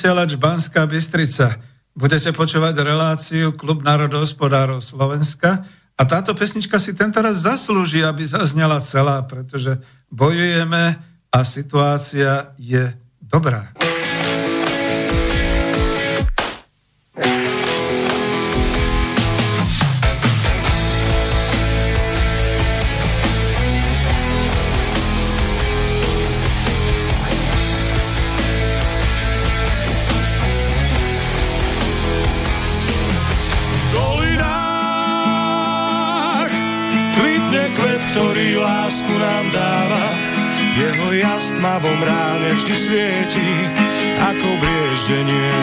vysielač 0.00 0.32
Banská 0.40 0.88
Bystrica. 0.88 1.60
Budete 1.92 2.32
počúvať 2.32 2.72
reláciu 2.80 3.52
Klub 3.52 3.84
národohospodárov 3.84 4.80
Slovenska, 4.80 5.68
a 5.92 6.08
táto 6.08 6.32
pesnička 6.32 6.80
si 6.80 6.96
tento 6.96 7.20
raz 7.20 7.44
zaslúži, 7.44 8.00
aby 8.00 8.24
zaznela 8.24 8.80
celá, 8.80 9.20
pretože 9.28 9.76
bojujeme 10.08 10.96
a 11.28 11.38
situácia 11.44 12.56
je 12.56 12.96
dobrá. 13.20 13.76
Tmavom 41.80 42.04
ráne 42.04 42.52
vždy 42.60 42.76
svieti 42.76 43.50
ako 44.20 44.48
brieždenie. 44.60 45.56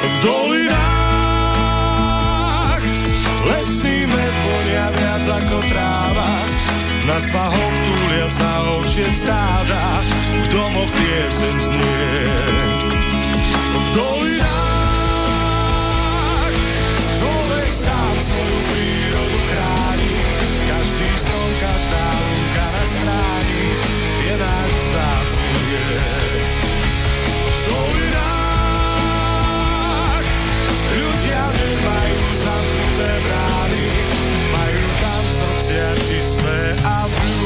V 0.00 0.14
dolinách 0.24 1.60
lesný 3.52 4.08
med 4.08 4.34
vonia 4.40 4.88
viac 4.96 5.28
ako 5.44 5.60
tráva, 5.68 6.40
na 7.04 7.20
svahoch 7.20 7.76
túlia 7.84 8.32
sa 8.32 8.80
ovčie 8.80 9.12
stáda, 9.12 10.00
v 10.32 10.48
domoch 10.48 10.88
piesen 10.88 11.56
znie. 11.60 12.24
V 13.76 13.86
dolinách 13.92 14.56
človek 17.12 17.68
sám 17.68 18.14
svoju 18.24 18.58
prírodu 18.72 19.36
chráni, 19.52 20.16
každý 20.64 21.12
strom, 21.20 21.50
každá 21.60 22.08
lúka 22.08 22.64
na 22.72 22.88
stráni, 22.88 23.29
majú 34.50 34.86
tam 34.98 35.22
srdcia 35.30 35.88
čisté 36.02 36.58
a 36.82 37.06
blúdne. 37.06 37.39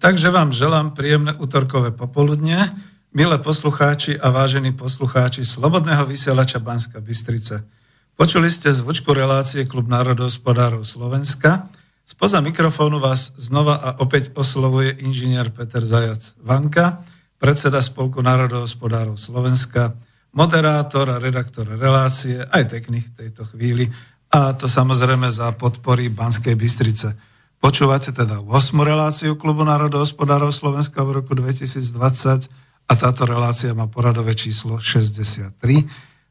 Takže 0.00 0.32
vám 0.32 0.48
želám 0.48 0.96
príjemné 0.96 1.36
útorkové 1.36 1.92
popoludne, 1.92 2.72
milé 3.12 3.36
poslucháči 3.36 4.16
a 4.16 4.32
vážení 4.32 4.72
poslucháči 4.72 5.44
Slobodného 5.44 6.08
vysielača 6.08 6.56
Banska 6.56 7.04
Bystrice. 7.04 7.68
Počuli 8.16 8.48
ste 8.48 8.72
zvučku 8.72 9.12
relácie 9.12 9.68
Klub 9.68 9.92
národohospodárov 9.92 10.88
Slovenska. 10.88 11.68
Spoza 12.00 12.40
mikrofónu 12.40 12.96
vás 12.96 13.36
znova 13.36 13.76
a 13.76 13.88
opäť 14.00 14.32
oslovuje 14.40 15.04
inžinier 15.04 15.52
Peter 15.52 15.84
Zajac 15.84 16.32
Vanka, 16.40 17.04
predseda 17.36 17.84
Spolku 17.84 18.24
národohospodárov 18.24 19.20
Slovenska, 19.20 20.00
moderátor 20.32 21.12
a 21.12 21.20
redaktor 21.20 21.76
relácie, 21.76 22.40
aj 22.40 22.72
technik 22.72 23.12
v 23.12 23.28
tejto 23.28 23.44
chvíli, 23.52 23.84
a 24.32 24.56
to 24.56 24.64
samozrejme 24.64 25.28
za 25.28 25.52
podpory 25.52 26.08
Banskej 26.08 26.56
Bystrice. 26.56 27.29
Počúvate 27.60 28.16
teda 28.16 28.40
8. 28.40 28.72
reláciu 28.80 29.36
Klubu 29.36 29.68
národohospodárov 29.68 30.48
Slovenska 30.48 31.04
v 31.04 31.20
roku 31.20 31.36
2020 31.36 32.48
a 32.88 32.92
táto 32.96 33.28
relácia 33.28 33.76
má 33.76 33.84
poradové 33.84 34.32
číslo 34.32 34.80
63. 34.80 35.60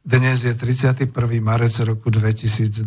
Dnes 0.01 0.37
je 0.41 0.53
31. 0.57 1.05
marec 1.37 1.77
roku 1.85 2.09
2020. 2.09 2.81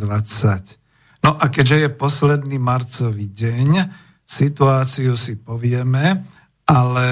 No 1.23 1.39
a 1.39 1.45
keďže 1.55 1.87
je 1.87 1.89
posledný 1.95 2.59
marcový 2.59 3.31
deň, 3.31 3.87
situáciu 4.27 5.15
si 5.15 5.39
povieme, 5.39 6.27
ale 6.67 7.07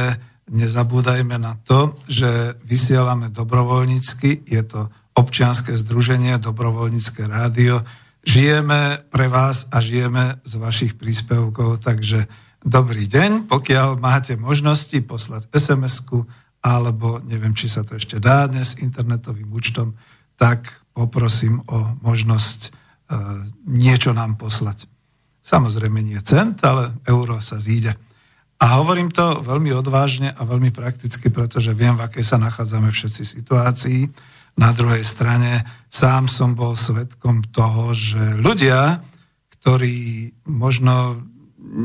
nezabúdajme 0.51 1.39
na 1.39 1.55
to, 1.63 1.95
že 2.11 2.59
vysielame 2.67 3.31
dobrovoľnícky, 3.31 4.51
je 4.51 4.63
to 4.67 4.91
občianske 5.15 5.79
združenie, 5.79 6.43
dobrovoľnícke 6.43 7.23
rádio, 7.31 7.87
žijeme 8.25 9.01
pre 9.09 9.27
vás 9.29 9.69
a 9.73 9.81
žijeme 9.81 10.41
z 10.45 10.53
vašich 10.61 10.93
príspevkov, 10.97 11.81
takže 11.81 12.29
dobrý 12.61 13.09
deň, 13.09 13.49
pokiaľ 13.49 13.97
máte 13.97 14.37
možnosti 14.37 14.97
poslať 15.05 15.49
SMS-ku, 15.53 16.29
alebo 16.61 17.25
neviem, 17.25 17.57
či 17.57 17.73
sa 17.73 17.81
to 17.81 17.97
ešte 17.97 18.21
dá 18.21 18.45
dnes 18.45 18.77
internetovým 18.85 19.49
účtom, 19.49 19.97
tak 20.37 20.85
poprosím 20.93 21.65
o 21.65 21.97
možnosť 22.05 22.61
e, 22.65 22.71
niečo 23.65 24.13
nám 24.13 24.37
poslať. 24.37 24.85
Samozrejme 25.41 26.05
nie 26.05 26.21
cent, 26.21 26.61
ale 26.61 26.93
euro 27.09 27.41
sa 27.41 27.57
zíde. 27.57 27.97
A 28.61 28.77
hovorím 28.77 29.09
to 29.09 29.41
veľmi 29.41 29.73
odvážne 29.73 30.37
a 30.37 30.45
veľmi 30.45 30.69
prakticky, 30.69 31.33
pretože 31.33 31.73
viem, 31.73 31.97
v 31.97 32.05
akej 32.05 32.25
sa 32.29 32.37
nachádzame 32.37 32.93
všetci 32.93 33.23
situácii 33.25 34.01
na 34.59 34.71
druhej 34.75 35.05
strane 35.05 35.63
sám 35.91 36.31
som 36.31 36.55
bol 36.55 36.79
svetkom 36.79 37.47
toho, 37.51 37.93
že 37.93 38.39
ľudia, 38.39 39.03
ktorí 39.61 40.31
možno 40.49 41.27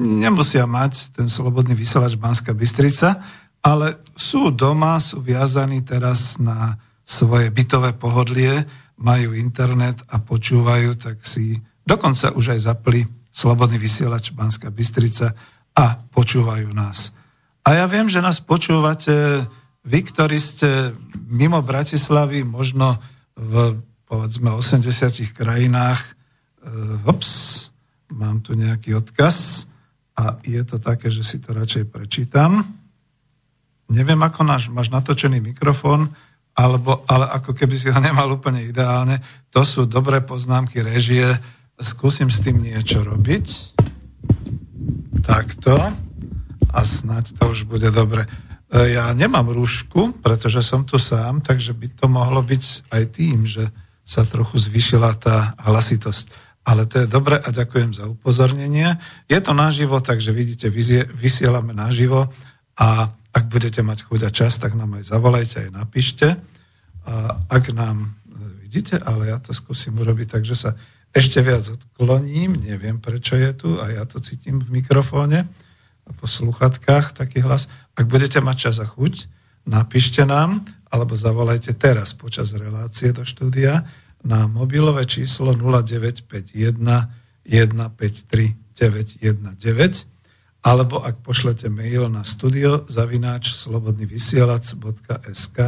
nemusia 0.01 0.65
mať 0.65 1.13
ten 1.13 1.27
slobodný 1.27 1.75
vysielač 1.77 2.15
Banská 2.15 2.55
Bystrica, 2.55 3.21
ale 3.65 4.01
sú 4.13 4.53
doma, 4.53 5.01
sú 5.01 5.21
viazaní 5.21 5.81
teraz 5.81 6.37
na 6.37 6.77
svoje 7.05 7.53
bytové 7.53 7.93
pohodlie, 7.93 8.65
majú 8.97 9.35
internet 9.35 10.01
a 10.07 10.21
počúvajú, 10.21 10.95
tak 10.97 11.21
si 11.21 11.59
dokonca 11.85 12.33
už 12.33 12.57
aj 12.57 12.59
zapli 12.65 13.05
slobodný 13.29 13.75
vysielač 13.77 14.31
Banská 14.31 14.71
Bystrica 14.71 15.35
a 15.75 15.85
počúvajú 15.99 16.71
nás. 16.71 17.11
A 17.67 17.75
ja 17.75 17.85
viem, 17.89 18.07
že 18.07 18.23
nás 18.23 18.39
počúvate 18.39 19.43
vy, 19.85 19.99
ktorí 20.01 20.37
ste 20.41 20.97
mimo 21.29 21.61
Bratislavy, 21.61 22.41
možno 22.41 22.97
v 23.37 23.79
povedzme 24.05 24.53
80 24.53 25.33
krajinách, 25.33 26.01
uh, 26.65 27.13
mám 28.13 28.41
tu 28.41 28.53
nejaký 28.53 28.97
odkaz, 28.97 29.69
a 30.15 30.39
je 30.47 30.63
to 30.63 30.79
také, 30.79 31.11
že 31.11 31.27
si 31.27 31.43
to 31.43 31.51
radšej 31.51 31.91
prečítam. 31.91 32.63
Neviem, 33.91 34.17
ako 34.23 34.47
náš, 34.47 34.71
máš 34.71 34.87
natočený 34.87 35.43
mikrofón, 35.43 36.07
alebo, 36.55 37.03
ale 37.11 37.27
ako 37.35 37.51
keby 37.51 37.75
si 37.75 37.91
ho 37.91 37.99
nemal 37.99 38.31
úplne 38.31 38.63
ideálne. 38.63 39.19
To 39.51 39.67
sú 39.67 39.83
dobré 39.83 40.23
poznámky 40.23 40.79
režie. 40.79 41.35
Skúsim 41.75 42.31
s 42.31 42.39
tým 42.39 42.63
niečo 42.63 43.03
robiť. 43.03 43.75
Takto. 45.19 45.75
A 46.71 46.79
snáď 46.79 47.35
to 47.35 47.51
už 47.51 47.67
bude 47.67 47.91
dobre. 47.91 48.23
E, 48.71 48.95
ja 48.95 49.11
nemám 49.13 49.51
rúšku, 49.53 50.21
pretože 50.23 50.65
som 50.65 50.85
tu 50.87 50.97
sám, 50.97 51.41
takže 51.41 51.73
by 51.73 51.87
to 51.93 52.05
mohlo 52.09 52.41
byť 52.41 52.89
aj 52.89 53.03
tým, 53.13 53.45
že 53.45 53.69
sa 54.05 54.21
trochu 54.25 54.61
zvyšila 54.61 55.17
tá 55.17 55.57
hlasitosť 55.65 56.45
ale 56.65 56.89
to 56.89 57.05
je 57.05 57.07
dobre 57.07 57.37
a 57.37 57.47
ďakujem 57.53 57.93
za 57.93 58.09
upozornenie. 58.09 58.97
Je 59.29 59.37
to 59.37 59.53
naživo, 59.53 60.01
takže 60.01 60.33
vidíte, 60.33 60.73
vysielame 61.13 61.77
naživo 61.77 62.33
a 62.73 63.13
ak 63.35 63.45
budete 63.45 63.85
mať 63.85 64.09
chuť 64.09 64.19
a 64.25 64.29
čas, 64.33 64.57
tak 64.57 64.73
nám 64.73 64.97
aj 64.97 65.13
zavolajte, 65.13 65.69
aj 65.69 65.71
napíšte. 65.71 66.27
A 67.05 67.45
ak 67.53 67.69
nám, 67.69 68.17
e, 68.25 68.65
vidíte, 68.65 68.97
ale 68.97 69.29
ja 69.29 69.37
to 69.37 69.53
skúsim 69.53 69.93
urobiť, 69.93 70.41
takže 70.41 70.55
sa 70.57 70.73
ešte 71.13 71.37
viac 71.45 71.69
odkloním, 71.69 72.57
neviem 72.57 72.97
prečo 72.97 73.37
je 73.37 73.51
tu 73.53 73.69
a 73.77 73.93
ja 73.93 74.03
to 74.09 74.17
cítim 74.17 74.57
v 74.57 74.81
mikrofóne, 74.81 75.45
po 76.13 76.29
sluchatkách 76.29 77.17
taký 77.17 77.41
hlas. 77.41 77.65
Ak 77.97 78.05
budete 78.05 78.37
mať 78.41 78.57
čas 78.69 78.77
a 78.77 78.85
chuť, 78.85 79.25
napíšte 79.65 80.25
nám, 80.25 80.61
alebo 80.93 81.17
zavolajte 81.17 81.73
teraz 81.73 82.13
počas 82.13 82.53
relácie 82.53 83.09
do 83.09 83.25
štúdia 83.25 83.81
na 84.21 84.45
mobilové 84.45 85.09
číslo 85.09 85.57
0951 85.57 87.25
153 87.45 88.65
919 88.75 89.55
alebo 90.65 90.97
ak 90.97 91.21
pošlete 91.21 91.69
mail 91.69 92.09
na 92.09 92.25
studio 92.25 92.89
zavináč 92.89 93.53
slobodnyvysielac.sk 93.53 95.59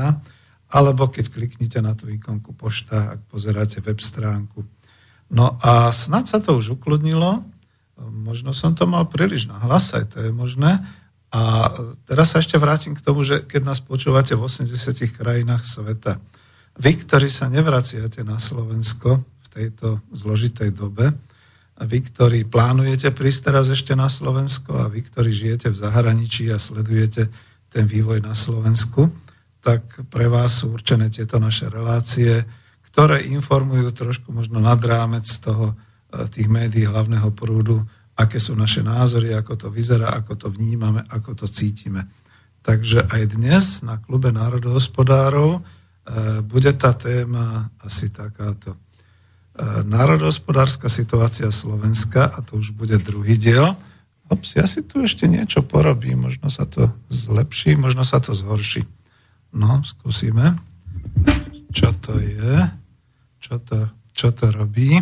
alebo 0.68 1.07
keď 1.07 1.31
kliknite 1.31 1.80
na 1.80 1.95
tú 1.95 2.12
ikonku 2.12 2.51
pošta, 2.51 3.16
ak 3.16 3.24
pozeráte 3.31 3.80
web 3.80 4.04
stránku. 4.04 4.68
No 5.31 5.56
a 5.63 5.95
snad 5.95 6.28
sa 6.28 6.44
to 6.44 6.60
už 6.60 6.75
ukludnilo, 6.75 7.40
možno 7.99 8.53
som 8.53 8.77
to 8.77 8.85
mal 8.85 9.09
príliš 9.09 9.49
na 9.49 9.57
hlas, 9.61 9.94
aj 9.94 10.15
to 10.15 10.17
je 10.21 10.31
možné. 10.31 10.81
A 11.33 11.73
teraz 12.07 12.31
sa 12.31 12.39
ešte 12.39 12.55
vrátim 12.55 12.95
k 12.95 13.03
tomu, 13.03 13.25
že 13.25 13.44
keď 13.44 13.73
nás 13.73 13.79
počúvate 13.83 14.38
v 14.38 14.47
80 14.47 14.73
krajinách 15.11 15.67
sveta, 15.67 16.21
vy, 16.77 16.91
ktorí 17.03 17.27
sa 17.27 17.49
nevraciate 17.49 18.21
na 18.21 18.38
Slovensko 18.38 19.21
v 19.21 19.47
tejto 19.49 19.99
zložitej 20.13 20.71
dobe, 20.71 21.11
a 21.77 21.85
vy, 21.85 22.01
ktorí 22.09 22.49
plánujete 22.49 23.13
prísť 23.13 23.53
teraz 23.53 23.69
ešte 23.69 23.94
na 23.94 24.09
Slovensko 24.09 24.81
a 24.81 24.89
vy, 24.89 25.05
ktorí 25.05 25.29
žijete 25.29 25.69
v 25.69 25.77
zahraničí 25.77 26.49
a 26.49 26.57
sledujete 26.57 27.29
ten 27.69 27.85
vývoj 27.85 28.25
na 28.25 28.33
Slovensku, 28.33 29.13
tak 29.61 29.85
pre 30.09 30.25
vás 30.25 30.63
sú 30.63 30.73
určené 30.73 31.13
tieto 31.13 31.38
naše 31.38 31.69
relácie, 31.69 32.41
ktoré 32.89 33.21
informujú 33.29 33.94
trošku 33.94 34.33
možno 34.33 34.57
nad 34.57 34.81
rámec 34.81 35.29
toho, 35.38 35.77
tých 36.31 36.48
médií 36.48 36.88
hlavného 36.88 37.30
prúdu, 37.36 37.83
aké 38.18 38.39
sú 38.42 38.56
naše 38.57 38.81
názory, 38.81 39.36
ako 39.36 39.54
to 39.56 39.68
vyzerá, 39.69 40.15
ako 40.15 40.33
to 40.36 40.48
vnímame, 40.50 41.04
ako 41.12 41.44
to 41.44 41.45
cítime. 41.45 42.07
Takže 42.63 43.07
aj 43.07 43.21
dnes 43.38 43.86
na 43.86 44.01
klube 44.01 44.31
národohospodárov 44.33 45.63
E, 46.07 46.39
bude 46.39 46.71
tá 46.80 46.95
téma 46.95 47.68
asi 47.83 48.07
takáto. 48.07 48.71
E, 48.71 48.80
národohospodárska 49.83 50.88
situácia 50.88 51.51
Slovenska, 51.51 52.31
a 52.31 52.39
to 52.39 52.63
už 52.63 52.71
bude 52.71 52.95
druhý 53.04 53.36
diel. 53.36 53.75
Ops, 54.31 54.56
ja 54.56 54.68
si 54.68 54.83
tu 54.88 55.04
ešte 55.04 55.27
niečo 55.27 55.63
porobím, 55.63 56.31
možno 56.31 56.48
sa 56.48 56.63
to 56.63 56.92
zlepší, 57.12 57.75
možno 57.75 58.07
sa 58.07 58.24
to 58.24 58.31
zhorší. 58.31 58.88
No, 59.51 59.83
skúsime. 59.83 60.56
Čo 61.75 61.92
to 62.00 62.19
je? 62.19 62.56
Čo 63.44 63.59
to, 63.59 63.92
čo 64.15 64.31
to 64.31 64.51
robí? 64.51 65.00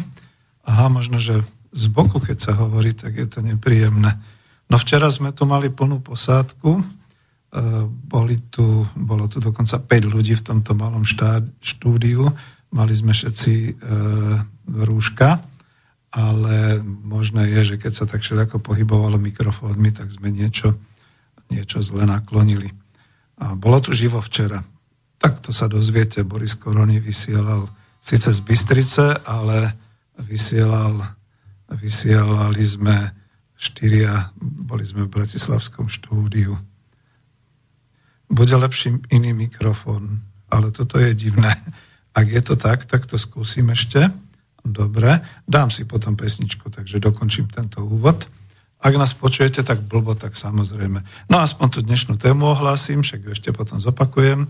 Aha, 0.66 0.90
možno, 0.90 1.22
že 1.22 1.46
z 1.72 1.86
boku, 1.94 2.18
keď 2.18 2.38
sa 2.42 2.54
hovorí, 2.58 2.92
tak 2.98 3.16
je 3.16 3.28
to 3.30 3.40
nepríjemné. 3.46 4.18
No 4.66 4.82
včera 4.82 5.08
sme 5.14 5.30
tu 5.30 5.46
mali 5.46 5.70
plnú 5.70 6.02
posádku, 6.02 6.82
E, 7.56 7.88
boli 7.88 8.36
tu, 8.52 8.84
bolo 9.00 9.32
tu 9.32 9.40
dokonca 9.40 9.80
5 9.80 10.12
ľudí 10.12 10.36
v 10.36 10.44
tomto 10.44 10.76
malom 10.76 11.08
štúdiu. 11.64 12.28
Mali 12.76 12.92
sme 12.92 13.16
všetci 13.16 13.54
e, 13.56 13.72
rúška, 14.68 15.40
ale 16.12 16.84
možné 16.84 17.48
je, 17.56 17.76
že 17.76 17.76
keď 17.80 17.92
sa 17.96 18.06
tak 18.12 18.28
všetko 18.28 18.60
pohybovalo 18.60 19.16
mikrofónmi, 19.16 19.96
tak 19.96 20.12
sme 20.12 20.36
niečo, 20.36 20.76
niečo 21.48 21.80
zle 21.80 22.04
naklonili. 22.04 22.76
A 23.40 23.56
bolo 23.56 23.80
tu 23.80 23.96
živo 23.96 24.20
včera. 24.20 24.60
Tak 25.16 25.40
to 25.40 25.56
sa 25.56 25.72
dozviete. 25.72 26.28
Boris 26.28 26.60
Korony 26.60 27.00
vysielal 27.00 27.72
síce 28.04 28.36
z 28.36 28.40
Bystrice, 28.44 29.16
ale 29.24 29.80
vysielal, 30.20 31.16
vysielali 31.72 32.64
sme 32.64 33.12
štyria, 33.56 34.32
boli 34.42 34.84
sme 34.84 35.08
v 35.08 35.14
Bratislavskom 35.20 35.88
štúdiu 35.88 36.60
bude 38.30 38.56
lepší 38.56 39.00
iný 39.14 39.34
mikrofón. 39.34 40.26
Ale 40.50 40.70
toto 40.74 40.98
je 41.02 41.14
divné. 41.14 41.54
Ak 42.20 42.28
je 42.30 42.42
to 42.42 42.56
tak, 42.56 42.86
tak 42.86 43.06
to 43.06 43.20
skúsim 43.20 43.70
ešte. 43.70 44.10
Dobre, 44.66 45.22
dám 45.46 45.70
si 45.70 45.86
potom 45.86 46.18
pesničku, 46.18 46.74
takže 46.74 46.98
dokončím 46.98 47.46
tento 47.52 47.86
úvod. 47.86 48.26
Ak 48.82 48.94
nás 48.98 49.14
počujete 49.14 49.62
tak 49.62 49.82
blbo, 49.86 50.14
tak 50.18 50.34
samozrejme. 50.34 51.30
No 51.30 51.42
aspoň 51.42 51.68
tú 51.69 51.80
dnešnú 51.86 52.18
tému 52.18 52.54
ohlásim, 52.54 53.02
však 53.02 53.19
ju 53.26 53.30
ešte 53.34 53.50
potom 53.54 53.78
zopakujem. 53.81 54.45
E, 54.45 54.50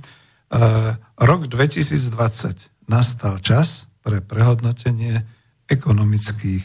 rok 1.19 1.47
2020 1.47 2.89
nastal 2.91 3.39
čas 3.43 3.91
pre 4.03 4.19
prehodnotenie 4.23 5.23
ekonomických 5.69 6.63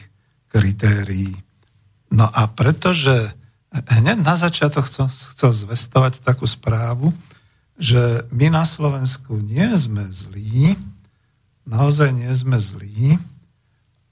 kritérií. 0.51 1.37
No 2.11 2.27
a 2.27 2.51
pretože 2.51 3.33
hneď 3.71 4.19
na 4.19 4.35
začiatok 4.35 4.91
chcel, 4.91 5.07
chcel 5.07 5.51
zvestovať 5.55 6.21
takú 6.27 6.45
správu, 6.45 7.15
že 7.81 8.27
my 8.35 8.53
na 8.53 8.67
Slovensku 8.67 9.41
nie 9.41 9.65
sme 9.79 10.11
zlí, 10.11 10.77
naozaj 11.65 12.13
nie 12.13 12.29
sme 12.35 12.59
zlí 12.61 13.17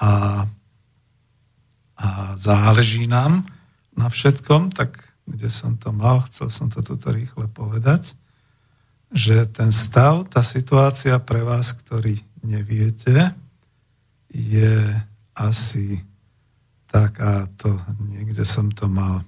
a, 0.00 0.46
a 1.98 2.08
záleží 2.38 3.10
nám 3.10 3.44
na 3.98 4.08
všetkom, 4.08 4.72
tak 4.72 5.04
kde 5.28 5.52
som 5.52 5.76
to 5.76 5.92
mal, 5.92 6.24
chcel 6.30 6.48
som 6.48 6.72
to 6.72 6.80
tuto 6.80 7.12
rýchle 7.12 7.50
povedať, 7.52 8.16
že 9.12 9.44
ten 9.50 9.68
stav, 9.68 10.24
tá 10.32 10.40
situácia 10.40 11.18
pre 11.20 11.44
vás, 11.44 11.76
ktorý 11.76 12.22
neviete, 12.40 13.36
je 14.32 14.94
asi 15.36 16.02
takáto, 16.88 17.78
niekde 18.00 18.44
som 18.48 18.72
to 18.72 18.88
mal 18.88 19.24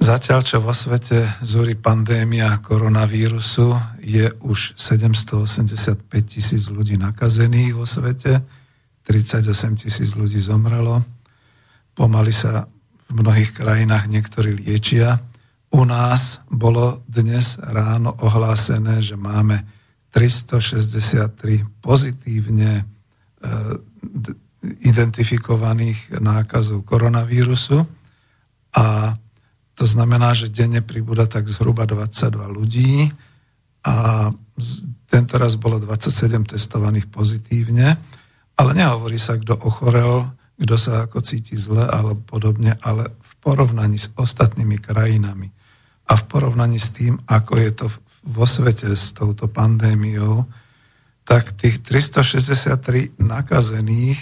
Zatiaľ, 0.00 0.40
čo 0.40 0.64
vo 0.64 0.72
svete 0.72 1.44
zúri 1.44 1.76
pandémia 1.76 2.56
koronavírusu, 2.64 4.00
je 4.00 4.32
už 4.40 4.72
785 4.72 6.08
tisíc 6.24 6.72
ľudí 6.72 6.96
nakazených 6.96 7.76
vo 7.76 7.84
svete, 7.84 8.40
38 9.04 9.44
tisíc 9.76 10.16
ľudí 10.16 10.40
zomrelo, 10.40 11.04
pomaly 11.92 12.32
sa 12.32 12.64
v 13.12 13.12
mnohých 13.12 13.52
krajinách 13.52 14.08
niektorí 14.08 14.56
liečia. 14.56 15.20
U 15.68 15.84
nás 15.84 16.40
bolo 16.48 17.04
dnes 17.04 17.60
ráno 17.60 18.16
ohlásené, 18.24 19.04
že 19.04 19.20
máme 19.20 19.68
363 20.16 21.84
pozitívne 21.84 22.88
identifikovaných 24.60 26.20
nákazov 26.20 26.84
koronavírusu. 26.84 27.84
A 28.76 29.16
to 29.74 29.84
znamená, 29.88 30.36
že 30.36 30.52
denne 30.52 30.84
pribúda 30.84 31.24
tak 31.24 31.48
zhruba 31.48 31.88
22 31.88 32.36
ľudí 32.52 33.08
a 33.80 34.28
tento 35.08 35.34
raz 35.40 35.56
bolo 35.56 35.80
27 35.80 36.52
testovaných 36.52 37.08
pozitívne, 37.08 37.96
ale 38.60 38.70
nehovorí 38.76 39.16
sa, 39.16 39.40
kto 39.40 39.56
ochorel, 39.56 40.28
kto 40.60 40.76
sa 40.76 41.08
ako 41.08 41.24
cíti 41.24 41.56
zle 41.56 41.88
alebo 41.88 42.20
podobne, 42.20 42.76
ale 42.84 43.08
v 43.08 43.32
porovnaní 43.40 43.96
s 43.96 44.12
ostatnými 44.12 44.76
krajinami. 44.76 45.48
A 46.12 46.20
v 46.20 46.24
porovnaní 46.28 46.76
s 46.76 46.92
tým, 46.92 47.16
ako 47.24 47.52
je 47.56 47.70
to 47.72 47.86
vo 48.28 48.44
svete 48.44 48.92
s 48.92 49.16
touto 49.16 49.48
pandémiou, 49.48 50.44
tak 51.30 51.54
tých 51.54 51.78
363 51.86 53.14
nakazených, 53.22 54.18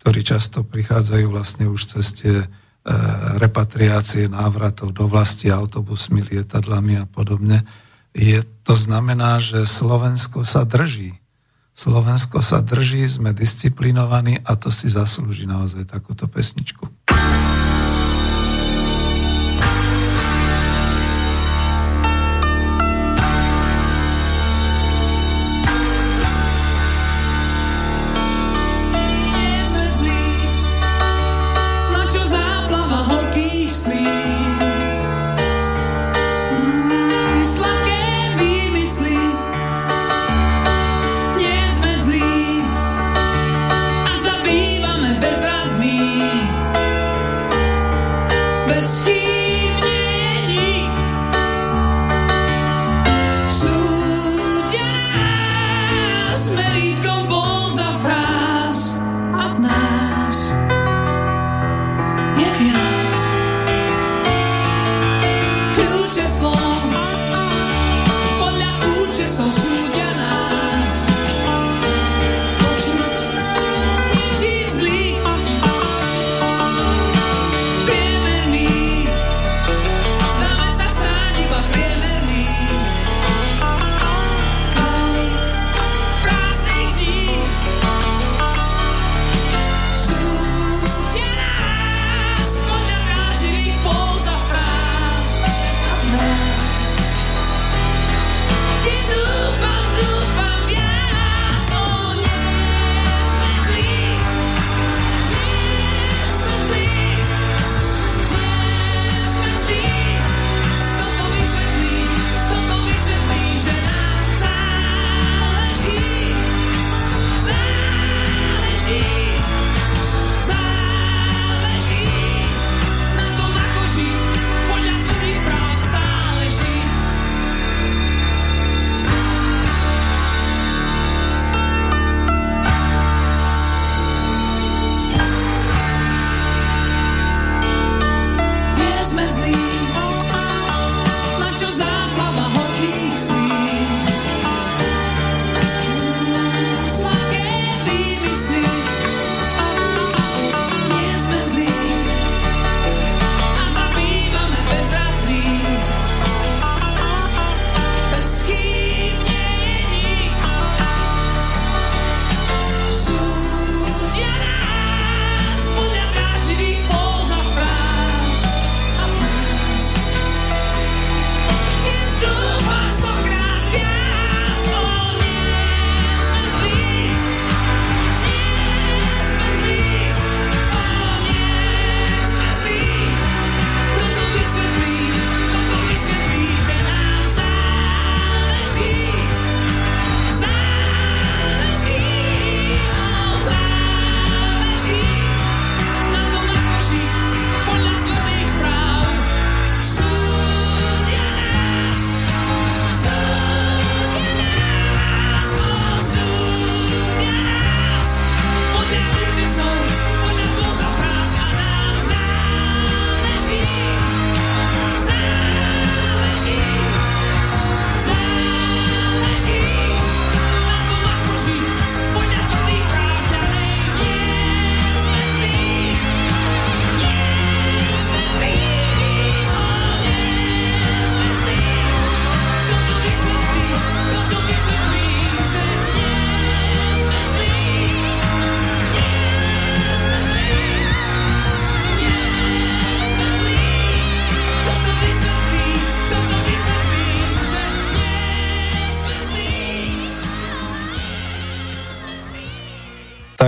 ktorí 0.00 0.24
často 0.24 0.64
prichádzajú 0.64 1.26
vlastne 1.28 1.68
už 1.68 2.00
cez 2.00 2.16
tie 2.16 2.48
E, 2.86 2.94
repatriácie 3.42 4.30
návratov 4.30 4.94
do 4.94 5.10
vlasti 5.10 5.50
autobusmi, 5.50 6.22
lietadlami 6.22 7.02
a 7.02 7.04
podobne. 7.10 7.66
Je, 8.14 8.38
to 8.62 8.78
znamená, 8.78 9.42
že 9.42 9.66
Slovensko 9.66 10.46
sa 10.46 10.62
drží. 10.62 11.18
Slovensko 11.74 12.46
sa 12.46 12.62
drží, 12.62 13.02
sme 13.10 13.34
disciplinovaní 13.34 14.38
a 14.46 14.54
to 14.54 14.70
si 14.70 14.86
zaslúži 14.86 15.50
naozaj 15.50 15.82
takúto 15.90 16.30
pesničku. 16.30 16.86
was. 48.76 49.35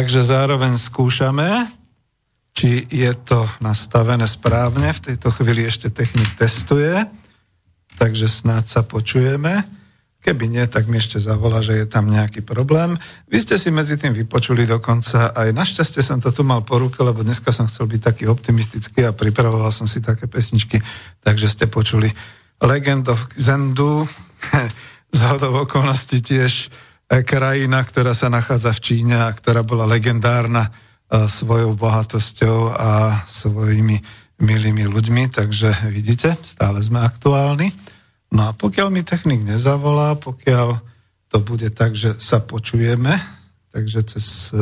Takže 0.09 0.25
zároveň 0.25 0.81
skúšame, 0.81 1.69
či 2.57 2.89
je 2.89 3.13
to 3.29 3.45
nastavené 3.61 4.25
správne. 4.25 4.89
V 4.97 5.05
tejto 5.05 5.29
chvíli 5.29 5.69
ešte 5.69 5.93
technik 5.93 6.33
testuje, 6.33 7.05
takže 8.01 8.25
snáď 8.25 8.65
sa 8.73 8.81
počujeme. 8.89 9.69
Keby 10.25 10.49
nie, 10.49 10.65
tak 10.65 10.89
mi 10.89 10.97
ešte 10.97 11.21
zavolá, 11.21 11.61
že 11.61 11.77
je 11.77 11.85
tam 11.85 12.09
nejaký 12.09 12.41
problém. 12.41 12.97
Vy 13.29 13.37
ste 13.37 13.61
si 13.61 13.69
medzi 13.69 14.01
tým 14.01 14.17
vypočuli 14.17 14.65
dokonca, 14.65 15.29
aj 15.37 15.53
našťastie 15.53 16.01
som 16.01 16.25
to 16.25 16.33
tu 16.33 16.41
mal 16.41 16.65
po 16.65 16.81
ruke, 16.81 17.05
lebo 17.05 17.21
dneska 17.21 17.53
som 17.53 17.69
chcel 17.69 17.85
byť 17.85 18.01
taký 18.01 18.33
optimistický 18.33 19.05
a 19.05 19.13
pripravoval 19.13 19.69
som 19.69 19.85
si 19.85 20.01
také 20.01 20.25
pesničky, 20.25 20.81
takže 21.21 21.53
ste 21.53 21.69
počuli 21.69 22.09
Legend 22.65 23.13
of 23.13 23.29
Zendu, 23.37 24.09
z 25.13 25.21
okolností 25.45 26.25
tiež 26.25 26.73
krajina, 27.09 27.81
ktorá 27.81 28.13
sa 28.13 28.29
nachádza 28.29 28.77
v 28.77 28.85
Číne 28.85 29.17
a 29.17 29.33
ktorá 29.33 29.65
bola 29.65 29.89
legendárna 29.89 30.69
e, 30.69 30.71
svojou 31.25 31.73
bohatosťou 31.73 32.77
a 32.77 33.25
svojimi 33.25 33.97
milými 34.39 34.85
ľuďmi, 34.87 35.33
takže 35.33 35.89
vidíte, 35.89 36.37
stále 36.45 36.79
sme 36.85 37.01
aktuálni. 37.01 37.73
No 38.29 38.47
a 38.47 38.51
pokiaľ 38.53 38.89
mi 38.93 39.03
technik 39.03 39.41
nezavolá, 39.43 40.21
pokiaľ 40.21 40.79
to 41.33 41.37
bude 41.41 41.73
tak, 41.73 41.97
že 41.97 42.21
sa 42.21 42.45
počujeme, 42.45 43.17
takže 43.73 44.01
cez, 44.05 44.53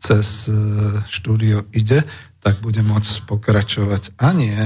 cez 0.00 0.26
e, 0.48 0.56
štúdio 1.04 1.68
ide, 1.76 2.00
tak 2.40 2.64
budem 2.64 2.88
môcť 2.88 3.28
pokračovať. 3.28 4.16
A 4.16 4.32
nie, 4.32 4.56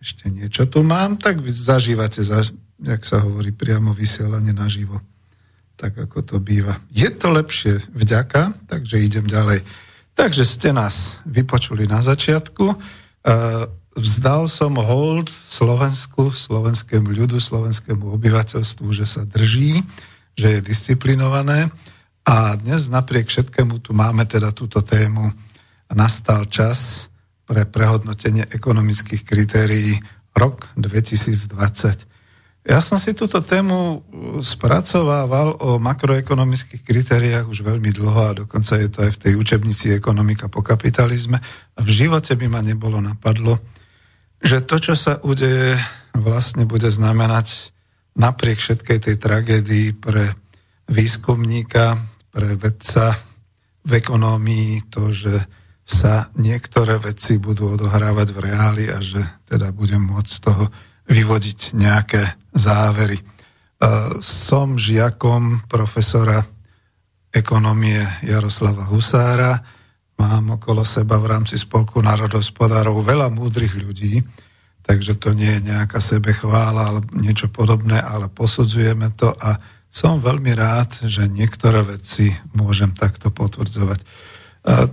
ešte 0.00 0.32
niečo 0.32 0.64
tu 0.72 0.80
mám, 0.80 1.20
tak 1.20 1.44
zažívate, 1.44 2.24
jak 2.80 3.02
sa 3.04 3.20
hovorí, 3.20 3.52
priamo 3.52 3.92
vysielanie 3.92 4.56
naživo 4.56 5.11
tak 5.76 5.98
ako 5.98 6.22
to 6.22 6.36
býva. 6.38 6.78
Je 6.94 7.08
to 7.10 7.32
lepšie 7.32 7.82
vďaka, 7.90 8.54
takže 8.70 9.02
idem 9.02 9.26
ďalej. 9.26 9.64
Takže 10.12 10.44
ste 10.44 10.70
nás 10.70 11.24
vypočuli 11.24 11.88
na 11.88 12.04
začiatku. 12.04 12.64
E, 12.70 12.76
vzdal 13.96 14.46
som 14.46 14.76
hold 14.76 15.32
Slovensku, 15.32 16.30
slovenskému 16.30 17.10
ľudu, 17.10 17.40
slovenskému 17.40 18.12
obyvateľstvu, 18.20 18.86
že 18.92 19.08
sa 19.08 19.24
drží, 19.24 19.80
že 20.36 20.58
je 20.58 20.60
disciplinované. 20.60 21.72
A 22.22 22.54
dnes 22.54 22.86
napriek 22.86 23.26
všetkému 23.26 23.82
tu 23.82 23.96
máme 23.96 24.22
teda 24.28 24.54
túto 24.54 24.84
tému. 24.84 25.32
Nastal 25.90 26.46
čas 26.46 27.10
pre 27.42 27.66
prehodnotenie 27.66 28.46
ekonomických 28.48 29.26
kritérií 29.26 29.98
rok 30.36 30.70
2020. 30.78 32.11
Ja 32.62 32.78
som 32.78 32.94
si 32.94 33.10
túto 33.10 33.42
tému 33.42 33.78
uh, 33.78 33.98
spracovával 34.38 35.58
o 35.58 35.82
makroekonomických 35.82 36.86
kritériách 36.86 37.50
už 37.50 37.66
veľmi 37.66 37.90
dlho 37.90 38.20
a 38.22 38.36
dokonca 38.46 38.78
je 38.78 38.88
to 38.88 38.98
aj 39.02 39.10
v 39.18 39.20
tej 39.28 39.32
učebnici 39.34 39.90
ekonomika 39.90 40.46
po 40.46 40.62
kapitalizme. 40.62 41.42
A 41.74 41.80
v 41.82 41.90
živote 41.90 42.38
by 42.38 42.46
ma 42.46 42.62
nebolo 42.62 43.02
napadlo, 43.02 43.58
že 44.38 44.62
to, 44.62 44.78
čo 44.78 44.94
sa 44.94 45.18
udeje, 45.22 45.74
vlastne 46.14 46.62
bude 46.66 46.86
znamenať 46.86 47.74
napriek 48.14 48.62
všetkej 48.62 48.98
tej 49.10 49.16
tragédii 49.18 49.98
pre 49.98 50.34
výskumníka, 50.86 51.98
pre 52.30 52.54
vedca 52.54 53.16
v 53.82 53.90
ekonómii, 53.98 54.86
to, 54.92 55.10
že 55.10 55.34
sa 55.82 56.30
niektoré 56.38 57.02
veci 57.02 57.42
budú 57.42 57.74
odohrávať 57.74 58.28
v 58.30 58.38
reáli 58.38 58.84
a 58.86 59.02
že 59.02 59.18
teda 59.50 59.74
budem 59.74 59.98
môcť 59.98 60.30
z 60.30 60.40
toho 60.40 60.64
vyvodiť 61.06 61.74
nejaké 61.74 62.22
závery. 62.54 63.18
E, 63.18 63.24
som 64.22 64.78
žiakom 64.78 65.66
profesora 65.66 66.42
ekonomie 67.32 68.02
Jaroslava 68.22 68.86
Husára, 68.92 69.58
mám 70.20 70.60
okolo 70.60 70.84
seba 70.84 71.16
v 71.18 71.32
rámci 71.32 71.56
Spolku 71.58 71.98
národospodárov 72.04 73.00
veľa 73.02 73.32
múdrych 73.32 73.74
ľudí, 73.74 74.20
takže 74.84 75.16
to 75.16 75.32
nie 75.32 75.58
je 75.58 75.72
nejaká 75.72 75.98
sebechvála 75.98 76.92
alebo 76.92 77.08
niečo 77.16 77.48
podobné, 77.48 77.98
ale 77.98 78.28
posudzujeme 78.28 79.16
to 79.16 79.32
a 79.32 79.56
som 79.92 80.24
veľmi 80.24 80.56
rád, 80.56 81.04
že 81.04 81.28
niektoré 81.28 81.84
veci 81.84 82.32
môžem 82.56 82.96
takto 82.96 83.28
potvrdzovať. 83.28 84.00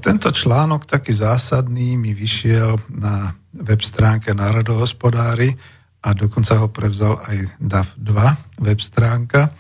Tento 0.04 0.30
článok 0.34 0.84
taký 0.84 1.14
zásadný 1.14 1.96
mi 1.96 2.12
vyšiel 2.12 2.76
na 3.00 3.32
web 3.54 3.80
stránke 3.80 4.36
Národohospodári 4.36 5.56
a 6.00 6.16
dokonca 6.16 6.56
ho 6.60 6.68
prevzal 6.72 7.20
aj 7.28 7.60
DAF2 7.60 8.12
web 8.64 8.80
stránka, 8.80 9.52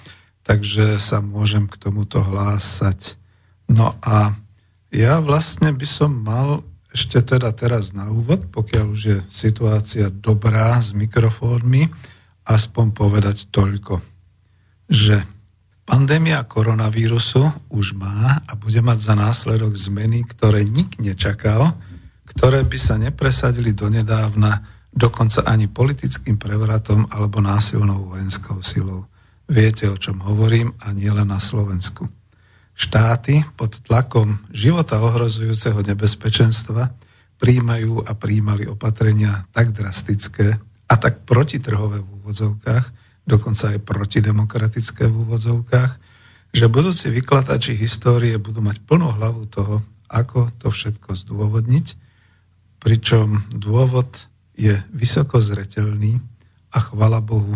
takže 0.43 0.95
sa 0.97 1.19
môžem 1.19 1.67
k 1.67 1.75
tomuto 1.75 2.23
hlásať. 2.23 3.19
No 3.67 3.95
a 3.99 4.33
ja 4.89 5.21
vlastne 5.21 5.75
by 5.75 5.87
som 5.87 6.11
mal 6.15 6.63
ešte 6.89 7.21
teda 7.21 7.53
teraz 7.53 7.93
na 7.93 8.09
úvod, 8.09 8.49
pokiaľ 8.49 8.85
už 8.89 9.01
je 9.01 9.17
situácia 9.29 10.09
dobrá 10.09 10.73
s 10.81 10.97
mikrofónmi, 10.97 11.85
aspoň 12.49 12.85
povedať 12.97 13.45
toľko, 13.53 14.01
že 14.89 15.21
Pandémia 15.89 16.45
koronavírusu 16.45 17.49
už 17.73 17.97
má 17.97 18.45
a 18.45 18.53
bude 18.53 18.77
mať 18.77 19.09
za 19.09 19.17
následok 19.17 19.73
zmeny, 19.73 20.21
ktoré 20.21 20.61
nik 20.61 21.01
nečakal, 21.01 21.73
ktoré 22.29 22.61
by 22.61 22.77
sa 22.77 23.01
nepresadili 23.01 23.73
donedávna 23.73 24.61
dokonca 24.93 25.45
ani 25.45 25.69
politickým 25.69 26.37
prevratom 26.41 27.07
alebo 27.09 27.39
násilnou 27.39 28.09
vojenskou 28.09 28.61
silou. 28.65 29.05
Viete, 29.49 29.89
o 29.89 29.97
čom 29.97 30.21
hovorím 30.21 30.77
a 30.81 30.93
nie 30.93 31.09
len 31.09 31.29
na 31.29 31.41
Slovensku. 31.41 32.05
Štáty 32.77 33.43
pod 33.59 33.81
tlakom 33.83 34.39
života 34.53 35.01
ohrozujúceho 35.01 35.83
nebezpečenstva 35.83 36.93
príjmajú 37.41 38.05
a 38.05 38.15
príjmali 38.15 38.69
opatrenia 38.69 39.49
tak 39.51 39.75
drastické 39.75 40.55
a 40.87 40.93
tak 40.95 41.25
protitrhové 41.25 41.99
v 41.99 42.09
úvodzovkách, 42.23 42.85
dokonca 43.25 43.75
aj 43.75 43.83
protidemokratické 43.83 45.09
v 45.09 45.15
úvodzovkách, 45.27 45.91
že 46.49 46.65
budúci 46.71 47.13
vykladači 47.13 47.77
histórie 47.77 48.37
budú 48.41 48.61
mať 48.61 48.81
plnú 48.85 49.17
hlavu 49.17 49.45
toho, 49.49 49.85
ako 50.09 50.49
to 50.57 50.73
všetko 50.73 51.13
zdôvodniť, 51.13 51.87
pričom 52.81 53.49
dôvod 53.53 54.28
je 54.59 54.75
vysoko 54.91 55.39
zretelný 55.39 56.19
a 56.75 56.77
chvala 56.83 57.23
Bohu 57.23 57.55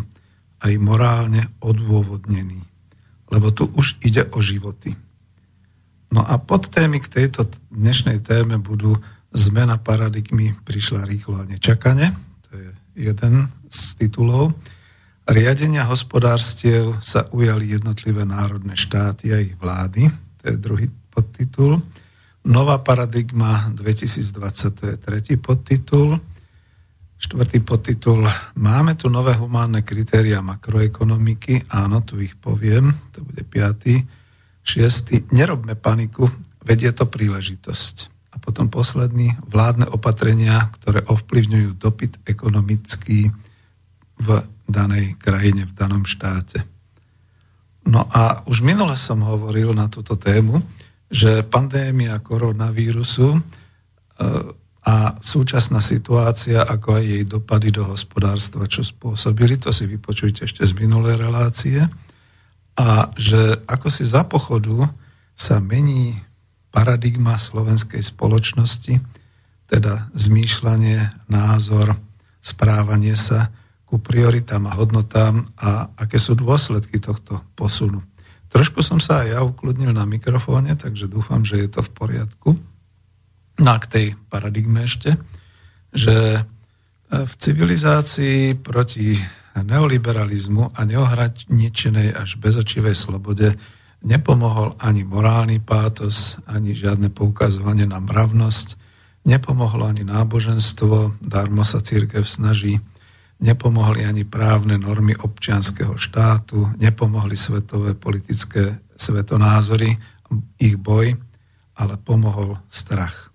aj 0.64 0.74
morálne 0.80 1.52
odôvodnený, 1.60 2.64
lebo 3.28 3.52
tu 3.52 3.68
už 3.76 4.00
ide 4.08 4.24
o 4.32 4.40
životy. 4.40 4.96
No 6.16 6.24
a 6.24 6.40
pod 6.40 6.72
témy 6.72 7.04
k 7.04 7.12
tejto 7.12 7.52
dnešnej 7.68 8.24
téme 8.24 8.56
budú 8.64 8.96
zmena 9.36 9.76
paradigmy 9.76 10.56
prišla 10.64 11.04
rýchlo 11.04 11.44
a 11.44 11.50
nečakane, 11.50 12.16
to 12.48 12.52
je 12.56 12.72
jeden 13.12 13.52
z 13.68 13.80
titulov, 14.00 14.56
riadenia 15.28 15.88
hospodárstiev 15.88 17.00
sa 17.00 17.28
ujali 17.32 17.72
jednotlivé 17.72 18.24
národné 18.28 18.76
štáty 18.76 19.32
a 19.32 19.40
ich 19.40 19.56
vlády. 19.56 20.12
To 20.44 20.44
je 20.52 20.56
druhý 20.60 20.88
podtitul. 21.12 21.80
Nová 22.44 22.78
paradigma 22.84 23.72
2020, 23.72 24.80
to 24.80 24.84
je 24.92 24.96
tretí 25.00 25.34
podtitul. 25.40 26.20
Štvrtý 27.24 27.64
podtitul. 27.64 28.28
Máme 28.60 29.00
tu 29.00 29.08
nové 29.08 29.32
humánne 29.40 29.80
kritéria 29.80 30.44
makroekonomiky. 30.44 31.72
Áno, 31.72 32.04
tu 32.04 32.20
ich 32.20 32.36
poviem. 32.36 32.92
To 33.16 33.24
bude 33.24 33.48
piatý. 33.48 34.04
Šiestý. 34.60 35.24
Nerobme 35.32 35.80
paniku, 35.80 36.28
vedie 36.68 36.92
to 36.92 37.08
príležitosť. 37.08 37.96
A 38.36 38.44
potom 38.44 38.68
posledný. 38.68 39.40
Vládne 39.48 39.88
opatrenia, 39.88 40.68
ktoré 40.76 41.08
ovplyvňujú 41.08 41.80
dopyt 41.80 42.28
ekonomický 42.28 43.32
v 44.20 44.28
danej 44.68 45.16
krajine, 45.16 45.64
v 45.64 45.74
danom 45.80 46.04
štáte. 46.04 46.68
No 47.88 48.04
a 48.12 48.44
už 48.52 48.68
minule 48.68 49.00
som 49.00 49.24
hovoril 49.24 49.72
na 49.72 49.88
túto 49.88 50.20
tému, 50.20 50.60
že 51.08 51.40
pandémia 51.48 52.20
koronavírusu 52.20 53.32
e, 53.32 53.42
a 54.84 55.16
súčasná 55.24 55.80
situácia, 55.80 56.60
ako 56.60 57.00
aj 57.00 57.04
jej 57.08 57.24
dopady 57.24 57.72
do 57.72 57.88
hospodárstva, 57.88 58.68
čo 58.68 58.84
spôsobili, 58.84 59.56
to 59.56 59.72
si 59.72 59.88
vypočujte 59.88 60.44
ešte 60.44 60.68
z 60.68 60.76
minulej 60.76 61.16
relácie, 61.16 61.88
a 62.74 63.14
že 63.16 63.64
ako 63.64 63.88
si 63.88 64.04
za 64.04 64.28
pochodu 64.28 64.92
sa 65.38 65.64
mení 65.64 66.20
paradigma 66.74 67.40
slovenskej 67.40 68.02
spoločnosti, 68.02 69.00
teda 69.70 70.10
zmýšľanie, 70.18 71.30
názor, 71.32 71.96
správanie 72.44 73.16
sa, 73.16 73.54
ku 73.94 74.02
prioritám 74.02 74.66
a 74.66 74.74
hodnotám 74.74 75.54
a 75.54 75.94
aké 75.94 76.18
sú 76.18 76.34
dôsledky 76.34 76.98
tohto 76.98 77.46
posunu. 77.54 78.02
Trošku 78.50 78.82
som 78.82 78.98
sa 78.98 79.22
aj 79.22 79.28
ja 79.38 79.40
ukludnil 79.46 79.94
na 79.94 80.10
mikrofóne, 80.10 80.74
takže 80.74 81.06
dúfam, 81.06 81.46
že 81.46 81.62
je 81.62 81.70
to 81.70 81.86
v 81.86 81.94
poriadku. 81.94 82.50
No 83.62 83.70
a 83.74 83.78
k 83.78 83.86
tej 83.86 84.08
paradigme 84.32 84.90
ešte, 84.90 85.20
že 85.94 86.16
e, 86.38 86.42
v 87.12 87.34
civilizácii 87.38 88.58
proti 88.58 89.18
neoliberalizmu 89.54 90.74
a 90.74 90.82
neohraničenej 90.82 92.18
až 92.18 92.42
bezočivej 92.42 92.98
slobode 92.98 93.54
nepomohol 94.02 94.74
ani 94.82 95.06
morálny 95.06 95.62
pátos, 95.62 96.42
ani 96.50 96.74
žiadne 96.74 97.14
poukazovanie 97.14 97.86
na 97.86 98.02
mravnosť, 98.02 98.68
nepomohlo 99.30 99.86
ani 99.86 100.02
náboženstvo, 100.02 101.22
darmo 101.22 101.62
sa 101.62 101.80
církev 101.86 102.26
snaží 102.26 102.82
nepomohli 103.44 104.08
ani 104.08 104.24
právne 104.24 104.80
normy 104.80 105.20
občianského 105.20 106.00
štátu, 106.00 106.72
nepomohli 106.80 107.36
svetové 107.36 107.92
politické 107.92 108.80
svetonázory, 108.96 110.00
ich 110.58 110.80
boj, 110.80 111.20
ale 111.76 112.00
pomohol 112.00 112.58
strach. 112.72 113.33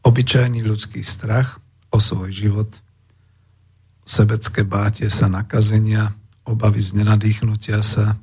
Obyčajný 0.00 0.64
ľudský 0.64 1.04
strach 1.04 1.60
o 1.92 2.00
svoj 2.00 2.32
život, 2.32 2.70
sebecké 4.04 4.64
bátie 4.64 5.12
sa 5.12 5.28
nakazenia, 5.28 6.16
obavy 6.48 6.80
z 6.80 6.98
nenadýchnutia 6.98 7.84
sa 7.84 8.16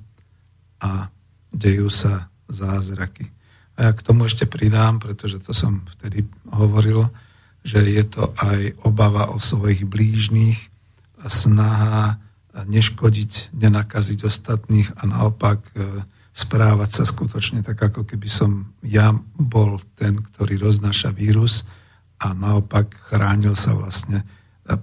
a 0.81 1.07
dejú 1.53 1.87
sa 1.87 2.27
zázraky. 2.49 3.29
A 3.77 3.87
ja 3.87 3.91
k 3.93 4.01
tomu 4.01 4.25
ešte 4.25 4.49
pridám, 4.49 4.97
pretože 4.97 5.37
to 5.37 5.53
som 5.53 5.85
vtedy 5.97 6.25
hovoril, 6.49 7.07
že 7.61 7.83
je 7.83 8.03
to 8.09 8.33
aj 8.41 8.73
obava 8.81 9.29
o 9.29 9.37
svojich 9.37 9.85
blížnych, 9.85 10.57
snaha 11.27 12.17
neškodiť, 12.65 13.53
nenakaziť 13.53 14.19
ostatných 14.25 14.89
a 14.97 15.05
naopak 15.05 15.59
e, 15.61 16.01
správať 16.37 17.01
sa 17.01 17.03
skutočne 17.09 17.65
tak, 17.65 17.81
ako 17.81 18.05
keby 18.05 18.29
som 18.29 18.69
ja 18.85 19.09
bol 19.33 19.81
ten, 19.97 20.21
ktorý 20.21 20.69
roznáša 20.69 21.09
vírus 21.09 21.65
a 22.21 22.37
naopak 22.37 22.93
chránil 23.09 23.57
sa 23.57 23.73
vlastne 23.73 24.21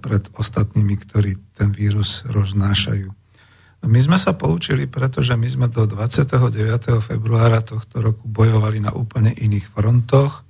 pred 0.03 0.27
ostatnými, 0.35 0.99
ktorí 0.99 1.55
ten 1.55 1.71
vírus 1.71 2.27
roznášajú. 2.27 3.07
My 3.85 3.99
sme 4.01 4.17
sa 4.17 4.33
poučili, 4.33 4.89
pretože 4.89 5.37
my 5.37 5.45
sme 5.47 5.67
do 5.71 5.85
29. 5.87 7.05
februára 7.05 7.61
tohto 7.61 8.01
roku 8.01 8.25
bojovali 8.25 8.81
na 8.81 8.91
úplne 8.91 9.31
iných 9.31 9.69
frontoch. 9.71 10.41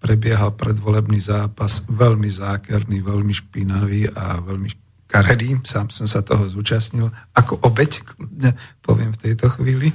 Prebiehal 0.00 0.56
predvolebný 0.56 1.20
zápas 1.20 1.84
veľmi 1.92 2.26
zákerný, 2.26 3.04
veľmi 3.04 3.34
špinavý 3.36 4.08
a 4.16 4.40
veľmi 4.40 4.90
Karedy, 5.10 5.58
sám 5.66 5.90
som 5.90 6.06
sa 6.06 6.22
toho 6.22 6.46
zúčastnil, 6.46 7.10
ako 7.34 7.58
obeď, 7.66 8.06
kľudne 8.06 8.54
poviem 8.78 9.10
v 9.10 9.18
tejto 9.26 9.50
chvíli. 9.50 9.90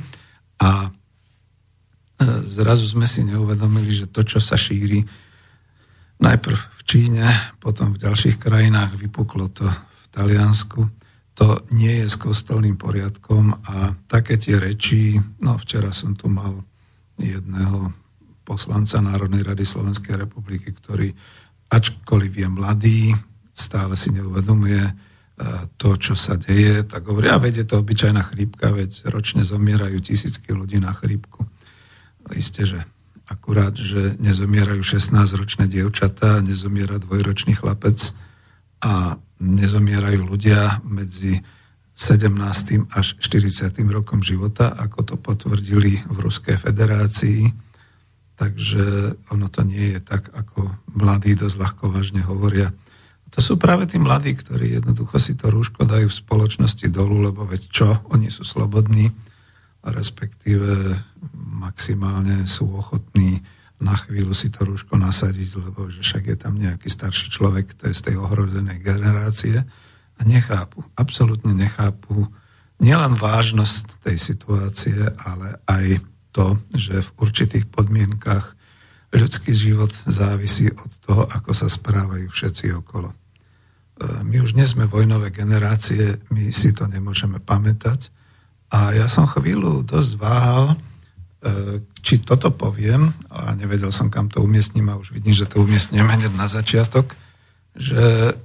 A 0.62 0.88
e, 0.88 0.90
zrazu 2.44 2.88
sme 2.88 3.10
si 3.10 3.24
neuvedomili, 3.28 3.92
že 3.92 4.12
to, 4.12 4.24
čo 4.24 4.40
sa 4.40 4.56
šíri 4.56 5.04
najprv 6.20 6.56
v 6.56 6.82
Číne, 6.88 7.26
potom 7.60 7.92
v 7.92 8.02
ďalších 8.02 8.40
krajinách, 8.40 8.96
vypuklo 8.96 9.52
to 9.52 9.68
v 9.68 10.04
Taliansku, 10.12 10.88
to 11.36 11.60
nie 11.76 11.92
je 12.00 12.08
s 12.08 12.16
kostolným 12.16 12.80
poriadkom 12.80 13.52
a 13.68 13.92
také 14.08 14.40
tie 14.40 14.56
reči, 14.56 15.20
no 15.44 15.60
včera 15.60 15.92
som 15.92 16.16
tu 16.16 16.32
mal 16.32 16.64
jedného 17.20 17.92
poslanca 18.48 19.04
Národnej 19.04 19.44
rady 19.44 19.68
Slovenskej 19.68 20.16
republiky, 20.16 20.72
ktorý, 20.72 21.12
ačkoliv 21.68 22.32
je 22.32 22.48
mladý, 22.48 23.02
stále 23.52 24.00
si 24.00 24.16
neuvedomuje 24.16 24.80
to, 25.76 25.90
čo 26.00 26.16
sa 26.16 26.40
deje, 26.40 26.88
tak 26.88 27.12
hovorí, 27.12 27.28
a 27.28 27.36
veď 27.36 27.64
je 27.64 27.66
to 27.68 27.76
obyčajná 27.84 28.24
chrípka, 28.24 28.72
veď 28.72 29.12
ročne 29.12 29.44
zomierajú 29.44 30.00
tisícky 30.00 30.56
ľudí 30.56 30.80
na 30.80 30.96
chrípku. 30.96 31.44
Isté, 32.32 32.64
že 32.64 32.80
akurát, 33.28 33.76
že 33.76 34.16
nezomierajú 34.24 34.80
16-ročné 34.80 35.68
dievčatá, 35.68 36.40
nezomiera 36.40 36.98
dvojročný 36.98 37.52
chlapec 37.60 38.16
a 38.80 39.20
nezomierajú 39.44 40.24
ľudia 40.24 40.80
medzi 40.88 41.44
17. 41.96 42.92
až 42.96 43.08
40. 43.20 43.76
rokom 43.92 44.24
života, 44.24 44.72
ako 44.72 45.00
to 45.04 45.16
potvrdili 45.20 46.00
v 46.08 46.18
Ruskej 46.24 46.56
federácii 46.60 47.66
Takže 48.36 49.16
ono 49.32 49.48
to 49.48 49.64
nie 49.64 49.96
je 49.96 50.00
tak, 50.04 50.28
ako 50.36 50.68
mladí 50.92 51.40
dosť 51.40 51.56
ľahko 51.56 51.84
vážne 51.88 52.20
hovoria. 52.28 52.76
To 53.36 53.44
sú 53.44 53.60
práve 53.60 53.84
tí 53.84 54.00
mladí, 54.00 54.32
ktorí 54.32 54.80
jednoducho 54.80 55.20
si 55.20 55.36
to 55.36 55.52
rúško 55.52 55.84
dajú 55.84 56.08
v 56.08 56.20
spoločnosti 56.24 56.88
dolu, 56.88 57.20
lebo 57.20 57.44
veď 57.44 57.62
čo, 57.68 57.90
oni 58.16 58.32
sú 58.32 58.48
slobodní, 58.48 59.12
respektíve 59.84 60.96
maximálne 61.36 62.48
sú 62.48 62.72
ochotní 62.72 63.44
na 63.76 63.92
chvíľu 64.00 64.32
si 64.32 64.48
to 64.48 64.64
rúško 64.64 64.96
nasadiť, 64.96 65.50
lebo 65.60 65.92
že 65.92 66.00
však 66.00 66.24
je 66.32 66.38
tam 66.40 66.56
nejaký 66.56 66.88
starší 66.88 67.28
človek, 67.28 67.76
to 67.76 67.92
je 67.92 67.98
z 68.00 68.02
tej 68.12 68.16
ohrozenej 68.24 68.80
generácie 68.80 69.68
a 70.16 70.22
nechápu, 70.24 70.80
absolútne 70.96 71.52
nechápu 71.52 72.32
nielen 72.80 73.20
vážnosť 73.20 74.00
tej 74.00 74.18
situácie, 74.20 74.96
ale 75.20 75.60
aj 75.68 76.00
to, 76.32 76.56
že 76.72 77.04
v 77.04 77.10
určitých 77.20 77.68
podmienkach 77.68 78.56
ľudský 79.12 79.52
život 79.52 79.92
závisí 80.08 80.72
od 80.72 80.92
toho, 81.04 81.24
ako 81.28 81.52
sa 81.52 81.68
správajú 81.68 82.32
všetci 82.32 82.76
okolo. 82.80 83.12
E, 83.96 84.24
my 84.28 84.44
už 84.44 84.60
nie 84.60 84.68
sme 84.68 84.90
vojnové 84.90 85.32
generácie, 85.32 86.20
my 86.32 86.52
si 86.52 86.76
to 86.76 86.88
nemôžeme 86.88 87.40
pamätať. 87.40 88.12
A 88.76 88.92
ja 88.92 89.08
som 89.08 89.24
chvíľu 89.24 89.88
dosť 89.88 90.12
váhal, 90.20 90.76
e, 90.76 90.78
či 92.04 92.20
toto 92.20 92.52
poviem, 92.52 93.16
a 93.32 93.56
nevedel 93.56 93.96
som, 93.96 94.12
kam 94.12 94.28
to 94.28 94.44
umiestním, 94.44 94.92
a 94.92 95.00
už 95.00 95.16
vidím, 95.16 95.32
že 95.32 95.48
to 95.48 95.64
umiestňujem 95.64 96.08
hneď 96.08 96.32
na 96.36 96.48
začiatok, 96.52 97.16
že 97.76 98.36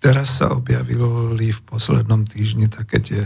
teraz 0.00 0.40
sa 0.40 0.52
objavili 0.52 1.52
v 1.52 1.60
poslednom 1.64 2.24
týždni 2.28 2.68
také 2.68 3.00
tie 3.00 3.22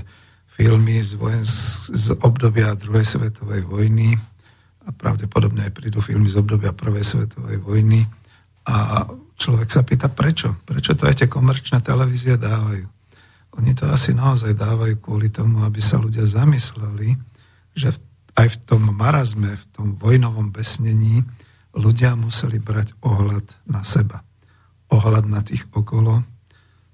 filmy 0.46 0.98
z, 1.02 1.14
vojensk- 1.14 1.94
z 1.94 2.06
obdobia 2.18 2.74
druhej 2.74 3.06
svetovej 3.06 3.62
vojny 3.66 4.18
a 4.82 4.90
pravdepodobne 4.90 5.70
aj 5.70 5.72
prídu 5.74 6.02
filmy 6.02 6.26
z 6.26 6.42
obdobia 6.42 6.74
prvej 6.74 7.06
svetovej 7.06 7.62
vojny 7.62 8.02
a 8.66 9.06
človek 9.38 9.70
sa 9.70 9.86
pýta 9.86 10.10
prečo. 10.10 10.58
Prečo 10.66 10.98
to 10.98 11.06
aj 11.06 11.22
tie 11.22 11.28
komerčné 11.30 11.78
televízie 11.80 12.34
dávajú. 12.34 12.84
Oni 13.58 13.72
to 13.72 13.86
asi 13.88 14.12
naozaj 14.12 14.54
dávajú 14.54 14.98
kvôli 14.98 15.30
tomu, 15.30 15.62
aby 15.62 15.78
sa 15.78 15.98
ľudia 15.98 16.26
zamysleli, 16.26 17.14
že 17.74 17.94
aj 18.38 18.54
v 18.54 18.56
tom 18.66 18.82
marazme, 18.94 19.50
v 19.50 19.64
tom 19.74 19.86
vojnovom 19.98 20.54
besnení 20.54 21.26
ľudia 21.74 22.14
museli 22.14 22.62
brať 22.62 22.94
ohľad 23.02 23.66
na 23.66 23.82
seba. 23.82 24.22
Ohľad 24.90 25.26
na 25.26 25.42
tých 25.42 25.66
okolo, 25.74 26.22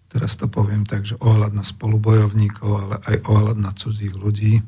teraz 0.09 0.40
to 0.40 0.48
poviem 0.48 0.88
tak, 0.88 1.04
že 1.04 1.20
ohľad 1.20 1.52
na 1.52 1.64
spolubojovníkov, 1.64 2.70
ale 2.70 2.96
aj 3.02 3.16
ohľad 3.28 3.59
na 3.61 3.72
cudzích 3.76 4.16
ľudí. 4.16 4.64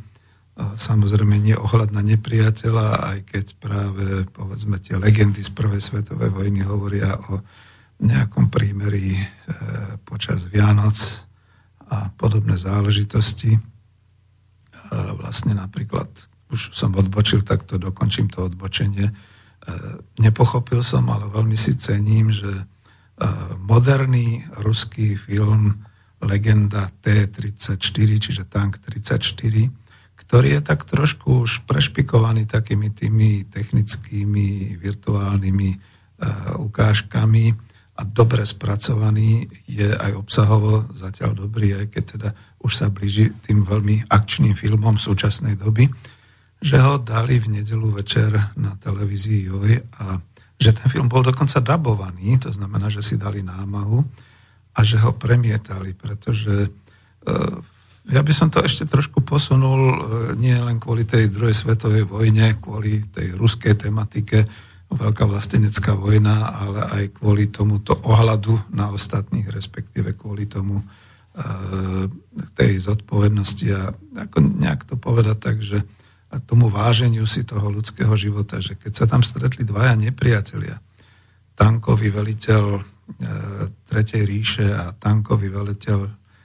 Samozrejme 0.57 1.37
nie 1.37 1.57
ohľad 1.57 1.93
na 1.93 2.01
nepriateľa, 2.01 3.13
aj 3.13 3.19
keď 3.29 3.47
práve 3.61 4.25
povedzme 4.33 4.81
tie 4.81 4.97
legendy 4.97 5.45
z 5.45 5.53
prvej 5.53 5.81
svetovej 5.81 6.33
vojny 6.33 6.65
hovoria 6.65 7.13
o 7.29 7.41
nejakom 8.01 8.53
prímeri 8.53 9.17
e, 9.17 9.23
počas 10.05 10.49
Vianoc 10.49 10.97
a 11.89 12.13
podobné 12.13 12.59
záležitosti. 12.61 13.57
A 14.93 15.17
vlastne 15.17 15.57
napríklad, 15.57 16.09
už 16.53 16.77
som 16.77 16.95
odbočil, 16.95 17.43
tak 17.43 17.65
to 17.65 17.81
dokončím 17.81 18.29
to 18.29 18.47
odbočenie. 18.47 19.09
E, 19.09 19.15
nepochopil 20.21 20.85
som, 20.85 21.09
ale 21.09 21.27
veľmi 21.33 21.57
si 21.57 21.75
cením, 21.79 22.31
že 22.33 22.69
moderný 23.65 24.45
ruský 24.61 25.17
film 25.17 25.73
Legenda 26.21 26.89
T-34, 27.01 28.09
čiže 28.21 28.45
tank 28.45 28.77
34, 28.85 29.73
ktorý 30.17 30.49
je 30.59 30.61
tak 30.61 30.85
trošku 30.85 31.49
už 31.49 31.65
prešpikovaný 31.65 32.45
takými 32.45 32.93
tými 32.93 33.49
technickými, 33.49 34.77
virtuálnymi 34.81 35.71
ukážkami 36.57 37.45
a 37.97 38.03
dobre 38.05 38.45
spracovaný 38.45 39.49
je 39.65 39.89
aj 39.89 40.13
obsahovo 40.21 40.85
zatiaľ 40.93 41.33
dobrý, 41.49 41.81
aj 41.81 41.87
keď 41.89 42.05
teda 42.05 42.29
už 42.61 42.73
sa 42.73 42.93
blíži 42.93 43.33
tým 43.41 43.65
veľmi 43.65 44.13
akčným 44.13 44.53
filmom 44.53 45.01
súčasnej 45.01 45.57
doby, 45.57 45.89
že 46.61 46.77
ho 46.77 47.01
dali 47.01 47.41
v 47.41 47.61
nedelu 47.61 47.89
večer 47.97 48.37
na 48.61 48.77
televízii 48.77 49.49
Joj 49.49 49.73
a 50.03 50.21
že 50.57 50.73
ten 50.73 50.89
film 50.89 51.09
bol 51.09 51.21
dokonca 51.21 51.61
dabovaný, 51.61 52.41
to 52.41 52.49
znamená, 52.53 52.89
že 52.89 53.05
si 53.05 53.21
dali 53.21 53.45
námahu 53.45 54.01
a 54.77 54.81
že 54.85 55.01
ho 55.01 55.13
premietali, 55.17 55.93
pretože 55.93 56.65
e, 56.65 56.69
ja 58.13 58.21
by 58.25 58.33
som 58.33 58.49
to 58.49 58.65
ešte 58.65 58.89
trošku 58.89 59.21
posunul 59.21 59.81
e, 59.81 59.97
nie 60.41 60.57
len 60.57 60.81
kvôli 60.81 61.05
tej 61.05 61.29
druhej 61.29 61.53
svetovej 61.53 62.09
vojne, 62.09 62.57
kvôli 62.57 63.05
tej 63.09 63.37
ruskej 63.37 63.77
tematike, 63.77 64.49
veľká 64.91 65.27
vlastenecká 65.27 65.99
vojna, 65.99 66.55
ale 66.63 66.81
aj 66.87 67.05
kvôli 67.19 67.51
tomuto 67.51 67.99
ohľadu 68.07 68.71
na 68.71 68.95
ostatných, 68.95 69.51
respektíve 69.51 70.15
kvôli 70.15 70.47
tomu 70.47 70.79
e, 70.79 70.85
tej 72.55 72.73
zodpovednosti 72.87 73.67
a 73.75 73.91
ako 74.27 74.37
nejak 74.63 74.87
to 74.87 74.95
povedať 74.95 75.37
tak, 75.43 75.59
že 75.59 75.83
tomu 76.47 76.67
váženiu 76.71 77.25
si 77.27 77.47
toho 77.47 77.71
ľudského 77.71 78.13
života, 78.19 78.59
že 78.59 78.75
keď 78.75 78.93
sa 78.93 79.07
tam 79.07 79.23
stretli 79.23 79.63
dvaja 79.63 79.95
nepriatelia, 79.99 80.79
tankový 81.57 82.13
veliteľ 82.13 82.65
e, 82.77 82.83
Tretej 83.87 84.23
ríše 84.23 84.67
a 84.71 84.93
tankový 84.95 85.51
veliteľ 85.51 85.99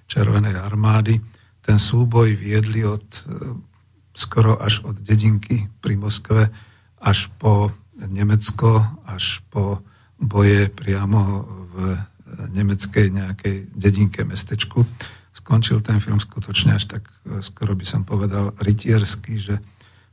Červenej 0.10 0.58
armády, 0.58 1.20
ten 1.62 1.78
súboj 1.78 2.34
viedli 2.34 2.82
od 2.82 3.06
e, 3.06 3.22
skoro 4.18 4.58
až 4.58 4.82
od 4.88 4.98
dedinky 5.00 5.70
pri 5.80 5.96
Moskve 5.96 6.50
až 7.02 7.30
po 7.42 7.74
Nemecko, 8.10 8.82
až 9.06 9.46
po 9.54 9.84
boje 10.22 10.70
priamo 10.70 11.46
v 11.74 11.76
e, 11.94 11.98
nemeckej 12.54 13.08
nejakej 13.10 13.56
dedinke, 13.74 14.22
mestečku. 14.22 14.86
Skončil 15.34 15.82
ten 15.82 15.98
film 15.98 16.22
skutočne 16.22 16.78
až 16.78 16.86
tak, 16.98 17.10
e, 17.26 17.42
skoro 17.42 17.74
by 17.74 17.86
som 17.86 18.06
povedal, 18.06 18.54
rytiersky, 18.62 19.42
že 19.42 19.58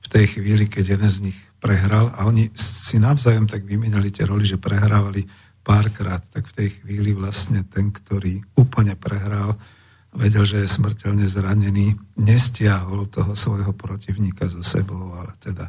v 0.01 0.07
tej 0.09 0.41
chvíli, 0.41 0.65
keď 0.65 0.97
jeden 0.97 1.11
z 1.13 1.19
nich 1.29 1.39
prehral 1.61 2.09
a 2.17 2.25
oni 2.25 2.49
si 2.57 2.97
navzájom 2.97 3.45
tak 3.45 3.69
vymenali 3.69 4.09
tie 4.09 4.25
roli, 4.25 4.49
že 4.49 4.57
prehrávali 4.57 5.29
párkrát, 5.61 6.25
tak 6.33 6.49
v 6.49 6.57
tej 6.57 6.69
chvíli 6.81 7.13
vlastne 7.13 7.67
ten, 7.69 7.93
ktorý 7.93 8.41
úplne 8.57 8.97
prehral, 8.97 9.61
vedel, 10.17 10.49
že 10.49 10.65
je 10.65 10.69
smrteľne 10.71 11.29
zranený, 11.29 11.99
nestiahol 12.17 13.05
toho 13.13 13.37
svojho 13.37 13.77
protivníka 13.77 14.49
so 14.49 14.65
sebou, 14.65 15.13
ale 15.13 15.37
teda 15.37 15.69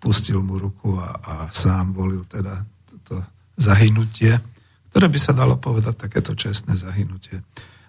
pustil 0.00 0.40
mu 0.40 0.56
ruku 0.58 0.96
a, 0.96 1.08
a 1.20 1.34
sám 1.52 1.92
volil 1.92 2.24
teda 2.24 2.64
toto 2.88 3.22
zahynutie, 3.56 4.40
ktoré 4.90 5.06
by 5.08 5.18
sa 5.20 5.32
dalo 5.32 5.60
povedať 5.60 6.08
takéto 6.08 6.32
čestné 6.32 6.76
zahynutie. 6.76 7.40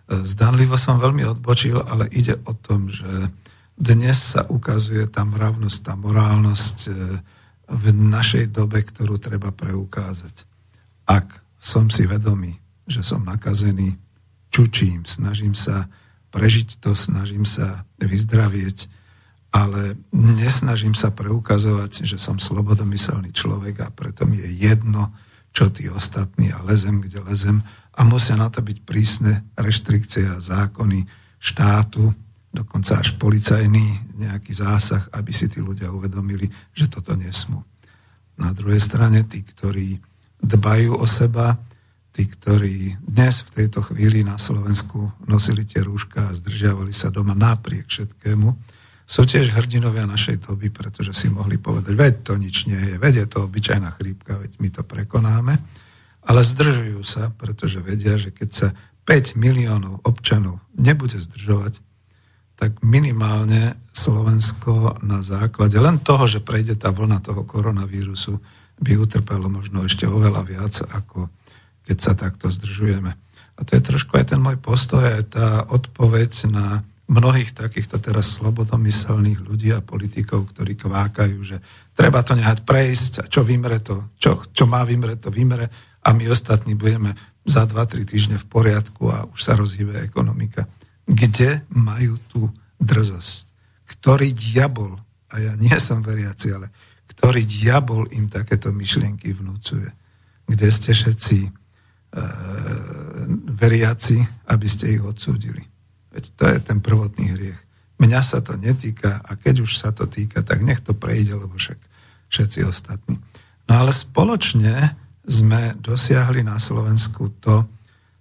Zdanlivo 0.08 0.76
som 0.76 1.00
veľmi 1.00 1.24
odbočil, 1.24 1.80
ale 1.80 2.12
ide 2.12 2.36
o 2.44 2.54
tom, 2.54 2.92
že 2.92 3.32
dnes 3.74 4.38
sa 4.38 4.46
ukazuje 4.46 5.08
tá 5.10 5.26
mravnosť, 5.26 5.78
tá 5.82 5.94
morálnosť 5.98 6.78
e, 6.86 6.92
v 7.74 7.86
našej 7.90 8.54
dobe, 8.54 8.86
ktorú 8.86 9.18
treba 9.18 9.50
preukázať. 9.50 10.46
Ak 11.10 11.42
som 11.58 11.90
si 11.90 12.06
vedomý, 12.06 12.54
že 12.86 13.02
som 13.02 13.26
nakazený, 13.26 13.98
čučím, 14.54 15.10
snažím 15.10 15.58
sa 15.58 15.90
prežiť 16.30 16.78
to, 16.78 16.94
snažím 16.94 17.50
sa 17.50 17.88
vyzdravieť, 17.98 18.86
ale 19.54 20.02
nesnažím 20.10 20.98
sa 20.98 21.14
preukazovať, 21.14 22.10
že 22.10 22.18
som 22.18 22.42
slobodomyselný 22.42 23.30
človek 23.30 23.86
a 23.86 23.94
preto 23.94 24.26
mi 24.26 24.42
je 24.42 24.50
jedno, 24.50 25.14
čo 25.54 25.70
tí 25.70 25.86
ostatní 25.86 26.50
a 26.50 26.66
lezem, 26.66 26.98
kde 26.98 27.22
lezem 27.22 27.62
a 27.94 28.02
musia 28.02 28.34
na 28.34 28.50
to 28.50 28.66
byť 28.66 28.78
prísne 28.82 29.46
reštrikcie 29.54 30.26
a 30.26 30.42
zákony 30.42 31.06
štátu, 31.38 32.10
dokonca 32.50 32.98
až 32.98 33.14
policajný 33.22 34.18
nejaký 34.18 34.58
zásah, 34.58 35.06
aby 35.14 35.30
si 35.30 35.46
tí 35.46 35.62
ľudia 35.62 35.94
uvedomili, 35.94 36.50
že 36.74 36.90
toto 36.90 37.14
nesmú. 37.14 37.62
Na 38.42 38.50
druhej 38.50 38.82
strane 38.82 39.22
tí, 39.30 39.46
ktorí 39.46 40.02
dbajú 40.42 40.98
o 40.98 41.06
seba, 41.06 41.62
tí, 42.10 42.26
ktorí 42.26 42.98
dnes 43.06 43.46
v 43.46 43.62
tejto 43.62 43.86
chvíli 43.86 44.26
na 44.26 44.42
Slovensku 44.42 45.14
nosili 45.30 45.62
tie 45.66 45.86
rúška 45.86 46.30
a 46.30 46.36
zdržiavali 46.38 46.90
sa 46.90 47.14
doma 47.14 47.38
napriek 47.38 47.86
všetkému, 47.86 48.50
sú 49.04 49.28
tiež 49.28 49.52
hrdinovia 49.54 50.08
našej 50.08 50.48
doby, 50.48 50.72
pretože 50.72 51.12
si 51.12 51.28
mohli 51.28 51.60
povedať, 51.60 51.94
veď 51.94 52.14
to 52.24 52.34
nič 52.40 52.66
nie 52.72 52.80
je, 52.80 52.96
veď 52.98 53.14
je 53.24 53.28
to 53.28 53.38
obyčajná 53.46 53.92
chrípka, 54.00 54.40
veď 54.40 54.52
my 54.60 54.70
to 54.72 54.82
prekonáme. 54.84 55.56
ale 56.24 56.40
zdržujú 56.40 57.04
sa, 57.04 57.36
pretože 57.36 57.84
vedia, 57.84 58.16
že 58.16 58.32
keď 58.32 58.50
sa 58.56 58.68
5 59.04 59.36
miliónov 59.36 60.00
občanov 60.08 60.64
nebude 60.72 61.20
zdržovať, 61.20 61.84
tak 62.56 62.80
minimálne 62.80 63.76
Slovensko 63.92 65.04
na 65.04 65.20
základe 65.20 65.76
len 65.76 66.00
toho, 66.00 66.24
že 66.24 66.40
prejde 66.40 66.80
tá 66.80 66.96
vlna 66.96 67.20
toho 67.20 67.44
koronavírusu, 67.44 68.40
by 68.80 68.96
utrpelo 68.96 69.52
možno 69.52 69.84
ešte 69.84 70.08
oveľa 70.08 70.42
viac, 70.48 70.74
ako 70.96 71.28
keď 71.84 71.98
sa 72.00 72.14
takto 72.16 72.48
zdržujeme. 72.48 73.12
A 73.54 73.60
to 73.68 73.78
je 73.78 73.84
trošku 73.84 74.16
aj 74.18 74.34
ten 74.34 74.40
môj 74.42 74.58
postoj, 74.58 75.04
aj 75.04 75.24
tá 75.36 75.48
odpoveď 75.68 76.32
na 76.50 76.82
mnohých 77.14 77.54
takýchto 77.54 78.02
teraz 78.02 78.42
slobodomyselných 78.42 79.46
ľudí 79.46 79.70
a 79.70 79.86
politikov, 79.86 80.50
ktorí 80.50 80.74
kvákajú, 80.74 81.38
že 81.46 81.62
treba 81.94 82.26
to 82.26 82.34
nehať 82.34 82.66
prejsť 82.66 83.14
a 83.22 83.26
čo 83.30 83.46
vymre 83.46 83.78
to, 83.86 84.10
čo, 84.18 84.42
čo 84.50 84.66
má 84.66 84.82
vymre 84.82 85.22
to 85.22 85.30
vymre 85.30 85.70
a 86.04 86.10
my 86.12 86.26
ostatní 86.34 86.74
budeme 86.74 87.14
za 87.46 87.70
2-3 87.70 88.10
týždne 88.10 88.38
v 88.42 88.50
poriadku 88.50 89.14
a 89.14 89.30
už 89.30 89.40
sa 89.40 89.54
rozhýbe 89.54 90.02
ekonomika. 90.02 90.66
Kde 91.06 91.68
majú 91.70 92.18
tú 92.32 92.42
drzosť? 92.82 93.52
Ktorý 93.88 94.32
diabol, 94.34 94.98
a 95.30 95.36
ja 95.38 95.54
nie 95.60 95.76
som 95.78 96.02
veriaci, 96.02 96.56
ale 96.56 96.72
ktorý 97.14 97.44
diabol 97.46 98.10
im 98.16 98.32
takéto 98.32 98.72
myšlienky 98.72 99.36
vnúcuje? 99.36 99.92
Kde 100.44 100.68
ste 100.72 100.92
všetci 100.96 101.38
e, 101.46 101.50
veriaci, 103.54 104.18
aby 104.52 104.68
ste 104.68 104.96
ich 104.96 105.04
odsúdili? 105.04 105.73
Veď 106.14 106.24
to 106.38 106.44
je 106.46 106.58
ten 106.62 106.78
prvotný 106.80 107.34
hriech. 107.34 107.60
Mňa 107.98 108.22
sa 108.22 108.40
to 108.46 108.54
netýka 108.54 109.22
a 109.26 109.34
keď 109.34 109.66
už 109.66 109.82
sa 109.82 109.90
to 109.90 110.06
týka, 110.06 110.46
tak 110.46 110.62
nech 110.62 110.80
to 110.80 110.94
prejde, 110.94 111.34
lebo 111.34 111.58
však 111.58 111.82
všetci 112.30 112.60
ostatní. 112.66 113.18
No 113.70 113.82
ale 113.82 113.92
spoločne 113.94 114.98
sme 115.24 115.74
dosiahli 115.80 116.44
na 116.44 116.60
Slovensku 116.60 117.32
to, 117.40 117.66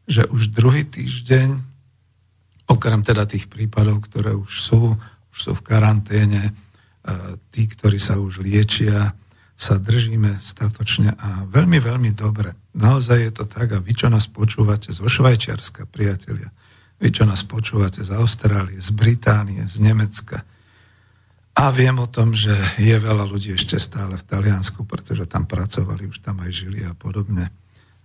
že 0.07 0.27
už 0.31 0.55
druhý 0.55 0.87
týždeň, 0.87 1.59
okrem 2.71 3.01
teda 3.03 3.27
tých 3.27 3.51
prípadov, 3.51 4.07
ktoré 4.07 4.33
už 4.33 4.51
sú, 4.51 4.95
už 5.33 5.39
sú 5.39 5.53
v 5.57 5.67
karanténe, 5.67 6.43
e, 6.49 6.53
tí, 7.51 7.67
ktorí 7.67 7.99
sa 7.99 8.19
už 8.19 8.43
liečia, 8.43 9.15
sa 9.59 9.79
držíme 9.79 10.43
statočne 10.43 11.15
a 11.15 11.47
veľmi, 11.47 11.79
veľmi 11.79 12.11
dobre. 12.15 12.55
Naozaj 12.75 13.19
je 13.19 13.33
to 13.35 13.45
tak 13.47 13.77
a 13.77 13.79
vy, 13.79 13.93
čo 13.95 14.11
nás 14.11 14.27
počúvate 14.27 14.91
zo 14.91 15.07
Švajčiarska, 15.07 15.87
priatelia, 15.87 16.51
vy, 17.03 17.11
čo 17.11 17.27
nás 17.27 17.43
počúvate 17.43 17.99
z 18.07 18.15
Austrálie, 18.15 18.79
z 18.79 18.95
Británie, 18.95 19.67
z 19.67 19.83
Nemecka. 19.83 20.47
A 21.59 21.75
viem 21.75 21.99
o 21.99 22.07
tom, 22.07 22.31
že 22.31 22.55
je 22.79 22.95
veľa 22.95 23.27
ľudí 23.27 23.51
ešte 23.59 23.77
stále 23.77 24.15
v 24.15 24.25
Taliansku, 24.25 24.87
pretože 24.87 25.27
tam 25.27 25.51
pracovali, 25.51 26.07
už 26.07 26.23
tam 26.23 26.39
aj 26.39 26.51
žili 26.55 26.87
a 26.87 26.95
podobne. 26.95 27.51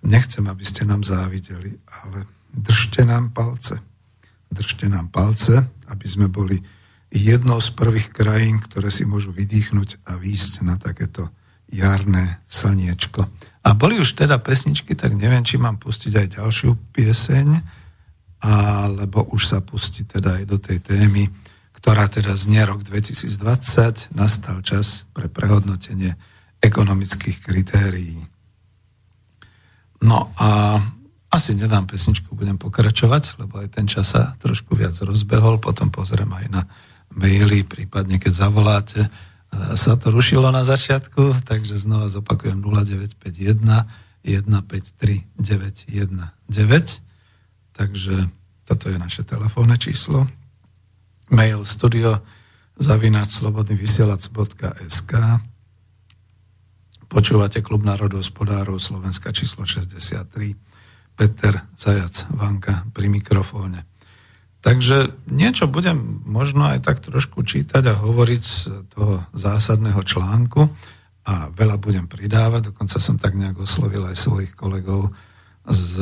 Nechcem, 0.02 0.44
aby 0.50 0.66
ste 0.66 0.84
nám 0.84 1.06
závideli, 1.06 1.78
ale 1.86 2.26
držte 2.50 3.06
nám 3.06 3.32
palce. 3.32 3.80
Držte 4.50 4.90
nám 4.90 5.14
palce, 5.14 5.62
aby 5.88 6.06
sme 6.10 6.26
boli 6.26 6.58
jednou 7.14 7.62
z 7.62 7.70
prvých 7.78 8.12
krajín, 8.12 8.60
ktoré 8.60 8.90
si 8.90 9.06
môžu 9.06 9.30
vydýchnuť 9.32 10.10
a 10.10 10.18
výjsť 10.18 10.54
na 10.66 10.76
takéto 10.76 11.30
jarné 11.70 12.42
slniečko. 12.50 13.30
A 13.64 13.70
boli 13.78 14.00
už 14.02 14.18
teda 14.18 14.42
pesničky, 14.42 14.98
tak 14.98 15.14
neviem, 15.14 15.44
či 15.46 15.62
mám 15.62 15.78
pustiť 15.78 16.14
aj 16.18 16.28
ďalšiu 16.40 16.72
pieseň, 16.98 17.48
alebo 18.42 19.26
už 19.34 19.50
sa 19.50 19.60
pustí 19.62 20.06
teda 20.06 20.42
aj 20.42 20.44
do 20.46 20.58
tej 20.62 20.80
témy, 20.82 21.30
ktorá 21.74 22.10
teda 22.10 22.34
znie 22.38 22.62
rok 22.66 22.86
2020, 22.86 24.14
nastal 24.14 24.62
čas 24.62 25.10
pre 25.14 25.30
prehodnotenie 25.30 26.14
ekonomických 26.62 27.42
kritérií. 27.42 28.26
No 30.02 30.30
a 30.38 30.78
asi 31.34 31.58
nedám 31.58 31.90
pesničku, 31.90 32.34
budem 32.38 32.58
pokračovať, 32.58 33.42
lebo 33.42 33.60
aj 33.62 33.74
ten 33.74 33.86
čas 33.90 34.14
sa 34.14 34.38
trošku 34.38 34.78
viac 34.78 34.94
rozbehol, 35.02 35.58
potom 35.58 35.90
pozriem 35.90 36.30
aj 36.34 36.46
na 36.50 36.62
maily, 37.14 37.66
prípadne 37.66 38.22
keď 38.22 38.48
zavoláte, 38.48 39.10
sa 39.80 39.96
to 39.96 40.12
rušilo 40.12 40.52
na 40.52 40.68
začiatku, 40.68 41.48
takže 41.48 41.80
znova 41.80 42.12
zopakujem 42.12 42.60
0951 42.62 43.64
153 44.28 45.24
919 45.40 47.07
Takže 47.78 48.34
toto 48.66 48.90
je 48.90 48.98
naše 48.98 49.22
telefónne 49.22 49.78
číslo. 49.78 50.26
Mail 51.30 51.62
studio 51.62 52.26
zavinač 52.82 53.38
slobodnyvysielac.sk 53.38 55.14
Počúvate 57.08 57.64
Klub 57.64 57.88
národohospodárov 57.88 58.82
Slovenska 58.84 59.32
číslo 59.32 59.64
63. 59.64 61.16
Peter 61.16 61.54
Zajac 61.78 62.28
Vanka 62.36 62.84
pri 62.92 63.08
mikrofóne. 63.08 63.88
Takže 64.60 65.16
niečo 65.32 65.72
budem 65.72 66.26
možno 66.28 66.68
aj 66.68 66.84
tak 66.84 67.00
trošku 67.00 67.48
čítať 67.48 67.84
a 67.88 68.00
hovoriť 68.04 68.42
z 68.44 68.58
toho 68.92 69.24
zásadného 69.32 70.02
článku 70.04 70.68
a 71.24 71.48
veľa 71.56 71.80
budem 71.80 72.06
pridávať, 72.12 72.76
dokonca 72.76 73.00
som 73.00 73.16
tak 73.16 73.40
nejak 73.40 73.56
oslovil 73.64 74.04
aj 74.10 74.18
svojich 74.20 74.52
kolegov, 74.58 75.16
z, 75.68 75.94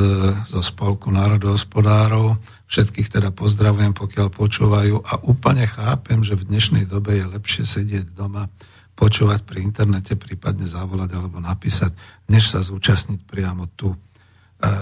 zo 0.45 0.62
Spolku 0.62 1.10
národohospodárov. 1.10 2.38
Všetkých 2.69 3.10
teda 3.10 3.30
pozdravujem, 3.34 3.97
pokiaľ 3.97 4.28
počúvajú 4.30 4.95
a 5.01 5.17
úplne 5.25 5.65
chápem, 5.65 6.21
že 6.21 6.38
v 6.38 6.47
dnešnej 6.54 6.86
dobe 6.86 7.17
je 7.17 7.25
lepšie 7.25 7.65
sedieť 7.65 8.13
doma, 8.13 8.49
počúvať 8.95 9.43
pri 9.43 9.60
internete, 9.65 10.15
prípadne 10.15 10.63
zavolať 10.63 11.19
alebo 11.19 11.43
napísať, 11.43 11.91
než 12.32 12.47
sa 12.47 12.63
zúčastniť 12.63 13.28
priamo 13.28 13.67
tu. 13.75 13.91
E, 13.91 13.97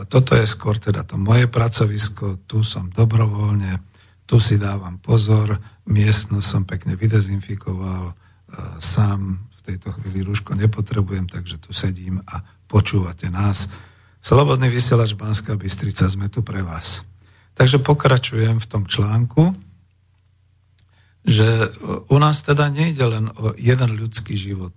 toto 0.06 0.38
je 0.38 0.46
skôr 0.46 0.78
teda 0.78 1.02
to 1.02 1.18
moje 1.18 1.50
pracovisko, 1.50 2.46
tu 2.46 2.62
som 2.62 2.94
dobrovoľne, 2.94 3.82
tu 4.30 4.38
si 4.38 4.62
dávam 4.62 5.02
pozor, 5.02 5.58
miestnosť 5.90 6.46
som 6.46 6.64
pekne 6.64 6.94
vydezinfikoval, 6.94 8.04
e, 8.06 8.14
sám 8.78 9.50
v 9.50 9.60
tejto 9.66 9.98
chvíli 9.98 10.22
rúško 10.22 10.54
nepotrebujem, 10.54 11.26
takže 11.26 11.58
tu 11.58 11.74
sedím 11.74 12.22
a 12.30 12.46
počúvate 12.70 13.34
nás. 13.34 13.66
Slobodný 14.24 14.72
vysielač 14.72 15.20
Banská 15.20 15.60
Bystrica, 15.60 16.08
sme 16.08 16.32
tu 16.32 16.48
pre 16.48 16.64
vás. 16.64 17.04
Takže 17.60 17.84
pokračujem 17.84 18.56
v 18.56 18.70
tom 18.72 18.88
článku, 18.88 19.52
že 21.28 21.68
u 22.08 22.18
nás 22.24 22.40
teda 22.40 22.72
nejde 22.72 23.04
len 23.04 23.28
o 23.36 23.52
jeden 23.60 24.00
ľudský 24.00 24.40
život. 24.40 24.72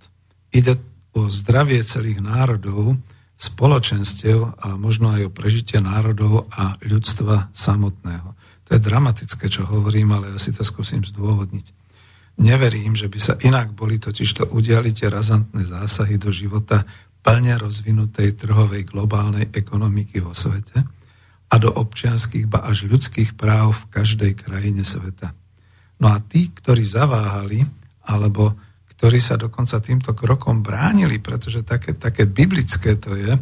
Ide 0.51 0.75
o 1.15 1.31
zdravie 1.31 1.79
celých 1.87 2.19
národov, 2.19 2.99
spoločenstiev 3.39 4.59
a 4.59 4.75
možno 4.75 5.15
aj 5.15 5.31
o 5.31 5.35
prežitie 5.35 5.79
národov 5.79 6.51
a 6.51 6.75
ľudstva 6.83 7.47
samotného. 7.55 8.35
To 8.67 8.69
je 8.75 8.83
dramatické, 8.83 9.47
čo 9.47 9.63
hovorím, 9.63 10.11
ale 10.11 10.35
ja 10.35 10.39
si 10.43 10.51
to 10.51 10.67
skúsim 10.67 11.07
zdôvodniť. 11.07 11.71
Neverím, 12.37 12.99
že 12.99 13.07
by 13.07 13.19
sa 13.23 13.33
inak 13.39 13.71
boli 13.71 13.95
totiž 13.95 14.29
to 14.29 14.43
udiali 14.51 14.91
tie 14.91 15.07
razantné 15.07 15.63
zásahy 15.63 16.19
do 16.19 16.35
života 16.35 16.83
plne 17.27 17.59
rozvinutej 17.59 18.39
trhovej 18.39 18.87
globálnej 18.87 19.51
ekonomiky 19.51 20.23
vo 20.23 20.31
svete 20.31 20.79
a 21.51 21.55
do 21.59 21.67
občianských, 21.67 22.47
ba 22.47 22.63
až 22.63 22.87
ľudských 22.87 23.35
práv 23.35 23.83
v 23.83 23.99
každej 23.99 24.31
krajine 24.47 24.87
sveta. 24.87 25.35
No 25.99 26.07
a 26.07 26.23
tí, 26.23 26.47
ktorí 26.55 26.87
zaváhali, 26.87 27.67
alebo 28.07 28.55
ktorí 28.95 29.19
sa 29.19 29.35
dokonca 29.35 29.83
týmto 29.83 30.15
krokom 30.15 30.63
bránili, 30.63 31.19
pretože 31.19 31.67
také, 31.67 31.99
také 31.99 32.23
biblické 32.23 32.95
to 32.95 33.11
je, 33.19 33.35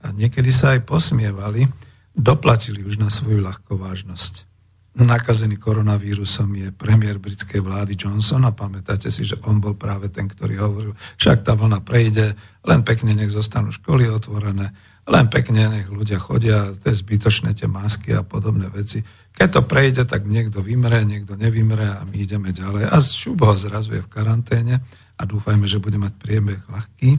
a 0.00 0.06
niekedy 0.10 0.50
sa 0.50 0.74
aj 0.74 0.82
posmievali, 0.90 1.70
doplatili 2.10 2.82
už 2.82 2.98
na 2.98 3.14
svoju 3.14 3.46
ľahkovážnosť 3.46 4.49
nakazený 4.98 5.54
koronavírusom 5.56 6.50
je 6.58 6.68
premiér 6.74 7.22
britskej 7.22 7.62
vlády 7.62 7.94
Johnson 7.94 8.42
a 8.42 8.50
pamätáte 8.50 9.06
si, 9.06 9.22
že 9.22 9.38
on 9.46 9.62
bol 9.62 9.78
práve 9.78 10.10
ten, 10.10 10.26
ktorý 10.26 10.58
hovoril, 10.58 10.92
však 11.14 11.46
tá 11.46 11.54
vlna 11.54 11.78
prejde, 11.86 12.34
len 12.66 12.82
pekne 12.82 13.14
nech 13.14 13.30
zostanú 13.30 13.70
školy 13.70 14.10
otvorené, 14.10 14.74
len 15.06 15.26
pekne 15.30 15.70
nech 15.70 15.86
ľudia 15.86 16.18
chodia, 16.18 16.74
to 16.74 16.90
je 16.90 17.00
zbytočné 17.06 17.54
tie 17.54 17.70
masky 17.70 18.18
a 18.18 18.26
podobné 18.26 18.66
veci. 18.66 19.06
Keď 19.30 19.48
to 19.48 19.62
prejde, 19.62 20.02
tak 20.10 20.26
niekto 20.26 20.58
vymre, 20.58 21.06
niekto 21.06 21.38
nevymre 21.38 21.86
a 21.86 22.02
my 22.02 22.16
ideme 22.18 22.50
ďalej. 22.50 22.90
A 22.90 22.98
šubo 22.98 23.46
ho 23.46 23.56
zrazu 23.56 23.94
v 23.94 24.10
karanténe 24.10 24.82
a 25.16 25.22
dúfajme, 25.22 25.70
že 25.70 25.78
bude 25.78 26.02
mať 26.02 26.18
priebeh 26.18 26.60
ľahký. 26.66 27.10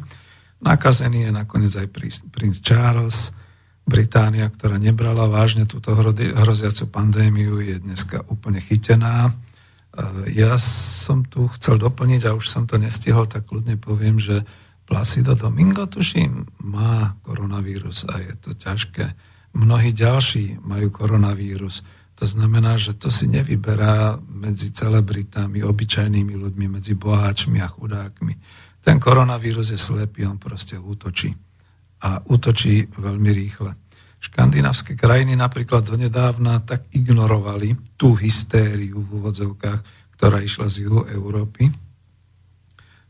Nakazený 0.62 1.26
je 1.26 1.32
nakoniec 1.34 1.74
aj 1.74 1.88
princ 2.30 2.56
Charles, 2.62 3.34
Británia, 3.92 4.48
ktorá 4.48 4.80
nebrala 4.80 5.28
vážne 5.28 5.68
túto 5.68 5.92
hroziacu 5.92 6.88
pandémiu, 6.88 7.60
je 7.60 7.76
dneska 7.84 8.24
úplne 8.32 8.64
chytená. 8.64 9.28
E, 9.28 9.32
ja 10.32 10.56
som 10.56 11.28
tu 11.28 11.52
chcel 11.60 11.76
doplniť 11.76 12.32
a 12.32 12.36
už 12.40 12.48
som 12.48 12.64
to 12.64 12.80
nestihol, 12.80 13.28
tak 13.28 13.52
kľudne 13.52 13.76
poviem, 13.76 14.16
že 14.16 14.48
Placido 14.88 15.36
Domingo, 15.36 15.92
tuším, 15.92 16.48
má 16.64 17.20
koronavírus 17.28 18.08
a 18.08 18.24
je 18.24 18.32
to 18.40 18.56
ťažké. 18.56 19.12
Mnohí 19.60 19.92
ďalší 19.92 20.64
majú 20.64 20.88
koronavírus. 20.88 21.84
To 22.16 22.24
znamená, 22.24 22.80
že 22.80 22.96
to 22.96 23.12
si 23.12 23.28
nevyberá 23.28 24.16
medzi 24.24 24.72
celebritami, 24.72 25.68
obyčajnými 25.68 26.40
ľuďmi, 26.40 26.80
medzi 26.80 26.96
boháčmi 26.96 27.60
a 27.60 27.68
chudákmi. 27.68 28.34
Ten 28.88 29.04
koronavírus 29.04 29.76
je 29.76 29.80
slepý, 29.80 30.24
on 30.24 30.40
proste 30.40 30.80
útočí 30.80 31.51
a 32.02 32.22
útočí 32.26 32.90
veľmi 32.98 33.30
rýchle. 33.30 33.78
Škandinávské 34.22 34.94
krajiny 34.94 35.34
napríklad 35.34 35.86
donedávna 35.86 36.62
tak 36.62 36.86
ignorovali 36.94 37.74
tú 37.98 38.14
hystériu 38.14 39.02
v 39.02 39.18
úvodzovkách, 39.18 39.80
ktorá 40.18 40.38
išla 40.42 40.70
z 40.70 40.86
juhu 40.86 41.10
Európy, 41.10 41.74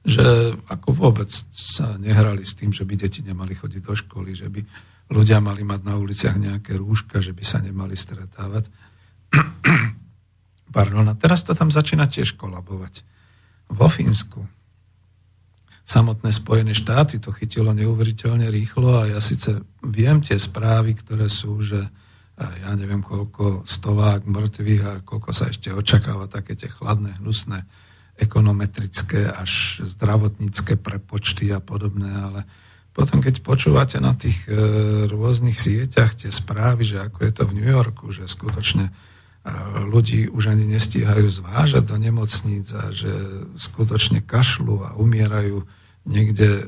že 0.02 0.56
ako 0.72 0.90
vôbec 0.96 1.30
sa 1.52 2.00
nehrali 2.00 2.48
s 2.48 2.56
tým, 2.56 2.72
že 2.72 2.88
by 2.88 2.96
deti 2.96 3.20
nemali 3.22 3.54
chodiť 3.54 3.82
do 3.84 3.94
školy, 3.94 4.32
že 4.34 4.48
by 4.48 4.64
ľudia 5.12 5.44
mali 5.44 5.68
mať 5.68 5.82
na 5.84 6.00
uliciach 6.00 6.40
nejaké 6.40 6.80
rúška, 6.80 7.20
že 7.20 7.36
by 7.36 7.44
sa 7.44 7.60
nemali 7.60 7.94
stretávať. 8.00 8.72
Pardon, 10.76 11.06
a 11.12 11.16
teraz 11.20 11.44
to 11.44 11.52
tam 11.52 11.68
začína 11.68 12.08
tiež 12.08 12.40
kolabovať. 12.40 13.04
Vo 13.72 13.92
Fínsku 13.92 14.61
samotné 15.92 16.32
Spojené 16.32 16.72
štáty 16.72 17.20
to 17.20 17.36
chytilo 17.36 17.76
neuveriteľne 17.76 18.48
rýchlo 18.48 19.04
a 19.04 19.12
ja 19.12 19.20
síce 19.20 19.60
viem 19.84 20.24
tie 20.24 20.40
správy, 20.40 20.96
ktoré 20.96 21.28
sú, 21.28 21.60
že 21.60 21.84
ja 22.40 22.72
neviem 22.80 23.04
koľko 23.04 23.68
stovák 23.68 24.24
mŕtvych 24.24 24.84
a 24.88 24.94
koľko 25.04 25.30
sa 25.36 25.52
ešte 25.52 25.76
očakáva 25.76 26.32
také 26.32 26.56
tie 26.56 26.72
chladné, 26.72 27.20
hnusné 27.20 27.68
ekonometrické 28.16 29.28
až 29.28 29.84
zdravotnícke 29.84 30.80
prepočty 30.80 31.52
a 31.52 31.60
podobné, 31.60 32.08
ale 32.08 32.48
potom, 32.92 33.24
keď 33.24 33.40
počúvate 33.44 33.98
na 34.04 34.12
tých 34.12 34.36
e, 34.52 34.56
rôznych 35.08 35.56
sieťach 35.56 36.12
tie 36.12 36.28
správy, 36.28 36.84
že 36.84 37.08
ako 37.08 37.20
je 37.24 37.32
to 37.32 37.44
v 37.48 37.56
New 37.56 37.70
Yorku, 37.72 38.12
že 38.12 38.28
skutočne 38.28 38.92
e, 38.92 38.92
ľudí 39.88 40.28
už 40.28 40.52
ani 40.52 40.68
nestíhajú 40.68 41.24
zvážať 41.24 41.88
do 41.88 41.96
nemocníc 41.96 42.68
a 42.76 42.92
že 42.92 43.12
skutočne 43.56 44.20
kašľú 44.22 44.76
a 44.86 44.90
umierajú 45.00 45.64
niekde 46.06 46.48
e, 46.48 46.66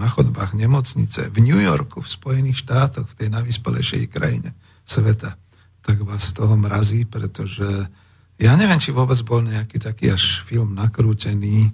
na 0.00 0.08
chodbách 0.08 0.56
nemocnice 0.56 1.28
v 1.28 1.38
New 1.44 1.60
Yorku, 1.60 2.00
v 2.00 2.08
Spojených 2.08 2.64
štátoch, 2.64 3.06
v 3.08 3.18
tej 3.18 3.28
najvyspelejšej 3.28 4.04
krajine 4.08 4.56
sveta, 4.88 5.36
tak 5.82 6.00
vás 6.02 6.30
z 6.30 6.32
toho 6.38 6.54
mrazí, 6.56 7.04
pretože 7.04 7.88
ja 8.40 8.52
neviem, 8.56 8.80
či 8.80 8.94
vôbec 8.94 9.18
bol 9.22 9.44
nejaký 9.44 9.78
taký 9.78 10.14
až 10.14 10.40
film 10.42 10.74
nakrútený 10.74 11.70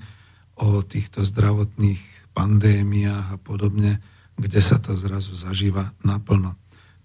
o 0.59 0.83
týchto 0.83 1.23
zdravotných 1.23 2.33
pandémiách 2.35 3.27
a 3.35 3.39
podobne, 3.39 4.03
kde 4.35 4.61
sa 4.63 4.79
to 4.79 4.95
zrazu 4.99 5.35
zažíva 5.39 5.95
naplno. 6.03 6.55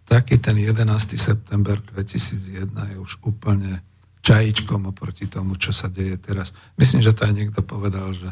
Taký 0.04 0.42
ten 0.42 0.60
11. 0.60 0.84
september 1.16 1.80
2001 1.80 2.70
je 2.70 2.98
už 3.00 3.24
úplne 3.24 3.80
čajičkom 4.24 4.88
oproti 4.90 5.28
tomu, 5.28 5.56
čo 5.60 5.72
sa 5.76 5.92
deje 5.92 6.16
teraz. 6.20 6.52
Myslím, 6.80 7.04
že 7.04 7.16
to 7.16 7.28
aj 7.28 7.34
niekto 7.36 7.62
povedal, 7.64 8.12
že 8.16 8.32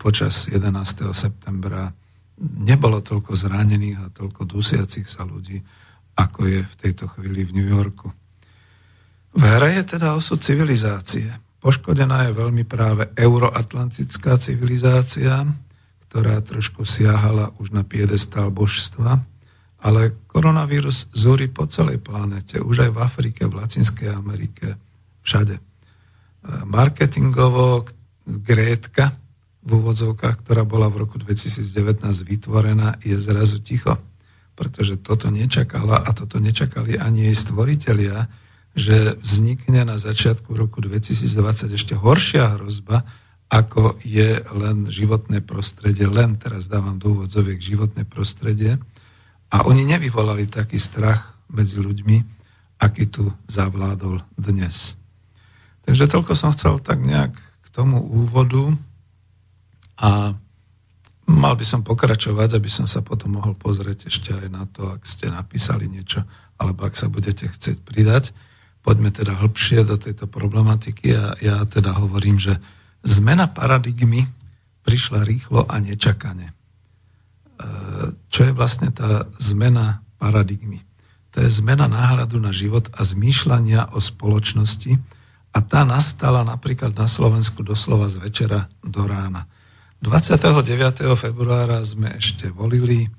počas 0.00 0.48
11. 0.48 1.12
septembra 1.12 1.92
nebolo 2.38 3.02
toľko 3.02 3.34
zranených 3.34 3.98
a 3.98 4.12
toľko 4.14 4.46
dusiacich 4.46 5.04
sa 5.04 5.26
ľudí, 5.26 5.58
ako 6.18 6.46
je 6.46 6.60
v 6.62 6.74
tejto 6.78 7.10
chvíli 7.10 7.44
v 7.44 7.54
New 7.58 7.68
Yorku. 7.68 8.10
V 9.34 9.42
hre 9.42 9.78
je 9.82 9.98
teda 9.98 10.16
osud 10.16 10.40
civilizácie. 10.40 11.30
Poškodená 11.58 12.30
je 12.30 12.38
veľmi 12.38 12.64
práve 12.64 13.10
euroatlantická 13.18 14.38
civilizácia, 14.38 15.46
ktorá 16.08 16.40
trošku 16.40 16.88
siahala 16.88 17.52
už 17.60 17.74
na 17.74 17.84
piedestal 17.84 18.48
božstva, 18.48 19.20
ale 19.78 20.16
koronavírus 20.26 21.06
zúri 21.14 21.46
po 21.46 21.68
celej 21.70 22.02
planete, 22.02 22.58
už 22.58 22.88
aj 22.88 22.90
v 22.94 22.98
Afrike, 22.98 23.42
v 23.46 23.62
Latinskej 23.62 24.10
Amerike, 24.10 24.74
všade. 25.22 25.60
Marketingovo 26.66 27.84
Grétka 28.24 29.27
v 29.68 29.84
úvodzovkách, 29.84 30.40
ktorá 30.40 30.64
bola 30.64 30.88
v 30.88 31.04
roku 31.04 31.20
2019 31.20 32.00
vytvorená, 32.24 32.96
je 33.04 33.20
zrazu 33.20 33.60
ticho, 33.60 34.00
pretože 34.56 34.96
toto 34.96 35.28
nečakala 35.28 36.00
a 36.00 36.10
toto 36.16 36.40
nečakali 36.40 36.96
ani 36.96 37.28
jej 37.28 37.36
stvoritelia, 37.36 38.32
že 38.72 39.20
vznikne 39.20 39.84
na 39.84 40.00
začiatku 40.00 40.56
roku 40.56 40.80
2020 40.80 41.76
ešte 41.76 41.92
horšia 41.92 42.56
hrozba, 42.56 43.04
ako 43.52 44.00
je 44.00 44.40
len 44.56 44.88
životné 44.88 45.44
prostredie, 45.44 46.08
len 46.08 46.40
teraz 46.40 46.68
dávam 46.68 46.96
do 46.96 47.12
úvodzoviek 47.20 47.60
životné 47.60 48.08
prostredie. 48.08 48.80
A 49.52 49.68
oni 49.68 49.84
nevyvolali 49.84 50.48
taký 50.48 50.80
strach 50.80 51.36
medzi 51.48 51.80
ľuďmi, 51.80 52.24
aký 52.80 53.08
tu 53.08 53.32
zavládol 53.48 54.24
dnes. 54.36 54.96
Takže 55.84 56.08
toľko 56.08 56.32
som 56.36 56.52
chcel 56.52 56.76
tak 56.80 57.00
nejak 57.00 57.32
k 57.36 57.66
tomu 57.72 58.00
úvodu 58.00 58.76
a 59.98 60.32
mal 61.28 61.54
by 61.58 61.64
som 61.66 61.82
pokračovať, 61.84 62.56
aby 62.56 62.70
som 62.70 62.86
sa 62.86 63.02
potom 63.04 63.36
mohol 63.36 63.52
pozrieť 63.58 64.08
ešte 64.08 64.32
aj 64.32 64.48
na 64.48 64.64
to, 64.70 64.94
ak 64.94 65.02
ste 65.04 65.28
napísali 65.28 65.90
niečo, 65.90 66.24
alebo 66.56 66.86
ak 66.86 66.94
sa 66.94 67.10
budete 67.10 67.50
chcieť 67.50 67.84
pridať. 67.84 68.32
Poďme 68.80 69.10
teda 69.12 69.36
hĺbšie 69.36 69.84
do 69.84 69.98
tejto 69.98 70.30
problematiky 70.30 71.12
a 71.12 71.36
ja 71.42 71.60
teda 71.68 71.98
hovorím, 71.98 72.40
že 72.40 72.56
Zmena 73.06 73.46
paradigmy 73.46 74.26
prišla 74.82 75.22
rýchlo 75.22 75.68
a 75.68 75.78
nečakane. 75.78 76.50
E, 76.50 76.52
čo 78.26 78.40
je 78.42 78.52
vlastne 78.52 78.90
tá 78.90 79.28
zmena 79.38 80.02
paradigmy? 80.18 80.82
To 81.36 81.44
je 81.44 81.50
zmena 81.62 81.86
náhľadu 81.86 82.40
na 82.42 82.50
život 82.50 82.90
a 82.96 83.04
zmýšľania 83.06 83.94
o 83.94 84.02
spoločnosti 84.02 84.98
a 85.54 85.58
tá 85.62 85.86
nastala 85.86 86.42
napríklad 86.42 86.96
na 86.98 87.06
Slovensku 87.06 87.62
doslova 87.62 88.10
z 88.10 88.18
večera 88.18 88.66
do 88.82 89.06
rána. 89.06 89.46
29. 89.98 91.18
februára 91.18 91.82
sme 91.82 92.14
ešte 92.14 92.54
volili, 92.54 93.10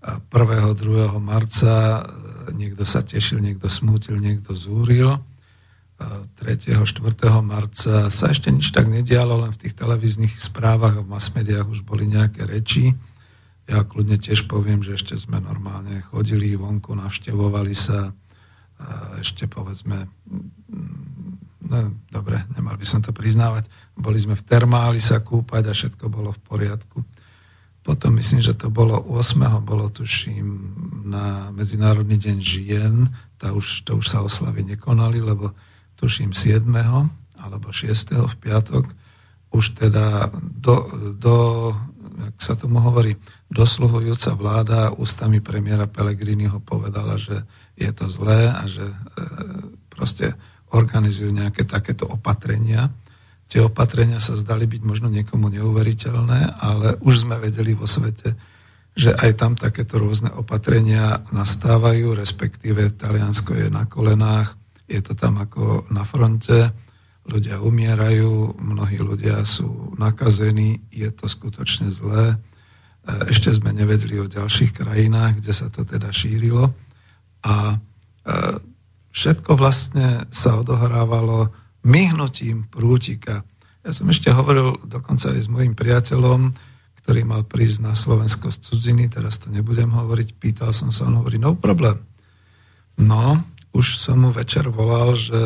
1. 0.00 0.28
2. 0.28 0.76
marca 1.20 2.00
e, 2.00 2.56
niekto 2.56 2.84
sa 2.84 3.00
tešil, 3.04 3.40
niekto 3.40 3.68
smútil, 3.68 4.16
niekto 4.16 4.56
zúril 4.56 5.20
3. 6.00 6.80
4. 6.80 6.84
marca 7.44 8.08
sa 8.08 8.26
ešte 8.32 8.48
nič 8.48 8.72
tak 8.72 8.88
nedialo, 8.88 9.36
len 9.44 9.52
v 9.52 9.60
tých 9.60 9.76
televíznych 9.76 10.40
správach 10.40 10.96
a 10.96 11.04
v 11.04 11.10
mass 11.12 11.28
médiách 11.36 11.68
už 11.68 11.84
boli 11.84 12.08
nejaké 12.08 12.48
reči. 12.48 12.96
Ja 13.68 13.84
kľudne 13.84 14.16
tiež 14.16 14.48
poviem, 14.48 14.80
že 14.80 14.96
ešte 14.96 15.20
sme 15.20 15.38
normálne 15.44 16.00
chodili 16.08 16.56
vonku, 16.56 16.96
navštevovali 16.96 17.76
sa, 17.76 18.16
ešte 19.20 19.44
povedzme, 19.44 20.08
no 21.64 21.92
dobre, 22.08 22.40
nemal 22.56 22.76
by 22.76 22.86
som 22.88 23.00
to 23.04 23.12
priznávať, 23.12 23.68
boli 23.96 24.16
sme 24.16 24.36
v 24.36 24.46
termáli 24.46 25.00
sa 25.00 25.20
kúpať 25.20 25.70
a 25.70 25.76
všetko 25.76 26.08
bolo 26.08 26.32
v 26.32 26.40
poriadku. 26.44 26.98
Potom 27.80 28.12
myslím, 28.20 28.44
že 28.44 28.52
to 28.52 28.68
bolo 28.68 29.00
8. 29.00 29.64
bolo 29.64 29.88
tuším 29.88 30.46
na 31.08 31.48
Medzinárodný 31.52 32.20
deň 32.20 32.38
žien, 32.40 32.94
to 33.40 33.56
už, 33.56 33.88
to 33.88 33.96
už 33.96 34.04
sa 34.04 34.20
oslavy 34.20 34.64
nekonali, 34.68 35.24
lebo 35.24 35.56
tuším 35.96 36.36
7. 36.36 36.68
alebo 37.40 37.72
6. 37.72 38.28
v 38.28 38.34
piatok, 38.36 38.84
už 39.50 39.80
teda 39.80 40.28
do, 40.36 40.86
do 41.16 41.34
jak 42.20 42.36
sa 42.36 42.54
tomu 42.54 42.84
hovorí, 42.84 43.16
dosluhujúca 43.48 44.36
vláda 44.36 44.92
ústami 44.94 45.40
premiéra 45.40 45.88
Pelegriniho 45.88 46.60
povedala, 46.60 47.16
že 47.16 47.42
je 47.74 47.90
to 47.90 48.06
zlé 48.06 48.52
a 48.52 48.62
že 48.68 48.84
e, 48.84 48.96
proste 49.88 50.36
organizujú 50.70 51.30
nejaké 51.34 51.66
takéto 51.66 52.06
opatrenia. 52.06 52.90
Tie 53.50 53.58
opatrenia 53.58 54.22
sa 54.22 54.38
zdali 54.38 54.70
byť 54.70 54.82
možno 54.86 55.10
niekomu 55.10 55.50
neuveriteľné, 55.50 56.62
ale 56.62 56.94
už 57.02 57.26
sme 57.26 57.36
vedeli 57.42 57.74
vo 57.74 57.86
svete, 57.86 58.38
že 58.94 59.14
aj 59.14 59.30
tam 59.38 59.52
takéto 59.58 59.98
rôzne 59.98 60.30
opatrenia 60.34 61.22
nastávajú, 61.34 62.14
respektíve 62.14 62.94
Taliansko 62.94 63.54
je 63.58 63.66
na 63.70 63.86
kolenách, 63.86 64.54
je 64.90 65.00
to 65.02 65.14
tam 65.14 65.38
ako 65.42 65.86
na 65.90 66.02
fronte, 66.02 66.70
ľudia 67.26 67.62
umierajú, 67.62 68.58
mnohí 68.58 68.98
ľudia 68.98 69.46
sú 69.46 69.94
nakazení, 69.94 70.82
je 70.90 71.10
to 71.14 71.30
skutočne 71.30 71.86
zlé. 71.94 72.34
E, 72.34 72.36
ešte 73.30 73.54
sme 73.54 73.70
nevedeli 73.70 74.18
o 74.18 74.26
ďalších 74.26 74.74
krajinách, 74.74 75.38
kde 75.38 75.52
sa 75.54 75.70
to 75.70 75.86
teda 75.86 76.10
šírilo. 76.10 76.74
A 77.46 77.74
e, 77.74 77.76
všetko 79.10 79.58
vlastne 79.58 80.26
sa 80.30 80.58
odohrávalo 80.58 81.50
myhnutím 81.86 82.68
prútika. 82.70 83.42
Ja 83.80 83.96
som 83.96 84.10
ešte 84.12 84.30
hovoril 84.30 84.76
dokonca 84.84 85.32
aj 85.32 85.40
s 85.40 85.48
mojim 85.48 85.72
priateľom, 85.72 86.52
ktorý 87.00 87.24
mal 87.24 87.42
prísť 87.48 87.78
na 87.80 87.92
Slovensko 87.96 88.52
z 88.52 88.60
cudziny, 88.60 89.08
teraz 89.08 89.40
to 89.40 89.48
nebudem 89.48 89.88
hovoriť, 89.88 90.36
pýtal 90.36 90.70
som 90.76 90.92
sa, 90.92 91.08
on 91.08 91.24
hovorí, 91.24 91.40
no 91.40 91.56
problém. 91.56 91.96
No, 93.00 93.40
už 93.72 93.96
som 93.96 94.20
mu 94.20 94.28
večer 94.28 94.68
volal, 94.68 95.16
že 95.16 95.40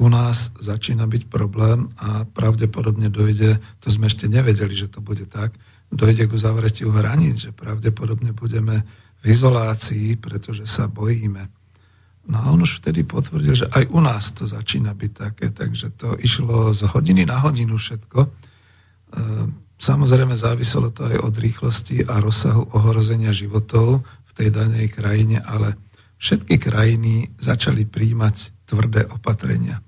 u 0.00 0.08
nás 0.08 0.54
začína 0.56 1.04
byť 1.04 1.28
problém 1.28 1.90
a 2.00 2.24
pravdepodobne 2.24 3.12
dojde, 3.12 3.60
to 3.82 3.92
sme 3.92 4.08
ešte 4.08 4.30
nevedeli, 4.30 4.72
že 4.72 4.88
to 4.88 5.04
bude 5.04 5.28
tak, 5.28 5.52
dojde 5.90 6.30
k 6.30 6.32
uzavretiu 6.32 6.94
hraníc, 6.94 7.50
že 7.50 7.52
pravdepodobne 7.52 8.32
budeme 8.32 8.86
v 9.20 9.24
izolácii, 9.28 10.16
pretože 10.16 10.64
sa 10.64 10.88
bojíme. 10.88 11.59
No 12.30 12.38
a 12.38 12.46
on 12.54 12.62
už 12.62 12.78
vtedy 12.78 13.02
potvrdil, 13.02 13.58
že 13.58 13.66
aj 13.66 13.90
u 13.90 13.98
nás 13.98 14.30
to 14.30 14.46
začína 14.46 14.94
byť 14.94 15.12
také, 15.12 15.50
takže 15.50 15.90
to 15.98 16.14
išlo 16.14 16.70
z 16.70 16.86
hodiny 16.86 17.26
na 17.26 17.42
hodinu 17.42 17.74
všetko. 17.74 18.18
E, 18.22 18.28
samozrejme 19.82 20.38
záviselo 20.38 20.94
to 20.94 21.10
aj 21.10 21.18
od 21.26 21.34
rýchlosti 21.34 22.06
a 22.06 22.22
rozsahu 22.22 22.70
ohrozenia 22.70 23.34
životov 23.34 24.06
v 24.06 24.30
tej 24.30 24.54
danej 24.54 24.94
krajine, 24.94 25.42
ale 25.42 25.74
všetky 26.22 26.62
krajiny 26.62 27.34
začali 27.34 27.82
príjmať 27.90 28.62
tvrdé 28.70 29.10
opatrenia. 29.10 29.82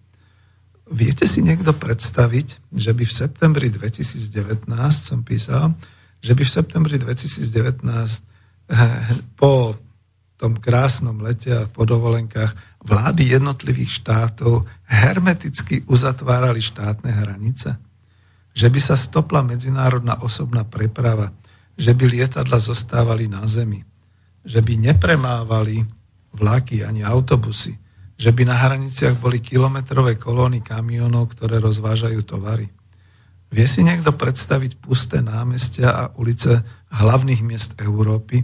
Viete 0.90 1.30
si 1.30 1.46
niekto 1.46 1.70
predstaviť, 1.70 2.74
že 2.74 2.90
by 2.90 3.04
v 3.06 3.14
septembri 3.14 3.70
2019, 3.70 4.66
som 4.90 5.22
písal, 5.22 5.78
že 6.18 6.34
by 6.34 6.42
v 6.42 6.50
septembri 6.50 6.98
2019 6.98 7.86
eh, 7.86 8.26
po 9.38 9.78
tom 10.42 10.58
krásnom 10.58 11.22
lete 11.22 11.54
a 11.54 11.70
po 11.70 11.86
dovolenkách 11.86 12.82
vlády 12.82 13.30
jednotlivých 13.30 14.02
štátov 14.02 14.66
hermeticky 14.90 15.86
uzatvárali 15.86 16.58
štátne 16.58 17.14
hranice? 17.14 17.78
Že 18.50 18.66
by 18.74 18.80
sa 18.82 18.98
stopla 18.98 19.46
medzinárodná 19.46 20.18
osobná 20.18 20.66
preprava, 20.66 21.30
že 21.78 21.94
by 21.94 22.10
lietadla 22.10 22.58
zostávali 22.58 23.30
na 23.30 23.46
zemi, 23.46 23.86
že 24.42 24.58
by 24.58 24.90
nepremávali 24.90 25.86
vlaky 26.34 26.82
ani 26.82 27.06
autobusy, 27.06 27.78
že 28.18 28.34
by 28.34 28.42
na 28.42 28.58
hraniciach 28.58 29.22
boli 29.22 29.38
kilometrové 29.38 30.18
kolóny 30.18 30.58
kamionov, 30.58 31.38
ktoré 31.38 31.62
rozvážajú 31.62 32.18
tovary. 32.26 32.66
Vie 33.52 33.66
si 33.70 33.86
niekto 33.86 34.10
predstaviť 34.10 34.82
pusté 34.82 35.22
námestia 35.22 35.94
a 35.94 36.02
ulice 36.18 36.66
hlavných 36.90 37.40
miest 37.46 37.78
Európy, 37.78 38.42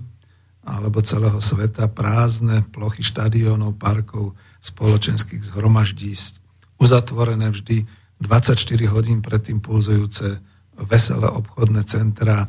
alebo 0.68 1.00
celého 1.00 1.40
sveta 1.40 1.88
prázdne 1.88 2.60
plochy 2.68 3.00
štadiónov, 3.00 3.80
parkov, 3.80 4.36
spoločenských 4.60 5.48
zhromaždísť, 5.48 6.44
uzatvorené 6.76 7.48
vždy 7.48 7.88
24 8.20 8.60
hodín 8.92 9.24
predtým 9.24 9.64
pulzujúce 9.64 10.44
veselé 10.84 11.26
obchodné 11.26 11.88
centra, 11.88 12.44
e, 12.44 12.48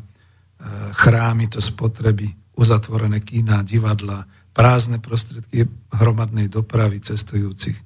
chrámy 0.94 1.48
to 1.48 1.64
spotreby, 1.64 2.28
uzatvorené 2.60 3.24
kína, 3.24 3.64
divadla, 3.64 4.28
prázdne 4.52 5.00
prostriedky 5.00 5.66
hromadnej 5.96 6.52
dopravy 6.52 7.00
cestujúcich, 7.00 7.78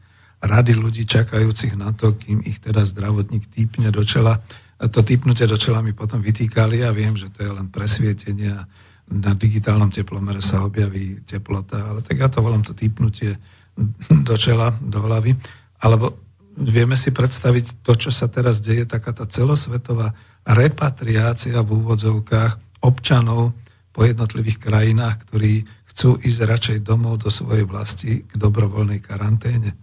rady 0.41 0.73
ľudí 0.73 1.05
čakajúcich 1.05 1.77
na 1.77 1.93
to, 1.93 2.17
kým 2.17 2.41
ich 2.43 2.59
teda 2.59 2.83
zdravotník 2.83 3.47
týpne 3.47 3.93
do 3.93 4.03
čela. 4.03 4.41
To 4.81 4.99
týpnutie 4.99 5.47
do 5.47 5.55
čela 5.55 5.79
mi 5.79 5.95
potom 5.95 6.19
vytýkali 6.19 6.83
a 6.83 6.91
viem, 6.91 7.15
že 7.15 7.31
to 7.31 7.45
je 7.45 7.51
len 7.53 7.71
presvietenie 7.71 8.51
a 8.51 8.67
na 9.13 9.37
digitálnom 9.37 9.93
teplomere 9.93 10.41
sa 10.41 10.65
objaví 10.65 11.21
teplota, 11.21 11.93
ale 11.93 12.01
tak 12.01 12.17
ja 12.17 12.27
to 12.27 12.41
volám 12.41 12.65
to 12.65 12.73
týpnutie 12.73 13.37
do 14.09 14.35
čela, 14.35 14.73
do 14.81 15.05
hlavy. 15.05 15.37
Alebo 15.85 16.17
vieme 16.57 16.97
si 16.97 17.13
predstaviť 17.13 17.85
to, 17.85 17.93
čo 17.93 18.09
sa 18.09 18.29
teraz 18.29 18.61
deje, 18.61 18.89
taká 18.89 19.13
tá 19.13 19.29
celosvetová 19.29 20.13
repatriácia 20.43 21.61
v 21.61 21.69
úvodzovkách 21.81 22.83
občanov 22.83 23.53
po 23.93 24.01
jednotlivých 24.03 24.57
krajinách, 24.57 25.29
ktorí 25.29 25.63
chcú 25.93 26.17
ísť 26.17 26.39
radšej 26.49 26.77
domov 26.81 27.21
do 27.21 27.29
svojej 27.29 27.69
vlasti 27.69 28.25
k 28.25 28.33
dobrovoľnej 28.33 28.99
karanténe. 28.99 29.77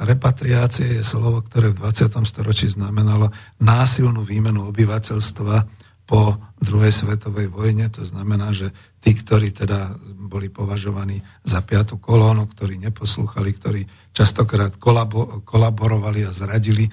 Repatriácie 0.00 0.96
je 0.96 1.04
slovo, 1.04 1.44
ktoré 1.44 1.74
v 1.74 1.82
20. 1.84 2.24
storočí 2.24 2.70
znamenalo 2.72 3.28
násilnú 3.60 4.24
výmenu 4.24 4.70
obyvateľstva 4.72 5.79
po 6.10 6.34
druhej 6.58 6.90
svetovej 6.90 7.46
vojne. 7.46 7.86
To 7.94 8.02
znamená, 8.02 8.50
že 8.50 8.74
tí, 8.98 9.14
ktorí 9.14 9.54
teda 9.54 9.94
boli 10.18 10.50
považovaní 10.50 11.22
za 11.46 11.62
piatu 11.62 12.02
kolónu, 12.02 12.50
ktorí 12.50 12.82
neposlúchali, 12.82 13.54
ktorí 13.54 13.86
častokrát 14.10 14.74
kolabo- 14.74 15.46
kolaborovali 15.46 16.26
a 16.26 16.34
zradili 16.34 16.90
e, 16.90 16.92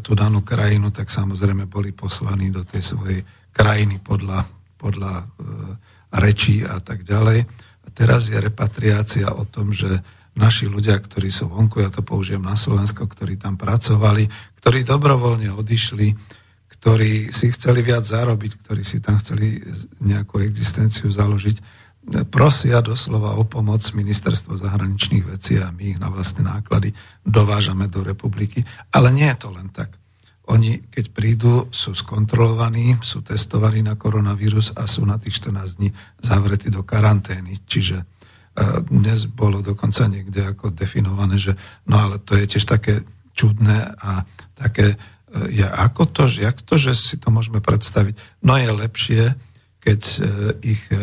tú 0.00 0.16
danú 0.16 0.40
krajinu, 0.40 0.88
tak 0.88 1.12
samozrejme 1.12 1.68
boli 1.68 1.92
poslaní 1.92 2.48
do 2.48 2.64
tej 2.64 2.96
svojej 2.96 3.20
krajiny 3.52 4.00
podľa, 4.00 4.48
podľa 4.80 5.12
e, 5.20 5.24
rečí 6.16 6.64
a 6.64 6.80
tak 6.80 7.04
ďalej. 7.04 7.44
A 7.84 7.88
teraz 7.92 8.32
je 8.32 8.40
repatriácia 8.40 9.36
o 9.36 9.44
tom, 9.44 9.76
že 9.76 10.00
naši 10.32 10.64
ľudia, 10.64 10.96
ktorí 10.96 11.28
sú 11.28 11.52
vonku, 11.52 11.84
ja 11.84 11.92
to 11.92 12.00
použijem 12.00 12.40
na 12.40 12.56
Slovensko, 12.56 13.04
ktorí 13.04 13.36
tam 13.36 13.60
pracovali, 13.60 14.28
ktorí 14.60 14.84
dobrovoľne 14.84 15.52
odišli, 15.52 16.12
ktorí 16.86 17.34
si 17.34 17.50
chceli 17.50 17.82
viac 17.82 18.06
zarobiť, 18.06 18.62
ktorí 18.62 18.86
si 18.86 19.02
tam 19.02 19.18
chceli 19.18 19.58
nejakú 20.06 20.38
existenciu 20.38 21.10
založiť, 21.10 21.58
prosia 22.30 22.78
doslova 22.78 23.34
o 23.34 23.42
pomoc 23.42 23.82
ministerstvo 23.90 24.54
zahraničných 24.54 25.26
vecí 25.26 25.58
a 25.58 25.74
my 25.74 25.82
ich 25.82 25.98
na 25.98 26.14
vlastné 26.14 26.46
náklady 26.46 26.94
dovážame 27.26 27.90
do 27.90 28.06
republiky. 28.06 28.62
Ale 28.94 29.10
nie 29.10 29.26
je 29.26 29.34
to 29.34 29.50
len 29.50 29.66
tak. 29.74 29.98
Oni, 30.46 30.78
keď 30.86 31.04
prídu, 31.10 31.66
sú 31.74 31.90
skontrolovaní, 31.90 33.02
sú 33.02 33.18
testovaní 33.26 33.82
na 33.82 33.98
koronavírus 33.98 34.70
a 34.78 34.86
sú 34.86 35.02
na 35.02 35.18
tých 35.18 35.42
14 35.42 35.82
dní 35.82 35.90
zavretí 36.22 36.70
do 36.70 36.86
karantény. 36.86 37.66
Čiže 37.66 37.98
e, 37.98 38.04
dnes 38.86 39.26
bolo 39.26 39.58
dokonca 39.58 40.06
niekde 40.06 40.54
ako 40.54 40.70
definované, 40.70 41.34
že 41.34 41.58
no 41.90 41.98
ale 41.98 42.22
to 42.22 42.38
je 42.38 42.46
tiež 42.46 42.62
také 42.62 43.02
čudné 43.34 43.90
a 43.98 44.22
také 44.54 44.94
je 45.34 45.66
ako 45.66 46.06
to, 46.06 46.22
jak 46.30 46.62
to, 46.62 46.78
že 46.78 46.94
si 46.94 47.16
to 47.18 47.34
môžeme 47.34 47.58
predstaviť. 47.58 48.14
No 48.46 48.54
je 48.54 48.70
lepšie, 48.70 49.22
keď 49.82 50.00
e, 50.00 50.20
ich 50.62 50.82
e, 50.88 50.98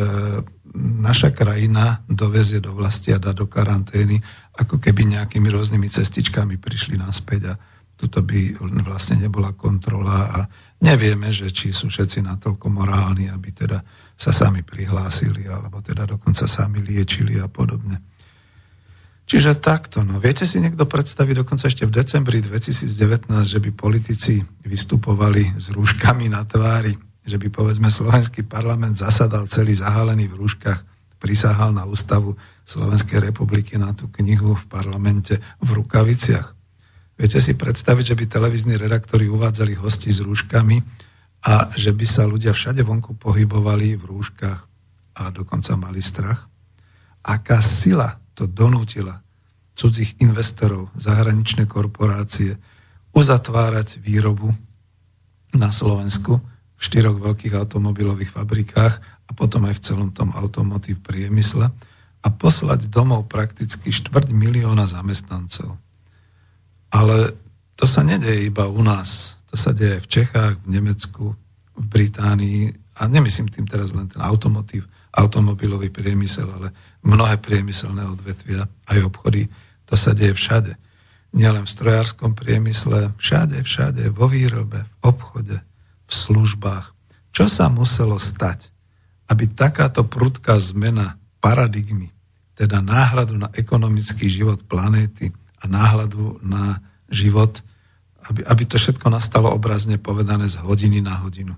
naša 0.75 1.35
krajina 1.35 2.01
dovezie 2.09 2.63
do 2.63 2.73
vlasti 2.73 3.13
a 3.13 3.21
dá 3.21 3.35
do 3.35 3.45
karantény, 3.45 4.17
ako 4.57 4.79
keby 4.81 5.05
nejakými 5.05 5.47
rôznymi 5.51 5.87
cestičkami 5.91 6.55
prišli 6.57 6.97
naspäť 6.97 7.41
a 7.51 7.55
tuto 7.93 8.25
by 8.25 8.57
vlastne 8.83 9.21
nebola 9.21 9.53
kontrola 9.53 10.17
a 10.27 10.39
nevieme, 10.81 11.29
že 11.29 11.53
či 11.53 11.71
sú 11.71 11.93
všetci 11.93 12.25
natoľko 12.25 12.67
morálni, 12.73 13.29
aby 13.29 13.53
teda 13.53 13.79
sa 14.17 14.33
sami 14.33 14.65
prihlásili 14.65 15.45
alebo 15.45 15.79
teda 15.79 16.09
dokonca 16.09 16.49
sami 16.49 16.81
liečili 16.81 17.37
a 17.37 17.47
podobne. 17.47 18.12
Čiže 19.23 19.55
takto. 19.63 20.03
No. 20.03 20.19
Viete 20.19 20.43
si 20.43 20.59
niekto 20.59 20.83
predstaviť 20.83 21.35
dokonca 21.43 21.71
ešte 21.71 21.87
v 21.87 21.95
decembri 21.95 22.43
2019, 22.43 23.31
že 23.47 23.59
by 23.63 23.69
politici 23.71 24.43
vystupovali 24.67 25.55
s 25.55 25.71
rúškami 25.71 26.27
na 26.27 26.43
tvári, 26.43 26.91
že 27.23 27.39
by 27.39 27.47
povedzme 27.47 27.87
slovenský 27.87 28.43
parlament 28.43 28.99
zasadal 28.99 29.47
celý 29.47 29.79
zahalený 29.79 30.27
v 30.27 30.43
rúškach, 30.43 30.79
prisahal 31.23 31.71
na 31.71 31.87
ústavu 31.87 32.35
Slovenskej 32.67 33.31
republiky 33.31 33.79
na 33.79 33.95
tú 33.95 34.11
knihu 34.11 34.59
v 34.59 34.65
parlamente 34.67 35.39
v 35.63 35.69
rukaviciach. 35.71 36.51
Viete 37.15 37.39
si 37.39 37.55
predstaviť, 37.55 38.11
že 38.11 38.17
by 38.19 38.23
televízni 38.27 38.75
redaktori 38.75 39.31
uvádzali 39.31 39.79
hosti 39.79 40.11
s 40.11 40.19
rúškami 40.19 40.83
a 41.47 41.71
že 41.79 41.95
by 41.95 42.03
sa 42.03 42.27
ľudia 42.27 42.51
všade 42.51 42.83
vonku 42.83 43.15
pohybovali 43.15 43.95
v 43.95 44.03
rúškach 44.03 44.59
a 45.15 45.23
dokonca 45.31 45.79
mali 45.79 46.03
strach? 46.03 46.51
Aká 47.23 47.63
sila 47.63 48.22
to 48.33 48.49
donútila 48.49 49.23
cudzích 49.73 50.21
investorov, 50.21 50.93
zahraničné 50.97 51.65
korporácie 51.65 52.57
uzatvárať 53.13 54.01
výrobu 54.01 54.53
na 55.53 55.69
Slovensku 55.69 56.41
v 56.77 56.81
štyroch 56.81 57.21
veľkých 57.21 57.53
automobilových 57.53 58.33
fabrikách 58.33 58.95
a 59.01 59.31
potom 59.31 59.65
aj 59.69 59.77
v 59.77 59.83
celom 59.85 60.09
tom 60.11 60.33
automotív 60.33 61.01
priemysle 61.05 61.69
a 62.23 62.27
poslať 62.31 62.89
domov 62.89 63.29
prakticky 63.29 63.93
štvrť 63.93 64.33
milióna 64.33 64.89
zamestnancov. 64.89 65.77
Ale 66.93 67.35
to 67.73 67.85
sa 67.89 68.05
nedeje 68.05 68.47
iba 68.47 68.69
u 68.69 68.81
nás. 68.85 69.41
To 69.49 69.55
sa 69.57 69.73
deje 69.73 70.01
v 70.01 70.07
Čechách, 70.09 70.61
v 70.65 70.67
Nemecku, 70.69 71.33
v 71.73 71.85
Británii 71.85 72.73
a 72.97 73.09
nemyslím 73.09 73.49
tým 73.49 73.65
teraz 73.65 73.93
len 73.97 74.05
ten 74.05 74.21
automotív, 74.21 74.85
automobilový 75.13 75.89
priemysel, 75.89 76.49
ale 76.49 76.69
mnohé 77.03 77.39
priemyselné 77.39 78.07
odvetvia, 78.07 78.67
aj 78.87 78.99
obchody, 79.03 79.51
to 79.87 79.95
sa 79.99 80.15
deje 80.15 80.33
všade. 80.33 80.73
Nielen 81.33 81.65
v 81.65 81.73
strojárskom 81.73 82.37
priemysle, 82.37 83.11
všade, 83.17 83.61
všade, 83.65 84.09
vo 84.13 84.29
výrobe, 84.29 84.85
v 84.85 84.93
obchode, 85.03 85.57
v 86.07 86.11
službách. 86.11 86.93
Čo 87.33 87.49
sa 87.49 87.67
muselo 87.67 88.21
stať, 88.21 88.69
aby 89.27 89.49
takáto 89.49 90.05
prudká 90.05 90.61
zmena 90.61 91.17
paradigmy, 91.41 92.13
teda 92.53 92.79
náhľadu 92.85 93.35
na 93.35 93.49
ekonomický 93.51 94.29
život 94.29 94.61
planéty 94.69 95.33
a 95.59 95.65
náhľadu 95.65 96.39
na 96.45 96.79
život, 97.09 97.65
aby, 98.29 98.45
aby 98.45 98.63
to 98.69 98.77
všetko 98.77 99.09
nastalo 99.09 99.49
obrazne 99.49 99.97
povedané 99.97 100.45
z 100.45 100.61
hodiny 100.61 101.01
na 101.01 101.17
hodinu. 101.19 101.57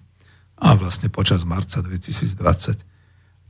A 0.55 0.73
vlastne 0.79 1.11
počas 1.11 1.43
marca 1.43 1.83
2020 1.83 2.95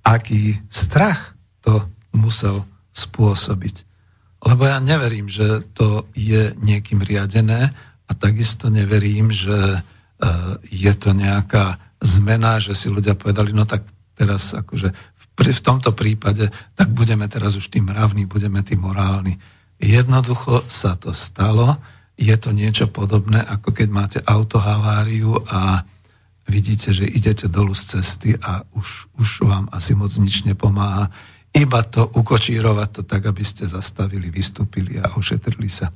aký 0.05 0.61
strach 0.69 1.33
to 1.65 1.81
musel 2.13 2.69
spôsobiť. 2.93 3.75
Lebo 4.45 4.69
ja 4.69 4.77
neverím, 4.77 5.25
že 5.25 5.65
to 5.73 6.05
je 6.13 6.53
niekým 6.61 7.01
riadené 7.01 7.73
a 8.05 8.11
takisto 8.13 8.69
neverím, 8.69 9.33
že 9.33 9.57
e, 9.57 9.79
je 10.69 10.93
to 10.93 11.17
nejaká 11.17 11.81
zmena, 12.05 12.61
že 12.61 12.77
si 12.77 12.93
ľudia 12.93 13.17
povedali, 13.17 13.49
no 13.49 13.65
tak 13.65 13.81
teraz 14.13 14.53
akože 14.53 14.93
v 15.35 15.65
tomto 15.65 15.91
prípade, 15.91 16.47
tak 16.77 16.93
budeme 16.95 17.27
teraz 17.27 17.59
už 17.59 17.67
tým 17.67 17.91
mravní, 17.91 18.23
budeme 18.23 18.63
tým 18.63 18.85
morálni. 18.85 19.35
Jednoducho 19.81 20.63
sa 20.71 20.95
to 20.95 21.11
stalo, 21.11 21.75
je 22.15 22.31
to 22.39 22.55
niečo 22.55 22.87
podobné, 22.87 23.43
ako 23.43 23.75
keď 23.75 23.87
máte 23.91 24.19
autohaváriu 24.23 25.35
a 25.51 25.83
vidíte, 26.47 26.95
že 26.95 27.03
idete 27.03 27.51
dolu 27.51 27.75
z 27.75 27.99
cesty 27.99 28.31
a 28.39 28.63
už, 28.71 29.11
už 29.19 29.43
vám 29.43 29.67
asi 29.75 29.91
moc 29.97 30.15
nič 30.15 30.47
nepomáha. 30.47 31.11
Iba 31.55 31.87
to 31.87 32.11
ukočírovať 32.11 32.89
to 32.91 33.01
tak, 33.07 33.31
aby 33.31 33.39
ste 33.47 33.63
zastavili, 33.63 34.27
vystúpili 34.27 34.99
a 34.99 35.15
ošetrili 35.15 35.71
sa. 35.71 35.87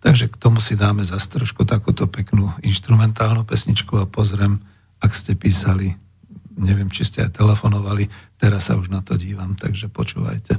Takže 0.00 0.32
k 0.32 0.40
tomu 0.40 0.56
si 0.56 0.72
dáme 0.72 1.04
zase 1.04 1.36
trošku 1.36 1.68
takúto 1.68 2.08
peknú 2.08 2.48
instrumentálnu 2.64 3.44
pesničku 3.44 4.00
a 4.00 4.08
pozriem, 4.08 4.56
ak 5.04 5.12
ste 5.12 5.36
písali, 5.36 5.92
neviem, 6.56 6.88
či 6.88 7.04
ste 7.04 7.28
aj 7.28 7.36
telefonovali, 7.36 8.08
teraz 8.40 8.72
sa 8.72 8.80
už 8.80 8.88
na 8.88 9.04
to 9.04 9.20
dívam, 9.20 9.52
takže 9.52 9.92
počúvajte. 9.92 10.56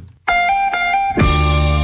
thank 1.17 1.71
you 1.71 1.76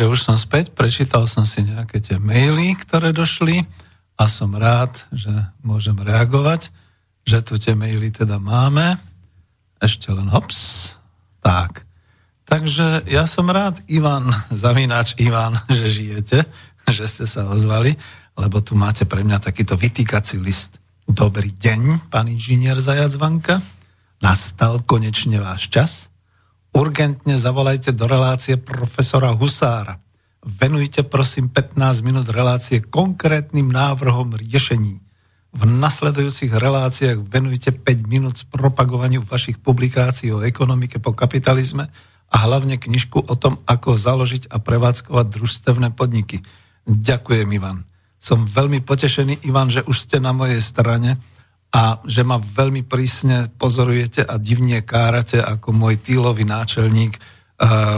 Takže 0.00 0.16
už 0.16 0.24
som 0.32 0.40
späť, 0.40 0.72
prečítal 0.72 1.28
som 1.28 1.44
si 1.44 1.60
nejaké 1.60 2.00
tie 2.00 2.16
maily, 2.16 2.72
ktoré 2.72 3.12
došli 3.12 3.68
a 4.16 4.32
som 4.32 4.56
rád, 4.56 4.96
že 5.12 5.28
môžem 5.60 5.92
reagovať, 5.92 6.72
že 7.28 7.44
tu 7.44 7.60
tie 7.60 7.76
maily 7.76 8.08
teda 8.08 8.40
máme. 8.40 8.96
Ešte 9.76 10.08
len 10.08 10.24
hops. 10.32 10.96
Tak. 11.44 11.84
Takže 12.48 13.04
ja 13.12 13.28
som 13.28 13.52
rád, 13.52 13.84
Ivan, 13.92 14.24
Zavináč 14.48 15.20
Ivan, 15.20 15.60
že 15.68 15.92
žijete, 15.92 16.48
že 16.88 17.04
ste 17.04 17.28
sa 17.28 17.52
ozvali, 17.52 17.92
lebo 18.40 18.64
tu 18.64 18.80
máte 18.80 19.04
pre 19.04 19.20
mňa 19.20 19.52
takýto 19.52 19.76
vytýkací 19.76 20.40
list. 20.40 20.80
Dobrý 21.04 21.52
deň, 21.52 22.08
pán 22.08 22.24
inžinier 22.32 22.80
Zajacvanka. 22.80 23.60
Nastal 24.24 24.80
konečne 24.80 25.44
váš 25.44 25.68
čas 25.68 26.08
urgentne 26.74 27.34
zavolajte 27.36 27.92
do 27.92 28.06
relácie 28.06 28.56
profesora 28.56 29.34
Husára. 29.34 29.98
Venujte 30.40 31.04
prosím 31.04 31.52
15 31.52 32.00
minút 32.00 32.26
relácie 32.32 32.80
konkrétnym 32.80 33.68
návrhom 33.68 34.34
riešení. 34.38 35.02
v 35.50 35.62
nasledujúcich 35.66 36.54
reláciách 36.54 37.26
venujte 37.26 37.74
5 37.74 38.06
minút 38.06 38.46
propagovaniu 38.54 39.26
vašich 39.26 39.58
publikácií 39.58 40.30
o 40.30 40.46
ekonomike 40.46 41.02
po 41.02 41.10
kapitalizme 41.10 41.90
a 42.30 42.36
hlavne 42.46 42.78
knižku 42.78 43.26
o 43.26 43.34
tom, 43.34 43.58
ako 43.66 43.98
založiť 43.98 44.46
a 44.54 44.62
prevádzkovať 44.62 45.26
družstevné 45.26 45.90
podniky. 45.98 46.46
Ďakujem, 46.86 47.50
Ivan. 47.50 47.82
Som 48.22 48.46
veľmi 48.46 48.86
potešený, 48.86 49.42
Ivan, 49.50 49.74
že 49.74 49.82
už 49.82 50.06
ste 50.06 50.22
na 50.22 50.30
mojej 50.30 50.62
strane 50.62 51.18
a 51.70 52.02
že 52.02 52.26
ma 52.26 52.42
veľmi 52.42 52.82
prísne 52.82 53.46
pozorujete 53.54 54.26
a 54.26 54.38
divne 54.42 54.82
kárate 54.82 55.38
ako 55.38 55.70
môj 55.70 56.02
týlový 56.02 56.42
náčelník 56.42 57.14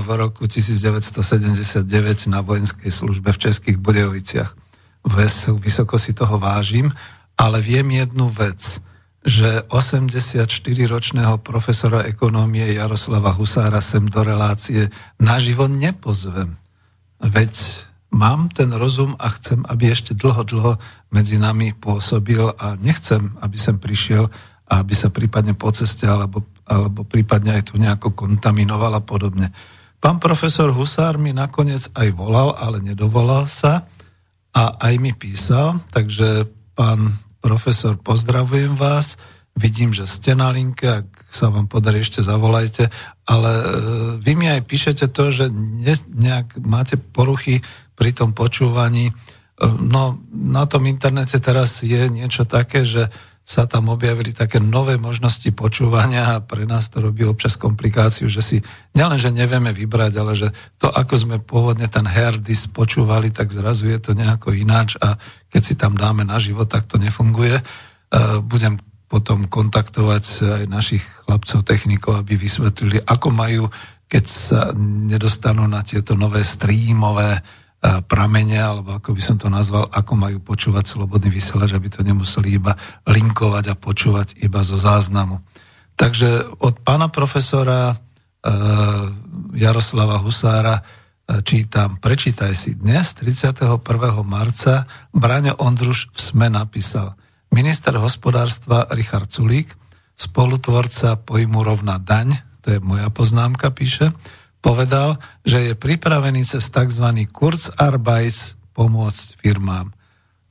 v 0.03 0.09
roku 0.19 0.45
1979 0.45 1.87
na 2.29 2.45
vojenskej 2.45 2.93
službe 2.93 3.33
v 3.33 3.43
Českých 3.49 3.79
Budejoviciach. 3.79 4.51
Vysoko 5.63 5.97
si 5.97 6.13
toho 6.13 6.37
vážim 6.37 6.93
ale 7.43 7.59
viem 7.59 7.91
jednu 7.91 8.29
vec, 8.29 8.79
že 9.23 9.63
84-ročného 9.71 11.39
profesora 11.43 12.03
ekonómie 12.07 12.75
Jaroslava 12.75 13.31
Husára 13.35 13.79
sem 13.79 14.03
do 14.07 14.23
relácie 14.23 14.91
naživo 15.23 15.71
nepozvem. 15.71 16.59
Veď 17.23 17.87
mám 18.13 18.53
ten 18.53 18.69
rozum 18.77 19.17
a 19.17 19.33
chcem, 19.33 19.65
aby 19.67 19.91
ešte 19.91 20.13
dlho, 20.13 20.45
dlho 20.45 20.73
medzi 21.09 21.41
nami 21.41 21.73
pôsobil 21.73 22.45
a 22.61 22.77
nechcem, 22.77 23.33
aby 23.41 23.57
sem 23.57 23.81
prišiel 23.81 24.29
a 24.69 24.85
aby 24.85 24.93
sa 24.93 25.09
prípadne 25.09 25.57
po 25.57 25.73
ceste 25.73 26.05
alebo, 26.05 26.45
alebo 26.69 27.03
prípadne 27.09 27.57
aj 27.57 27.73
tu 27.73 27.81
nejako 27.81 28.13
kontaminoval 28.13 28.93
a 28.93 29.03
podobne. 29.03 29.51
Pán 30.03 30.21
profesor 30.21 30.71
Husár 30.75 31.17
mi 31.17 31.33
nakoniec 31.33 31.89
aj 31.97 32.09
volal, 32.13 32.53
ale 32.59 32.85
nedovolal 32.85 33.49
sa 33.49 33.89
a 34.53 34.77
aj 34.77 34.95
mi 35.01 35.17
písal, 35.17 35.81
takže 35.95 36.45
pán 36.77 37.23
profesor, 37.41 37.97
pozdravujem 37.97 38.77
vás. 38.77 39.17
Vidím, 39.53 39.93
že 39.93 40.09
ste 40.09 40.33
na 40.33 40.49
linke, 40.49 41.05
ak 41.05 41.29
sa 41.29 41.53
vám 41.53 41.69
podarí, 41.69 42.01
ešte 42.01 42.25
zavolajte, 42.25 42.89
ale 43.29 43.53
e, 43.53 43.65
vy 44.17 44.33
mi 44.33 44.49
aj 44.49 44.65
píšete 44.65 45.13
to, 45.13 45.29
že 45.29 45.53
ne, 45.53 45.93
nejak 46.09 46.57
máte 46.65 46.97
poruchy 46.97 47.61
pri 47.95 48.11
tom 48.17 48.33
počúvaní. 48.37 49.11
E, 49.11 49.13
no, 49.67 50.21
na 50.33 50.65
tom 50.67 50.87
internete 50.89 51.39
teraz 51.39 51.85
je 51.85 52.09
niečo 52.09 52.45
také, 52.45 52.87
že 52.87 53.13
sa 53.43 53.67
tam 53.67 53.91
objavili 53.91 54.31
také 54.31 54.63
nové 54.63 54.95
možnosti 54.95 55.51
počúvania 55.51 56.39
a 56.39 56.43
pre 56.47 56.63
nás 56.63 56.87
to 56.87 57.03
robí 57.03 57.27
občas 57.27 57.59
komplikáciu, 57.59 58.31
že 58.31 58.39
si 58.39 58.59
nielen, 58.95 59.19
že 59.19 59.35
nevieme 59.35 59.75
vybrať, 59.75 60.13
ale 60.15 60.33
že 60.39 60.49
to, 60.79 60.87
ako 60.87 61.15
sme 61.19 61.37
pôvodne 61.43 61.91
ten 61.91 62.07
herdis 62.07 62.71
počúvali, 62.71 63.35
tak 63.35 63.51
zrazu 63.51 63.91
je 63.91 63.99
to 63.99 64.15
nejako 64.15 64.55
ináč 64.55 64.95
a 65.03 65.19
keď 65.51 65.63
si 65.67 65.75
tam 65.75 65.99
dáme 65.99 66.23
na 66.23 66.39
život, 66.39 66.71
tak 66.71 66.87
to 66.87 67.03
nefunguje. 67.03 67.59
E, 67.59 67.63
budem 68.47 68.79
potom 69.11 69.45
kontaktovať 69.45 70.25
aj 70.41 70.65
našich 70.73 71.05
chlapcov 71.29 71.61
technikov, 71.69 72.17
aby 72.17 72.39
vysvetlili, 72.39 73.05
ako 73.05 73.29
majú, 73.29 73.69
keď 74.09 74.25
sa 74.25 74.61
nedostanú 74.81 75.69
na 75.69 75.85
tieto 75.85 76.17
nové 76.17 76.41
streamové 76.41 77.43
pramene, 77.83 78.63
alebo 78.63 78.95
ako 78.95 79.11
by 79.11 79.23
som 79.23 79.37
to 79.43 79.51
nazval, 79.51 79.91
ako 79.91 80.15
majú 80.15 80.39
počúvať 80.39 80.87
slobodný 80.87 81.35
vysielač, 81.35 81.75
aby 81.75 81.91
to 81.91 82.07
nemuseli 82.07 82.55
iba 82.55 82.79
linkovať 83.11 83.75
a 83.75 83.79
počúvať 83.79 84.39
iba 84.47 84.63
zo 84.63 84.79
záznamu. 84.79 85.43
Takže 85.99 86.63
od 86.63 86.79
pána 86.87 87.11
profesora 87.11 87.99
Jaroslava 89.55 90.23
Husára 90.23 90.79
čítam, 91.43 91.99
prečítaj 91.99 92.55
si, 92.55 92.79
dnes 92.79 93.19
31. 93.19 93.83
marca 94.23 94.87
Braňo 95.11 95.59
Ondruš 95.59 96.11
v 96.15 96.19
SME 96.23 96.49
napísal 96.55 97.19
minister 97.51 97.99
hospodárstva 97.99 98.87
Richard 98.95 99.31
Sulík, 99.31 99.75
spolutvorca 100.15 101.19
pojmu 101.19 101.67
rovná 101.67 101.99
daň, 101.99 102.39
to 102.63 102.75
je 102.75 102.79
moja 102.79 103.11
poznámka, 103.11 103.75
píše, 103.75 104.15
povedal, 104.63 105.19
že 105.43 105.59
je 105.61 105.73
pripravený 105.75 106.47
cez 106.47 106.71
tzv. 106.71 107.07
Kurzarbeits 107.29 108.57
pomôcť 108.73 109.27
firmám. 109.43 109.91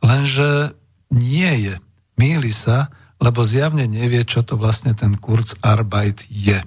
Lenže 0.04 0.76
nie 1.10 1.72
je. 1.72 1.76
Míli 2.20 2.54
sa, 2.54 2.92
lebo 3.18 3.42
zjavne 3.42 3.88
nevie, 3.88 4.22
čo 4.28 4.44
to 4.46 4.60
vlastne 4.60 4.94
ten 4.94 5.16
Kurzarbeit 5.18 6.28
je. 6.28 6.60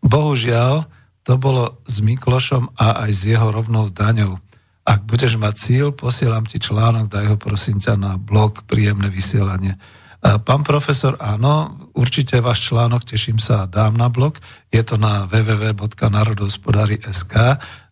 Bohužiaľ, 0.00 0.86
to 1.24 1.40
bolo 1.40 1.80
s 1.88 2.04
Miklošom 2.04 2.76
a 2.76 3.04
aj 3.08 3.10
s 3.12 3.22
jeho 3.32 3.48
rovnou 3.48 3.88
daňou. 3.88 4.36
Ak 4.84 5.08
budeš 5.08 5.40
mať 5.40 5.54
cíl, 5.56 5.86
posielam 5.96 6.44
ti 6.44 6.60
článok, 6.60 7.08
daj 7.08 7.24
ho 7.32 7.36
prosím 7.40 7.80
ťa 7.80 7.96
na 7.96 8.12
blog 8.20 8.68
Príjemné 8.68 9.08
vysielanie. 9.08 9.80
Pán 10.20 10.60
profesor, 10.60 11.16
áno, 11.16 11.83
určite 11.94 12.42
váš 12.42 12.66
článok, 12.68 13.06
teším 13.06 13.38
sa, 13.38 13.70
dám 13.70 13.96
na 13.96 14.10
blog. 14.10 14.42
Je 14.68 14.82
to 14.82 14.98
na 14.98 15.30
www.narodospodári.sk. 15.30 17.34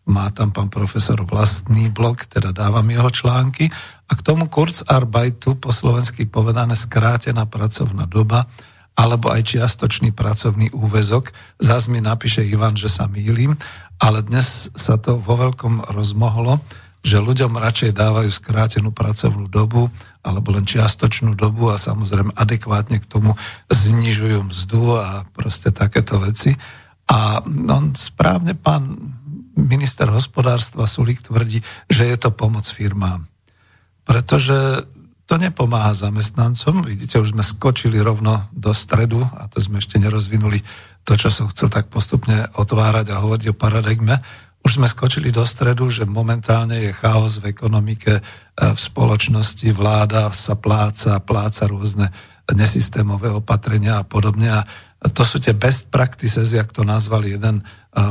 Má 0.03 0.27
tam 0.35 0.51
pán 0.51 0.67
profesor 0.67 1.23
vlastný 1.23 1.87
blog, 1.89 2.27
teda 2.27 2.51
dávam 2.51 2.83
jeho 2.91 3.07
články. 3.09 3.71
A 4.11 4.13
k 4.13 4.21
tomu 4.21 4.51
Kurzarbeitu, 4.51 5.55
po 5.55 5.71
slovensky 5.71 6.27
povedané 6.27 6.75
skrátená 6.75 7.47
pracovná 7.47 8.03
doba, 8.03 8.51
alebo 8.93 9.33
aj 9.33 9.57
čiastočný 9.57 10.13
pracovný 10.13 10.69
úvezok. 10.75 11.33
Zás 11.57 11.89
mi 11.89 11.97
napíše 11.97 12.45
Ivan, 12.45 12.77
že 12.77 12.91
sa 12.91 13.09
mýlim, 13.09 13.57
ale 13.97 14.21
dnes 14.21 14.69
sa 14.77 15.01
to 15.01 15.17
vo 15.17 15.33
veľkom 15.39 15.89
rozmohlo 15.89 16.61
že 17.03 17.19
ľuďom 17.19 17.59
radšej 17.59 17.91
dávajú 17.91 18.31
skrátenú 18.31 18.95
pracovnú 18.95 19.51
dobu 19.51 19.91
alebo 20.23 20.55
len 20.55 20.63
čiastočnú 20.63 21.35
dobu 21.35 21.67
a 21.67 21.75
samozrejme 21.75 22.31
adekvátne 22.31 23.03
k 23.03 23.09
tomu 23.11 23.35
znižujú 23.67 24.47
mzdu 24.47 24.83
a 24.95 25.27
proste 25.35 25.75
takéto 25.75 26.15
veci. 26.23 26.55
A 27.11 27.43
on 27.45 27.91
správne 27.91 28.55
pán 28.55 28.95
minister 29.59 30.07
hospodárstva 30.07 30.87
Sulík 30.87 31.27
tvrdí, 31.27 31.59
že 31.91 32.07
je 32.07 32.17
to 32.17 32.31
pomoc 32.31 32.63
firmám. 32.71 33.27
Pretože 34.07 34.87
to 35.23 35.39
nepomáha 35.39 35.95
zamestnancom. 35.95 36.83
Vidíte, 36.83 37.19
už 37.19 37.31
sme 37.31 37.43
skočili 37.43 37.99
rovno 38.03 38.47
do 38.51 38.75
stredu 38.75 39.23
a 39.39 39.47
to 39.47 39.63
sme 39.63 39.79
ešte 39.79 39.95
nerozvinuli 39.99 40.59
to, 41.07 41.15
čo 41.15 41.31
som 41.31 41.47
chcel 41.51 41.71
tak 41.71 41.87
postupne 41.87 42.47
otvárať 42.55 43.11
a 43.11 43.23
hovoriť 43.23 43.51
o 43.51 43.55
paradigme. 43.55 44.19
Už 44.63 44.79
sme 44.79 44.87
skočili 44.87 45.27
do 45.27 45.43
stredu, 45.43 45.91
že 45.91 46.07
momentálne 46.07 46.79
je 46.79 46.95
chaos 46.95 47.35
v 47.43 47.51
ekonomike, 47.51 48.19
e, 48.19 48.21
v 48.55 48.79
spoločnosti, 48.79 49.67
vláda 49.75 50.31
sa 50.31 50.55
pláca, 50.55 51.19
pláca 51.19 51.67
rôzne 51.67 52.07
nesystémové 52.47 53.27
opatrenia 53.27 53.99
a 53.99 54.07
podobne. 54.07 54.47
A 54.47 54.63
to 55.11 55.27
sú 55.27 55.43
tie 55.43 55.51
best 55.51 55.91
practices, 55.91 56.55
jak 56.55 56.71
to 56.71 56.87
nazval 56.87 57.27
jeden 57.27 57.59
e, 57.59 57.63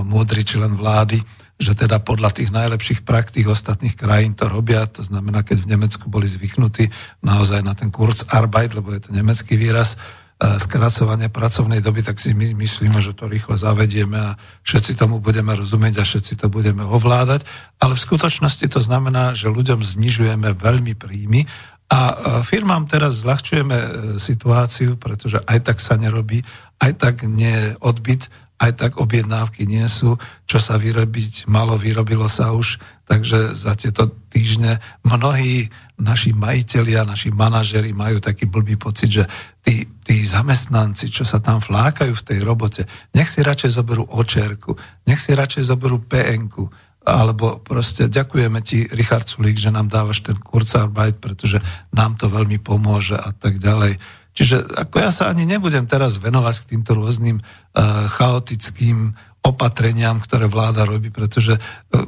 múdry 0.05 0.44
člen 0.44 0.76
vlády, 0.76 1.24
že 1.57 1.72
teda 1.72 2.05
podľa 2.05 2.36
tých 2.36 2.53
najlepších 2.53 3.00
praktík 3.00 3.48
ostatných 3.48 3.96
krajín 3.96 4.36
to 4.36 4.44
robia. 4.44 4.84
To 4.92 5.00
znamená, 5.00 5.40
keď 5.40 5.64
v 5.64 5.70
Nemecku 5.72 6.12
boli 6.12 6.28
zvyknutí 6.28 6.90
naozaj 7.24 7.64
na 7.64 7.72
ten 7.72 7.88
Kurzarbeit, 7.88 8.76
lebo 8.76 8.92
je 8.92 9.09
to 9.09 9.11
nemecký 9.16 9.57
výraz, 9.57 9.96
skracovania 10.43 11.30
pracovnej 11.30 11.78
doby, 11.78 12.03
tak 12.03 12.18
si 12.18 12.34
my 12.34 12.51
myslíme, 12.59 12.99
že 12.99 13.14
to 13.14 13.30
rýchlo 13.30 13.55
zavedieme 13.55 14.18
a 14.18 14.36
všetci 14.66 14.99
tomu 14.99 15.22
budeme 15.22 15.55
rozumieť 15.55 16.03
a 16.03 16.09
všetci 16.09 16.34
to 16.34 16.51
budeme 16.51 16.82
ovládať. 16.82 17.47
Ale 17.78 17.95
v 17.95 18.05
skutočnosti 18.05 18.66
to 18.66 18.82
znamená, 18.82 19.38
že 19.38 19.53
ľuďom 19.53 19.86
znižujeme 19.86 20.51
veľmi 20.59 20.99
príjmy 20.99 21.47
a 21.93 22.01
firmám 22.40 22.88
teraz 22.88 23.20
zľahčujeme 23.20 23.76
e, 23.76 23.88
situáciu, 24.16 24.97
pretože 24.97 25.45
aj 25.45 25.59
tak 25.61 25.76
sa 25.76 26.01
nerobí, 26.01 26.40
aj 26.80 26.93
tak 26.97 27.14
nie 27.28 27.53
je 27.53 27.76
odbyt, 27.84 28.32
aj 28.59 28.72
tak 28.78 28.92
objednávky 29.00 29.66
nie 29.66 29.84
sú, 29.90 30.14
čo 30.46 30.59
sa 30.62 30.78
vyrobiť 30.78 31.50
malo, 31.50 31.74
vyrobilo 31.74 32.30
sa 32.30 32.55
už, 32.55 32.78
takže 33.09 33.59
za 33.59 33.74
tieto 33.74 34.07
týždne 34.30 34.78
mnohí 35.03 35.66
naši 35.98 36.30
majiteľia, 36.30 37.07
naši 37.07 37.34
manažeri 37.34 37.90
majú 37.90 38.22
taký 38.22 38.46
blbý 38.46 38.78
pocit, 38.78 39.11
že 39.11 39.24
tí, 39.62 39.86
tí 40.07 40.22
zamestnanci, 40.22 41.11
čo 41.11 41.26
sa 41.26 41.42
tam 41.42 41.59
flákajú 41.59 42.14
v 42.14 42.26
tej 42.26 42.38
robote, 42.42 42.82
nech 43.14 43.26
si 43.26 43.42
radšej 43.42 43.78
zoberú 43.78 44.07
očerku, 44.07 44.78
nech 45.11 45.18
si 45.18 45.34
radšej 45.34 45.66
zoberú 45.66 45.98
PNku, 46.03 46.66
alebo 47.03 47.59
proste 47.59 48.07
ďakujeme 48.07 48.62
ti, 48.62 48.86
Richard 48.94 49.26
Sulík, 49.26 49.59
že 49.59 49.74
nám 49.74 49.90
dávaš 49.90 50.22
ten 50.22 50.38
Kurzarbeit, 50.38 51.18
pretože 51.18 51.59
nám 51.90 52.14
to 52.14 52.30
veľmi 52.30 52.62
pomôže 52.62 53.18
a 53.18 53.34
tak 53.34 53.59
ďalej. 53.59 53.98
Čiže 54.33 54.64
ako 54.64 54.97
ja 54.97 55.11
sa 55.12 55.28
ani 55.28 55.45
nebudem 55.45 55.85
teraz 55.85 56.16
venovať 56.16 56.64
k 56.64 56.68
týmto 56.76 56.97
rôznym 56.97 57.41
uh, 57.41 58.09
chaotickým 58.09 59.12
opatreniam, 59.43 60.22
ktoré 60.22 60.49
vláda 60.49 60.89
robí, 60.89 61.12
pretože 61.12 61.61
uh, 61.61 62.07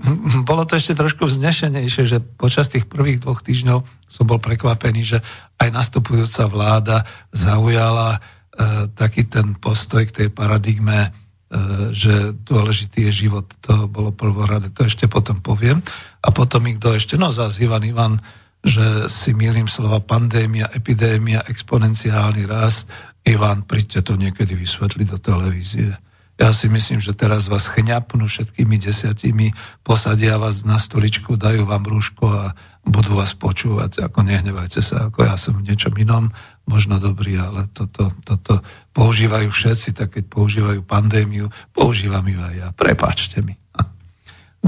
bolo 0.48 0.64
to 0.64 0.80
ešte 0.80 0.96
trošku 0.96 1.28
vznešenejšie, 1.28 2.02
že 2.08 2.18
počas 2.24 2.72
tých 2.72 2.88
prvých 2.88 3.20
dvoch 3.20 3.44
týždňov 3.44 3.84
som 4.08 4.24
bol 4.24 4.40
prekvapený, 4.40 5.00
že 5.04 5.18
aj 5.60 5.68
nastupujúca 5.68 6.48
vláda 6.48 6.96
zaujala 7.34 8.16
uh, 8.16 8.88
taký 8.96 9.28
ten 9.28 9.52
postoj 9.60 10.08
k 10.08 10.24
tej 10.24 10.28
paradigme, 10.32 11.12
uh, 11.12 11.92
že 11.92 12.32
dôležitý 12.32 13.12
je 13.12 13.28
život. 13.28 13.44
To 13.68 13.84
bolo 13.84 14.16
prvorade, 14.16 14.72
to 14.72 14.88
ešte 14.88 15.12
potom 15.12 15.44
poviem. 15.44 15.84
A 16.24 16.32
potom 16.32 16.64
ich 16.72 16.80
kto 16.80 16.96
ešte, 16.96 17.20
no 17.20 17.36
zás 17.36 17.60
Ivan 17.60 17.84
Ivan, 17.84 18.16
že 18.64 19.12
si 19.12 19.36
milím 19.36 19.68
slova 19.68 20.00
pandémia, 20.00 20.72
epidémia, 20.72 21.44
exponenciálny 21.44 22.48
rast. 22.48 22.88
Ivan, 23.28 23.68
príďte 23.68 24.08
to 24.08 24.16
niekedy 24.16 24.56
vysvetliť 24.56 25.06
do 25.12 25.18
televízie. 25.20 25.92
Ja 26.34 26.50
si 26.50 26.66
myslím, 26.66 26.98
že 26.98 27.14
teraz 27.14 27.46
vás 27.46 27.70
chňapnú 27.70 28.26
všetkými 28.26 28.74
desiatimi, 28.82 29.54
posadia 29.86 30.34
vás 30.34 30.66
na 30.66 30.82
stoličku, 30.82 31.38
dajú 31.38 31.62
vám 31.62 31.86
rúško 31.86 32.26
a 32.26 32.44
budú 32.82 33.14
vás 33.14 33.38
počúvať. 33.38 34.02
Ako 34.10 34.26
nehnevajte 34.26 34.82
sa, 34.82 35.06
ako 35.06 35.30
ja 35.30 35.38
som 35.38 35.62
v 35.62 35.70
niečom 35.70 35.94
inom, 35.94 36.34
možno 36.66 36.98
dobrý, 36.98 37.38
ale 37.38 37.70
toto, 37.70 38.10
toto 38.26 38.66
používajú 38.98 39.46
všetci, 39.46 39.94
tak 39.94 40.18
keď 40.18 40.24
používajú 40.26 40.82
pandémiu, 40.82 41.46
používam 41.70 42.26
ju 42.26 42.42
aj 42.42 42.54
ja. 42.58 42.68
Prepačte 42.74 43.38
mi. 43.46 43.54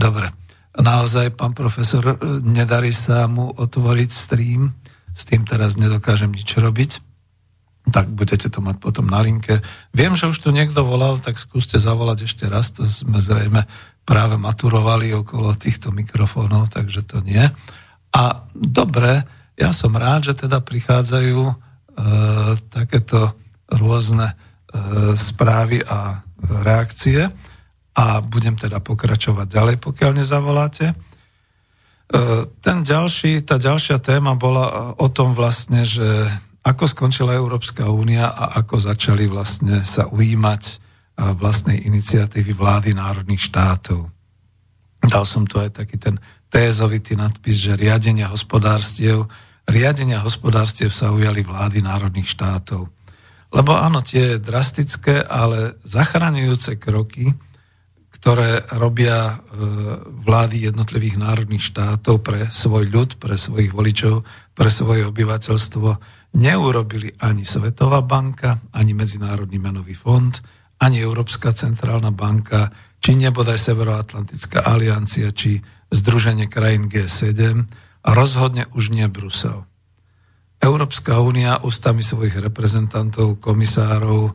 Dobre. 0.06 0.45
Naozaj, 0.76 1.36
pán 1.36 1.56
profesor, 1.56 2.20
nedarí 2.44 2.92
sa 2.92 3.24
mu 3.24 3.48
otvoriť 3.48 4.10
stream, 4.12 4.76
s 5.16 5.24
tým 5.24 5.48
teraz 5.48 5.80
nedokážem 5.80 6.28
nič 6.28 6.52
robiť 6.56 7.00
tak 7.86 8.10
budete 8.10 8.50
to 8.50 8.58
mať 8.58 8.82
potom 8.82 9.06
na 9.06 9.22
linke. 9.22 9.62
Viem, 9.94 10.18
že 10.18 10.26
už 10.26 10.42
tu 10.42 10.50
niekto 10.50 10.82
volal, 10.82 11.22
tak 11.22 11.38
skúste 11.38 11.78
zavolať 11.78 12.26
ešte 12.26 12.50
raz, 12.50 12.74
to 12.74 12.82
sme 12.86 13.22
zrejme 13.22 13.62
práve 14.06 14.34
maturovali 14.38 15.14
okolo 15.14 15.54
týchto 15.54 15.94
mikrofónov, 15.94 16.70
takže 16.70 17.06
to 17.06 17.22
nie. 17.22 17.42
A 18.14 18.22
dobre, 18.54 19.22
ja 19.54 19.70
som 19.70 19.94
rád, 19.94 20.30
že 20.30 20.46
teda 20.46 20.62
prichádzajú 20.62 21.40
e, 21.46 21.54
takéto 22.70 23.34
rôzne 23.70 24.34
e, 24.34 24.34
správy 25.14 25.82
a 25.86 26.22
reakcie 26.62 27.30
a 27.96 28.20
budem 28.20 28.54
teda 28.60 28.78
pokračovať 28.84 29.46
ďalej, 29.48 29.76
pokiaľ 29.80 30.10
nezavoláte. 30.20 30.92
E, 30.92 30.94
ten 32.60 32.84
ďalší, 32.84 33.40
tá 33.48 33.56
ďalšia 33.56 33.96
téma 34.04 34.36
bola 34.36 34.92
o 35.00 35.08
tom 35.08 35.32
vlastne, 35.32 35.88
že 35.88 36.28
ako 36.60 36.84
skončila 36.84 37.32
Európska 37.32 37.88
únia 37.88 38.28
a 38.28 38.60
ako 38.60 38.76
začali 38.76 39.24
vlastne 39.30 39.86
sa 39.86 40.10
ujímať 40.10 40.86
vlastnej 41.16 41.88
iniciatívy 41.88 42.52
vlády 42.52 42.92
národných 42.92 43.40
štátov. 43.40 44.12
Dal 45.00 45.24
som 45.24 45.48
tu 45.48 45.56
aj 45.56 45.80
taký 45.80 45.96
ten 45.96 46.20
tézovitý 46.52 47.16
nadpis, 47.16 47.56
že 47.56 47.78
riadenia 47.78 48.28
hospodárstiev, 48.28 49.24
riadenia 49.64 50.20
hospodárstiev 50.20 50.92
sa 50.92 51.14
ujali 51.14 51.40
vlády 51.40 51.80
národných 51.80 52.28
štátov. 52.28 52.92
Lebo 53.54 53.72
áno, 53.72 54.04
tie 54.04 54.36
drastické, 54.36 55.24
ale 55.24 55.78
zachraňujúce 55.86 56.76
kroky, 56.76 57.32
ktoré 58.26 58.66
robia 58.82 59.38
e, 59.38 59.54
vlády 60.02 60.66
jednotlivých 60.66 61.14
národných 61.14 61.62
štátov 61.62 62.26
pre 62.26 62.50
svoj 62.50 62.90
ľud, 62.90 63.22
pre 63.22 63.38
svojich 63.38 63.70
voličov, 63.70 64.26
pre 64.50 64.66
svoje 64.66 65.06
obyvateľstvo, 65.06 65.88
neurobili 66.34 67.14
ani 67.22 67.46
Svetová 67.46 68.02
banka, 68.02 68.58
ani 68.74 68.98
Medzinárodný 68.98 69.62
menový 69.62 69.94
fond, 69.94 70.34
ani 70.82 71.06
Európska 71.06 71.54
centrálna 71.54 72.10
banka, 72.10 72.74
či 72.98 73.14
nebodaj 73.14 73.62
Severoatlantická 73.62 74.58
aliancia, 74.66 75.30
či 75.30 75.62
Združenie 75.94 76.50
krajín 76.50 76.90
G7 76.90 77.30
a 78.02 78.10
rozhodne 78.10 78.66
už 78.74 78.90
nie 78.90 79.06
Brusel. 79.06 79.62
Európska 80.58 81.22
únia 81.22 81.62
ústami 81.62 82.02
svojich 82.02 82.42
reprezentantov, 82.42 83.38
komisárov 83.38 84.34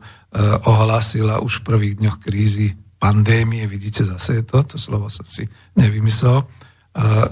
ohlásila 0.64 1.44
už 1.44 1.60
v 1.60 1.66
prvých 1.68 1.94
dňoch 2.00 2.24
krízy 2.24 2.80
pandémie, 3.02 3.66
vidíte 3.66 4.06
zase 4.06 4.38
je 4.38 4.44
to, 4.46 4.62
to 4.62 4.76
slovo 4.78 5.10
som 5.10 5.26
si 5.26 5.50
nevymyslel, 5.74 6.46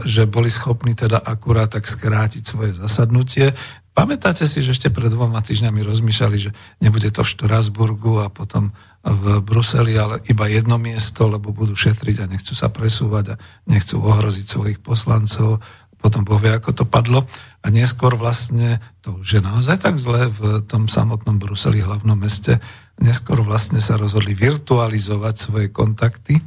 že 0.03 0.27
boli 0.27 0.51
schopní 0.51 0.99
teda 0.99 1.23
akurát 1.23 1.71
tak 1.71 1.87
skrátiť 1.87 2.43
svoje 2.43 2.75
zasadnutie. 2.75 3.55
Pamätáte 3.95 4.49
si, 4.49 4.64
že 4.64 4.73
ešte 4.73 4.89
pred 4.91 5.12
dvoma 5.12 5.45
týždňami 5.45 5.85
rozmýšľali, 5.85 6.37
že 6.41 6.51
nebude 6.81 7.12
to 7.12 7.23
v 7.23 7.33
Štrasburgu 7.37 8.25
a 8.25 8.33
potom 8.33 8.75
v 9.05 9.39
Bruseli, 9.45 9.95
ale 9.95 10.25
iba 10.27 10.49
jedno 10.49 10.81
miesto, 10.81 11.29
lebo 11.29 11.53
budú 11.53 11.77
šetriť 11.77 12.16
a 12.25 12.31
nechcú 12.31 12.57
sa 12.57 12.73
presúvať 12.73 13.37
a 13.37 13.41
nechcú 13.68 14.01
ohroziť 14.01 14.47
svojich 14.49 14.79
poslancov. 14.81 15.61
Potom 16.01 16.24
Boh 16.24 16.40
vie, 16.40 16.51
ako 16.51 16.72
to 16.72 16.84
padlo. 16.88 17.28
A 17.61 17.68
neskôr 17.68 18.16
vlastne, 18.16 18.80
to 19.05 19.20
už 19.20 19.38
je 19.38 19.42
naozaj 19.44 19.84
tak 19.84 20.01
zle 20.01 20.32
v 20.32 20.64
tom 20.64 20.88
samotnom 20.88 21.36
Bruseli, 21.36 21.84
hlavnom 21.84 22.16
meste, 22.16 22.57
neskôr 22.96 23.44
vlastne 23.44 23.84
sa 23.84 24.01
rozhodli 24.01 24.32
virtualizovať 24.32 25.34
svoje 25.36 25.68
kontakty, 25.68 26.40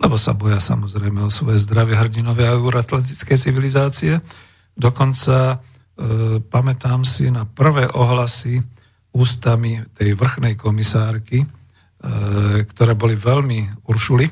lebo 0.00 0.16
sa 0.16 0.32
boja 0.32 0.60
samozrejme 0.60 1.24
o 1.24 1.32
svoje 1.32 1.60
zdravie 1.60 1.96
hrdinovia 1.96 2.56
euroatlantickej 2.56 3.36
civilizácie. 3.36 4.20
Dokonca 4.76 5.60
E, 5.96 6.44
pamätám 6.44 7.08
si 7.08 7.32
na 7.32 7.48
prvé 7.48 7.88
ohlasy 7.88 8.60
ústami 9.16 9.80
tej 9.96 10.12
vrchnej 10.12 10.52
komisárky, 10.52 11.40
e, 11.40 11.48
ktoré 12.68 12.92
boli 12.92 13.16
veľmi 13.16 13.88
uršuli, 13.88 14.26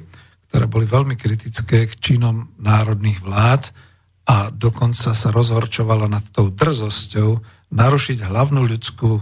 ktoré 0.49 0.69
boli 0.69 0.85
veľmi 0.85 1.17
kritické 1.17 1.89
k 1.89 1.97
činom 1.97 2.53
národných 2.61 3.25
vlád 3.25 3.73
a 4.25 4.49
dokonca 4.49 5.13
sa 5.13 5.29
rozhorčovala 5.29 6.09
nad 6.09 6.25
tou 6.33 6.49
drzosťou 6.49 7.45
narušiť 7.73 8.19
hlavnú 8.25 8.65
ľudskú 8.65 9.21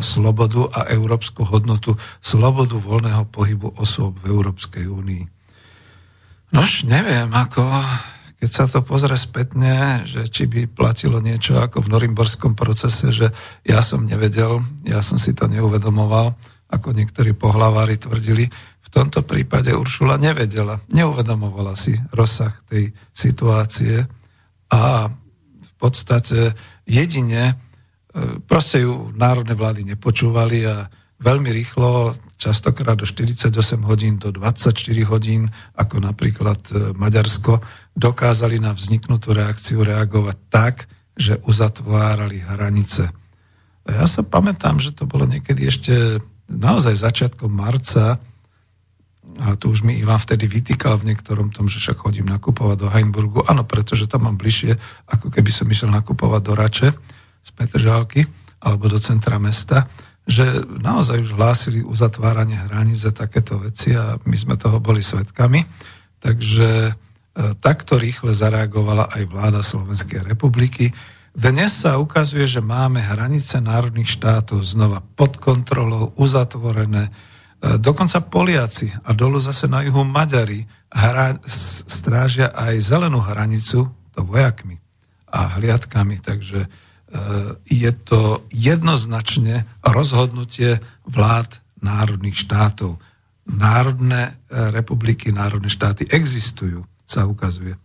slobodu 0.00 0.72
a 0.72 0.88
európsku 0.92 1.44
hodnotu, 1.44 2.00
slobodu 2.24 2.80
voľného 2.80 3.28
pohybu 3.28 3.76
osôb 3.76 4.16
v 4.24 4.32
Európskej 4.32 4.88
únii. 4.88 5.24
Nož, 6.56 6.88
neviem, 6.88 7.28
ako 7.28 7.60
keď 8.36 8.50
sa 8.52 8.64
to 8.68 8.84
pozrie 8.84 9.16
spätne, 9.16 10.04
že 10.04 10.28
či 10.28 10.44
by 10.44 10.68
platilo 10.68 11.20
niečo 11.20 11.56
ako 11.56 11.84
v 11.84 11.92
norimborskom 11.92 12.52
procese, 12.52 13.08
že 13.08 13.32
ja 13.64 13.80
som 13.80 14.04
nevedel, 14.04 14.60
ja 14.84 15.00
som 15.00 15.16
si 15.16 15.32
to 15.32 15.48
neuvedomoval, 15.48 16.36
ako 16.68 16.92
niektorí 16.92 17.32
pohlavári 17.32 17.96
tvrdili. 17.96 18.48
V 18.84 18.88
tomto 18.92 19.24
prípade 19.24 19.72
Uršula 19.76 20.20
nevedela, 20.20 20.80
neuvedomovala 20.92 21.76
si 21.76 21.96
rozsah 22.12 22.52
tej 22.68 22.92
situácie 23.12 24.04
a 24.70 25.10
v 25.62 25.72
podstate 25.78 26.54
jedine, 26.88 27.52
e, 27.52 27.54
proste 28.46 28.82
ju 28.82 29.12
národné 29.14 29.54
vlády 29.54 29.84
nepočúvali 29.84 30.66
a 30.66 30.88
veľmi 31.20 31.48
rýchlo, 31.52 32.12
častokrát 32.36 33.00
do 33.00 33.08
48 33.08 33.52
hodín, 33.88 34.20
do 34.20 34.28
24 34.28 34.72
hodín, 35.08 35.48
ako 35.76 36.04
napríklad 36.04 36.60
e, 36.68 36.92
Maďarsko, 36.92 37.60
dokázali 37.96 38.60
na 38.60 38.76
vzniknutú 38.76 39.32
reakciu 39.32 39.80
reagovať 39.80 40.36
tak, 40.52 40.74
že 41.16 41.40
uzatvárali 41.48 42.44
hranice. 42.44 43.08
A 43.88 44.04
ja 44.04 44.06
sa 44.10 44.20
pamätám, 44.20 44.76
že 44.76 44.92
to 44.92 45.08
bolo 45.08 45.24
niekedy 45.24 45.64
ešte 45.64 46.20
naozaj 46.50 47.00
začiatkom 47.00 47.48
marca, 47.48 48.20
a 49.40 49.56
tu 49.56 49.72
už 49.72 49.84
mi 49.84 49.96
Ivan 50.00 50.20
vtedy 50.20 50.48
vytýkal 50.48 50.96
v 51.00 51.12
niektorom 51.12 51.52
tom, 51.52 51.68
že 51.68 51.80
však 51.80 52.02
chodím 52.02 52.28
nakupovať 52.28 52.76
do 52.76 52.88
Heinburgu. 52.88 53.44
Áno, 53.44 53.68
pretože 53.68 54.08
tam 54.08 54.28
mám 54.28 54.36
bližšie, 54.40 54.76
ako 55.08 55.28
keby 55.28 55.50
som 55.52 55.68
išiel 55.68 55.92
nakupovať 55.92 56.42
do 56.42 56.52
Rače 56.56 56.88
z 57.44 57.50
Petržálky 57.52 58.24
alebo 58.64 58.88
do 58.88 58.96
centra 58.96 59.36
mesta 59.36 59.84
že 60.26 60.66
naozaj 60.66 61.22
už 61.22 61.38
hlásili 61.38 61.86
uzatváranie 61.86 62.58
hraníc 62.58 63.06
a 63.06 63.14
takéto 63.14 63.62
veci 63.62 63.94
a 63.94 64.18
my 64.26 64.36
sme 64.36 64.58
toho 64.58 64.82
boli 64.82 64.98
svetkami. 64.98 65.62
Takže 66.18 66.90
e, 66.90 66.92
takto 67.62 67.94
rýchle 67.94 68.34
zareagovala 68.34 69.06
aj 69.06 69.22
vláda 69.30 69.62
Slovenskej 69.62 70.26
republiky. 70.26 70.90
Dnes 71.30 71.78
sa 71.78 72.02
ukazuje, 72.02 72.42
že 72.50 72.58
máme 72.58 72.98
hranice 72.98 73.62
národných 73.62 74.10
štátov 74.10 74.66
znova 74.66 74.98
pod 75.14 75.38
kontrolou, 75.38 76.10
uzatvorené. 76.18 77.14
E, 77.62 77.78
dokonca 77.78 78.20
Poliaci 78.20 78.92
a 79.04 79.10
dolu 79.12 79.40
zase 79.40 79.68
na 79.70 79.82
juhu 79.82 80.04
Maďari 80.04 80.64
hra, 80.92 81.40
strážia 81.86 82.52
aj 82.52 82.80
zelenú 82.80 83.22
hranicu, 83.22 83.88
to 84.12 84.20
vojakmi 84.24 84.80
a 85.28 85.60
hliadkami, 85.60 86.20
takže 86.24 86.68
E, 87.06 87.18
je 87.70 87.92
to 87.94 88.42
jednoznačne 88.50 89.62
rozhodnutie 89.86 90.82
vlád 91.06 91.62
národných 91.78 92.34
štátov. 92.34 92.98
Národné 93.46 94.22
e, 94.26 94.32
republiky, 94.74 95.30
národné 95.30 95.70
štáty 95.70 96.02
existujú, 96.10 96.82
sa 97.06 97.30
ukazuje. 97.30 97.78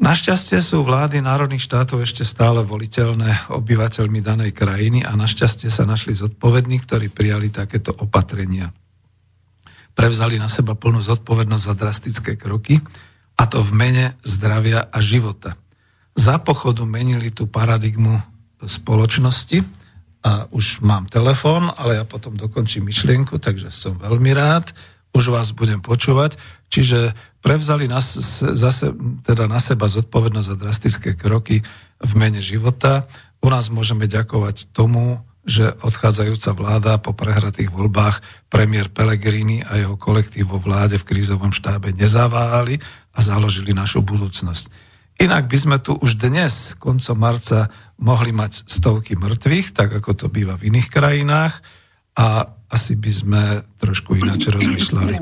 Našťastie 0.00 0.64
sú 0.64 0.80
vlády 0.80 1.20
národných 1.20 1.60
štátov 1.60 2.00
ešte 2.00 2.24
stále 2.24 2.64
voliteľné 2.64 3.52
obyvateľmi 3.52 4.24
danej 4.24 4.56
krajiny 4.56 5.04
a 5.04 5.12
našťastie 5.12 5.68
sa 5.68 5.84
našli 5.84 6.16
zodpovední, 6.16 6.80
ktorí 6.80 7.12
prijali 7.12 7.52
takéto 7.52 7.92
opatrenia. 7.92 8.72
Prevzali 9.92 10.40
na 10.40 10.48
seba 10.48 10.72
plnú 10.72 11.04
zodpovednosť 11.04 11.64
za 11.68 11.74
drastické 11.76 12.32
kroky, 12.40 12.80
a 13.36 13.44
to 13.44 13.60
v 13.60 13.72
mene 13.76 14.16
zdravia 14.24 14.88
a 14.88 14.98
života 15.00 15.56
za 16.20 16.36
pochodu 16.36 16.84
menili 16.84 17.32
tú 17.32 17.48
paradigmu 17.48 18.20
spoločnosti 18.60 19.64
a 20.20 20.44
už 20.52 20.84
mám 20.84 21.08
telefón, 21.08 21.72
ale 21.80 21.96
ja 21.96 22.04
potom 22.04 22.36
dokončím 22.36 22.92
myšlienku, 22.92 23.40
takže 23.40 23.72
som 23.72 23.96
veľmi 23.96 24.36
rád, 24.36 24.76
už 25.16 25.32
vás 25.32 25.56
budem 25.56 25.80
počúvať. 25.80 26.36
Čiže 26.68 27.16
prevzali 27.40 27.88
na, 27.88 28.00
zase, 28.00 28.92
teda 29.24 29.48
na 29.48 29.60
seba 29.60 29.88
zodpovednosť 29.88 30.48
za 30.48 30.56
drastické 30.56 31.10
kroky 31.16 31.64
v 32.00 32.12
mene 32.16 32.40
života. 32.44 33.08
U 33.40 33.48
nás 33.48 33.72
môžeme 33.72 34.04
ďakovať 34.04 34.72
tomu, 34.76 35.24
že 35.40 35.72
odchádzajúca 35.80 36.50
vláda 36.52 36.92
po 37.00 37.16
prehratých 37.16 37.72
voľbách 37.72 38.20
premiér 38.52 38.92
Pellegrini 38.92 39.64
a 39.64 39.80
jeho 39.80 39.96
kolektív 39.96 40.52
vo 40.52 40.58
vláde 40.60 41.00
v 41.00 41.08
krízovom 41.08 41.50
štábe 41.50 41.96
nezaváhali 41.96 42.76
a 43.16 43.18
založili 43.24 43.72
našu 43.72 44.04
budúcnosť. 44.04 44.68
Inak 45.20 45.48
by 45.48 45.58
sme 45.60 45.76
tu 45.80 45.96
už 45.96 46.16
dnes, 46.16 46.76
koncom 46.80 47.16
marca, 47.16 47.68
mohli 48.00 48.32
mať 48.32 48.64
stovky 48.68 49.16
mŕtvych, 49.16 49.76
tak 49.76 49.92
ako 49.96 50.16
to 50.16 50.26
býva 50.32 50.56
v 50.56 50.72
iných 50.72 50.88
krajinách 50.88 51.60
a 52.16 52.56
asi 52.72 52.96
by 52.96 53.12
sme 53.12 53.42
trošku 53.80 54.16
ináč 54.16 54.48
rozmýšľali. 54.48 55.14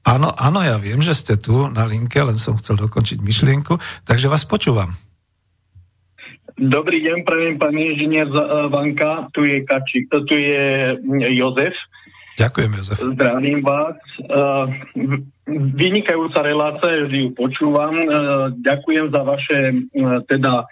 Áno, 0.00 0.32
áno, 0.32 0.64
ja 0.64 0.80
viem, 0.80 1.04
že 1.04 1.12
ste 1.12 1.36
tu 1.36 1.68
na 1.68 1.84
linke, 1.84 2.16
len 2.24 2.40
som 2.40 2.56
chcel 2.56 2.80
dokončiť 2.80 3.20
myšlienku, 3.20 3.76
takže 4.08 4.32
vás 4.32 4.48
počúvam. 4.48 4.96
Dobrý 6.60 7.00
deň, 7.04 7.24
prajem 7.24 7.56
pán 7.56 7.72
inžinier 7.72 8.28
e, 8.28 8.68
Vanka, 8.68 9.32
tu 9.32 9.44
je, 9.48 9.64
Kači, 9.64 10.04
e, 10.04 10.18
tu 10.28 10.34
je 10.36 10.64
Jozef. 11.36 11.72
Ďakujem, 12.36 12.70
Jozef. 12.80 12.96
Zdravím 13.00 13.60
vás. 13.60 14.00
Uh, 14.24 14.64
vynikajúca 15.76 16.40
relácia, 16.40 17.04
vždy 17.04 17.28
ju 17.28 17.30
počúvam. 17.36 17.92
Ďakujem 18.64 19.12
za 19.12 19.20
vaše 19.28 19.58
uh, 19.76 20.24
teda 20.24 20.64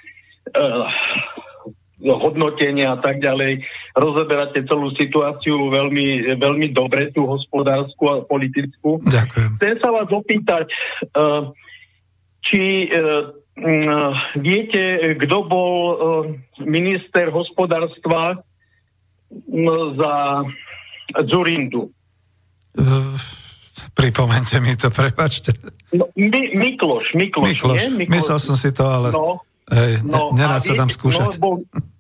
hodnotenia 1.99 2.95
a 2.95 2.99
tak 3.03 3.19
ďalej. 3.19 3.67
Rozoberáte 3.99 4.63
celú 4.71 4.95
situáciu 4.95 5.67
veľmi, 5.67 6.39
veľmi 6.39 6.71
dobre, 6.71 7.11
tú 7.11 7.27
hospodárskú 7.27 8.05
a 8.07 8.23
politickú. 8.23 9.03
Ďakujem. 9.03 9.59
Chcem 9.59 9.77
sa 9.83 9.91
vás 9.91 10.09
opýtať, 10.11 10.71
uh, 11.19 11.51
či 12.47 12.87
uh, 12.87 13.35
viete, 14.39 15.19
kto 15.19 15.37
bol 15.51 15.75
uh, 15.75 15.97
minister 16.63 17.35
hospodárstva 17.35 18.39
za 19.99 20.15
Zurindu? 21.27 21.91
Uh, 22.79 23.19
pripomente 23.99 24.63
mi 24.63 24.79
to, 24.79 24.95
prepačte. 24.95 25.59
No, 25.91 26.07
My, 26.15 26.55
Mikloš, 26.55 27.19
Mikloš, 27.19 27.49
Mikloš. 27.51 27.81
Nie? 27.83 28.07
Mikloš. 28.07 28.15
Myslel 28.15 28.39
som 28.39 28.55
si 28.55 28.71
to, 28.71 28.87
ale... 28.87 29.11
No, 29.11 29.43
Ej, 29.69 30.01
no, 30.09 30.33
nerád 30.33 30.64
sa 30.64 30.73
tam 30.73 30.89
skúšať. 30.89 31.37
No, 31.37 31.41
bol, 31.41 31.55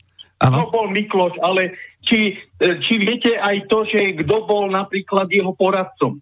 no, 0.52 0.72
bol 0.72 0.86
Mikloš, 0.88 1.36
ale 1.44 1.76
či, 2.00 2.36
či 2.58 2.94
viete 2.96 3.36
aj 3.36 3.68
to, 3.68 3.84
že 3.84 4.16
kto 4.24 4.48
bol 4.48 4.72
napríklad 4.72 5.28
jeho 5.28 5.52
poradcom? 5.52 6.16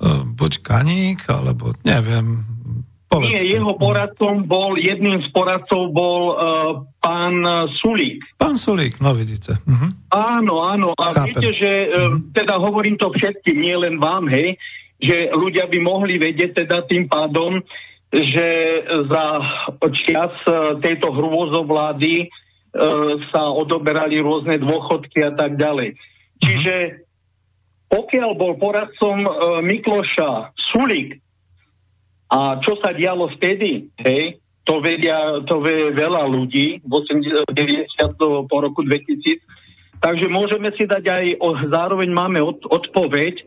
Uh, 0.00 0.24
buď 0.32 0.64
Kaník, 0.64 1.28
alebo 1.28 1.76
neviem. 1.84 2.40
Povedzte. 3.10 3.42
Nie, 3.42 3.58
jeho 3.58 3.74
poradcom 3.74 4.46
bol, 4.46 4.78
jedným 4.78 5.18
z 5.20 5.28
poradcov 5.34 5.90
bol 5.90 6.22
uh, 6.30 6.38
pán 7.02 7.42
Sulík. 7.82 8.22
Pán 8.38 8.54
Sulík, 8.54 9.02
no 9.02 9.12
vidíte. 9.12 9.58
Uh-huh. 9.66 9.90
Áno, 10.14 10.62
áno. 10.62 10.94
A 10.94 11.10
Chápem. 11.10 11.34
viete, 11.34 11.48
že 11.58 11.70
uh, 11.90 12.22
teda 12.30 12.62
hovorím 12.62 12.94
to 12.96 13.10
všetkým, 13.10 13.58
nie 13.58 13.74
len 13.74 13.98
vám, 13.98 14.30
hej, 14.30 14.54
že 15.02 15.32
ľudia 15.34 15.66
by 15.66 15.78
mohli 15.82 16.22
vedieť 16.22 16.64
teda 16.64 16.86
tým 16.86 17.10
pádom, 17.10 17.58
že 18.10 18.48
za 19.06 19.24
čas 19.94 20.34
e, 20.42 20.82
tejto 20.82 21.14
hrôzovlády 21.14 22.26
e, 22.26 22.28
sa 23.30 23.54
odoberali 23.54 24.18
rôzne 24.18 24.58
dôchodky 24.58 25.22
a 25.22 25.32
tak 25.38 25.54
ďalej. 25.54 25.94
Čiže 26.42 27.06
pokiaľ 27.86 28.30
bol 28.34 28.58
poradcom 28.58 29.18
e, 29.22 29.30
Mikloša 29.62 30.58
Sulik 30.58 31.22
a 32.34 32.58
čo 32.62 32.78
sa 32.82 32.90
dialo 32.94 33.30
vtedy, 33.38 33.94
hej, 34.02 34.42
to 34.66 34.82
vedia, 34.82 35.42
to 35.46 35.62
vie 35.62 35.94
veľa 35.94 36.26
ľudí 36.30 36.82
v 36.82 36.90
80, 36.90 37.46
90 37.46 38.46
po 38.46 38.56
roku 38.58 38.86
2000, 38.86 39.38
takže 40.02 40.26
môžeme 40.30 40.70
si 40.74 40.86
dať 40.86 41.04
aj, 41.10 41.24
zároveň 41.70 42.10
máme 42.10 42.38
od, 42.42 42.62
odpoveď, 42.66 43.38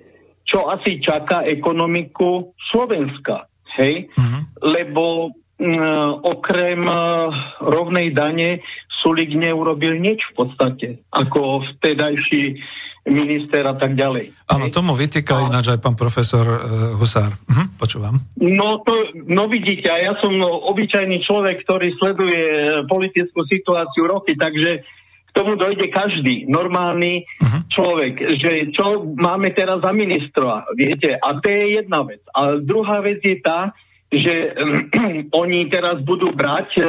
čo 0.43 0.67
asi 0.67 0.99
čaká 0.99 1.47
ekonomiku 1.47 2.51
Slovenska. 2.71 3.47
Hej? 3.77 4.09
Uh-huh. 4.13 4.41
Lebo 4.63 5.03
uh, 5.29 6.11
okrem 6.23 6.81
uh, 6.85 7.29
rovnej 7.61 8.13
dane 8.13 8.61
Sulik 8.89 9.35
neurobil 9.35 9.99
nič 9.99 10.23
v 10.31 10.33
podstate, 10.33 10.87
ako 11.11 11.65
vtedajší 11.75 12.55
minister 13.03 13.67
a 13.67 13.75
tak 13.75 13.99
ďalej. 13.99 14.31
Áno, 14.47 14.71
tomu 14.71 14.95
vytýka 14.95 15.35
a... 15.35 15.51
ináč 15.51 15.75
aj 15.75 15.83
pán 15.83 15.99
profesor 15.99 16.47
uh, 16.47 16.59
Husár. 16.95 17.35
Uh-huh, 17.35 17.67
počúvam. 17.75 18.15
No, 18.39 18.79
to, 18.87 19.11
no 19.27 19.51
vidíte, 19.51 19.91
a 19.91 19.99
ja 19.99 20.13
som 20.23 20.31
obyčajný 20.39 21.19
človek, 21.27 21.67
ktorý 21.67 21.91
sleduje 21.99 22.43
politickú 22.87 23.43
situáciu 23.43 24.07
roky, 24.07 24.39
takže 24.39 24.87
k 24.87 25.02
tomu 25.33 25.57
dojde 25.57 25.89
každý 25.89 26.45
normálny 26.45 27.25
uh-huh. 27.25 27.61
človek, 27.67 28.37
že 28.37 28.69
čo 28.69 29.01
máme 29.17 29.49
teraz 29.57 29.81
za 29.81 29.89
ministra, 29.89 30.63
viete, 30.77 31.17
a 31.17 31.41
to 31.41 31.49
je 31.49 31.81
jedna 31.81 32.05
vec. 32.05 32.21
A 32.37 32.61
druhá 32.61 33.01
vec 33.01 33.19
je 33.25 33.41
tá, 33.41 33.73
že 34.13 34.53
oni 35.41 35.67
teraz 35.73 36.05
budú 36.05 36.31
brať 36.37 36.69
uh, 36.79 36.85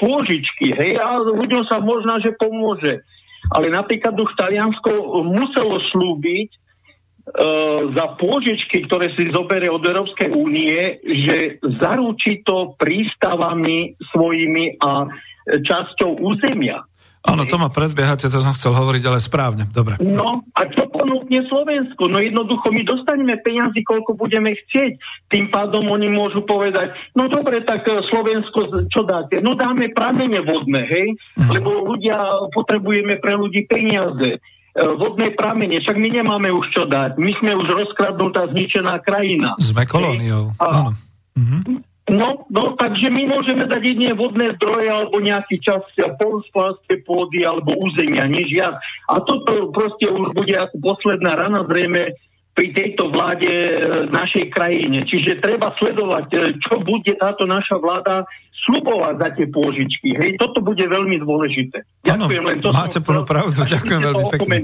pôžičky, 0.00 0.72
hej, 0.72 0.96
a 0.96 1.20
ľuďom 1.20 1.68
sa 1.68 1.84
možná, 1.84 2.16
že 2.24 2.32
pomôže. 2.34 3.04
Ale 3.52 3.70
napríklad 3.70 4.16
už 4.18 4.32
Taliansko 4.34 5.22
muselo 5.22 5.78
slúbiť 5.92 6.48
uh, 6.48 7.92
za 7.92 8.16
pôžičky, 8.16 8.88
ktoré 8.88 9.12
si 9.12 9.28
zoberie 9.30 9.68
od 9.68 9.84
Európskej 9.84 10.32
únie, 10.32 10.96
že 11.04 11.60
zaručí 11.76 12.40
to 12.40 12.72
prístavami 12.80 14.00
svojimi 14.16 14.80
a 14.80 15.12
časťou 15.46 16.24
územia. 16.24 16.82
Áno, 17.26 17.42
to 17.42 17.58
ma 17.58 17.68
predbiehate, 17.68 18.30
to 18.30 18.38
som 18.38 18.54
chcel 18.54 18.72
hovoriť, 18.72 19.02
ale 19.10 19.18
správne, 19.18 19.66
dobre. 19.66 19.98
No 19.98 20.46
a 20.54 20.62
čo 20.70 20.86
ponúkne 20.86 21.42
Slovensku? 21.50 22.06
No 22.06 22.22
jednoducho 22.22 22.70
my 22.70 22.86
dostaneme 22.86 23.34
peniazy, 23.42 23.82
koľko 23.82 24.14
budeme 24.14 24.54
chcieť. 24.54 24.96
Tým 25.28 25.50
pádom 25.50 25.90
oni 25.90 26.06
môžu 26.06 26.46
povedať, 26.46 26.94
no 27.18 27.26
dobre, 27.26 27.66
tak 27.66 27.82
eh, 27.90 27.98
Slovensko, 28.06 28.86
čo 28.86 29.02
dáte? 29.02 29.42
No 29.42 29.58
dáme 29.58 29.90
pramene 29.90 30.38
vodné, 30.46 30.86
hej? 30.86 31.06
Mm. 31.34 31.50
Lebo 31.58 31.70
ľudia, 31.82 32.46
potrebujeme 32.54 33.18
pre 33.18 33.34
ľudí 33.34 33.66
peniaze 33.66 34.38
eh, 34.38 34.90
vodné 34.94 35.34
pramene, 35.34 35.82
však 35.82 35.98
my 35.98 36.08
nemáme 36.22 36.48
už 36.54 36.66
čo 36.70 36.86
dať. 36.86 37.18
My 37.18 37.34
sme 37.42 37.58
už 37.58 37.68
rozkradnutá, 37.74 38.54
zničená 38.54 39.02
krajina. 39.02 39.58
Sme 39.58 39.82
kolóniou, 39.82 40.54
áno. 40.62 40.94
Mhm. 41.34 41.95
No, 42.06 42.46
no, 42.54 42.78
takže 42.78 43.10
my 43.10 43.26
môžeme 43.26 43.66
dať 43.66 43.82
jedne 43.82 44.14
vodné 44.14 44.54
zdroje 44.54 44.86
alebo 44.86 45.18
nejaký 45.18 45.58
čas 45.58 45.82
polnospodárskej 46.22 47.02
pôdy 47.02 47.42
alebo 47.42 47.74
územia, 47.82 48.30
nič 48.30 48.54
viac. 48.54 48.78
A 49.10 49.18
toto 49.26 49.74
proste 49.74 50.06
už 50.06 50.30
bude 50.30 50.54
ako 50.54 50.78
posledná 50.78 51.34
rana 51.34 51.66
zrejme 51.66 52.14
pri 52.56 52.72
tejto 52.72 53.12
vláde 53.12 53.52
e, 53.52 53.70
našej 54.08 54.48
krajine. 54.48 55.04
Čiže 55.04 55.44
treba 55.44 55.76
sledovať, 55.76 56.26
e, 56.32 56.36
čo 56.64 56.80
bude 56.80 57.12
táto 57.20 57.44
naša 57.44 57.76
vláda 57.76 58.24
slubovať 58.64 59.14
za 59.20 59.28
tie 59.36 59.46
pôžičky. 59.52 60.08
Hej, 60.16 60.40
toto 60.40 60.64
bude 60.64 60.80
veľmi 60.80 61.20
dôležité. 61.20 61.84
Ďakujem, 62.08 62.42
len 62.48 62.58
to 62.64 62.72
máte 62.72 62.98
plnú 63.04 63.28
pravdu, 63.28 63.60
ďakujem 63.60 64.00
veľmi 64.00 64.24
pekne. 64.32 64.56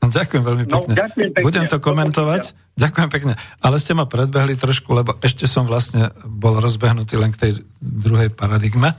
Ďakujem 0.00 0.42
veľmi 0.42 0.64
pekne. 0.64 0.92
No, 0.96 1.00
ďakujem 1.04 1.30
pekne. 1.36 1.44
Budem 1.44 1.64
to 1.68 1.76
komentovať. 1.84 2.42
Ďakujem 2.80 3.08
pekne. 3.12 3.32
Ale 3.60 3.76
ste 3.76 3.92
ma 3.92 4.08
predbehli 4.08 4.56
trošku, 4.56 4.88
lebo 4.96 5.20
ešte 5.20 5.44
som 5.44 5.68
vlastne 5.68 6.16
bol 6.24 6.56
rozbehnutý 6.56 7.20
len 7.20 7.30
k 7.36 7.38
tej 7.44 7.52
druhej 7.78 8.32
paradigme. 8.32 8.96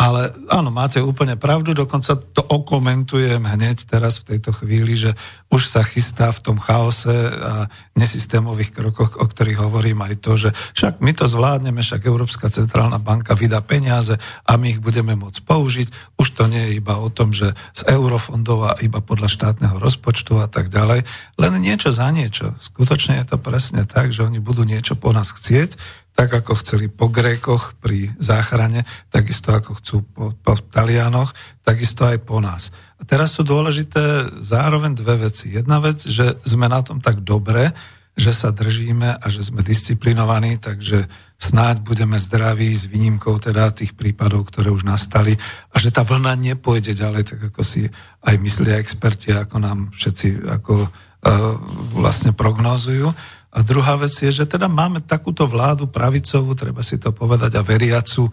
Ale 0.00 0.32
áno, 0.48 0.72
máte 0.72 0.96
úplne 1.04 1.36
pravdu, 1.36 1.76
dokonca 1.76 2.16
to 2.16 2.40
okomentujem 2.40 3.44
hneď 3.44 3.84
teraz 3.84 4.24
v 4.24 4.32
tejto 4.32 4.56
chvíli, 4.56 4.96
že 4.96 5.12
už 5.52 5.68
sa 5.68 5.84
chystá 5.84 6.32
v 6.32 6.40
tom 6.40 6.56
chaose 6.56 7.12
a 7.12 7.68
nesystémových 8.00 8.72
krokoch, 8.72 9.20
o 9.20 9.28
ktorých 9.28 9.60
hovorím 9.60 10.00
aj 10.00 10.14
to, 10.24 10.40
že 10.40 10.56
však 10.72 11.04
my 11.04 11.12
to 11.12 11.28
zvládneme, 11.28 11.84
však 11.84 12.08
Európska 12.08 12.48
centrálna 12.48 12.96
banka 12.96 13.36
vydá 13.36 13.60
peniaze 13.60 14.16
a 14.48 14.56
my 14.56 14.72
ich 14.72 14.80
budeme 14.80 15.12
môcť 15.20 15.44
použiť. 15.44 16.16
Už 16.16 16.32
to 16.32 16.48
nie 16.48 16.72
je 16.72 16.80
iba 16.80 16.96
o 16.96 17.12
tom, 17.12 17.36
že 17.36 17.52
z 17.76 17.92
eurofondov 17.92 18.72
a 18.72 18.80
iba 18.80 19.04
podľa 19.04 19.28
štátneho 19.28 19.76
rozpočtu 19.76 20.40
a 20.40 20.48
tak 20.48 20.72
ďalej. 20.72 21.04
Len 21.36 21.52
niečo 21.60 21.92
za 21.92 22.08
niečo. 22.08 22.56
Skutočne 22.56 23.20
je 23.20 23.28
to 23.28 23.36
presne 23.36 23.84
tak, 23.84 24.16
že 24.16 24.24
oni 24.24 24.40
budú 24.40 24.64
niečo 24.64 24.96
po 24.96 25.12
nás 25.12 25.28
chcieť, 25.28 25.76
tak 26.20 26.44
ako 26.44 26.52
chceli 26.60 26.92
po 26.92 27.08
Grékoch 27.08 27.80
pri 27.80 28.12
záchrane, 28.20 28.84
takisto 29.08 29.56
ako 29.56 29.80
chcú 29.80 29.96
po, 30.04 30.36
po 30.36 30.52
Talianoch, 30.68 31.32
takisto 31.64 32.04
aj 32.04 32.20
po 32.28 32.44
nás. 32.44 32.68
A 33.00 33.08
teraz 33.08 33.32
sú 33.32 33.40
dôležité 33.40 34.28
zároveň 34.44 34.92
dve 35.00 35.32
veci. 35.32 35.48
Jedna 35.48 35.80
vec, 35.80 36.04
že 36.04 36.36
sme 36.44 36.68
na 36.68 36.84
tom 36.84 37.00
tak 37.00 37.24
dobre, 37.24 37.72
že 38.12 38.36
sa 38.36 38.52
držíme 38.52 39.16
a 39.16 39.26
že 39.32 39.40
sme 39.40 39.64
disciplinovaní, 39.64 40.60
takže 40.60 41.08
snáď 41.40 41.80
budeme 41.80 42.20
zdraví 42.20 42.68
s 42.68 42.84
výnimkou 42.84 43.40
teda 43.40 43.72
tých 43.72 43.96
prípadov, 43.96 44.52
ktoré 44.52 44.68
už 44.68 44.84
nastali 44.84 45.40
a 45.72 45.80
že 45.80 45.88
tá 45.88 46.04
vlna 46.04 46.36
nepôjde 46.36 47.00
ďalej, 47.00 47.32
tak 47.32 47.40
ako 47.48 47.64
si 47.64 47.88
aj 48.28 48.36
myslia 48.44 48.76
experti, 48.76 49.32
ako 49.32 49.56
nám 49.56 49.88
všetci 49.96 50.52
ako 50.52 50.84
uh, 50.84 51.56
vlastne 51.96 52.36
prognozujú. 52.36 53.08
A 53.50 53.66
druhá 53.66 53.98
vec 53.98 54.14
je, 54.14 54.30
že 54.30 54.46
teda 54.46 54.70
máme 54.70 55.02
takúto 55.02 55.42
vládu 55.42 55.90
pravicovú, 55.90 56.54
treba 56.54 56.86
si 56.86 57.02
to 57.02 57.10
povedať, 57.10 57.58
a 57.58 57.66
veriacu 57.66 58.30
e, 58.30 58.32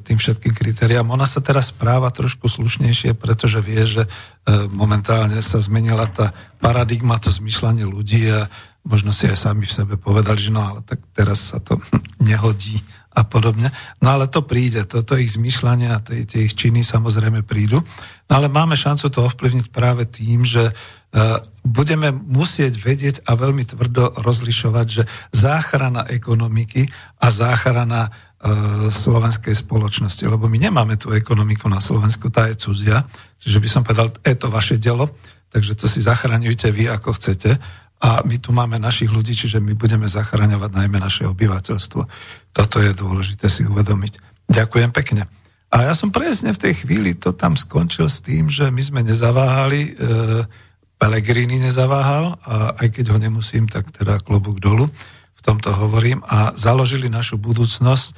tým 0.00 0.16
všetkým 0.16 0.56
kritériám. 0.56 1.12
Ona 1.12 1.28
sa 1.28 1.44
teraz 1.44 1.68
správa 1.68 2.08
trošku 2.08 2.48
slušnejšie, 2.48 3.12
pretože 3.12 3.60
vie, 3.60 3.84
že 3.84 4.08
e, 4.08 4.10
momentálne 4.72 5.36
sa 5.44 5.60
zmenila 5.60 6.08
tá 6.08 6.32
paradigma, 6.64 7.20
to 7.20 7.28
zmyšľanie 7.28 7.84
ľudí 7.84 8.32
a 8.32 8.48
možno 8.88 9.12
si 9.12 9.28
aj 9.28 9.36
sami 9.36 9.68
v 9.68 9.76
sebe 9.76 9.94
povedali, 10.00 10.40
že 10.40 10.48
no 10.48 10.64
ale 10.64 10.80
tak 10.80 11.04
teraz 11.12 11.52
sa 11.52 11.60
to 11.60 11.76
nehodí 12.24 12.80
a 13.12 13.28
podobne. 13.28 13.68
No 14.00 14.16
ale 14.16 14.32
to 14.32 14.40
príde, 14.40 14.88
toto 14.88 15.12
ich 15.20 15.36
zmyšľanie 15.36 15.88
a 15.92 16.00
tie, 16.00 16.24
tie 16.24 16.48
ich 16.48 16.56
činy 16.56 16.80
samozrejme 16.80 17.44
prídu. 17.44 17.84
Ale 18.32 18.48
máme 18.48 18.72
šancu 18.72 19.12
to 19.12 19.28
ovplyvniť 19.28 19.68
práve 19.68 20.08
tým, 20.08 20.48
že 20.48 20.72
uh, 20.72 21.44
budeme 21.60 22.08
musieť 22.16 22.80
vedieť 22.80 23.16
a 23.28 23.36
veľmi 23.36 23.68
tvrdo 23.68 24.16
rozlišovať, 24.24 24.86
že 24.88 25.02
záchrana 25.36 26.08
ekonomiky 26.08 26.88
a 27.20 27.28
záchrana 27.28 28.08
uh, 28.08 28.88
slovenskej 28.88 29.52
spoločnosti, 29.52 30.24
lebo 30.24 30.48
my 30.48 30.56
nemáme 30.56 30.96
tú 30.96 31.12
ekonomiku 31.12 31.68
na 31.68 31.84
Slovensku, 31.84 32.32
tá 32.32 32.48
je 32.48 32.56
cudzia, 32.56 33.04
čiže 33.36 33.60
by 33.60 33.68
som 33.68 33.84
povedal, 33.84 34.08
je 34.24 34.36
to 34.40 34.48
vaše 34.48 34.80
dielo, 34.80 35.12
takže 35.52 35.76
to 35.76 35.84
si 35.84 36.00
zachraňujte 36.00 36.72
vy, 36.72 36.88
ako 36.88 37.12
chcete 37.20 37.60
a 38.02 38.24
my 38.26 38.36
tu 38.42 38.50
máme 38.50 38.82
našich 38.82 39.12
ľudí, 39.12 39.36
čiže 39.36 39.62
my 39.62 39.78
budeme 39.78 40.10
zachraňovať 40.10 40.70
najmä 40.74 40.98
naše 40.98 41.22
obyvateľstvo. 41.30 42.00
Toto 42.50 42.76
je 42.82 42.90
dôležité 42.96 43.46
si 43.46 43.62
uvedomiť. 43.62 44.18
Ďakujem 44.50 44.90
pekne. 44.90 45.41
A 45.72 45.88
ja 45.88 45.96
som 45.96 46.12
presne 46.12 46.52
v 46.52 46.62
tej 46.68 46.84
chvíli 46.84 47.16
to 47.16 47.32
tam 47.32 47.56
skončil 47.56 48.04
s 48.04 48.20
tým, 48.20 48.52
že 48.52 48.68
my 48.68 48.82
sme 48.84 49.00
nezaváhali, 49.00 49.80
e, 49.88 49.90
Pelegrini 51.00 51.56
nezaváhal, 51.56 52.36
a 52.44 52.76
aj 52.76 52.88
keď 52.92 53.16
ho 53.16 53.18
nemusím, 53.18 53.64
tak 53.66 53.88
teda 53.88 54.20
klobúk 54.20 54.60
dolu, 54.60 54.92
v 55.32 55.40
tomto 55.40 55.72
hovorím, 55.72 56.20
a 56.28 56.52
založili 56.54 57.08
našu 57.08 57.40
budúcnosť, 57.40 58.12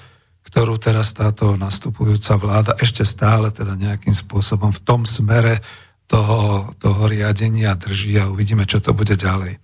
ktorú 0.45 0.77
teraz 0.77 1.15
táto 1.17 1.57
nastupujúca 1.57 2.37
vláda 2.37 2.73
ešte 2.77 3.07
stále 3.07 3.49
teda 3.49 3.79
nejakým 3.79 4.13
spôsobom 4.13 4.75
v 4.75 4.83
tom 4.85 5.09
smere 5.09 5.65
toho, 6.05 6.69
toho 6.77 7.09
riadenia 7.09 7.73
drží 7.79 8.21
a 8.21 8.29
uvidíme, 8.29 8.69
čo 8.69 8.83
to 8.83 8.93
bude 8.93 9.17
ďalej. 9.17 9.57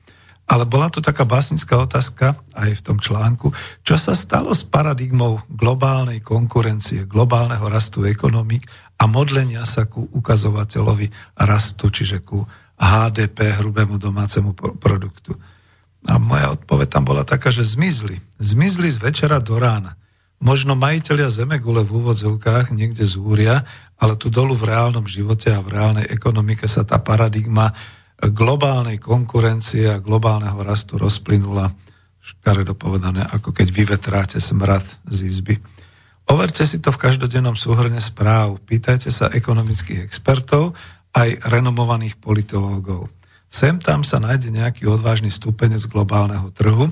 Ale 0.50 0.66
bola 0.66 0.90
to 0.90 0.98
taká 0.98 1.22
básnická 1.22 1.78
otázka 1.78 2.34
aj 2.58 2.70
v 2.74 2.82
tom 2.82 2.98
článku, 2.98 3.54
čo 3.86 3.94
sa 3.94 4.18
stalo 4.18 4.50
s 4.50 4.66
paradigmou 4.66 5.46
globálnej 5.46 6.18
konkurencie, 6.18 7.06
globálneho 7.06 7.62
rastu 7.70 8.02
ekonomik 8.02 8.66
a 8.98 9.06
modlenia 9.06 9.62
sa 9.62 9.86
ku 9.86 10.10
ukazovateľovi 10.10 11.38
rastu, 11.38 11.94
čiže 11.94 12.26
ku 12.26 12.42
HDP, 12.74 13.62
hrubému 13.62 13.94
domácemu 14.02 14.50
produktu. 14.74 15.38
A 16.10 16.18
moja 16.18 16.50
odpoveď 16.50 16.98
tam 16.98 17.06
bola 17.06 17.22
taká, 17.22 17.54
že 17.54 17.62
zmizli. 17.62 18.18
Zmizli 18.42 18.90
z 18.90 18.98
večera 18.98 19.38
do 19.38 19.54
rána. 19.54 19.94
Možno 20.40 20.72
majiteľia 20.72 21.28
Zemegule 21.28 21.84
v 21.84 22.00
úvodzovkách 22.00 22.72
niekde 22.72 23.04
zúria, 23.04 23.68
ale 24.00 24.16
tu 24.16 24.32
dolu 24.32 24.56
v 24.56 24.72
reálnom 24.72 25.04
živote 25.04 25.52
a 25.52 25.60
v 25.60 25.76
reálnej 25.76 26.08
ekonomike 26.08 26.64
sa 26.64 26.82
tá 26.82 26.96
paradigma 26.96 27.76
globálnej 28.28 29.00
konkurencie 29.00 29.88
a 29.88 30.02
globálneho 30.02 30.60
rastu 30.60 31.00
rozplynula, 31.00 31.72
škaredo 32.20 32.76
povedané, 32.76 33.24
ako 33.24 33.56
keď 33.56 33.68
vyvetráte 33.72 34.38
smrad 34.42 34.84
z 35.08 35.18
izby. 35.24 35.56
Overte 36.28 36.62
si 36.68 36.78
to 36.78 36.92
v 36.92 37.00
každodennom 37.08 37.56
súhrne 37.56 37.98
správ, 37.98 38.60
pýtajte 38.68 39.08
sa 39.08 39.32
ekonomických 39.32 40.04
expertov, 40.04 40.76
aj 41.10 41.42
renomovaných 41.48 42.20
politológov. 42.22 43.10
Sem 43.50 43.82
tam 43.82 44.06
sa 44.06 44.22
nájde 44.22 44.54
nejaký 44.54 44.86
odvážny 44.86 45.26
stupenec 45.26 45.82
globálneho 45.90 46.54
trhu, 46.54 46.86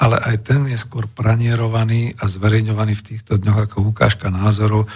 ale 0.00 0.16
aj 0.18 0.36
ten 0.42 0.66
je 0.66 0.74
skôr 0.80 1.06
pranierovaný 1.06 2.18
a 2.18 2.26
zverejňovaný 2.26 2.98
v 2.98 3.06
týchto 3.14 3.38
dňoch 3.38 3.70
ako 3.70 3.94
ukážka 3.94 4.26
názorov, 4.32 4.90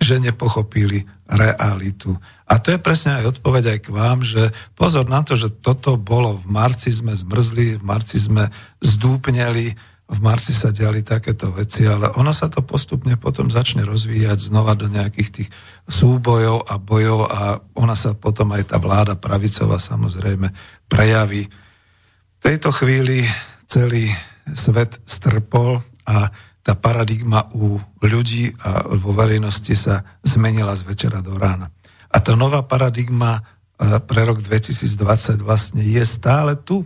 že 0.00 0.16
nepochopili 0.16 1.04
realitu. 1.28 2.16
A 2.48 2.58
to 2.58 2.72
je 2.74 2.80
presne 2.80 3.20
aj 3.20 3.38
odpoveď 3.38 3.76
aj 3.76 3.78
k 3.84 3.88
vám, 3.92 4.18
že 4.24 4.50
pozor 4.74 5.06
na 5.06 5.20
to, 5.22 5.36
že 5.36 5.52
toto 5.60 6.00
bolo 6.00 6.34
v 6.34 6.48
marci 6.48 6.88
sme 6.90 7.12
zmrzli, 7.12 7.78
v 7.78 7.84
marci 7.84 8.16
sme 8.16 8.48
zdúpneli, 8.80 9.76
v 10.10 10.18
marci 10.18 10.50
sa 10.50 10.74
diali 10.74 11.06
takéto 11.06 11.54
veci, 11.54 11.86
ale 11.86 12.10
ono 12.18 12.34
sa 12.34 12.50
to 12.50 12.66
postupne 12.66 13.14
potom 13.14 13.46
začne 13.46 13.86
rozvíjať 13.86 14.50
znova 14.50 14.74
do 14.74 14.90
nejakých 14.90 15.30
tých 15.30 15.48
súbojov 15.86 16.66
a 16.66 16.74
bojov 16.82 17.20
a 17.30 17.40
ona 17.78 17.94
sa 17.94 18.18
potom 18.18 18.50
aj 18.50 18.74
tá 18.74 18.82
vláda 18.82 19.14
pravicová 19.14 19.78
samozrejme 19.78 20.50
prejaví. 20.90 21.46
V 21.46 22.40
tejto 22.42 22.74
chvíli 22.74 23.22
celý 23.70 24.10
svet 24.50 24.98
strpol 25.06 25.78
a 26.10 26.34
tá 26.60 26.76
paradigma 26.76 27.48
u 27.56 27.80
ľudí 28.04 28.52
a 28.60 28.84
vo 28.96 29.16
verejnosti 29.16 29.72
sa 29.72 30.04
zmenila 30.20 30.76
z 30.76 30.84
večera 30.84 31.24
do 31.24 31.36
rána. 31.40 31.72
A 32.10 32.20
tá 32.20 32.36
nová 32.36 32.60
paradigma 32.66 33.40
e, 33.40 34.02
pre 34.02 34.28
rok 34.28 34.44
2020 34.44 35.40
vlastne 35.40 35.80
je 35.80 36.02
stále 36.04 36.58
tu. 36.58 36.84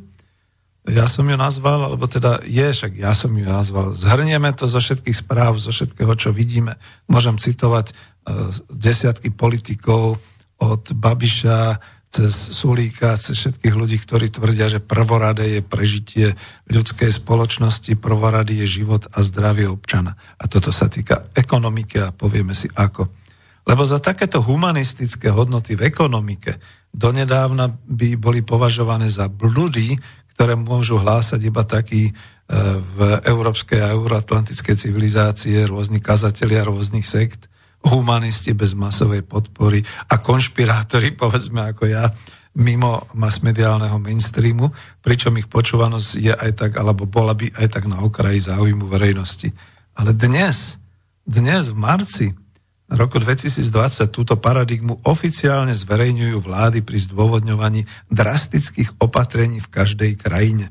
Ja 0.84 1.08
som 1.08 1.24
ju 1.24 1.34
nazval, 1.34 1.90
alebo 1.90 2.04
teda 2.04 2.44
je, 2.44 2.68
však 2.70 2.92
ja 3.00 3.16
som 3.16 3.32
ju 3.32 3.48
nazval. 3.48 3.96
Zhrnieme 3.96 4.52
to 4.52 4.68
zo 4.68 4.78
všetkých 4.78 5.16
správ, 5.16 5.56
zo 5.56 5.72
všetkého, 5.72 6.12
čo 6.12 6.28
vidíme. 6.28 6.76
Môžem 7.08 7.40
citovať 7.40 7.96
uh, 7.96 8.52
desiatky 8.68 9.32
politikov 9.32 10.20
od 10.60 10.82
Babiša 10.92 11.80
cez 12.14 12.54
Sulíka, 12.54 13.18
cez 13.18 13.34
všetkých 13.42 13.74
ľudí, 13.74 13.98
ktorí 13.98 14.30
tvrdia, 14.30 14.70
že 14.70 14.78
prvoradé 14.78 15.58
je 15.58 15.60
prežitie 15.66 16.26
ľudskej 16.70 17.10
spoločnosti, 17.10 17.98
prvoradý 17.98 18.62
je 18.62 18.78
život 18.78 19.02
a 19.10 19.18
zdravie 19.26 19.66
občana. 19.66 20.14
A 20.38 20.46
toto 20.46 20.70
sa 20.70 20.86
týka 20.86 21.26
ekonomiky 21.34 21.98
a 21.98 22.14
povieme 22.14 22.54
si 22.54 22.70
ako. 22.70 23.10
Lebo 23.66 23.82
za 23.82 23.98
takéto 23.98 24.38
humanistické 24.46 25.34
hodnoty 25.34 25.74
v 25.74 25.90
ekonomike 25.90 26.62
donedávna 26.94 27.74
by 27.82 28.14
boli 28.14 28.46
považované 28.46 29.10
za 29.10 29.26
blúdy, 29.26 29.98
ktoré 30.38 30.54
môžu 30.54 31.02
hlásať 31.02 31.40
iba 31.50 31.66
takí 31.66 32.10
e, 32.10 32.12
v 32.78 32.98
európskej 33.26 33.82
a 33.82 33.90
euroatlantickej 33.90 34.76
civilizácie 34.78 35.66
rôzni 35.66 35.98
kazatelia 35.98 36.62
rôznych 36.62 37.06
sekt, 37.06 37.50
humanisti 37.84 38.56
bez 38.56 38.72
masovej 38.72 39.22
podpory 39.24 39.84
a 40.08 40.18
konšpirátori, 40.20 41.12
povedzme 41.12 41.72
ako 41.72 41.84
ja, 41.84 42.08
mimo 42.54 43.10
masmediálneho 43.12 43.98
mainstreamu, 43.98 44.70
pričom 45.02 45.34
ich 45.36 45.50
počúvanosť 45.50 46.10
je 46.22 46.32
aj 46.32 46.50
tak, 46.54 46.72
alebo 46.78 47.04
bola 47.04 47.34
by 47.34 47.50
aj 47.50 47.66
tak 47.66 47.84
na 47.90 48.00
okraji 48.00 48.46
záujmu 48.46 48.86
verejnosti. 48.86 49.50
Ale 49.98 50.14
dnes, 50.14 50.78
dnes 51.26 51.74
v 51.74 51.76
marci 51.76 52.26
roku 52.86 53.18
2020 53.18 54.06
túto 54.14 54.38
paradigmu 54.38 55.02
oficiálne 55.02 55.74
zverejňujú 55.74 56.36
vlády 56.38 56.78
pri 56.86 56.98
zdôvodňovaní 57.10 57.90
drastických 58.12 59.02
opatrení 59.02 59.58
v 59.58 59.72
každej 59.72 60.12
krajine. 60.14 60.70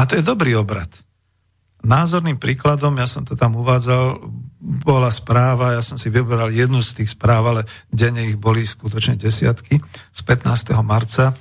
A 0.00 0.08
to 0.08 0.16
je 0.16 0.24
dobrý 0.24 0.56
obrad. 0.56 0.88
Názorným 1.80 2.36
príkladom, 2.36 2.92
ja 3.00 3.08
som 3.08 3.24
to 3.24 3.32
tam 3.32 3.56
uvádzal, 3.56 4.20
bola 4.60 5.08
správa, 5.08 5.72
ja 5.72 5.80
som 5.80 5.96
si 5.96 6.12
vybral 6.12 6.52
jednu 6.52 6.84
z 6.84 7.00
tých 7.00 7.16
správ, 7.16 7.42
ale 7.48 7.62
denne 7.88 8.28
ich 8.28 8.36
boli 8.36 8.68
skutočne 8.68 9.16
desiatky. 9.16 9.80
Z 10.12 10.20
15. 10.28 10.76
marca 10.84 11.32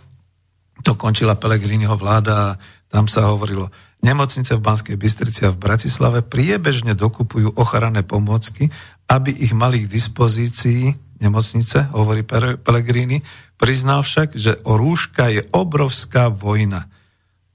to 0.80 0.96
končila 0.96 1.36
Pelegriniho 1.36 1.92
vláda 2.00 2.56
a 2.56 2.58
tam 2.88 3.12
sa 3.12 3.28
hovorilo, 3.28 3.68
nemocnice 4.00 4.56
v 4.56 4.64
Banskej 4.64 4.96
Bystrici 4.96 5.44
a 5.44 5.52
v 5.52 5.60
Bratislave 5.60 6.24
priebežne 6.24 6.96
dokupujú 6.96 7.60
ochranné 7.60 8.08
pomôcky, 8.08 8.72
aby 9.12 9.36
ich 9.36 9.52
mali 9.52 9.84
k 9.84 9.92
dispozícii 9.92 10.96
nemocnice, 11.20 11.92
hovorí 11.92 12.24
Pelegrini, 12.64 13.20
priznal 13.60 14.08
však, 14.08 14.40
že 14.40 14.56
o 14.64 14.80
rúška 14.80 15.28
je 15.28 15.44
obrovská 15.52 16.32
vojna 16.32 16.88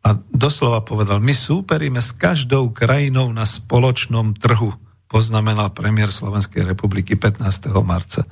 a 0.04 0.20
doslova 0.28 0.84
povedal, 0.84 1.16
my 1.16 1.32
súperíme 1.32 1.96
s 1.96 2.12
každou 2.12 2.68
krajinou 2.76 3.32
na 3.32 3.48
spoločnom 3.48 4.36
trhu, 4.36 4.76
poznamenal 5.08 5.72
premiér 5.72 6.12
Slovenskej 6.12 6.68
republiky 6.68 7.16
15. 7.16 7.72
marca. 7.80 8.28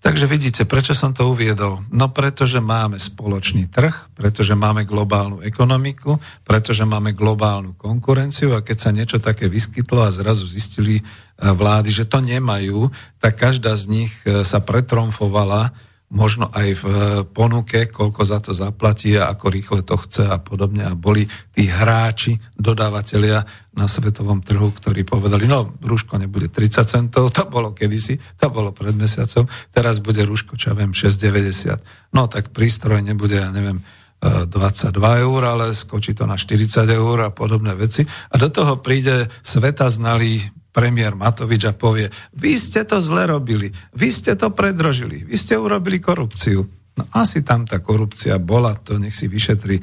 Takže 0.00 0.24
vidíte, 0.24 0.64
prečo 0.64 0.96
som 0.96 1.12
to 1.12 1.28
uviedol? 1.28 1.84
No 1.92 2.08
pretože 2.08 2.56
máme 2.56 2.96
spoločný 2.96 3.68
trh, 3.68 3.92
pretože 4.16 4.56
máme 4.56 4.88
globálnu 4.88 5.44
ekonomiku, 5.44 6.16
pretože 6.40 6.88
máme 6.88 7.12
globálnu 7.12 7.76
konkurenciu 7.76 8.56
a 8.56 8.64
keď 8.64 8.76
sa 8.80 8.96
niečo 8.96 9.20
také 9.20 9.52
vyskytlo 9.52 10.00
a 10.00 10.08
zrazu 10.08 10.48
zistili 10.48 11.00
eh, 11.00 11.04
vlády, 11.36 11.92
že 11.92 12.08
to 12.08 12.24
nemajú, 12.24 12.88
tak 13.20 13.36
každá 13.36 13.76
z 13.76 13.84
nich 13.92 14.12
eh, 14.24 14.40
sa 14.40 14.64
pretromfovala 14.64 15.76
možno 16.10 16.50
aj 16.50 16.68
v 16.82 16.84
eh, 16.90 16.98
ponuke, 17.24 17.86
koľko 17.86 18.20
za 18.26 18.38
to 18.42 18.50
zaplatí 18.50 19.14
a 19.14 19.30
ako 19.30 19.46
rýchle 19.46 19.80
to 19.86 19.94
chce 19.96 20.26
a 20.26 20.38
podobne. 20.42 20.84
A 20.84 20.98
boli 20.98 21.24
tí 21.54 21.70
hráči, 21.70 22.36
dodávateľia 22.58 23.46
na 23.78 23.86
svetovom 23.86 24.42
trhu, 24.42 24.74
ktorí 24.74 25.06
povedali, 25.06 25.46
no 25.46 25.78
rúško 25.78 26.18
nebude 26.18 26.50
30 26.50 26.82
centov, 26.84 27.30
to 27.30 27.46
bolo 27.46 27.70
kedysi, 27.70 28.18
to 28.36 28.50
bolo 28.50 28.74
pred 28.74 28.92
mesiacom, 28.98 29.46
teraz 29.70 30.02
bude 30.02 30.26
rúško, 30.26 30.58
čo 30.58 30.74
ja 30.74 30.76
viem, 30.76 30.90
6,90. 30.90 31.78
No 32.12 32.26
tak 32.26 32.50
prístroj 32.50 33.00
nebude, 33.00 33.38
ja 33.38 33.54
neviem, 33.54 33.80
22 34.20 35.00
eur, 35.00 35.40
ale 35.48 35.72
skočí 35.72 36.12
to 36.12 36.28
na 36.28 36.36
40 36.36 36.84
eur 36.92 37.16
a 37.24 37.30
podobné 37.32 37.72
veci. 37.72 38.04
A 38.04 38.36
do 38.36 38.52
toho 38.52 38.76
príde 38.84 39.32
sveta 39.40 39.88
znalý 39.88 40.44
premiér 40.70 41.18
Matovič 41.18 41.66
a 41.66 41.74
povie, 41.74 42.08
vy 42.34 42.54
ste 42.54 42.86
to 42.86 43.02
zle 43.02 43.26
robili, 43.26 43.70
vy 43.94 44.08
ste 44.10 44.38
to 44.38 44.54
predrožili, 44.54 45.26
vy 45.26 45.36
ste 45.36 45.58
urobili 45.58 45.98
korupciu. 45.98 46.62
No 46.98 47.06
asi 47.14 47.46
tam 47.46 47.64
tá 47.66 47.78
korupcia 47.78 48.38
bola, 48.42 48.74
to 48.74 48.98
nech 48.98 49.14
si 49.14 49.30
vyšetri 49.30 49.78
e, 49.78 49.82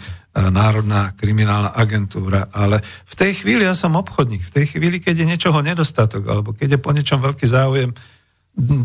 Národná 0.52 1.16
kriminálna 1.16 1.72
agentúra, 1.72 2.52
ale 2.52 2.84
v 2.84 3.14
tej 3.16 3.32
chvíli 3.44 3.64
ja 3.64 3.74
som 3.74 3.96
obchodník, 3.96 4.44
v 4.44 4.54
tej 4.54 4.66
chvíli, 4.76 5.00
keď 5.00 5.24
je 5.24 5.30
niečoho 5.36 5.60
nedostatok, 5.64 6.24
alebo 6.28 6.52
keď 6.52 6.78
je 6.78 6.84
po 6.84 6.92
niečom 6.92 7.20
veľký 7.24 7.48
záujem, 7.48 7.92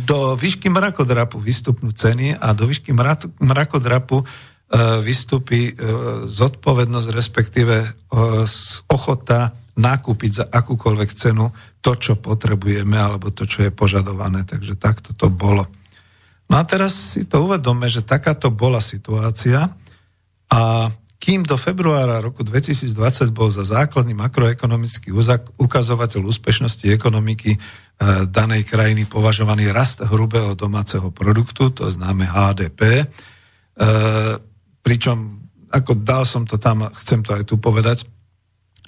do 0.05 0.37
výšky 0.37 0.69
mrakodrapu 0.69 1.41
vystupnú 1.41 1.97
ceny 1.97 2.37
a 2.37 2.53
do 2.53 2.69
výšky 2.69 2.93
mrakodrapu 3.41 4.21
e, 4.21 4.25
vystupí 5.01 5.73
e, 5.73 5.75
zodpovednosť, 6.29 7.09
respektíve 7.09 7.75
ochota 8.89 9.57
nakúpiť 9.73 10.31
za 10.33 10.45
akúkoľvek 10.53 11.11
cenu 11.17 11.49
to, 11.81 11.93
čo 11.97 12.21
potrebujeme, 12.21 12.97
alebo 12.97 13.33
to, 13.33 13.49
čo 13.49 13.65
je 13.65 13.73
požadované. 13.73 14.45
Takže 14.45 14.77
takto 14.77 15.17
to 15.17 15.33
bolo. 15.33 15.65
No 16.53 16.61
a 16.61 16.63
teraz 16.69 17.17
si 17.17 17.25
to 17.25 17.49
uvedome, 17.49 17.89
že 17.89 18.05
takáto 18.05 18.53
bola 18.53 18.85
situácia 18.85 19.73
a 20.53 20.93
kým 21.23 21.47
do 21.47 21.55
februára 21.55 22.19
roku 22.19 22.43
2020 22.43 23.31
bol 23.31 23.47
za 23.47 23.63
základný 23.63 24.11
makroekonomický 24.19 25.15
ukazovateľ 25.55 26.21
úspešnosti 26.27 26.83
ekonomiky 26.91 27.55
e, 27.55 27.59
danej 28.27 28.67
krajiny 28.67 29.07
považovaný 29.07 29.71
rast 29.71 30.03
hrubého 30.03 30.59
domáceho 30.59 31.15
produktu, 31.15 31.71
to 31.71 31.87
známe 31.87 32.27
HDP, 32.27 32.81
e, 33.01 33.05
pričom 34.83 35.47
ako 35.71 35.93
dal 36.03 36.27
som 36.27 36.43
to 36.43 36.59
tam, 36.59 36.91
chcem 36.91 37.23
to 37.23 37.39
aj 37.39 37.47
tu 37.47 37.57
povedať, 37.57 38.03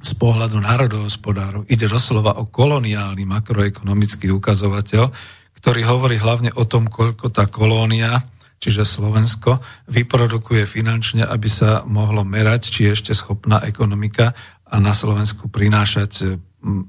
z 0.04 0.12
pohľadu 0.20 0.60
národohospodárov 0.60 1.64
ide 1.72 1.88
doslova 1.88 2.36
o 2.36 2.44
koloniálny 2.44 3.24
makroekonomický 3.24 4.28
ukazovateľ, 4.28 5.08
ktorý 5.56 5.80
hovorí 5.88 6.20
hlavne 6.20 6.52
o 6.52 6.68
tom, 6.68 6.92
koľko 6.92 7.32
tá 7.32 7.48
kolónia, 7.48 8.20
čiže 8.60 8.84
Slovensko, 8.84 9.64
vyprodukuje 9.88 10.68
finančne, 10.68 11.24
aby 11.24 11.48
sa 11.48 11.88
mohlo 11.88 12.20
merať, 12.20 12.68
či 12.68 12.80
je 12.84 12.90
ešte 13.00 13.12
schopná 13.16 13.64
ekonomika 13.64 14.36
a 14.68 14.76
na 14.76 14.92
Slovensku 14.92 15.48
prinášať 15.48 16.36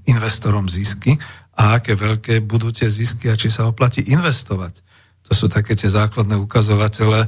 investorom 0.08 0.68
zisky 0.68 1.16
a 1.56 1.80
aké 1.80 1.96
veľké 1.96 2.44
budú 2.44 2.72
tie 2.72 2.92
zisky 2.92 3.32
a 3.32 3.40
či 3.40 3.48
sa 3.48 3.68
oplatí 3.68 4.04
investovať. 4.12 4.84
To 5.26 5.32
sú 5.32 5.48
také 5.48 5.74
tie 5.74 5.90
základné 5.90 6.36
ukazovatele. 6.38 7.26
E, 7.26 7.28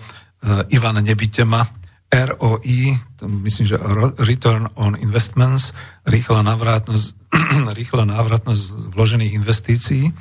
Ivan 0.76 1.00
Nebitema, 1.02 1.66
ROI, 2.08 2.80
to 3.20 3.28
myslím, 3.44 3.66
že 3.68 3.82
Return 4.24 4.72
on 4.80 4.96
Investments, 4.96 5.76
rýchla 6.08 6.40
návratnosť, 6.40 7.06
rýchla 7.80 8.08
návratnosť 8.08 8.96
vložených 8.96 9.36
investícií. 9.36 10.16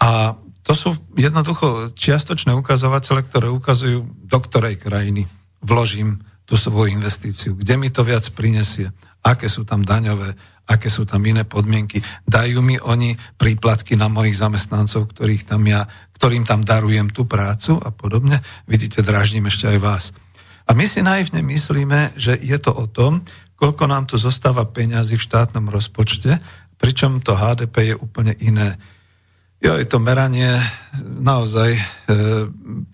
A 0.00 0.32
to 0.64 0.72
sú 0.72 0.96
jednoducho 1.16 1.92
čiastočné 1.92 2.56
ukazovatele, 2.56 3.20
ktoré 3.28 3.52
ukazujú, 3.52 4.06
do 4.24 4.38
ktorej 4.40 4.80
krajiny 4.80 5.28
vložím 5.60 6.24
tú 6.48 6.56
svoju 6.56 6.90
investíciu, 6.96 7.54
kde 7.54 7.76
mi 7.76 7.92
to 7.92 8.02
viac 8.02 8.26
prinesie, 8.32 8.90
aké 9.22 9.46
sú 9.46 9.68
tam 9.68 9.84
daňové, 9.84 10.34
aké 10.66 10.88
sú 10.88 11.04
tam 11.04 11.20
iné 11.22 11.44
podmienky. 11.44 12.00
Dajú 12.24 12.58
mi 12.64 12.80
oni 12.80 13.14
príplatky 13.36 13.94
na 13.94 14.08
mojich 14.08 14.40
zamestnancov, 14.40 15.14
ktorých 15.14 15.46
tam 15.46 15.62
ja, 15.68 15.84
ktorým 16.16 16.48
tam 16.48 16.64
darujem 16.64 17.12
tú 17.12 17.28
prácu 17.28 17.78
a 17.78 17.92
podobne. 17.92 18.40
Vidíte, 18.66 19.04
dražním 19.04 19.46
ešte 19.46 19.68
aj 19.68 19.78
vás. 19.78 20.04
A 20.70 20.74
my 20.78 20.86
si 20.86 21.02
naivne 21.02 21.42
myslíme, 21.42 22.14
že 22.14 22.38
je 22.38 22.54
to 22.62 22.70
o 22.70 22.86
tom, 22.86 23.26
koľko 23.58 23.90
nám 23.90 24.06
tu 24.06 24.14
zostáva 24.14 24.62
peňazí 24.62 25.18
v 25.18 25.26
štátnom 25.26 25.66
rozpočte, 25.66 26.38
pričom 26.78 27.18
to 27.18 27.34
HDP 27.34 27.90
je 27.90 27.96
úplne 27.98 28.38
iné. 28.38 28.78
Jo, 29.58 29.74
je 29.74 29.84
to 29.84 29.98
meranie, 29.98 30.62
naozaj 31.04 31.74
e, 31.74 31.82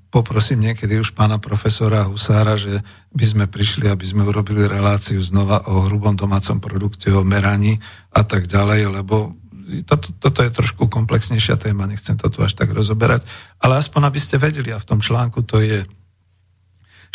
poprosím 0.09 0.73
niekedy 0.73 0.97
už 0.97 1.13
pána 1.13 1.37
profesora 1.37 2.09
Husára, 2.09 2.57
že 2.57 2.81
by 3.13 3.25
sme 3.29 3.45
prišli, 3.45 3.93
aby 3.93 4.09
sme 4.09 4.25
urobili 4.25 4.65
reláciu 4.65 5.21
znova 5.21 5.69
o 5.69 5.85
hrubom 5.85 6.17
domácom 6.17 6.57
produkte, 6.57 7.13
o 7.13 7.29
meraní 7.29 7.77
a 8.17 8.25
tak 8.25 8.49
ďalej, 8.49 8.89
lebo 8.89 9.37
toto, 9.85 10.17
toto 10.17 10.41
je 10.41 10.49
trošku 10.49 10.89
komplexnejšia 10.89 11.61
téma, 11.61 11.85
nechcem 11.85 12.17
to 12.17 12.33
tu 12.33 12.41
až 12.41 12.57
tak 12.57 12.73
rozoberať, 12.73 13.29
ale 13.61 13.77
aspoň 13.77 14.09
aby 14.09 14.19
ste 14.19 14.41
vedeli, 14.41 14.73
a 14.73 14.81
v 14.81 14.89
tom 14.89 15.05
článku 15.05 15.45
to 15.45 15.61
je, 15.61 15.85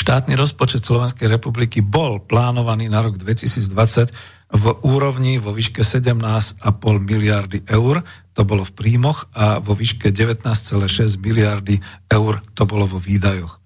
štátny 0.02 0.34
rozpočet 0.34 0.82
Slovenskej 0.82 1.30
republiky 1.30 1.86
bol 1.86 2.18
plánovaný 2.26 2.90
na 2.90 3.06
rok 3.06 3.22
2020 3.22 4.10
v 4.52 4.66
úrovni 4.84 5.38
vo 5.38 5.54
výške 5.54 5.86
17,5 5.86 6.58
miliardy 7.00 7.64
eur, 7.70 8.04
to 8.34 8.42
bolo 8.44 8.66
v 8.66 8.74
príjmoch, 8.74 9.32
a 9.32 9.62
vo 9.62 9.78
výške 9.78 10.10
19,6 10.10 11.22
miliardy 11.22 11.80
eur, 12.12 12.42
to 12.58 12.64
bolo 12.66 12.90
vo 12.90 13.00
výdajoch. 13.00 13.54
E, 13.56 13.60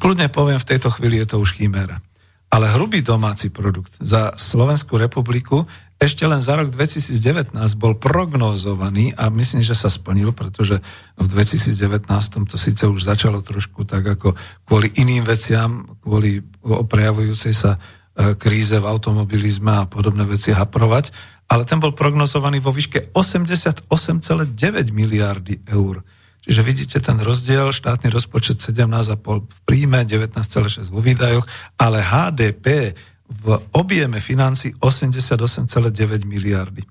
kľudne 0.00 0.32
poviem, 0.32 0.58
v 0.58 0.70
tejto 0.74 0.90
chvíli 0.90 1.22
je 1.22 1.30
to 1.30 1.36
už 1.38 1.54
chiméra. 1.54 2.02
Ale 2.50 2.72
hrubý 2.72 3.02
domáci 3.02 3.52
produkt 3.52 3.94
za 4.00 4.34
Slovenskú 4.38 4.98
republiku 4.98 5.66
ešte 5.96 6.28
len 6.28 6.44
za 6.44 6.60
rok 6.60 6.68
2019 6.68 7.56
bol 7.80 7.96
prognózovaný 7.96 9.16
a 9.16 9.32
myslím, 9.32 9.64
že 9.64 9.72
sa 9.72 9.88
splnil, 9.88 10.36
pretože 10.36 10.84
v 11.16 11.26
2019 11.32 12.04
to 12.52 12.56
síce 12.60 12.84
už 12.84 13.00
začalo 13.00 13.40
trošku 13.40 13.88
tak 13.88 14.04
ako 14.04 14.36
kvôli 14.68 14.92
iným 15.00 15.24
veciam, 15.24 15.88
kvôli 16.04 16.44
prejavujúcej 16.60 17.56
sa 17.56 17.80
e, 17.80 18.36
kríze 18.36 18.76
v 18.76 18.84
automobilizme 18.84 19.72
a 19.72 19.88
podobné 19.88 20.28
veci 20.28 20.52
haprovať, 20.52 21.16
ale 21.48 21.64
ten 21.64 21.80
bol 21.80 21.96
prognozovaný 21.96 22.60
vo 22.60 22.76
výške 22.76 23.16
88,9 23.16 23.88
miliardy 24.92 25.64
eur. 25.64 26.04
Čiže 26.44 26.60
vidíte 26.60 26.98
ten 27.00 27.18
rozdiel, 27.24 27.72
štátny 27.72 28.12
rozpočet 28.12 28.60
17,5 28.60 29.16
v 29.48 29.58
príjme, 29.64 30.04
19,6 30.04 30.92
vo 30.92 31.00
výdajoch, 31.00 31.48
ale 31.80 32.04
HDP 32.04 32.92
v 33.26 33.58
objeme 33.74 34.22
financí 34.22 34.74
88,9 34.78 36.26
miliardy. 36.26 36.82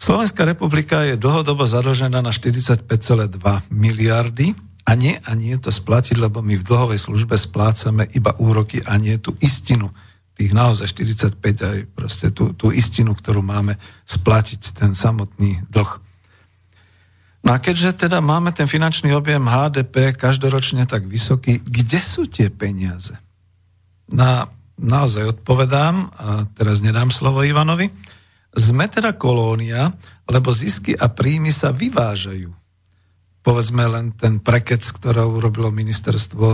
Slovenská 0.00 0.48
republika 0.48 1.04
je 1.04 1.20
dlhodobo 1.20 1.68
zadlžená 1.68 2.24
na 2.24 2.32
45,2 2.32 2.88
miliardy 3.68 4.56
a 4.88 4.96
nie 4.96 5.20
a 5.20 5.36
nie 5.36 5.52
to 5.60 5.68
splatiť, 5.68 6.16
lebo 6.16 6.40
my 6.40 6.56
v 6.56 6.64
dlhovej 6.64 6.96
službe 6.96 7.36
splácame 7.36 8.08
iba 8.16 8.32
úroky 8.40 8.80
a 8.80 8.96
nie 8.96 9.20
tú 9.20 9.36
istinu. 9.44 9.92
Tých 10.32 10.56
naozaj 10.56 10.88
45 10.96 11.36
aj 11.44 11.78
proste 11.92 12.32
tú, 12.32 12.56
tú 12.56 12.72
istinu, 12.72 13.12
ktorú 13.12 13.44
máme 13.44 13.76
splatiť, 14.08 14.72
ten 14.72 14.96
samotný 14.96 15.68
dlh. 15.68 15.92
No 17.44 17.56
a 17.56 17.60
keďže 17.60 18.08
teda 18.08 18.24
máme 18.24 18.56
ten 18.56 18.64
finančný 18.64 19.12
objem 19.12 19.44
HDP 19.44 20.16
každoročne 20.16 20.88
tak 20.88 21.04
vysoký, 21.04 21.60
kde 21.60 22.00
sú 22.00 22.24
tie 22.24 22.48
peniaze? 22.48 23.16
Na 24.08 24.48
naozaj 24.80 25.38
odpovedám, 25.38 25.94
a 26.16 26.48
teraz 26.56 26.80
nedám 26.80 27.12
slovo 27.12 27.44
Ivanovi, 27.44 27.92
sme 28.50 28.90
teda 28.90 29.14
kolónia, 29.14 29.94
lebo 30.26 30.50
zisky 30.50 30.96
a 30.96 31.06
príjmy 31.06 31.54
sa 31.54 31.70
vyvážajú. 31.70 32.50
Povedzme 33.40 33.88
len 33.88 34.12
ten 34.12 34.36
prekec, 34.36 34.84
ktorý 34.84 35.24
urobilo 35.24 35.72
ministerstvo 35.72 36.46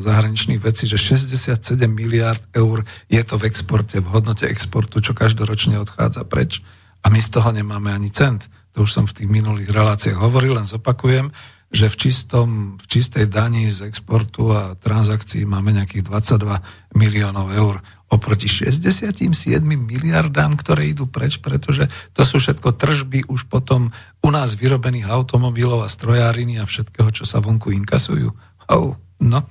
zahraničných 0.00 0.62
vecí, 0.62 0.88
že 0.88 0.96
67 0.96 1.60
miliard 1.90 2.40
eur 2.56 2.80
je 3.12 3.20
to 3.20 3.36
v 3.36 3.44
exporte, 3.44 4.00
v 4.00 4.08
hodnote 4.08 4.48
exportu, 4.48 5.04
čo 5.04 5.12
každoročne 5.12 5.76
odchádza 5.76 6.24
preč 6.24 6.64
a 7.04 7.12
my 7.12 7.20
z 7.20 7.28
toho 7.28 7.52
nemáme 7.52 7.92
ani 7.92 8.08
cent. 8.08 8.48
To 8.72 8.88
už 8.88 8.90
som 8.92 9.04
v 9.04 9.20
tých 9.20 9.28
minulých 9.28 9.68
reláciách 9.68 10.16
hovoril, 10.16 10.56
len 10.56 10.64
zopakujem 10.64 11.28
že 11.70 11.86
v, 11.86 11.96
čistom, 11.96 12.48
v 12.82 12.84
čistej 12.90 13.30
daní 13.30 13.70
z 13.70 13.86
exportu 13.86 14.50
a 14.50 14.74
transakcií 14.74 15.46
máme 15.46 15.70
nejakých 15.70 16.02
22 16.02 16.98
miliónov 16.98 17.54
eur 17.54 17.78
oproti 18.10 18.50
67 18.50 19.62
miliardám, 19.62 20.58
ktoré 20.58 20.90
idú 20.90 21.06
preč, 21.06 21.38
pretože 21.38 21.86
to 22.10 22.26
sú 22.26 22.42
všetko 22.42 22.74
tržby 22.74 23.30
už 23.30 23.46
potom 23.46 23.94
u 24.18 24.30
nás 24.34 24.58
vyrobených 24.58 25.06
automobilov 25.06 25.86
a 25.86 25.92
strojáriny 25.92 26.58
a 26.58 26.66
všetkého, 26.66 27.06
čo 27.14 27.22
sa 27.22 27.38
vonku 27.38 27.70
inkasujú. 27.70 28.34
Oh, 28.66 28.98
no. 29.22 29.46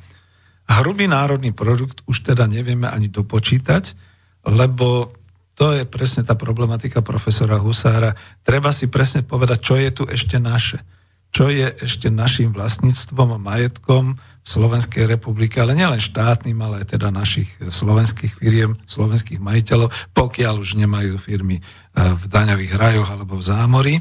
Hrubý 0.68 1.08
národný 1.08 1.56
produkt 1.56 2.04
už 2.04 2.36
teda 2.36 2.52
nevieme 2.52 2.92
ani 2.92 3.08
dopočítať, 3.08 3.96
lebo 4.44 5.16
to 5.56 5.72
je 5.72 5.88
presne 5.88 6.28
tá 6.28 6.36
problematika 6.36 7.00
profesora 7.00 7.60
Husára. 7.64 8.12
Treba 8.44 8.76
si 8.76 8.92
presne 8.92 9.24
povedať, 9.24 9.60
čo 9.64 9.76
je 9.80 9.90
tu 9.92 10.04
ešte 10.04 10.36
naše 10.36 10.84
čo 11.30 11.46
je 11.50 11.70
ešte 11.86 12.10
našim 12.10 12.50
vlastníctvom 12.50 13.38
a 13.38 13.40
majetkom 13.40 14.18
v 14.18 14.48
Slovenskej 14.48 15.06
republike, 15.06 15.62
ale 15.62 15.78
nielen 15.78 16.02
štátnym, 16.02 16.58
ale 16.58 16.82
aj 16.82 16.98
teda 16.98 17.14
našich 17.14 17.50
slovenských 17.62 18.34
firiem, 18.34 18.82
slovenských 18.90 19.38
majiteľov, 19.38 19.94
pokiaľ 20.18 20.54
už 20.58 20.74
nemajú 20.82 21.22
firmy 21.22 21.62
e, 21.62 21.64
v 21.94 22.24
daňových 22.26 22.74
rajoch 22.74 23.10
alebo 23.14 23.38
v 23.38 23.46
zámori. 23.46 23.96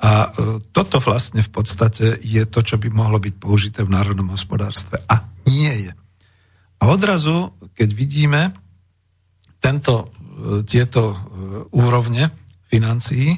A 0.00 0.32
e, 0.32 0.64
toto 0.72 0.96
vlastne 0.96 1.44
v 1.44 1.50
podstate 1.52 2.16
je 2.24 2.42
to, 2.48 2.64
čo 2.64 2.80
by 2.80 2.88
mohlo 2.88 3.20
byť 3.20 3.34
použité 3.36 3.84
v 3.84 3.92
národnom 3.92 4.32
hospodárstve. 4.32 4.96
A 5.12 5.28
nie 5.44 5.88
je. 5.88 5.92
A 6.80 6.88
odrazu, 6.88 7.52
keď 7.76 7.88
vidíme 7.92 8.40
tento, 9.60 10.08
e, 10.40 10.64
tieto 10.64 11.20
úrovne 11.68 12.32
financií, 12.72 13.36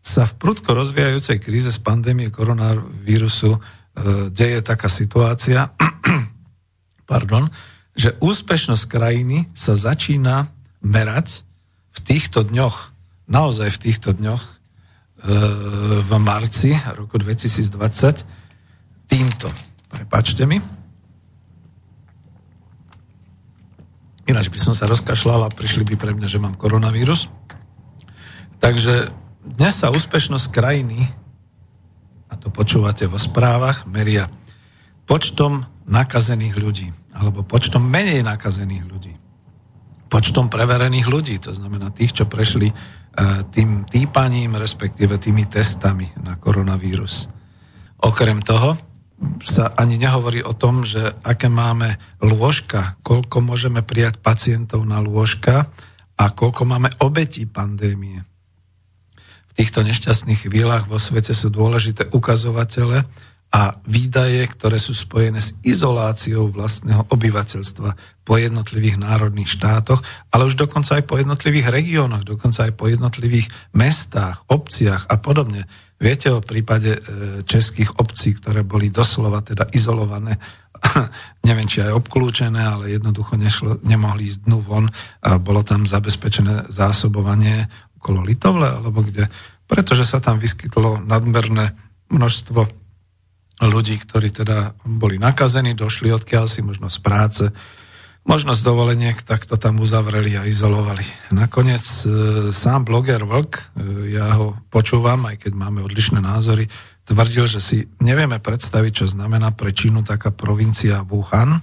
sa 0.00 0.24
v 0.24 0.36
prudko 0.40 0.72
rozvíjajúcej 0.72 1.38
kríze 1.44 1.68
z 1.68 1.80
pandémie 1.84 2.32
koronavírusu 2.32 3.52
e, 3.52 3.58
deje 4.32 4.64
taká 4.64 4.88
situácia, 4.88 5.76
pardon, 7.10 7.52
že 7.92 8.16
úspešnosť 8.16 8.84
krajiny 8.88 9.52
sa 9.52 9.76
začína 9.76 10.48
merať 10.80 11.44
v 11.92 11.98
týchto 12.00 12.48
dňoch, 12.48 12.96
naozaj 13.28 13.68
v 13.76 13.82
týchto 13.84 14.16
dňoch, 14.16 14.40
e, 14.40 14.52
v 16.00 16.10
marci 16.16 16.72
roku 16.96 17.20
2020 17.20 18.24
týmto. 19.04 19.52
Prepačte 19.92 20.48
mi. 20.48 20.56
Ináč 24.30 24.46
by 24.48 24.58
som 24.62 24.72
sa 24.72 24.86
rozkašľal 24.86 25.50
a 25.50 25.52
prišli 25.52 25.82
by 25.82 25.94
pre 25.98 26.14
mňa, 26.14 26.28
že 26.30 26.38
mám 26.38 26.54
koronavírus. 26.54 27.26
Takže 28.62 29.10
dnes 29.50 29.74
sa 29.74 29.90
úspešnosť 29.90 30.46
krajiny, 30.54 31.10
a 32.30 32.38
to 32.38 32.48
počúvate 32.54 33.10
vo 33.10 33.18
správach, 33.18 33.84
meria 33.90 34.30
počtom 35.06 35.66
nakazených 35.90 36.54
ľudí, 36.54 36.88
alebo 37.10 37.42
počtom 37.42 37.82
menej 37.82 38.22
nakazených 38.22 38.84
ľudí, 38.86 39.14
počtom 40.06 40.46
preverených 40.46 41.06
ľudí, 41.10 41.36
to 41.42 41.50
znamená 41.50 41.90
tých, 41.90 42.22
čo 42.22 42.24
prešli 42.30 42.70
e, 42.70 42.74
tým 43.50 43.82
týpaním, 43.86 44.54
respektíve 44.54 45.18
tými 45.18 45.50
testami 45.50 46.06
na 46.22 46.38
koronavírus. 46.38 47.26
Okrem 48.00 48.38
toho 48.46 48.78
sa 49.44 49.74
ani 49.76 50.00
nehovorí 50.00 50.40
o 50.40 50.56
tom, 50.56 50.86
že 50.86 51.12
aké 51.26 51.52
máme 51.52 52.00
lôžka, 52.24 52.96
koľko 53.04 53.44
môžeme 53.44 53.84
prijať 53.84 54.16
pacientov 54.22 54.80
na 54.86 55.02
lôžka 55.02 55.68
a 56.16 56.24
koľko 56.32 56.64
máme 56.64 56.88
obetí 57.04 57.44
pandémie 57.44 58.29
týchto 59.60 59.84
nešťastných 59.84 60.48
chvíľach 60.48 60.88
vo 60.88 60.96
svete 60.96 61.36
sú 61.36 61.52
dôležité 61.52 62.08
ukazovatele 62.16 63.04
a 63.52 63.76
výdaje, 63.84 64.40
ktoré 64.56 64.80
sú 64.80 64.96
spojené 64.96 65.36
s 65.36 65.52
izoláciou 65.60 66.48
vlastného 66.48 67.04
obyvateľstva 67.12 67.90
po 68.24 68.34
jednotlivých 68.40 68.96
národných 68.96 69.52
štátoch, 69.52 70.00
ale 70.32 70.48
už 70.48 70.56
dokonca 70.56 70.96
aj 70.96 71.04
po 71.04 71.20
jednotlivých 71.20 71.68
regiónoch, 71.68 72.24
dokonca 72.24 72.64
aj 72.64 72.72
po 72.72 72.88
jednotlivých 72.88 73.52
mestách, 73.76 74.48
obciach 74.48 75.04
a 75.12 75.20
podobne. 75.20 75.68
Viete 76.00 76.32
o 76.32 76.40
prípade 76.40 76.96
e, 76.96 77.00
českých 77.44 78.00
obcí, 78.00 78.40
ktoré 78.40 78.64
boli 78.64 78.88
doslova 78.88 79.44
teda 79.44 79.68
izolované, 79.76 80.40
neviem, 81.48 81.68
či 81.68 81.84
aj 81.84 82.00
obklúčené, 82.00 82.64
ale 82.64 82.96
jednoducho 82.96 83.36
nešlo, 83.36 83.84
nemohli 83.84 84.24
ísť 84.24 84.48
dnu 84.48 84.58
von 84.64 84.86
a 85.20 85.36
bolo 85.36 85.60
tam 85.60 85.84
zabezpečené 85.84 86.72
zásobovanie 86.72 87.68
okolo 88.00 88.24
Litovle, 88.24 88.80
alebo 88.80 89.04
kde, 89.04 89.28
pretože 89.68 90.08
sa 90.08 90.24
tam 90.24 90.40
vyskytlo 90.40 91.04
nadmerné 91.04 91.76
množstvo 92.08 92.80
ľudí, 93.60 94.00
ktorí 94.00 94.32
teda 94.32 94.72
boli 94.88 95.20
nakazení, 95.20 95.76
došli 95.76 96.08
odkiaľ 96.16 96.48
si, 96.48 96.64
možno 96.64 96.88
z 96.88 96.98
práce, 97.04 97.44
možno 98.24 98.56
z 98.56 98.64
dovoleniek, 98.64 99.20
tak 99.20 99.44
to 99.44 99.60
tam 99.60 99.80
uzavreli 99.80 100.36
a 100.36 100.48
izolovali. 100.48 101.04
Nakoniec 101.32 101.84
e, 101.84 102.04
sám 102.52 102.88
bloger 102.88 103.24
Vlk, 103.24 103.52
e, 103.56 103.62
ja 104.16 104.32
ho 104.36 104.56
počúvam, 104.72 105.28
aj 105.28 105.44
keď 105.44 105.52
máme 105.56 105.80
odlišné 105.84 106.20
názory, 106.24 106.68
tvrdil, 107.04 107.48
že 107.48 107.60
si 107.60 107.78
nevieme 108.00 108.40
predstaviť, 108.40 108.92
čo 109.04 109.06
znamená 109.08 109.52
pre 109.56 109.72
Čínu 109.72 110.04
taká 110.04 110.32
provincia 110.32 111.04
Wuhan. 111.04 111.58
E, 111.58 111.60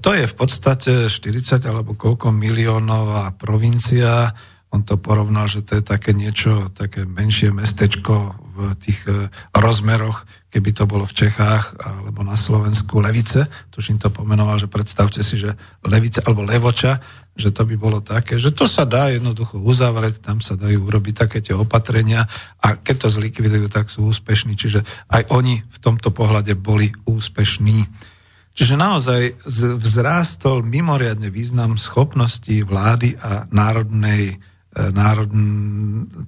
to 0.00 0.16
je 0.16 0.24
v 0.28 0.34
podstate 0.36 0.92
40 1.08 1.60
alebo 1.68 1.96
koľko 1.96 2.32
miliónová 2.32 3.36
provincia, 3.36 4.32
on 4.70 4.86
to 4.86 4.94
porovnal, 4.94 5.50
že 5.50 5.66
to 5.66 5.82
je 5.82 5.84
také 5.84 6.14
niečo, 6.14 6.70
také 6.70 7.02
menšie 7.02 7.50
mestečko 7.50 8.38
v 8.54 8.58
tých 8.78 9.02
e, 9.10 9.26
rozmeroch, 9.50 10.22
keby 10.46 10.70
to 10.70 10.86
bolo 10.86 11.02
v 11.02 11.26
Čechách 11.26 11.74
alebo 11.82 12.22
na 12.22 12.38
Slovensku 12.38 13.02
Levice, 13.02 13.50
tuším 13.74 13.98
to 13.98 14.14
pomenoval, 14.14 14.62
že 14.62 14.70
predstavte 14.70 15.26
si, 15.26 15.42
že 15.42 15.58
Levice 15.82 16.22
alebo 16.22 16.46
Levoča, 16.46 17.02
že 17.34 17.50
to 17.50 17.66
by 17.66 17.74
bolo 17.74 17.98
také, 17.98 18.38
že 18.38 18.54
to 18.54 18.70
sa 18.70 18.86
dá 18.86 19.10
jednoducho 19.10 19.58
uzavrieť, 19.58 20.22
tam 20.22 20.38
sa 20.38 20.54
dajú 20.54 20.86
urobiť 20.86 21.14
také 21.18 21.38
tie 21.42 21.54
opatrenia 21.58 22.30
a 22.62 22.78
keď 22.78 23.06
to 23.06 23.08
zlikvidujú, 23.10 23.66
tak 23.66 23.90
sú 23.90 24.06
úspešní. 24.06 24.54
Čiže 24.54 24.86
aj 25.10 25.34
oni 25.34 25.66
v 25.66 25.78
tomto 25.82 26.14
pohľade 26.14 26.54
boli 26.54 26.94
úspešní. 27.10 27.90
Čiže 28.54 28.74
naozaj 28.76 29.40
vzrástol 29.78 30.62
mimoriadne 30.66 31.30
význam 31.30 31.78
schopnosti 31.78 32.52
vlády 32.66 33.16
a 33.18 33.46
národnej 33.48 34.42
národ, 34.70 35.30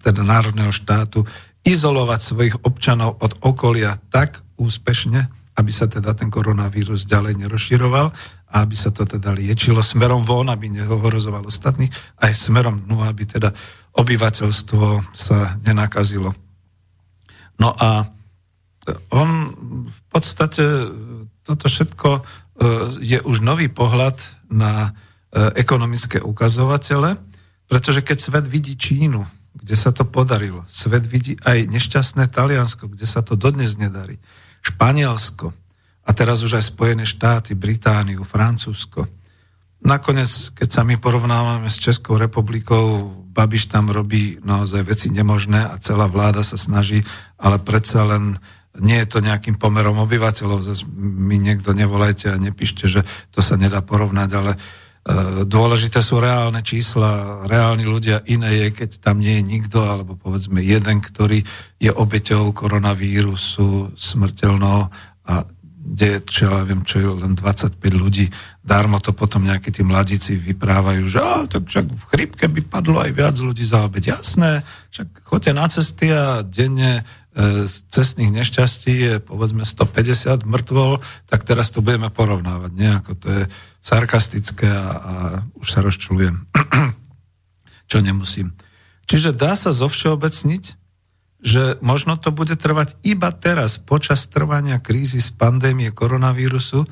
teda 0.02 0.22
národného 0.26 0.74
štátu 0.74 1.22
izolovať 1.62 2.20
svojich 2.20 2.56
občanov 2.66 3.22
od 3.22 3.38
okolia 3.38 3.94
tak 4.10 4.42
úspešne, 4.58 5.30
aby 5.54 5.70
sa 5.70 5.86
teda 5.86 6.16
ten 6.18 6.26
koronavírus 6.26 7.06
ďalej 7.06 7.38
nerozširoval 7.46 8.06
a 8.52 8.54
aby 8.66 8.74
sa 8.74 8.90
to 8.90 9.06
teda 9.06 9.30
liečilo 9.30 9.78
smerom 9.78 10.26
von, 10.26 10.50
aby 10.50 10.72
neohrozoval 10.72 11.46
ostatných, 11.46 11.92
aj 12.18 12.32
smerom 12.34 12.82
dnu, 12.82 13.06
aby 13.06 13.22
teda 13.28 13.54
obyvateľstvo 13.94 15.14
sa 15.14 15.60
nenakazilo. 15.62 16.34
No 17.60 17.68
a 17.78 18.10
on 19.14 19.28
v 19.86 20.00
podstate 20.10 20.64
toto 21.46 21.70
všetko 21.70 22.08
e, 22.18 22.20
je 22.98 23.18
už 23.22 23.44
nový 23.44 23.70
pohľad 23.70 24.18
na 24.50 24.90
e, 24.90 24.90
ekonomické 25.60 26.18
ukazovatele, 26.18 27.20
pretože 27.72 28.04
keď 28.04 28.18
svet 28.20 28.44
vidí 28.44 28.76
Čínu, 28.76 29.24
kde 29.56 29.76
sa 29.80 29.96
to 29.96 30.04
podarilo, 30.04 30.60
svet 30.68 31.08
vidí 31.08 31.40
aj 31.40 31.72
nešťastné 31.72 32.28
Taliansko, 32.28 32.92
kde 32.92 33.08
sa 33.08 33.24
to 33.24 33.32
dodnes 33.32 33.80
nedarí, 33.80 34.20
Španielsko 34.60 35.56
a 36.04 36.10
teraz 36.12 36.44
už 36.44 36.60
aj 36.60 36.68
Spojené 36.68 37.08
štáty, 37.08 37.56
Britániu, 37.56 38.28
Francúzsko. 38.28 39.08
Nakoniec, 39.88 40.52
keď 40.52 40.68
sa 40.68 40.84
my 40.84 41.00
porovnávame 41.00 41.72
s 41.72 41.80
Českou 41.80 42.20
republikou, 42.20 43.08
Babiš 43.32 43.72
tam 43.72 43.88
robí 43.88 44.36
naozaj 44.44 44.84
veci 44.84 45.08
nemožné 45.08 45.64
a 45.64 45.80
celá 45.80 46.04
vláda 46.12 46.44
sa 46.44 46.60
snaží, 46.60 47.00
ale 47.40 47.56
predsa 47.56 48.04
len 48.04 48.36
nie 48.84 49.00
je 49.00 49.08
to 49.08 49.24
nejakým 49.24 49.56
pomerom 49.56 49.96
obyvateľov. 50.04 50.60
Zas 50.60 50.84
mi 50.92 51.40
niekto 51.40 51.72
nevolajte 51.72 52.36
a 52.36 52.36
nepíšte, 52.36 52.84
že 52.84 53.00
to 53.32 53.40
sa 53.40 53.56
nedá 53.56 53.80
porovnať, 53.80 54.30
ale 54.36 54.52
uh, 54.60 54.60
dôležité 55.50 55.98
sú 55.98 56.22
reálne 56.22 56.62
čísla, 56.62 57.42
reálni 57.50 57.82
ľudia. 57.82 58.22
Iné 58.30 58.54
je, 58.54 58.66
keď 58.70 59.02
tam 59.02 59.18
nie 59.18 59.42
je 59.42 59.58
nikto, 59.58 59.82
alebo 59.82 60.14
povedzme 60.14 60.62
jeden, 60.62 61.02
ktorý 61.02 61.42
je 61.82 61.90
obeťou 61.90 62.54
koronavírusu 62.54 63.98
smrteľnou 63.98 64.86
a 65.26 65.34
kde, 65.82 66.22
čo 66.22 66.46
ja 66.46 66.62
viem, 66.62 66.86
čo 66.86 67.02
je 67.02 67.08
len 67.26 67.34
25 67.34 67.82
ľudí, 67.90 68.30
darmo 68.62 69.02
to 69.02 69.10
potom 69.10 69.42
nejakí 69.42 69.74
tí 69.74 69.82
mladíci 69.82 70.38
vyprávajú, 70.38 71.02
že 71.10 71.18
á, 71.18 71.50
tak 71.50 71.66
však 71.66 71.86
v 71.90 72.04
chrypke 72.14 72.46
by 72.46 72.62
padlo 72.62 73.02
aj 73.02 73.10
viac 73.10 73.34
ľudí 73.42 73.66
za 73.66 73.82
obeť. 73.82 74.14
Jasné, 74.14 74.62
však 74.94 75.26
choďte 75.26 75.52
na 75.58 75.66
cesty 75.66 76.14
a 76.14 76.46
denne 76.46 77.02
e, 77.34 77.66
z 77.66 77.74
cestných 77.90 78.30
nešťastí 78.30 78.94
je 78.94 79.14
povedzme 79.18 79.66
150 79.66 80.46
mŕtvol, 80.46 81.02
tak 81.26 81.42
teraz 81.42 81.74
to 81.74 81.82
budeme 81.82 82.14
porovnávať. 82.14 82.72
Nie? 82.78 83.02
Ako 83.02 83.12
to 83.18 83.26
je 83.26 83.42
sarkastické 83.82 84.70
a, 84.70 84.88
a 84.94 85.14
už 85.58 85.66
sa 85.66 85.82
rozčulujem, 85.82 86.46
čo 87.90 87.98
nemusím. 87.98 88.54
Čiže 89.10 89.34
dá 89.34 89.58
sa 89.58 89.74
zovšeobecniť, 89.74 90.64
že 91.42 91.82
možno 91.82 92.14
to 92.14 92.30
bude 92.30 92.54
trvať 92.54 92.94
iba 93.02 93.34
teraz, 93.34 93.82
počas 93.82 94.30
trvania 94.30 94.78
krízy 94.78 95.18
z 95.18 95.34
pandémie 95.34 95.90
koronavírusu, 95.90 96.86
e, 96.86 96.88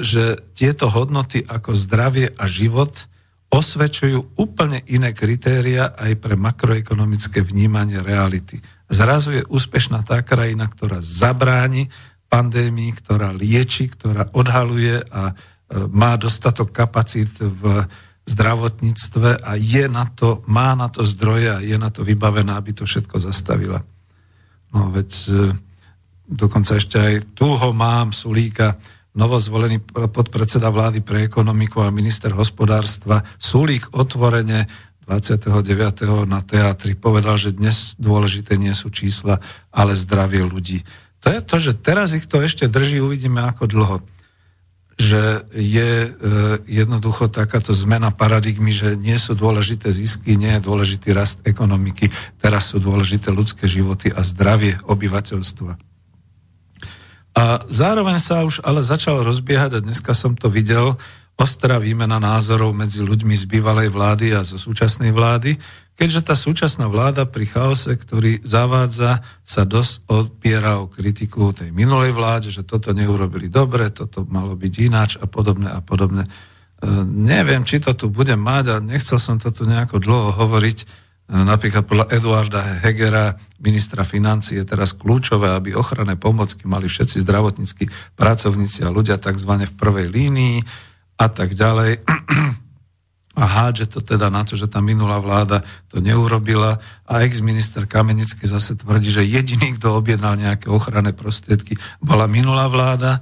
že 0.00 0.40
tieto 0.56 0.88
hodnoty 0.88 1.44
ako 1.44 1.76
zdravie 1.76 2.32
a 2.40 2.48
život 2.48 3.04
osvedčujú 3.52 4.40
úplne 4.40 4.82
iné 4.90 5.12
kritéria 5.12 5.92
aj 5.94 6.16
pre 6.18 6.34
makroekonomické 6.34 7.44
vnímanie 7.44 8.00
reality. 8.00 8.58
Zrazu 8.88 9.36
je 9.36 9.42
úspešná 9.46 10.02
tá 10.02 10.24
krajina, 10.24 10.66
ktorá 10.66 10.98
zabráni 11.04 11.92
pandémii, 12.32 12.90
ktorá 12.98 13.30
lieči, 13.30 13.92
ktorá 13.92 14.32
odhaluje 14.34 15.06
a 15.12 15.36
má 15.90 16.16
dostatok 16.16 16.70
kapacít 16.70 17.40
v 17.40 17.86
zdravotníctve 18.24 19.44
a 19.44 19.52
je 19.60 19.84
na 19.88 20.08
to, 20.08 20.40
má 20.48 20.72
na 20.72 20.88
to 20.88 21.04
zdroje 21.04 21.48
a 21.52 21.60
je 21.60 21.76
na 21.76 21.92
to 21.92 22.00
vybavená, 22.00 22.56
aby 22.56 22.72
to 22.72 22.88
všetko 22.88 23.20
zastavila. 23.20 23.84
No 24.72 24.88
veď 24.88 25.10
e, 25.28 25.52
dokonca 26.24 26.80
ešte 26.80 26.96
aj 26.96 27.14
tu 27.36 27.52
ho 27.52 27.70
mám, 27.76 28.16
Sulíka, 28.16 28.80
novozvolený 29.14 29.78
podpredseda 30.10 30.72
vlády 30.72 31.04
pre 31.04 31.22
ekonomiku 31.22 31.84
a 31.84 31.94
minister 31.94 32.34
hospodárstva. 32.34 33.22
Sulík 33.38 33.94
otvorene 33.94 34.66
29. 35.06 35.52
na 36.24 36.40
teatri 36.40 36.96
povedal, 36.96 37.36
že 37.36 37.54
dnes 37.54 37.94
dôležité 38.00 38.56
nie 38.56 38.72
sú 38.72 38.88
čísla, 38.88 39.38
ale 39.68 39.92
zdravie 39.94 40.42
ľudí. 40.42 40.82
To 41.22 41.28
je 41.30 41.40
to, 41.44 41.56
že 41.60 41.72
teraz 41.78 42.16
ich 42.16 42.24
to 42.24 42.40
ešte 42.40 42.66
drží, 42.66 42.98
uvidíme 43.04 43.44
ako 43.44 43.68
dlho 43.68 43.96
že 44.94 45.42
je 45.50 45.90
e, 46.06 46.10
jednoducho 46.70 47.26
takáto 47.26 47.74
zmena 47.74 48.14
paradigmy, 48.14 48.70
že 48.70 48.94
nie 48.94 49.18
sú 49.18 49.34
dôležité 49.34 49.90
zisky, 49.90 50.38
nie 50.38 50.54
je 50.58 50.66
dôležitý 50.66 51.10
rast 51.10 51.42
ekonomiky, 51.42 52.14
teraz 52.38 52.70
sú 52.70 52.78
dôležité 52.78 53.34
ľudské 53.34 53.66
životy 53.66 54.14
a 54.14 54.22
zdravie 54.22 54.78
obyvateľstva. 54.86 55.74
A 57.34 57.66
zároveň 57.66 58.22
sa 58.22 58.46
už 58.46 58.62
ale 58.62 58.86
začal 58.86 59.26
rozbiehať, 59.26 59.78
a 59.78 59.84
dneska 59.84 60.14
som 60.14 60.38
to 60.38 60.46
videl, 60.46 60.94
ostrá 61.34 61.82
výmena 61.82 62.22
názorov 62.22 62.70
medzi 62.70 63.02
ľuďmi 63.02 63.34
z 63.34 63.44
bývalej 63.50 63.90
vlády 63.90 64.38
a 64.38 64.46
zo 64.46 64.54
súčasnej 64.54 65.10
vlády, 65.10 65.58
keďže 65.94 66.20
tá 66.26 66.34
súčasná 66.34 66.90
vláda 66.90 67.22
pri 67.22 67.46
chaose, 67.46 67.94
ktorý 67.94 68.42
zavádza, 68.42 69.22
sa 69.46 69.62
dosť 69.62 69.92
opiera 70.10 70.82
o 70.82 70.90
kritiku 70.90 71.54
tej 71.54 71.70
minulej 71.70 72.10
vláde, 72.10 72.50
že 72.50 72.66
toto 72.66 72.90
neurobili 72.90 73.46
dobre, 73.46 73.94
toto 73.94 74.26
malo 74.26 74.58
byť 74.58 74.72
ináč 74.82 75.10
a 75.22 75.30
podobne 75.30 75.70
a 75.70 75.78
podobne. 75.78 76.26
E, 76.26 76.30
neviem, 77.06 77.62
či 77.62 77.78
to 77.78 77.94
tu 77.94 78.10
budem 78.10 78.42
mať 78.42 78.64
a 78.74 78.76
nechcel 78.82 79.22
som 79.22 79.38
to 79.38 79.54
tu 79.54 79.62
nejako 79.64 80.02
dlho 80.02 80.34
hovoriť. 80.34 80.78
E, 80.82 80.86
napríklad 81.30 81.86
podľa 81.86 82.10
Eduarda 82.10 82.82
Hegera, 82.82 83.38
ministra 83.62 84.02
financie, 84.02 84.60
je 84.60 84.66
teraz 84.66 84.98
kľúčové, 84.98 85.54
aby 85.54 85.78
ochranné 85.78 86.18
pomocky 86.18 86.66
mali 86.66 86.90
všetci 86.90 87.22
zdravotníckí 87.22 87.86
pracovníci 88.18 88.82
a 88.82 88.90
ľudia 88.90 89.22
tzv. 89.22 89.62
v 89.62 89.74
prvej 89.78 90.10
línii 90.10 90.58
a 91.22 91.26
tak 91.30 91.54
ďalej. 91.54 92.02
A 93.34 93.42
hádže 93.42 93.90
to 93.90 93.98
teda 93.98 94.30
na 94.30 94.46
to, 94.46 94.54
že 94.54 94.70
tá 94.70 94.78
minulá 94.78 95.18
vláda 95.18 95.66
to 95.90 95.98
neurobila 95.98 96.78
a 97.02 97.26
ex-minister 97.26 97.82
Kamenický 97.90 98.46
zase 98.46 98.78
tvrdí, 98.78 99.10
že 99.10 99.26
jediný, 99.26 99.74
kto 99.74 99.98
objednal 99.98 100.38
nejaké 100.38 100.70
ochranné 100.70 101.10
prostriedky, 101.10 101.74
bola 101.98 102.30
minulá 102.30 102.70
vláda. 102.70 103.18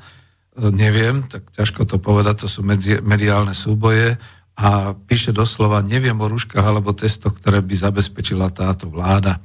E, 0.53 0.69
neviem, 0.69 1.25
tak 1.25 1.49
ťažko 1.57 1.89
to 1.89 1.97
povedať, 1.97 2.45
to 2.45 2.49
sú 2.49 2.61
mediálne 3.01 3.57
súboje 3.57 4.21
a 4.53 4.93
píše 4.93 5.33
doslova, 5.33 5.81
neviem 5.81 6.17
o 6.21 6.29
rúškach 6.29 6.65
alebo 6.65 6.93
testoch, 6.93 7.41
ktoré 7.41 7.65
by 7.65 7.73
zabezpečila 7.73 8.53
táto 8.53 8.93
vláda. 8.93 9.41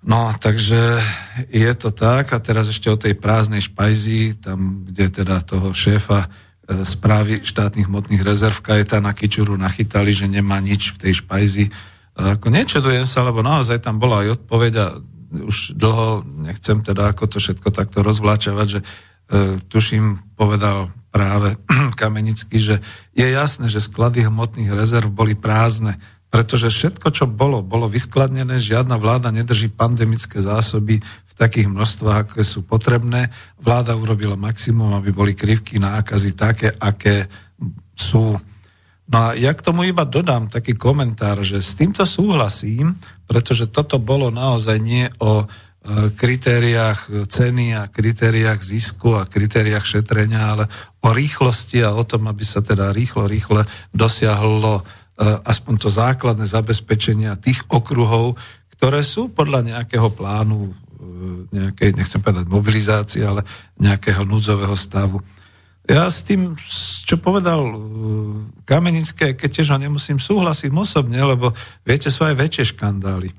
No, 0.00 0.32
takže 0.32 0.96
je 1.52 1.72
to 1.76 1.92
tak 1.92 2.32
a 2.32 2.40
teraz 2.40 2.72
ešte 2.72 2.88
o 2.88 2.96
tej 2.96 3.18
prázdnej 3.20 3.60
špajzi, 3.60 4.40
tam, 4.40 4.88
kde 4.88 5.12
teda 5.12 5.44
toho 5.44 5.76
šéfa 5.76 6.30
správy 6.86 7.42
štátnych 7.42 7.90
hmotných 7.90 8.22
rezerv 8.22 8.62
Kajetana 8.62 9.10
Kičuru 9.10 9.58
nachytali, 9.58 10.14
že 10.14 10.30
nemá 10.30 10.62
nič 10.62 10.94
v 10.94 11.08
tej 11.08 11.12
špajzi. 11.24 11.64
E, 11.66 11.70
ako 12.14 12.46
nečudujem 12.50 13.04
sa, 13.04 13.26
lebo 13.26 13.42
naozaj 13.42 13.82
tam 13.82 13.98
bola 13.98 14.22
aj 14.22 14.40
odpoveď 14.40 14.72
a 14.78 14.86
už 15.30 15.78
dlho 15.78 16.26
nechcem 16.46 16.82
teda 16.82 17.14
ako 17.14 17.26
to 17.30 17.38
všetko 17.38 17.68
takto 17.74 18.02
rozvláčavať, 18.06 18.66
že 18.66 18.80
e, 18.80 18.86
tuším 19.66 20.36
povedal 20.38 20.94
práve 21.10 21.58
Kamenický, 22.00 22.58
že 22.62 22.76
je 23.14 23.26
jasné, 23.26 23.66
že 23.66 23.82
sklady 23.82 24.26
hmotných 24.26 24.70
rezerv 24.70 25.10
boli 25.10 25.34
prázdne 25.34 25.98
pretože 26.30 26.70
všetko, 26.70 27.10
čo 27.10 27.26
bolo, 27.26 27.58
bolo 27.58 27.90
vyskladnené, 27.90 28.62
žiadna 28.62 28.94
vláda 29.02 29.34
nedrží 29.34 29.66
pandemické 29.66 30.38
zásoby 30.38 31.02
takých 31.40 31.72
množstvách, 31.72 32.36
aké 32.36 32.44
sú 32.44 32.68
potrebné. 32.68 33.32
Vláda 33.56 33.96
urobila 33.96 34.36
maximum, 34.36 34.92
aby 34.92 35.08
boli 35.08 35.32
krivky 35.32 35.80
nákazy 35.80 36.36
také, 36.36 36.68
aké 36.76 37.24
sú. 37.96 38.36
No 39.10 39.16
a 39.16 39.32
ja 39.32 39.56
k 39.56 39.64
tomu 39.64 39.88
iba 39.88 40.04
dodám 40.04 40.52
taký 40.52 40.76
komentár, 40.76 41.40
že 41.40 41.64
s 41.64 41.72
týmto 41.72 42.04
súhlasím, 42.04 42.94
pretože 43.24 43.72
toto 43.72 43.96
bolo 43.96 44.28
naozaj 44.28 44.76
nie 44.78 45.08
o 45.18 45.42
e, 45.42 45.46
kritériách 46.12 47.26
ceny 47.26 47.74
a 47.74 47.88
kritériách 47.88 48.60
zisku 48.60 49.16
a 49.16 49.26
kritériách 49.26 49.82
šetrenia, 49.82 50.54
ale 50.54 50.64
o 51.00 51.10
rýchlosti 51.10 51.80
a 51.82 51.96
o 51.96 52.04
tom, 52.04 52.28
aby 52.28 52.44
sa 52.44 52.60
teda 52.60 52.92
rýchlo, 52.92 53.26
rýchle 53.26 53.66
dosiahlo 53.90 54.86
E, 55.20 55.24
aspoň 55.44 55.74
to 55.76 55.88
základné 55.92 56.48
zabezpečenia 56.48 57.36
tých 57.36 57.60
okruhov, 57.68 58.40
ktoré 58.72 59.04
sú 59.04 59.28
podľa 59.28 59.76
nejakého 59.76 60.08
plánu, 60.16 60.72
nejakej, 61.50 61.96
nechcem 61.96 62.20
povedať 62.20 62.46
mobilizácie, 62.46 63.24
ale 63.24 63.42
nejakého 63.80 64.22
núdzového 64.28 64.76
stavu. 64.76 65.18
Ja 65.88 66.06
s 66.06 66.22
tým, 66.22 66.54
čo 67.08 67.18
povedal 67.18 67.60
e, 67.66 67.74
Kamenické, 68.68 69.34
keď 69.34 69.50
tiež 69.50 69.74
ho 69.74 69.78
nemusím 69.80 70.22
súhlasiť 70.22 70.70
osobne, 70.70 71.18
lebo 71.18 71.50
viete, 71.82 72.12
sú 72.12 72.22
aj 72.28 72.38
väčšie 72.38 72.76
škandály. 72.76 73.32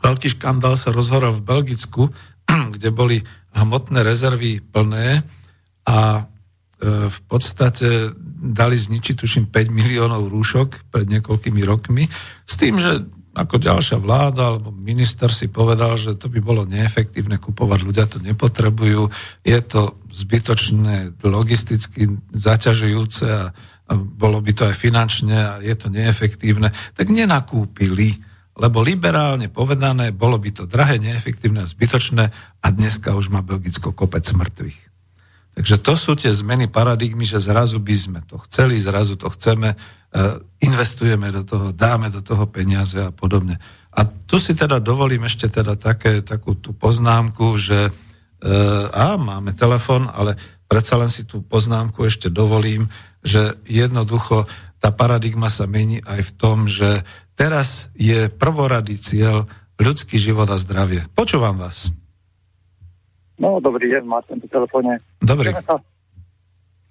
Veľký 0.00 0.38
škandál 0.38 0.78
sa 0.78 0.94
rozhoral 0.94 1.34
v 1.34 1.44
Belgicku, 1.44 2.12
kde 2.76 2.88
boli 2.94 3.18
hmotné 3.56 4.06
rezervy 4.06 4.62
plné 4.62 5.26
a 5.88 6.30
v 6.86 7.20
podstate 7.28 8.16
dali 8.40 8.72
zničiť, 8.72 9.14
tuším, 9.20 9.52
5 9.52 9.68
miliónov 9.68 10.32
rúšok 10.32 10.88
pred 10.88 11.04
niekoľkými 11.12 11.60
rokmi, 11.68 12.08
s 12.48 12.54
tým, 12.56 12.80
že 12.80 13.04
ako 13.30 13.62
ďalšia 13.62 14.02
vláda 14.02 14.50
alebo 14.50 14.74
minister 14.74 15.30
si 15.30 15.46
povedal, 15.46 15.94
že 15.94 16.18
to 16.18 16.26
by 16.26 16.42
bolo 16.42 16.66
neefektívne 16.66 17.38
kupovať, 17.38 17.78
ľudia 17.86 18.06
to 18.10 18.18
nepotrebujú, 18.18 19.06
je 19.46 19.58
to 19.62 19.94
zbytočné, 20.10 21.14
logisticky 21.22 22.10
zaťažujúce 22.34 23.26
a, 23.30 23.54
bolo 23.94 24.38
by 24.38 24.50
to 24.54 24.62
aj 24.66 24.74
finančne 24.74 25.34
a 25.34 25.52
je 25.62 25.74
to 25.78 25.90
neefektívne, 25.90 26.70
tak 26.94 27.06
nenakúpili, 27.10 28.18
lebo 28.58 28.82
liberálne 28.82 29.46
povedané, 29.46 30.10
bolo 30.10 30.38
by 30.38 30.50
to 30.50 30.64
drahé, 30.66 30.98
neefektívne 30.98 31.62
a 31.62 31.70
zbytočné 31.70 32.24
a 32.62 32.66
dneska 32.70 33.14
už 33.14 33.30
má 33.30 33.42
Belgicko 33.42 33.94
kopec 33.94 34.26
mŕtvych. 34.26 34.90
Takže 35.50 35.76
to 35.82 35.94
sú 35.98 36.14
tie 36.14 36.30
zmeny 36.30 36.70
paradigmy, 36.70 37.26
že 37.26 37.42
zrazu 37.42 37.82
by 37.82 37.94
sme 37.98 38.20
to 38.26 38.38
chceli, 38.46 38.78
zrazu 38.78 39.18
to 39.18 39.26
chceme, 39.34 39.74
investujeme 40.58 41.30
do 41.30 41.46
toho, 41.46 41.70
dáme 41.70 42.10
do 42.10 42.18
toho 42.18 42.50
peniaze 42.50 42.98
a 42.98 43.14
podobne. 43.14 43.62
A 43.94 44.06
tu 44.06 44.42
si 44.42 44.58
teda 44.58 44.82
dovolím 44.82 45.26
ešte 45.26 45.46
teda 45.46 45.78
také, 45.78 46.22
takú 46.22 46.58
tú 46.58 46.74
poznámku, 46.74 47.54
že 47.58 47.94
a 48.90 49.20
máme 49.20 49.52
telefon, 49.52 50.08
ale 50.10 50.34
predsa 50.66 50.96
len 50.96 51.12
si 51.12 51.28
tú 51.28 51.44
poznámku 51.44 52.02
ešte 52.08 52.32
dovolím, 52.32 52.88
že 53.20 53.54
jednoducho 53.68 54.48
tá 54.80 54.88
paradigma 54.88 55.52
sa 55.52 55.68
mení 55.68 56.00
aj 56.02 56.20
v 56.24 56.32
tom, 56.40 56.64
že 56.64 57.04
teraz 57.36 57.92
je 57.92 58.32
prvoradý 58.32 58.96
cieľ 58.96 59.44
ľudský 59.76 60.16
život 60.16 60.48
a 60.48 60.56
zdravie. 60.56 61.04
Počúvam 61.12 61.60
vás. 61.60 61.92
No, 63.40 63.60
dobrý 63.60 63.92
deň, 63.92 64.04
máte 64.04 64.36
v 64.36 64.44
telefóne. 64.48 65.00
Dobrý. 65.20 65.52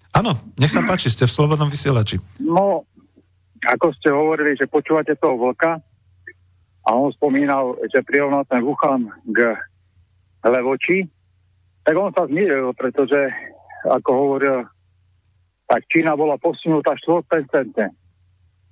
Áno, 0.10 0.42
nech 0.58 0.74
sa 0.74 0.82
páči, 0.82 1.14
ste 1.14 1.30
v 1.30 1.34
Slobodnom 1.34 1.70
vysielači. 1.70 2.18
No, 2.42 2.89
ako 3.66 3.92
ste 3.96 4.10
hovorili, 4.12 4.56
že 4.56 4.72
počúvate 4.72 5.16
toho 5.20 5.36
vlka 5.36 5.80
a 6.86 6.90
on 6.96 7.12
spomínal, 7.12 7.76
že 7.92 8.06
prirovnal 8.06 8.48
ten 8.48 8.64
Wuhan 8.64 9.12
k 9.28 9.58
levoči, 10.46 11.06
tak 11.84 11.96
on 11.98 12.14
sa 12.16 12.30
zmieril, 12.30 12.72
pretože, 12.78 13.30
ako 13.84 14.10
hovoril, 14.14 14.58
tak 15.68 15.86
Čína 15.92 16.16
bola 16.16 16.40
posunutá 16.40 16.96
4%. 16.98 17.26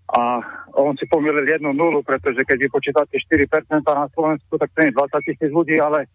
A 0.07 0.21
on 0.71 0.95
si 0.95 1.03
pomýlil 1.11 1.43
jednu 1.43 1.75
nulu, 1.75 1.99
pretože 1.99 2.39
keď 2.47 2.57
vy 2.63 2.67
počítate 2.71 3.15
4% 3.19 3.83
na 3.83 4.07
Slovensku, 4.15 4.55
tak 4.55 4.71
to 4.71 4.87
je 4.87 4.95
20 4.95 5.27
tisíc 5.27 5.51
ľudí, 5.51 5.75
ale 5.83 6.07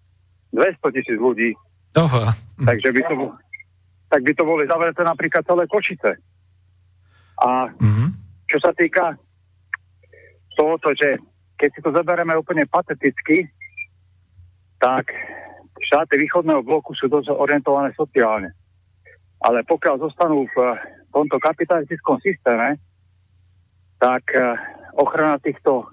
200 0.56 0.96
tisíc 0.96 1.18
ľudí. 1.20 1.52
Oha. 1.92 2.32
Takže 2.64 2.88
by 2.88 3.02
to, 3.04 3.14
tak 4.08 4.20
by 4.24 4.32
to 4.32 4.44
boli 4.48 4.64
zavreté 4.64 5.04
napríklad 5.04 5.44
celé 5.44 5.64
Košice. 5.68 6.12
A 7.42 7.68
mm-hmm. 7.68 8.21
Čo 8.52 8.60
sa 8.60 8.76
týka 8.76 9.16
tohoto, 10.60 10.92
že 10.92 11.16
keď 11.56 11.68
si 11.72 11.80
to 11.80 11.88
zoberieme 11.88 12.36
úplne 12.36 12.68
pateticky, 12.68 13.48
tak 14.76 15.08
štáty 15.80 16.20
východného 16.20 16.60
bloku 16.60 16.92
sú 16.92 17.08
dosť 17.08 17.32
orientované 17.32 17.96
sociálne. 17.96 18.52
Ale 19.40 19.64
pokiaľ 19.64 20.04
zostanú 20.04 20.44
v 20.52 20.56
tomto 21.16 21.40
kapitalistickom 21.40 22.20
systéme, 22.20 22.76
tak 23.96 24.28
eh, 24.36 24.52
ochrana 25.00 25.40
týchto 25.40 25.88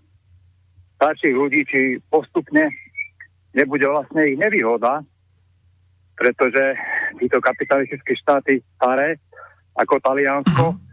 starších 1.00 1.32
ľudí, 1.32 1.64
či 1.64 1.80
postupne 2.12 2.68
nebude 3.56 3.88
vlastne 3.88 4.36
ich 4.36 4.38
nevýhoda, 4.38 5.00
pretože 6.20 6.76
títo 7.24 7.40
kapitalistické 7.40 8.12
štáty 8.20 8.54
staré, 8.76 9.16
ako 9.80 9.96
Taliansko, 10.04 10.89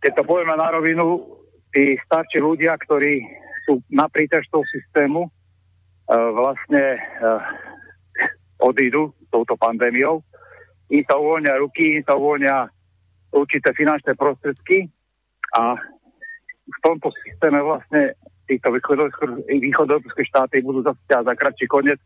keď 0.00 0.12
to 0.16 0.22
povieme 0.24 0.54
na 0.56 0.68
rovinu, 0.72 1.24
tí 1.72 1.96
starší 2.08 2.40
ľudia, 2.40 2.76
ktorí 2.80 3.20
sú 3.66 3.82
na 3.90 4.06
príťaž 4.06 4.46
toho 4.48 4.64
systému, 4.70 5.26
e, 5.26 5.30
vlastne 6.14 6.96
e, 6.96 7.00
odídu 8.62 9.12
touto 9.28 9.58
pandémiou. 9.58 10.22
Im 10.88 11.02
sa 11.04 11.18
uvoľnia 11.18 11.58
ruky, 11.58 11.98
im 11.98 12.04
sa 12.06 12.14
uvoľnia 12.14 12.70
určité 13.34 13.74
finančné 13.74 14.14
prostriedky 14.14 14.86
a 15.58 15.76
v 16.66 16.78
tomto 16.82 17.10
systéme 17.26 17.58
vlastne 17.62 18.14
týchto 18.46 18.70
východoeurópske 18.70 20.22
štáty 20.22 20.62
budú 20.62 20.86
zase 20.86 21.02
za 21.02 21.34
kratší 21.34 21.66
koniec, 21.66 21.98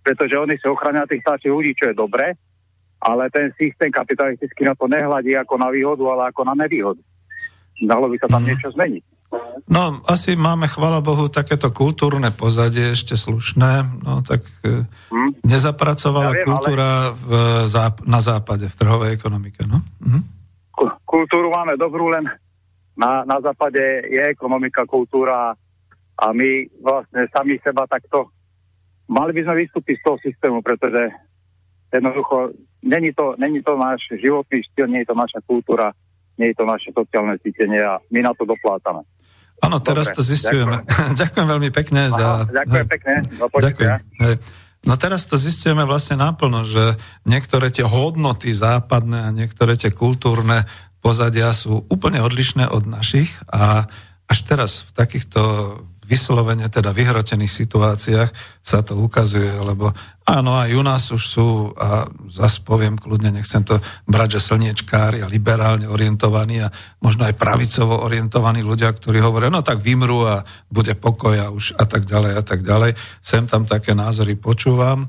pretože 0.00 0.34
oni 0.40 0.56
si 0.56 0.66
ochrania 0.66 1.04
tých 1.04 1.20
starších 1.20 1.52
ľudí, 1.52 1.76
čo 1.76 1.92
je 1.92 2.00
dobré, 2.00 2.32
ale 3.04 3.28
ten 3.28 3.52
systém 3.60 3.92
kapitalistický 3.92 4.64
na 4.64 4.74
to 4.74 4.88
nehľadí 4.88 5.36
ako 5.36 5.54
na 5.60 5.68
výhodu, 5.68 6.04
ale 6.16 6.22
ako 6.32 6.42
na 6.48 6.54
nevýhodu. 6.64 7.02
Dalo 7.82 8.06
by 8.06 8.16
sa 8.22 8.28
tam 8.30 8.42
mm. 8.42 8.48
niečo 8.48 8.68
zmeniť. 8.72 9.04
No, 9.68 10.04
asi 10.04 10.36
máme, 10.36 10.68
chvala 10.68 11.00
Bohu, 11.00 11.32
takéto 11.32 11.72
kultúrne 11.72 12.28
pozadie 12.34 12.92
ešte 12.92 13.16
slušné, 13.16 14.04
no 14.04 14.20
tak 14.20 14.44
hmm. 15.08 15.40
nezapracovala 15.40 16.36
ja 16.36 16.36
viem, 16.36 16.46
kultúra 16.52 16.88
ale... 17.08 17.16
v 17.16 17.30
záp- 17.64 18.04
na 18.04 18.20
západe, 18.20 18.68
v 18.68 18.76
trhovej 18.76 19.16
ekonomike, 19.16 19.64
no? 19.64 19.80
Hmm. 20.04 20.22
Kultúru 21.08 21.48
máme 21.48 21.80
dobrú, 21.80 22.12
len 22.12 22.28
na, 22.92 23.24
na 23.24 23.40
západe 23.40 23.80
je 24.04 24.20
ekonomika, 24.28 24.84
kultúra 24.84 25.56
a 26.20 26.26
my 26.36 26.68
vlastne 26.84 27.24
sami 27.32 27.56
seba 27.64 27.88
takto 27.88 28.28
mali 29.08 29.32
by 29.32 29.40
sme 29.48 29.54
vystúpiť 29.64 29.96
z 30.00 30.04
toho 30.04 30.16
systému, 30.20 30.58
pretože 30.60 31.08
jednoducho 31.92 32.56
není 32.84 33.12
to, 33.12 33.36
není 33.36 33.60
to 33.64 33.76
náš 33.76 34.00
životný 34.20 34.64
štýl, 34.72 34.88
nie 34.88 35.04
je 35.04 35.10
to 35.12 35.16
naša 35.16 35.40
kultúra, 35.44 35.92
nie 36.40 36.52
je 36.52 36.56
to 36.56 36.64
naše 36.64 36.90
sociálne 36.92 37.36
cítenie 37.40 37.80
a 37.80 38.00
my 38.08 38.20
na 38.24 38.32
to 38.32 38.48
doplácame. 38.48 39.04
Áno, 39.62 39.78
teraz 39.78 40.10
Dobre, 40.10 40.16
to 40.18 40.22
zistujeme. 40.26 40.76
Ďakujem. 40.82 41.14
ďakujem 41.22 41.46
veľmi 41.46 41.70
pekne 41.70 42.00
Aha, 42.10 42.14
za... 42.14 42.26
Ďakujem 42.50 42.86
pekne. 42.90 43.14
Ďakujem. 43.38 43.98
No 44.82 44.98
teraz 44.98 45.30
to 45.30 45.38
zistujeme 45.38 45.86
vlastne 45.86 46.18
náplno, 46.18 46.66
že 46.66 46.98
niektoré 47.22 47.70
tie 47.70 47.86
hodnoty 47.86 48.50
západné 48.50 49.30
a 49.30 49.30
niektoré 49.30 49.78
tie 49.78 49.94
kultúrne 49.94 50.66
pozadia 50.98 51.54
sú 51.54 51.86
úplne 51.86 52.18
odlišné 52.18 52.66
od 52.66 52.90
našich 52.90 53.30
a 53.46 53.86
až 54.26 54.38
teraz 54.42 54.82
v 54.86 54.90
takýchto 54.98 55.40
vyslovene 56.02 56.66
teda 56.66 56.90
vyhrotených 56.90 57.50
situáciách 57.50 58.30
sa 58.58 58.82
to 58.82 58.98
ukazuje, 58.98 59.54
lebo 59.54 59.94
áno, 60.26 60.58
aj 60.58 60.70
u 60.74 60.82
nás 60.82 61.02
už 61.14 61.22
sú, 61.22 61.46
a 61.78 62.10
zase 62.26 62.62
poviem 62.66 62.98
kľudne, 62.98 63.30
nechcem 63.30 63.62
to 63.62 63.78
brať, 64.10 64.38
že 64.38 64.50
slniečkári 64.50 65.22
a 65.22 65.30
liberálne 65.30 65.86
orientovaní 65.86 66.62
a 66.62 66.72
možno 66.98 67.26
aj 67.26 67.38
pravicovo 67.38 68.02
orientovaní 68.02 68.66
ľudia, 68.66 68.90
ktorí 68.90 69.22
hovoria, 69.22 69.50
no 69.50 69.62
tak 69.62 69.78
vymru 69.78 70.26
a 70.26 70.36
bude 70.68 70.98
pokoj 70.98 71.38
a 71.38 71.54
už 71.54 71.78
a 71.78 71.86
tak 71.86 72.02
ďalej 72.04 72.32
a 72.34 72.42
tak 72.42 72.60
ďalej. 72.66 72.98
Sem 73.22 73.46
tam 73.46 73.62
také 73.62 73.94
názory 73.94 74.34
počúvam. 74.34 75.06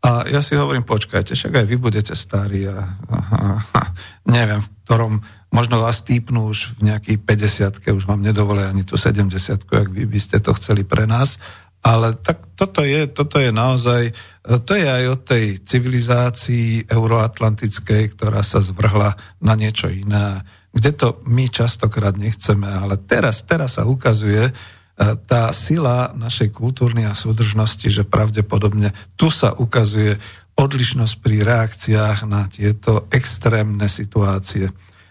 A 0.00 0.24
ja 0.24 0.40
si 0.40 0.56
hovorím, 0.56 0.88
počkajte, 0.88 1.36
však 1.36 1.60
aj 1.60 1.66
vy 1.68 1.76
budete 1.76 2.16
starí 2.16 2.64
a, 2.64 2.88
a, 3.12 3.16
a 3.60 3.80
neviem, 4.24 4.64
v 4.64 4.68
ktorom 4.88 5.20
možno 5.50 5.82
vás 5.82 6.02
týpnú 6.06 6.50
už 6.50 6.78
v 6.78 6.94
nejakej 6.94 7.16
50 7.26 7.82
už 7.90 8.06
vám 8.06 8.22
nedovolia 8.22 8.70
ani 8.70 8.86
tú 8.86 8.94
70 8.94 9.34
ak 9.66 9.88
vy 9.90 10.06
by 10.06 10.20
ste 10.22 10.38
to 10.38 10.54
chceli 10.54 10.86
pre 10.86 11.04
nás. 11.04 11.42
Ale 11.80 12.12
tak 12.12 12.44
toto 12.60 12.84
je, 12.84 13.08
toto 13.08 13.40
je 13.40 13.48
naozaj, 13.48 14.12
to 14.68 14.76
je 14.76 14.84
aj 14.84 15.04
od 15.16 15.20
tej 15.24 15.44
civilizácii 15.64 16.84
euroatlantickej, 16.92 18.20
ktorá 18.20 18.44
sa 18.44 18.60
zvrhla 18.60 19.16
na 19.40 19.54
niečo 19.56 19.88
iné, 19.88 20.44
kde 20.76 20.92
to 20.92 21.08
my 21.24 21.48
častokrát 21.48 22.20
nechceme, 22.20 22.68
ale 22.68 23.00
teraz, 23.00 23.48
teraz 23.48 23.80
sa 23.80 23.88
ukazuje, 23.88 24.44
e, 24.44 24.52
tá 25.24 25.48
sila 25.56 26.12
našej 26.12 26.52
kultúrnej 26.52 27.08
a 27.08 27.16
súdržnosti, 27.16 27.88
že 27.88 28.04
pravdepodobne 28.04 28.92
tu 29.16 29.32
sa 29.32 29.56
ukazuje 29.56 30.20
odlišnosť 30.60 31.14
pri 31.24 31.36
reakciách 31.48 32.28
na 32.28 32.44
tieto 32.52 33.08
extrémne 33.08 33.88
situácie. 33.88 34.68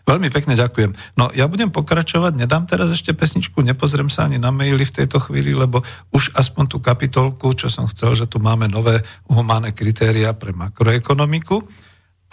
Veľmi 0.10 0.34
pekne 0.34 0.57
ďakujem. 0.57 0.98
No 1.22 1.30
ja 1.38 1.45
budem 1.45 1.69
pokračovať, 1.69 2.34
nedám 2.34 2.65
teraz 2.65 2.90
ešte 2.90 3.14
pesničku, 3.14 3.61
nepozriem 3.61 4.10
sa 4.10 4.26
ani 4.26 4.41
na 4.41 4.49
maily 4.49 4.81
v 4.81 4.95
tejto 4.98 5.22
chvíli, 5.22 5.53
lebo 5.53 5.86
už 6.10 6.34
aspoň 6.34 6.65
tú 6.65 6.77
kapitolku, 6.81 7.53
čo 7.53 7.69
som 7.69 7.86
chcel, 7.86 8.18
že 8.18 8.26
tu 8.26 8.41
máme 8.41 8.65
nové 8.65 9.06
humánne 9.30 9.69
kritéria 9.69 10.34
pre 10.34 10.49
makroekonomiku. 10.49 11.61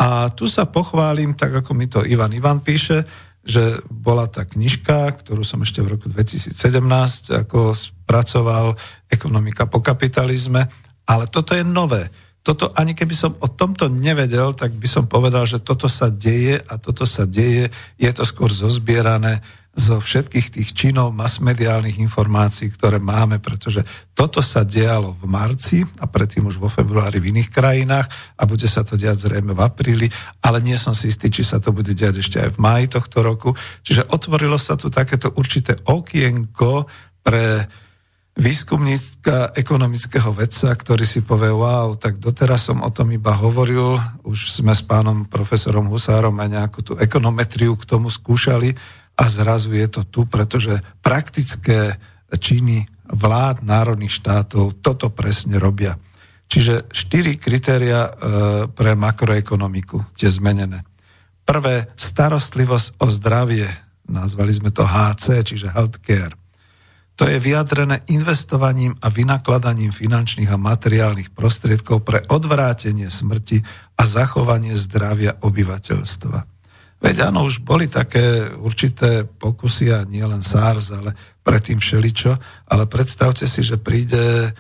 A 0.01 0.33
tu 0.33 0.49
sa 0.49 0.65
pochválim, 0.65 1.37
tak 1.37 1.53
ako 1.53 1.77
mi 1.77 1.85
to 1.85 2.01
Ivan 2.01 2.33
Ivan 2.33 2.65
píše, 2.65 3.05
že 3.45 3.85
bola 3.93 4.25
tá 4.25 4.49
knižka, 4.49 5.13
ktorú 5.21 5.45
som 5.45 5.61
ešte 5.61 5.85
v 5.85 6.01
roku 6.01 6.09
2017 6.09 6.57
ako 7.45 7.77
spracoval, 7.77 8.73
Ekonomika 9.13 9.69
po 9.69 9.85
kapitalizme, 9.85 10.65
ale 11.05 11.29
toto 11.29 11.53
je 11.53 11.61
nové 11.61 12.09
toto, 12.47 12.71
ani 12.79 12.95
keby 12.95 13.15
som 13.19 13.35
o 13.43 13.51
tomto 13.51 13.91
nevedel, 13.91 14.55
tak 14.55 14.71
by 14.79 14.87
som 14.87 15.11
povedal, 15.11 15.43
že 15.51 15.59
toto 15.59 15.91
sa 15.91 16.07
deje 16.07 16.63
a 16.63 16.79
toto 16.79 17.03
sa 17.03 17.27
deje, 17.27 17.75
je 17.99 18.11
to 18.15 18.23
skôr 18.23 18.55
zozbierané 18.55 19.43
zo 19.77 20.01
všetkých 20.01 20.55
tých 20.55 20.71
činov 20.73 21.13
masmediálnych 21.13 22.01
informácií, 22.01 22.73
ktoré 22.73 22.97
máme, 22.97 23.43
pretože 23.43 23.85
toto 24.17 24.41
sa 24.41 24.65
dialo 24.65 25.13
v 25.13 25.29
marci 25.29 25.85
a 26.01 26.09
predtým 26.09 26.49
už 26.49 26.57
vo 26.57 26.71
februári 26.71 27.21
v 27.21 27.35
iných 27.35 27.51
krajinách 27.53 28.09
a 28.41 28.43
bude 28.49 28.65
sa 28.71 28.87
to 28.87 28.97
diať 28.97 29.29
zrejme 29.29 29.53
v 29.53 29.61
apríli, 29.61 30.07
ale 30.41 30.65
nie 30.65 30.81
som 30.81 30.97
si 30.97 31.13
istý, 31.13 31.29
či 31.29 31.45
sa 31.45 31.61
to 31.61 31.77
bude 31.77 31.93
diať 31.93 32.25
ešte 32.25 32.41
aj 32.41 32.57
v 32.57 32.63
máji 32.63 32.87
tohto 32.89 33.21
roku. 33.21 33.53
Čiže 33.85 34.09
otvorilo 34.17 34.57
sa 34.57 34.81
tu 34.81 34.89
takéto 34.89 35.35
určité 35.37 35.77
okienko 35.83 36.89
pre 37.21 37.69
výskumnícka 38.37 39.57
ekonomického 39.57 40.29
vedca, 40.37 40.69
ktorý 40.77 41.09
si 41.09 41.25
povie, 41.25 41.49
wow, 41.49 41.97
tak 41.97 42.21
doteraz 42.21 42.69
som 42.69 42.85
o 42.85 42.91
tom 42.93 43.09
iba 43.09 43.33
hovoril, 43.33 43.97
už 44.29 44.61
sme 44.61 44.77
s 44.77 44.85
pánom 44.85 45.25
profesorom 45.25 45.89
Husárom 45.89 46.37
aj 46.37 46.49
nejakú 46.53 46.81
tú 46.85 46.93
ekonometriu 47.01 47.73
k 47.81 47.89
tomu 47.89 48.13
skúšali 48.13 48.77
a 49.17 49.25
zrazu 49.33 49.73
je 49.73 49.89
to 49.89 50.05
tu, 50.05 50.29
pretože 50.29 50.77
praktické 51.01 51.97
činy 52.37 52.85
vlád 53.09 53.65
národných 53.65 54.13
štátov 54.13 54.85
toto 54.85 55.09
presne 55.09 55.57
robia. 55.57 55.97
Čiže 56.47 56.93
štyri 56.93 57.41
kritéria 57.41 58.07
e, 58.07 58.11
pre 58.71 58.95
makroekonomiku, 58.95 60.15
tie 60.15 60.31
zmenené. 60.31 60.85
Prvé, 61.43 61.91
starostlivosť 61.97 63.03
o 63.03 63.07
zdravie, 63.11 63.67
nazvali 64.07 64.53
sme 64.53 64.71
to 64.71 64.87
HC, 64.87 65.43
čiže 65.43 65.73
healthcare. 65.73 66.37
To 67.17 67.25
je 67.25 67.41
vyjadrené 67.41 68.05
investovaním 68.13 68.93
a 69.01 69.09
vynakladaním 69.09 69.89
finančných 69.89 70.53
a 70.53 70.61
materiálnych 70.61 71.33
prostriedkov 71.33 72.05
pre 72.05 72.21
odvrátenie 72.29 73.09
smrti 73.09 73.65
a 73.97 74.05
zachovanie 74.05 74.77
zdravia 74.77 75.41
obyvateľstva. 75.41 76.57
Veď 77.01 77.29
áno, 77.29 77.49
už 77.49 77.65
boli 77.65 77.89
také 77.89 78.53
určité 78.57 79.25
pokusy 79.25 79.93
a 79.93 80.05
nie 80.05 80.25
len 80.25 80.41
SARS, 80.41 80.93
ale 80.93 81.13
predtým 81.45 81.81
všeličo, 81.81 82.37
ale 82.69 82.85
predstavte 82.89 83.45
si, 83.45 83.61
že 83.61 83.77
príde, 83.81 84.49
e, 84.49 84.51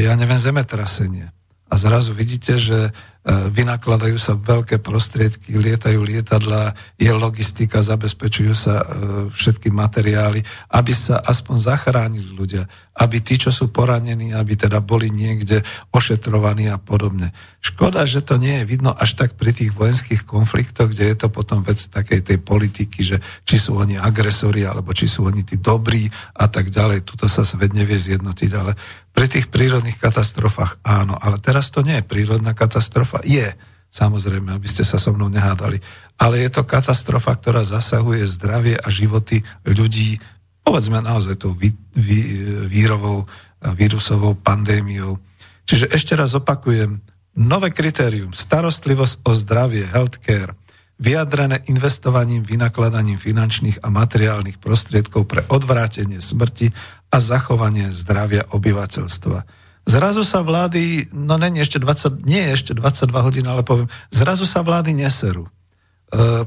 ja 0.00 0.16
neviem, 0.16 0.40
zemetrasenie. 0.40 1.28
A 1.68 1.74
zrazu 1.76 2.16
vidíte, 2.16 2.56
že 2.56 2.92
vynakladajú 3.24 4.20
sa 4.20 4.36
veľké 4.36 4.84
prostriedky, 4.84 5.56
lietajú 5.56 6.04
lietadla, 6.04 6.76
je 7.00 7.08
logistika, 7.08 7.80
zabezpečujú 7.80 8.52
sa 8.52 8.84
e, 8.84 8.86
všetky 9.32 9.72
materiály, 9.72 10.44
aby 10.68 10.92
sa 10.92 11.24
aspoň 11.24 11.56
zachránili 11.56 12.36
ľudia, 12.36 12.68
aby 13.00 13.24
tí, 13.24 13.40
čo 13.40 13.48
sú 13.48 13.72
poranení, 13.72 14.36
aby 14.36 14.60
teda 14.60 14.84
boli 14.84 15.08
niekde 15.08 15.64
ošetrovaní 15.88 16.68
a 16.68 16.76
podobne. 16.76 17.32
Škoda, 17.64 18.04
že 18.04 18.20
to 18.20 18.36
nie 18.36 18.60
je 18.60 18.68
vidno 18.68 18.92
až 18.92 19.16
tak 19.16 19.40
pri 19.40 19.56
tých 19.56 19.72
vojenských 19.72 20.28
konfliktoch, 20.28 20.92
kde 20.92 21.08
je 21.08 21.16
to 21.16 21.32
potom 21.32 21.64
vec 21.64 21.80
takej 21.80 22.20
tej 22.20 22.38
politiky, 22.44 23.00
že 23.00 23.16
či 23.48 23.56
sú 23.56 23.80
oni 23.80 23.96
agresori, 23.96 24.68
alebo 24.68 24.92
či 24.92 25.08
sú 25.08 25.24
oni 25.24 25.48
tí 25.48 25.56
dobrí 25.56 26.12
a 26.36 26.44
tak 26.52 26.68
ďalej. 26.68 27.08
Tuto 27.08 27.24
sa 27.24 27.40
svet 27.40 27.72
nevie 27.72 27.96
zjednotiť, 27.96 28.50
ale 28.52 28.76
pri 29.14 29.26
tých 29.30 29.46
prírodných 29.48 29.96
katastrofách 30.02 30.82
áno. 30.82 31.14
Ale 31.14 31.38
teraz 31.38 31.70
to 31.70 31.86
nie 31.86 32.02
je 32.02 32.04
prírodná 32.04 32.50
katastrofa, 32.52 33.22
je, 33.22 33.46
samozrejme, 33.94 34.50
aby 34.50 34.66
ste 34.66 34.82
sa 34.82 34.98
so 34.98 35.14
mnou 35.14 35.30
nehádali, 35.30 35.78
ale 36.18 36.42
je 36.42 36.50
to 36.50 36.66
katastrofa, 36.66 37.38
ktorá 37.38 37.62
zasahuje 37.62 38.26
zdravie 38.26 38.74
a 38.74 38.90
životy 38.90 39.46
ľudí, 39.62 40.18
povedzme 40.66 40.98
naozaj 40.98 41.38
tou 41.38 41.54
vý, 41.54 41.70
vý, 41.94 42.20
vírovou, 42.66 43.30
vírusovou 43.62 44.34
pandémiou. 44.34 45.22
Čiže 45.64 45.94
ešte 45.94 46.18
raz 46.18 46.34
opakujem, 46.34 46.98
nové 47.38 47.70
kritérium, 47.70 48.34
starostlivosť 48.34 49.22
o 49.22 49.30
zdravie, 49.30 49.86
healthcare, 49.86 50.58
vyjadrené 50.98 51.66
investovaním, 51.66 52.46
vynakladaním 52.46 53.18
finančných 53.18 53.82
a 53.82 53.90
materiálnych 53.90 54.62
prostriedkov 54.62 55.26
pre 55.26 55.42
odvrátenie 55.50 56.22
smrti 56.22 56.70
a 57.10 57.16
zachovanie 57.18 57.90
zdravia 57.90 58.46
obyvateľstva. 58.50 59.64
Zrazu 59.84 60.24
sa 60.24 60.40
vlády, 60.40 61.12
no 61.12 61.36
není 61.36 61.60
ešte 61.60 61.76
20, 61.76 62.24
nie 62.24 62.40
je 62.40 62.50
ešte 62.56 62.72
22 62.72 63.10
hodín, 63.20 63.44
ale 63.44 63.60
poviem, 63.60 63.90
zrazu 64.08 64.48
sa 64.48 64.64
vlády 64.64 64.96
neserú. 64.96 65.44
E, 65.44 65.50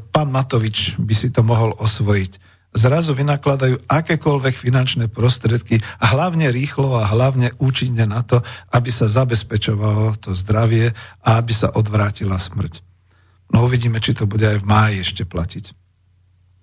pán 0.09 0.33
Matovič 0.33 0.97
by 0.97 1.13
si 1.13 1.29
to 1.29 1.45
mohol 1.45 1.77
osvojiť. 1.77 2.57
Zrazu 2.73 3.13
vynakladajú 3.13 3.85
akékoľvek 3.85 4.55
finančné 4.57 5.05
prostriedky 5.09 5.81
hlavne 6.01 6.49
rýchlo 6.49 6.97
a 6.97 7.05
hlavne 7.05 7.53
účinne 7.61 8.09
na 8.09 8.25
to, 8.25 8.41
aby 8.73 8.89
sa 8.89 9.05
zabezpečovalo 9.05 10.17
to 10.17 10.33
zdravie 10.33 10.93
a 11.21 11.29
aby 11.37 11.53
sa 11.53 11.69
odvrátila 11.73 12.41
smrť. 12.41 12.86
No 13.53 13.63
uvidíme, 13.63 14.03
či 14.03 14.11
to 14.17 14.27
bude 14.27 14.43
aj 14.43 14.59
v 14.59 14.69
máji 14.69 14.95
ešte 15.03 15.23
platiť. 15.23 15.71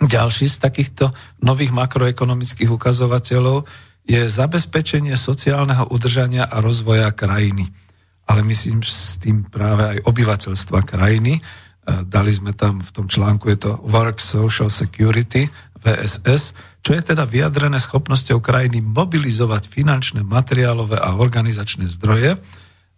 Ďalší 0.05 0.51
z 0.51 0.57
takýchto 0.61 1.15
nových 1.41 1.73
makroekonomických 1.73 2.69
ukazovateľov 2.69 3.65
je 4.05 4.21
zabezpečenie 4.29 5.17
sociálneho 5.17 5.89
udržania 5.89 6.45
a 6.45 6.61
rozvoja 6.61 7.09
krajiny. 7.15 7.73
ale 8.25 8.41
myslím 8.45 8.81
s 8.81 9.21
tým 9.21 9.45
práve 9.49 9.85
aj 9.85 9.99
obyvateľstva 10.09 10.81
krajiny. 10.85 11.41
Dali 11.85 12.33
sme 12.33 12.57
tam 12.57 12.81
v 12.81 12.91
tom 12.93 13.07
článku, 13.09 13.53
je 13.53 13.69
to 13.69 13.73
Work 13.85 14.17
Social 14.17 14.73
Security, 14.73 15.53
VSS, 15.85 16.57
čo 16.81 16.97
je 16.97 17.03
teda 17.05 17.29
vyjadrené 17.29 17.77
schopnosťou 17.77 18.41
krajiny 18.41 18.81
mobilizovať 18.81 19.69
finančné, 19.69 20.25
materiálové 20.25 20.97
a 20.97 21.13
organizačné 21.13 21.85
zdroje, 21.93 22.41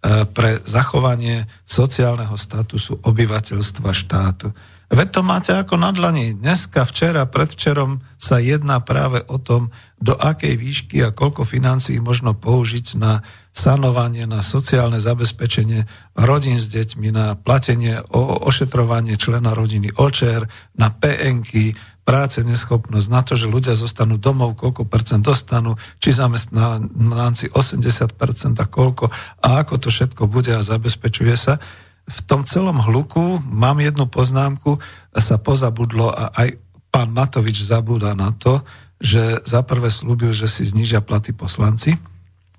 pre 0.07 0.63
zachovanie 0.63 1.51
sociálneho 1.67 2.39
statusu 2.39 3.03
obyvateľstva 3.03 3.91
štátu. 3.91 4.55
Veď 4.87 5.19
to 5.19 5.21
máte 5.27 5.51
ako 5.51 5.75
na 5.83 5.91
dlani. 5.91 6.39
Dneska, 6.39 6.87
včera, 6.87 7.27
predvčerom 7.27 8.07
sa 8.23 8.39
jedná 8.39 8.79
práve 8.79 9.19
o 9.27 9.35
tom, 9.43 9.75
do 9.99 10.15
akej 10.15 10.55
výšky 10.55 11.03
a 11.03 11.11
koľko 11.11 11.43
financií 11.43 11.99
možno 11.99 12.39
použiť 12.39 12.95
na 12.95 13.27
sanovanie, 13.51 14.31
na 14.31 14.47
sociálne 14.47 15.03
zabezpečenie 15.03 15.91
rodín 16.15 16.61
s 16.61 16.71
deťmi, 16.71 17.09
na 17.11 17.35
platenie, 17.35 17.99
ošetrovanie 18.47 19.19
člena 19.19 19.59
rodiny 19.59 19.91
očer, 19.99 20.47
na 20.79 20.95
PNky, 20.95 21.75
práce, 22.07 22.39
neschopnosť, 22.47 23.09
na 23.11 23.27
to, 23.27 23.35
že 23.35 23.51
ľudia 23.51 23.75
zostanú 23.75 24.15
domov, 24.15 24.55
koľko 24.55 24.87
percent 24.87 25.27
dostanú, 25.27 25.75
či 25.99 26.15
zamestnanci 26.15 27.51
80% 27.51 28.63
a 28.63 28.67
koľko 28.71 29.11
a 29.43 29.67
ako 29.67 29.75
to 29.83 29.89
všetko 29.91 30.31
bude 30.31 30.55
a 30.55 30.63
zabezpečuje 30.63 31.35
sa. 31.35 31.59
V 32.07 32.21
tom 32.31 32.47
celom 32.47 32.79
hluku 32.79 33.43
mám 33.43 33.83
jednu 33.83 34.07
poznámku, 34.07 34.79
sa 35.19 35.43
pozabudlo 35.43 36.15
a 36.15 36.31
aj 36.31 36.55
pán 36.95 37.11
Matovič 37.11 37.67
zabúda 37.67 38.15
na 38.15 38.31
to, 38.31 38.63
že 39.03 39.43
za 39.43 39.67
prvé 39.67 39.91
slúbil, 39.91 40.31
že 40.31 40.47
si 40.47 40.63
znižia 40.63 41.03
platy 41.03 41.35
poslanci, 41.35 41.99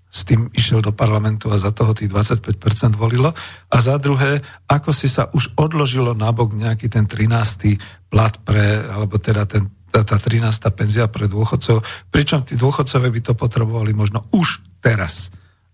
s 0.07 0.23
tým 0.23 0.47
išiel 0.55 0.79
do 0.79 0.95
parlamentu 0.95 1.51
a 1.51 1.59
za 1.59 1.75
toho 1.75 1.91
tých 1.91 2.07
25% 2.09 2.95
volilo. 2.95 3.35
A 3.67 3.77
za 3.83 3.99
druhé, 3.99 4.39
ako 4.65 4.95
si 4.95 5.11
sa 5.11 5.27
už 5.35 5.53
odložilo 5.59 6.15
nabok 6.15 6.55
nejaký 6.55 6.87
ten 6.87 7.03
13. 7.03 8.07
plat 8.07 8.33
pre, 8.41 8.87
alebo 8.87 9.19
teda 9.19 9.43
ten, 9.43 9.67
tá, 9.91 10.07
tá 10.07 10.15
13. 10.15 10.47
penzia 10.71 11.11
pre 11.11 11.27
dôchodcov, 11.27 11.83
pričom 12.07 12.47
tí 12.47 12.55
dôchodcovia 12.55 13.11
by 13.11 13.21
to 13.21 13.33
potrebovali 13.35 13.91
možno 13.91 14.23
už 14.31 14.63
teraz. 14.79 15.27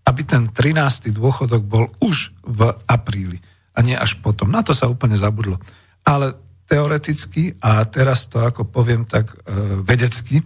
Aby 0.04 0.26
ten 0.26 0.50
13. 0.50 1.14
dôchodok 1.14 1.62
bol 1.64 1.88
už 2.02 2.34
v 2.44 2.74
apríli 2.90 3.38
a 3.74 3.82
nie 3.82 3.94
až 3.94 4.18
potom. 4.18 4.50
Na 4.50 4.66
to 4.66 4.74
sa 4.74 4.90
úplne 4.90 5.14
zabudlo. 5.14 5.62
Ale 6.04 6.34
teoreticky, 6.64 7.54
a 7.60 7.84
teraz 7.84 8.26
to 8.26 8.40
ako 8.40 8.66
poviem 8.66 9.04
tak 9.04 9.30
e, 9.30 9.36
vedecky, 9.84 10.40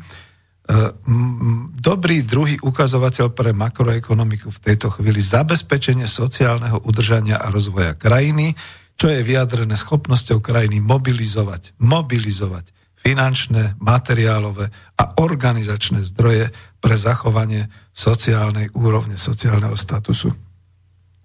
dobrý 1.80 2.28
druhý 2.28 2.60
ukazovateľ 2.60 3.32
pre 3.32 3.56
makroekonomiku 3.56 4.52
v 4.52 4.62
tejto 4.62 4.92
chvíli 4.92 5.16
zabezpečenie 5.16 6.04
sociálneho 6.04 6.84
udržania 6.84 7.40
a 7.40 7.48
rozvoja 7.48 7.96
krajiny, 7.96 8.52
čo 9.00 9.08
je 9.08 9.24
vyjadrené 9.24 9.72
schopnosťou 9.80 10.44
krajiny 10.44 10.84
mobilizovať, 10.84 11.78
mobilizovať 11.80 12.76
finančné, 12.98 13.80
materiálové 13.80 14.68
a 15.00 15.22
organizačné 15.22 16.04
zdroje 16.12 16.52
pre 16.82 16.94
zachovanie 16.98 17.70
sociálnej 17.94 18.68
úrovne, 18.76 19.16
sociálneho 19.16 19.78
statusu 19.78 20.28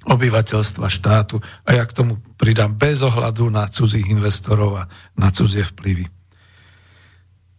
obyvateľstva 0.03 0.87
štátu 0.87 1.39
a 1.63 1.79
ja 1.79 1.83
k 1.87 1.95
tomu 1.95 2.19
pridám 2.35 2.75
bez 2.75 3.03
ohľadu 3.03 3.47
na 3.47 3.71
cudzích 3.71 4.07
investorov 4.11 4.83
a 4.83 4.87
na 5.15 5.31
cudzie 5.31 5.63
vplyvy. 5.63 6.22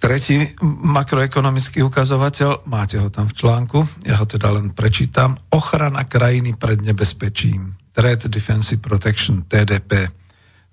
Tretí 0.04 0.36
makroekonomický 0.84 1.80
ukazovateľ, 1.80 2.68
máte 2.68 3.00
ho 3.00 3.08
tam 3.08 3.24
v 3.24 3.40
článku, 3.40 4.04
ja 4.04 4.20
ho 4.20 4.28
teda 4.28 4.52
len 4.52 4.76
prečítam, 4.76 5.32
ochrana 5.48 6.04
krajiny 6.04 6.52
pred 6.60 6.84
nebezpečím, 6.84 7.72
Trade 7.88 8.28
Defensive 8.28 8.84
Protection, 8.84 9.48
TDP. 9.48 10.04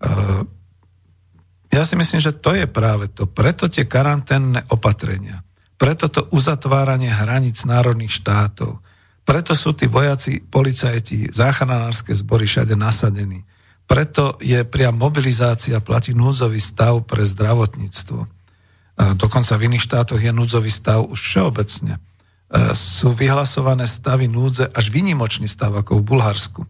Uh, 0.04 0.44
ja 1.72 1.88
si 1.88 1.96
myslím, 1.96 2.20
že 2.20 2.36
to 2.44 2.60
je 2.60 2.68
práve 2.68 3.08
to. 3.16 3.24
Preto 3.24 3.72
tie 3.72 3.88
karanténne 3.88 4.68
opatrenia, 4.68 5.40
preto 5.80 6.12
to 6.12 6.28
uzatváranie 6.36 7.08
hraníc 7.08 7.64
národných 7.64 8.12
štátov, 8.12 8.84
preto 9.24 9.56
sú 9.56 9.72
tí 9.72 9.88
vojaci, 9.88 10.44
policajti, 10.44 11.32
záchranárske 11.32 12.12
zbory 12.12 12.52
všade 12.52 12.76
nasadení. 12.76 13.48
Preto 13.88 14.36
je 14.44 14.60
priam 14.68 15.00
mobilizácia, 15.00 15.80
platí 15.80 16.12
núdzový 16.12 16.60
stav 16.60 17.08
pre 17.08 17.24
zdravotníctvo 17.24 18.41
dokonca 18.98 19.56
v 19.58 19.72
iných 19.72 19.86
štátoch 19.88 20.22
je 20.22 20.32
núdzový 20.32 20.72
stav 20.72 21.06
už 21.08 21.20
všeobecne. 21.20 21.98
E, 22.52 22.76
sú 22.76 23.16
vyhlasované 23.16 23.88
stavy 23.88 24.28
núdze 24.28 24.68
až 24.68 24.92
výnimočný 24.92 25.48
stav, 25.48 25.72
ako 25.72 26.04
v 26.04 26.08
Bulharsku. 26.12 26.62
E, 26.64 26.68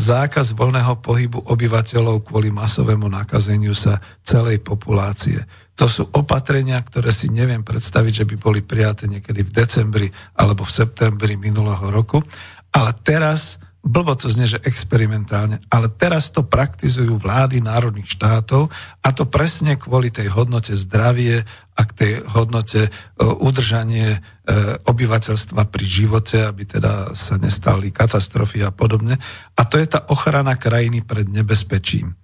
zákaz 0.00 0.56
voľného 0.56 0.96
pohybu 1.04 1.44
obyvateľov 1.44 2.24
kvôli 2.24 2.48
masovému 2.48 3.04
nakazeniu 3.12 3.76
sa 3.76 4.00
celej 4.24 4.64
populácie. 4.64 5.44
To 5.76 5.84
sú 5.84 6.08
opatrenia, 6.16 6.80
ktoré 6.80 7.12
si 7.12 7.28
neviem 7.28 7.60
predstaviť, 7.60 8.24
že 8.24 8.28
by 8.32 8.36
boli 8.40 8.60
prijaté 8.64 9.04
niekedy 9.10 9.44
v 9.44 9.52
decembri 9.52 10.08
alebo 10.40 10.64
v 10.64 10.72
septembri 10.72 11.36
minulého 11.36 11.84
roku. 11.92 12.24
Ale 12.72 12.96
teraz 13.04 13.60
blbo 13.84 14.16
to 14.16 14.32
znie, 14.32 14.48
že 14.48 14.64
experimentálne, 14.64 15.60
ale 15.68 15.92
teraz 15.92 16.32
to 16.32 16.40
praktizujú 16.40 17.20
vlády 17.20 17.60
národných 17.60 18.08
štátov 18.08 18.72
a 19.04 19.08
to 19.12 19.28
presne 19.28 19.76
kvôli 19.76 20.08
tej 20.08 20.32
hodnote 20.32 20.72
zdravie 20.72 21.44
a 21.76 21.82
k 21.84 21.92
tej 21.92 22.12
hodnote 22.32 22.88
e, 22.88 22.90
udržanie 23.20 24.16
e, 24.16 24.18
obyvateľstva 24.88 25.68
pri 25.68 25.84
živote, 25.84 26.48
aby 26.48 26.64
teda 26.64 27.12
sa 27.12 27.36
nestali 27.36 27.92
katastrofy 27.92 28.64
a 28.64 28.72
podobne. 28.72 29.20
A 29.54 29.62
to 29.68 29.76
je 29.76 29.86
tá 29.86 30.08
ochrana 30.08 30.56
krajiny 30.56 31.04
pred 31.04 31.28
nebezpečím. 31.28 32.16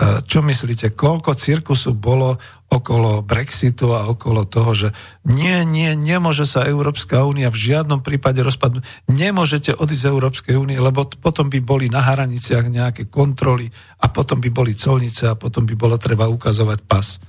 E, 0.00 0.24
čo 0.24 0.40
myslíte, 0.40 0.96
koľko 0.96 1.36
cirkusu 1.36 1.92
bolo 1.92 2.40
okolo 2.72 3.20
Brexitu 3.20 3.92
a 3.92 4.08
okolo 4.08 4.48
toho, 4.48 4.72
že 4.72 4.88
nie, 5.28 5.60
nie, 5.68 5.92
nemôže 5.92 6.48
sa 6.48 6.64
Európska 6.64 7.20
únia 7.20 7.52
v 7.52 7.68
žiadnom 7.68 8.00
prípade 8.00 8.40
rozpadnúť. 8.40 8.80
Nemôžete 9.12 9.76
odísť 9.76 10.08
z 10.08 10.08
Európskej 10.08 10.56
únie, 10.56 10.80
lebo 10.80 11.04
potom 11.04 11.52
by 11.52 11.60
boli 11.60 11.92
na 11.92 12.00
hraniciach 12.00 12.64
nejaké 12.72 13.12
kontroly 13.12 13.68
a 14.00 14.08
potom 14.08 14.40
by 14.40 14.48
boli 14.48 14.72
colnice 14.72 15.28
a 15.28 15.36
potom 15.36 15.68
by 15.68 15.76
bolo 15.76 16.00
treba 16.00 16.32
ukazovať 16.32 16.80
pas. 16.88 17.20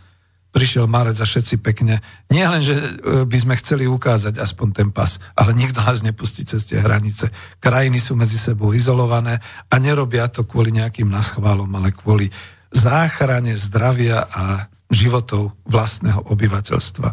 Prišiel 0.56 0.88
Marec 0.88 1.20
a 1.20 1.28
všetci 1.28 1.60
pekne. 1.60 2.00
Nie 2.32 2.48
len, 2.48 2.64
že 2.64 2.76
e, 2.76 2.88
by 3.28 3.38
sme 3.40 3.60
chceli 3.60 3.84
ukázať 3.84 4.40
aspoň 4.40 4.68
ten 4.72 4.90
pas, 4.96 5.20
ale 5.36 5.52
nikto 5.52 5.84
nás 5.84 6.08
nepustí 6.08 6.48
cez 6.48 6.64
tie 6.64 6.80
hranice. 6.80 7.32
Krajiny 7.60 8.00
sú 8.00 8.16
medzi 8.16 8.40
sebou 8.40 8.72
izolované 8.72 9.44
a 9.68 9.76
nerobia 9.76 10.32
to 10.32 10.48
kvôli 10.48 10.72
nejakým 10.72 11.12
naschválom, 11.12 11.68
ale 11.76 11.92
kvôli 11.92 12.32
záchrane 12.72 13.60
zdravia 13.60 14.26
a 14.26 14.72
životov 14.92 15.56
vlastného 15.68 16.28
obyvateľstva. 16.32 17.10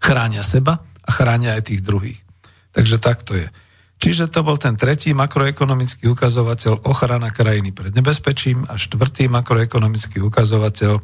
Chránia 0.00 0.44
seba 0.44 0.80
a 0.82 1.10
chránia 1.12 1.56
aj 1.56 1.72
tých 1.72 1.80
druhých. 1.84 2.20
Takže 2.72 3.00
takto 3.00 3.32
je. 3.32 3.48
Čiže 3.96 4.28
to 4.28 4.44
bol 4.44 4.60
ten 4.60 4.76
tretí 4.76 5.16
makroekonomický 5.16 6.04
ukazovateľ 6.12 6.84
ochrana 6.84 7.32
krajiny 7.32 7.72
pred 7.72 7.96
nebezpečím 7.96 8.68
a 8.68 8.76
štvrtý 8.76 9.32
makroekonomický 9.32 10.20
ukazovateľ 10.20 11.00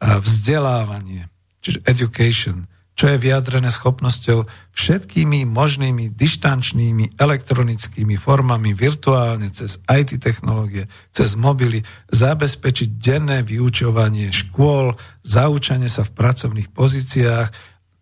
vzdelávanie, 0.00 1.28
čiže 1.60 1.84
education, 1.84 2.64
čo 2.98 3.08
je 3.08 3.16
vyjadrené 3.16 3.72
schopnosťou 3.72 4.44
všetkými 4.76 5.48
možnými 5.48 6.12
dištančnými 6.12 7.16
elektronickými 7.16 8.20
formami 8.20 8.76
virtuálne 8.76 9.48
cez 9.48 9.80
IT 9.88 10.20
technológie, 10.20 10.84
cez 11.08 11.32
mobily, 11.32 11.80
zabezpečiť 12.12 13.00
denné 13.00 13.40
vyučovanie 13.40 14.28
škôl, 14.28 15.00
zaučanie 15.24 15.88
sa 15.88 16.04
v 16.04 16.12
pracovných 16.12 16.68
pozíciách, 16.76 17.48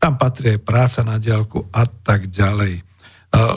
tam 0.03 0.19
patrí 0.19 0.59
aj 0.59 0.67
práca 0.67 1.01
na 1.07 1.19
diálku 1.19 1.71
a 1.71 1.87
tak 1.87 2.27
ďalej. 2.27 2.83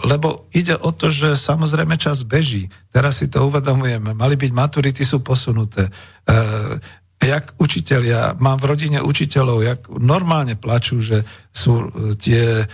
Lebo 0.03 0.52
ide 0.52 0.76
o 0.76 0.91
to, 0.91 1.08
že 1.08 1.40
samozrejme 1.40 1.95
čas 1.95 2.28
beží. 2.28 2.68
Teraz 2.91 3.24
si 3.24 3.32
to 3.32 3.48
uvedomujeme. 3.48 4.12
Mali 4.12 4.36
byť 4.36 4.52
maturity, 4.52 5.08
sú 5.08 5.24
posunuté 5.24 5.88
jak 7.22 7.53
učitelia, 7.61 8.34
mám 8.41 8.57
v 8.57 8.73
rodine 8.73 8.99
učiteľov, 9.06 9.60
jak 9.61 9.80
normálne 9.93 10.57
plačú, 10.57 10.98
že 11.06 11.22
sú 11.53 11.85
e, 11.85 12.18
tie 12.18 12.43
e, 12.61 12.65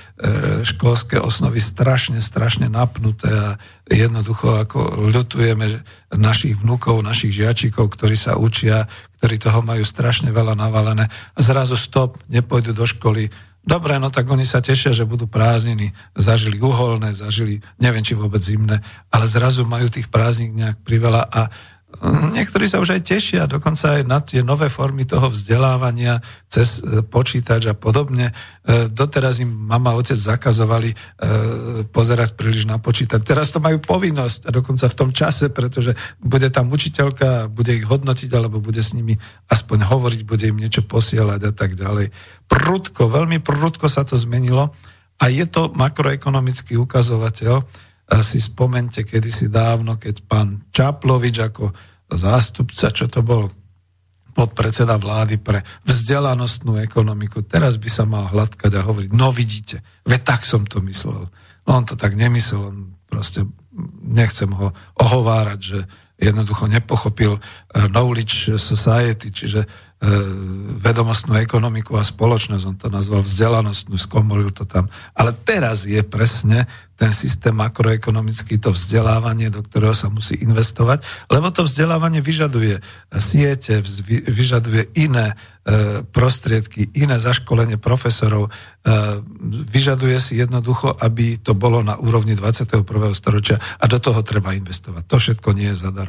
školské 0.64 1.20
osnovy 1.20 1.60
strašne, 1.60 2.24
strašne 2.24 2.72
napnuté 2.72 3.28
a 3.28 3.60
jednoducho 3.92 4.64
ako 4.64 5.12
ľutujeme 5.12 5.84
našich 6.16 6.56
vnúkov, 6.64 7.04
našich 7.04 7.36
žiačikov, 7.36 7.92
ktorí 7.92 8.16
sa 8.16 8.40
učia, 8.40 8.88
ktorí 9.20 9.36
toho 9.36 9.60
majú 9.60 9.84
strašne 9.84 10.32
veľa 10.32 10.56
navalené 10.56 11.12
a 11.12 11.40
zrazu 11.44 11.76
stop, 11.76 12.16
nepôjdu 12.32 12.72
do 12.72 12.88
školy. 12.88 13.28
Dobre, 13.68 14.00
no 14.00 14.08
tak 14.08 14.32
oni 14.32 14.48
sa 14.48 14.64
tešia, 14.64 14.96
že 14.96 15.04
budú 15.04 15.28
prázdniny, 15.28 15.92
zažili 16.16 16.56
uholné, 16.64 17.12
zažili, 17.12 17.60
neviem 17.84 18.00
či 18.00 18.16
vôbec 18.16 18.40
zimné, 18.40 18.80
ale 19.12 19.28
zrazu 19.28 19.68
majú 19.68 19.92
tých 19.92 20.08
prázdnik 20.08 20.56
nejak 20.56 20.78
priveľa 20.88 21.28
a 21.28 21.42
Niektorí 22.06 22.70
sa 22.70 22.78
už 22.78 22.94
aj 22.94 23.02
tešia, 23.10 23.50
dokonca 23.50 23.98
aj 23.98 24.04
na 24.06 24.22
tie 24.22 24.46
nové 24.46 24.70
formy 24.70 25.10
toho 25.10 25.34
vzdelávania 25.34 26.22
cez 26.46 26.78
e, 26.80 27.02
počítač 27.02 27.70
a 27.70 27.76
podobne. 27.76 28.30
E, 28.30 28.86
doteraz 28.86 29.42
im 29.42 29.50
mama 29.50 29.94
a 29.94 29.98
otec 29.98 30.14
zakazovali 30.14 30.94
e, 30.94 30.96
pozerať 31.90 32.38
príliš 32.38 32.70
na 32.70 32.78
počítač. 32.78 33.26
Teraz 33.26 33.50
to 33.50 33.58
majú 33.58 33.82
povinnosť 33.82 34.46
a 34.46 34.50
dokonca 34.54 34.86
v 34.86 34.98
tom 34.98 35.10
čase, 35.10 35.50
pretože 35.50 35.98
bude 36.22 36.54
tam 36.54 36.70
učiteľka, 36.70 37.50
bude 37.50 37.74
ich 37.74 37.86
hodnotiť 37.90 38.30
alebo 38.38 38.62
bude 38.62 38.86
s 38.86 38.94
nimi 38.94 39.18
aspoň 39.50 39.90
hovoriť, 39.90 40.22
bude 40.22 40.46
im 40.46 40.62
niečo 40.62 40.86
posielať 40.86 41.50
a 41.50 41.52
tak 41.52 41.74
ďalej. 41.74 42.14
Prudko, 42.46 43.10
veľmi 43.10 43.42
prudko 43.42 43.90
sa 43.90 44.06
to 44.06 44.14
zmenilo 44.14 44.70
a 45.18 45.34
je 45.34 45.50
to 45.50 45.74
makroekonomický 45.74 46.78
ukazovateľ, 46.78 47.66
si 48.24 48.40
spomente 48.40 49.04
kedysi 49.04 49.52
dávno, 49.52 50.00
keď 50.00 50.24
pán 50.24 50.64
Čaplovič 50.72 51.38
ako 51.44 51.76
zástupca, 52.08 52.88
čo 52.88 53.12
to 53.12 53.20
bol 53.20 53.52
podpredseda 54.32 55.02
vlády 55.02 55.42
pre 55.42 55.66
vzdelanostnú 55.84 56.78
ekonomiku, 56.78 57.42
teraz 57.42 57.82
by 57.82 57.90
sa 57.90 58.06
mal 58.06 58.30
hladkať 58.30 58.72
a 58.78 58.86
hovoriť, 58.86 59.10
no 59.18 59.34
vidíte, 59.34 59.82
veď 60.06 60.22
tak 60.22 60.42
som 60.46 60.62
to 60.62 60.78
myslel. 60.86 61.26
No 61.66 61.70
on 61.74 61.90
to 61.90 61.98
tak 61.98 62.14
nemyslel, 62.14 62.70
on 62.70 62.78
proste 63.10 63.50
nechcem 64.06 64.54
ho 64.54 64.72
ohovárať, 65.02 65.60
že 65.60 65.80
jednoducho 66.18 66.68
nepochopil 66.68 67.38
eh, 67.38 67.88
knowledge 67.88 68.58
society, 68.58 69.32
čiže 69.32 69.66
E, 69.98 70.06
vedomostnú 70.78 71.42
ekonomiku 71.42 71.98
a 71.98 72.06
spoločnosť, 72.06 72.64
on 72.70 72.78
to 72.78 72.86
nazval 72.86 73.26
vzdelanostnú, 73.26 73.98
skomolil 73.98 74.54
to 74.54 74.62
tam. 74.62 74.94
Ale 75.18 75.34
teraz 75.34 75.90
je 75.90 75.98
presne 76.06 76.70
ten 76.94 77.10
systém 77.10 77.50
makroekonomický, 77.58 78.62
to 78.62 78.78
vzdelávanie, 78.78 79.50
do 79.50 79.66
ktorého 79.66 79.98
sa 79.98 80.14
musí 80.14 80.38
investovať, 80.38 81.02
lebo 81.34 81.50
to 81.50 81.66
vzdelávanie 81.66 82.22
vyžaduje 82.22 82.78
siete, 83.18 83.82
vyžaduje 84.30 84.86
iné 85.02 85.34
e, 85.34 86.06
prostriedky, 86.06 86.94
iné 86.94 87.18
zaškolenie 87.18 87.82
profesorov, 87.82 88.54
e, 88.86 89.22
vyžaduje 89.66 90.18
si 90.22 90.38
jednoducho, 90.38 90.94
aby 90.94 91.42
to 91.42 91.58
bolo 91.58 91.82
na 91.82 91.98
úrovni 91.98 92.38
21. 92.38 92.86
storočia 93.18 93.58
a 93.82 93.90
do 93.90 93.98
toho 93.98 94.22
treba 94.22 94.54
investovať. 94.54 95.10
To 95.10 95.18
všetko 95.18 95.58
nie 95.58 95.74
je 95.74 95.90
zadarmo. 95.90 96.07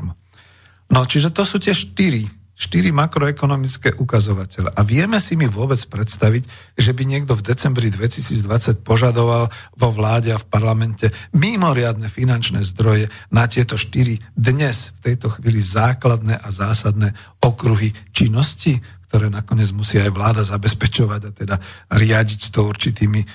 No, 0.89 1.05
čiže 1.05 1.35
to 1.35 1.45
sú 1.45 1.61
tie 1.61 1.77
štyri 1.77 2.39
štyri 2.59 2.91
makroekonomické 2.91 3.95
ukazovatele. 4.03 4.75
A 4.75 4.83
vieme 4.83 5.23
si 5.23 5.39
mi 5.39 5.47
vôbec 5.47 5.79
predstaviť, 5.79 6.75
že 6.75 6.91
by 6.91 7.07
niekto 7.07 7.39
v 7.39 7.47
decembri 7.47 7.87
2020 7.87 8.83
požadoval 8.83 9.47
vo 9.79 9.89
vláde 9.95 10.35
a 10.35 10.43
v 10.43 10.49
parlamente 10.51 11.07
mimoriadne 11.39 12.11
finančné 12.11 12.66
zdroje 12.66 13.07
na 13.31 13.47
tieto 13.47 13.79
štyri 13.79 14.19
dnes 14.35 14.91
v 14.99 15.15
tejto 15.15 15.39
chvíli 15.39 15.62
základné 15.62 16.35
a 16.35 16.49
zásadné 16.51 17.15
okruhy 17.39 17.95
činnosti, 18.11 18.83
ktoré 19.07 19.31
nakoniec 19.31 19.70
musí 19.70 20.03
aj 20.03 20.11
vláda 20.11 20.43
zabezpečovať 20.43 21.20
a 21.25 21.31
teda 21.31 21.57
riadiť 21.95 22.51
to 22.51 22.66
určitými 22.66 23.23
e, 23.23 23.27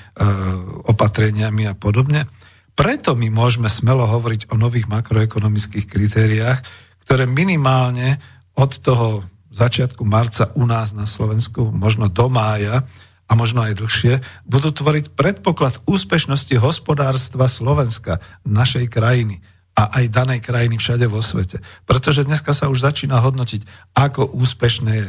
opatreniami 0.91 1.63
a 1.71 1.73
podobne. 1.73 2.27
Preto 2.73 3.13
my 3.13 3.29
môžeme 3.29 3.69
smelo 3.69 4.09
hovoriť 4.09 4.49
o 4.49 4.57
nových 4.57 4.89
makroekonomických 4.89 5.85
kritériách, 5.85 6.59
ktoré 7.05 7.29
minimálne 7.29 8.17
od 8.57 8.71
toho 8.81 9.21
začiatku 9.53 10.01
marca 10.01 10.49
u 10.57 10.65
nás 10.65 10.97
na 10.97 11.05
Slovensku, 11.05 11.69
možno 11.69 12.09
do 12.09 12.25
mája 12.25 12.81
a 13.29 13.31
možno 13.37 13.61
aj 13.61 13.77
dlhšie, 13.77 14.13
budú 14.49 14.73
tvoriť 14.73 15.13
predpoklad 15.13 15.85
úspešnosti 15.85 16.57
hospodárstva 16.57 17.45
Slovenska, 17.45 18.17
našej 18.41 18.89
krajiny 18.89 19.45
a 19.73 19.89
aj 19.89 20.13
danej 20.13 20.39
krajiny 20.45 20.77
všade 20.77 21.09
vo 21.09 21.17
svete. 21.25 21.57
Pretože 21.89 22.29
dneska 22.29 22.53
sa 22.53 22.69
už 22.69 22.85
začína 22.85 23.17
hodnotiť, 23.25 23.93
ako 23.97 24.29
úspešné 24.37 24.91
je, 24.93 25.07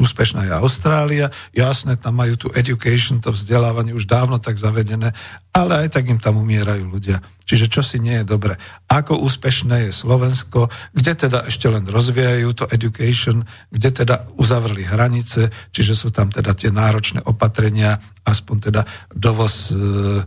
úspešná 0.00 0.48
je 0.48 0.52
Austrália. 0.56 1.28
Jasné, 1.52 2.00
tam 2.00 2.16
majú 2.16 2.40
tu 2.40 2.48
education, 2.56 3.20
to 3.20 3.36
vzdelávanie 3.36 3.92
už 3.92 4.08
dávno 4.08 4.40
tak 4.40 4.56
zavedené, 4.56 5.12
ale 5.52 5.84
aj 5.84 6.00
tak 6.00 6.08
im 6.08 6.16
tam 6.16 6.40
umierajú 6.40 6.88
ľudia. 6.88 7.20
Čiže 7.44 7.68
čo 7.68 7.82
si 7.84 8.00
nie 8.00 8.22
je 8.22 8.24
dobre. 8.24 8.56
Ako 8.88 9.20
úspešné 9.20 9.90
je 9.90 9.92
Slovensko, 9.92 10.72
kde 10.96 11.12
teda 11.12 11.44
ešte 11.44 11.68
len 11.68 11.84
rozvíjajú 11.84 12.48
to 12.56 12.64
education, 12.72 13.44
kde 13.68 13.92
teda 13.92 14.32
uzavreli 14.40 14.88
hranice, 14.88 15.52
čiže 15.68 15.92
sú 15.92 16.08
tam 16.08 16.32
teda 16.32 16.56
tie 16.56 16.72
náročné 16.72 17.20
opatrenia, 17.28 18.00
aspoň 18.24 18.56
teda 18.72 18.82
dovoz 19.12 19.68
e, 19.68 20.24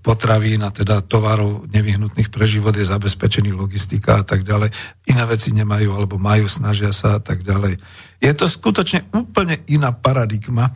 potravín 0.00 0.64
a 0.64 0.72
teda 0.72 1.04
tovarov 1.04 1.68
nevyhnutných 1.68 2.32
pre 2.32 2.48
život 2.48 2.72
je 2.72 2.88
zabezpečený 2.88 3.52
logistika 3.52 4.22
a 4.22 4.24
tak 4.24 4.40
ďalej. 4.40 4.72
Iné 5.12 5.24
veci 5.28 5.52
nemajú 5.52 5.92
alebo 5.92 6.16
majú, 6.16 6.48
snažia 6.48 6.96
sa 6.96 7.18
a 7.18 7.20
tak 7.20 7.44
ďalej. 7.44 7.76
Je 8.22 8.32
to 8.32 8.48
skutočne 8.48 9.12
úplne 9.12 9.60
iná 9.68 9.92
paradigma, 9.92 10.72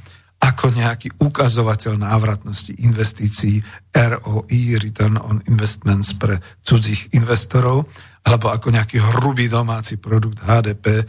ako 0.46 0.70
nejaký 0.70 1.18
ukazovateľ 1.18 1.98
návratnosti 1.98 2.70
investícií 2.78 3.58
ROI, 3.90 4.78
Return 4.78 5.18
on 5.18 5.42
Investments 5.50 6.14
pre 6.14 6.38
cudzích 6.62 7.10
investorov, 7.18 7.90
alebo 8.22 8.54
ako 8.54 8.70
nejaký 8.70 9.02
hrubý 9.02 9.50
domáci 9.50 9.98
produkt 9.98 10.46
HDP. 10.46 11.02
E, 11.02 11.04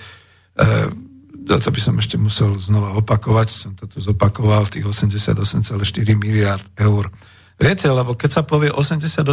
to 1.45 1.69
by 1.69 1.81
som 1.81 1.95
ešte 2.01 2.17
musel 2.17 2.57
znova 2.57 2.97
opakovať, 2.97 3.47
som 3.47 3.71
to 3.77 3.85
tu 3.85 4.01
zopakoval, 4.01 4.65
tých 4.65 4.89
88,4 4.89 5.61
miliard 6.17 6.65
eur 6.73 7.05
Viete, 7.57 7.89
lebo 7.89 8.13
keď 8.13 8.29
sa 8.29 8.43
povie 8.45 8.69
88,4 8.69 9.25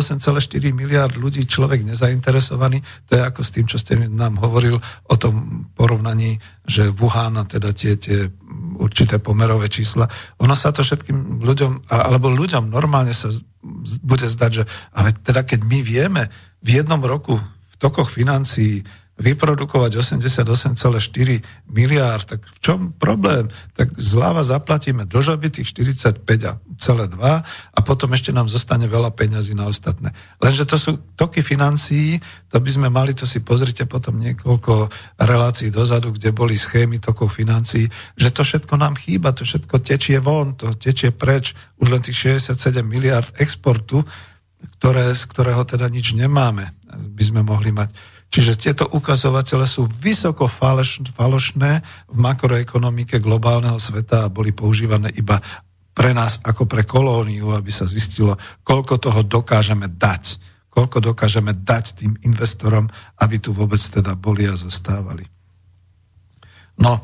miliard 0.72 1.12
ľudí, 1.12 1.44
človek 1.44 1.84
nezainteresovaný, 1.84 2.80
to 3.04 3.20
je 3.20 3.22
ako 3.22 3.40
s 3.44 3.52
tým, 3.52 3.68
čo 3.68 3.76
ste 3.76 4.00
nám 4.00 4.40
hovoril 4.40 4.80
o 4.80 5.16
tom 5.20 5.68
porovnaní, 5.76 6.40
že 6.64 6.88
Wuhan 6.88 7.36
a 7.36 7.44
teda 7.44 7.76
tie, 7.76 8.00
tie 8.00 8.24
určité 8.80 9.20
pomerové 9.20 9.68
čísla, 9.68 10.08
ono 10.40 10.56
sa 10.56 10.72
to 10.72 10.80
všetkým 10.80 11.44
ľuďom, 11.44 11.92
alebo 11.92 12.32
ľuďom 12.32 12.72
normálne 12.72 13.12
sa 13.12 13.28
bude 14.00 14.24
zdať, 14.24 14.50
že 14.56 14.64
ale 14.96 15.12
teda 15.20 15.44
keď 15.44 15.60
my 15.68 15.78
vieme 15.84 16.22
v 16.64 16.80
jednom 16.80 17.04
roku 17.04 17.36
v 17.36 17.74
tokoch 17.76 18.08
financií 18.08 18.80
vyprodukovať 19.14 19.94
88,4 19.94 21.70
miliárd, 21.70 22.24
tak 22.26 22.40
v 22.42 22.58
čom 22.58 22.78
problém? 22.98 23.46
Tak 23.78 23.94
zľava 23.94 24.42
zaplatíme 24.42 25.06
dlžoby 25.06 25.54
tých 25.54 25.70
45,2 25.70 26.26
a 27.46 27.78
potom 27.86 28.10
ešte 28.10 28.34
nám 28.34 28.50
zostane 28.50 28.90
veľa 28.90 29.14
peňazí 29.14 29.54
na 29.54 29.70
ostatné. 29.70 30.10
Lenže 30.42 30.66
to 30.66 30.74
sú 30.74 30.90
toky 31.14 31.46
financií, 31.46 32.18
to 32.50 32.58
by 32.58 32.70
sme 32.70 32.88
mali, 32.90 33.14
to 33.14 33.22
si 33.22 33.38
pozrite 33.38 33.86
potom 33.86 34.18
niekoľko 34.18 34.90
relácií 35.22 35.70
dozadu, 35.70 36.10
kde 36.10 36.34
boli 36.34 36.58
schémy 36.58 36.98
tokov 36.98 37.30
financií, 37.38 37.86
že 38.18 38.34
to 38.34 38.42
všetko 38.42 38.74
nám 38.74 38.98
chýba, 38.98 39.30
to 39.30 39.46
všetko 39.46 39.78
tečie 39.78 40.18
von, 40.18 40.58
to 40.58 40.74
tečie 40.74 41.14
preč, 41.14 41.54
už 41.78 41.86
len 41.94 42.02
tých 42.02 42.42
67 42.42 42.82
miliard 42.82 43.30
exportu, 43.38 44.02
ktoré, 44.78 45.14
z 45.14 45.22
ktorého 45.30 45.62
teda 45.62 45.86
nič 45.86 46.18
nemáme, 46.18 46.74
by 46.90 47.22
sme 47.22 47.46
mohli 47.46 47.70
mať. 47.70 48.13
Čiže 48.34 48.58
tieto 48.58 48.84
ukazovatele 48.90 49.62
sú 49.62 49.86
vysoko 50.02 50.50
faloš, 50.50 51.06
falošné 51.14 51.86
v 52.10 52.16
makroekonomike 52.18 53.22
globálneho 53.22 53.78
sveta 53.78 54.26
a 54.26 54.32
boli 54.32 54.50
používané 54.50 55.14
iba 55.14 55.38
pre 55.94 56.10
nás 56.10 56.42
ako 56.42 56.66
pre 56.66 56.82
kolóniu, 56.82 57.54
aby 57.54 57.70
sa 57.70 57.86
zistilo, 57.86 58.34
koľko 58.66 58.98
toho 58.98 59.22
dokážeme 59.22 59.86
dať. 59.86 60.42
Koľko 60.66 61.14
dokážeme 61.14 61.54
dať 61.54 62.02
tým 62.02 62.18
investorom, 62.26 62.90
aby 63.22 63.38
tu 63.38 63.54
vôbec 63.54 63.78
teda 63.78 64.18
boli 64.18 64.50
a 64.50 64.58
zostávali. 64.58 65.22
No, 66.74 66.98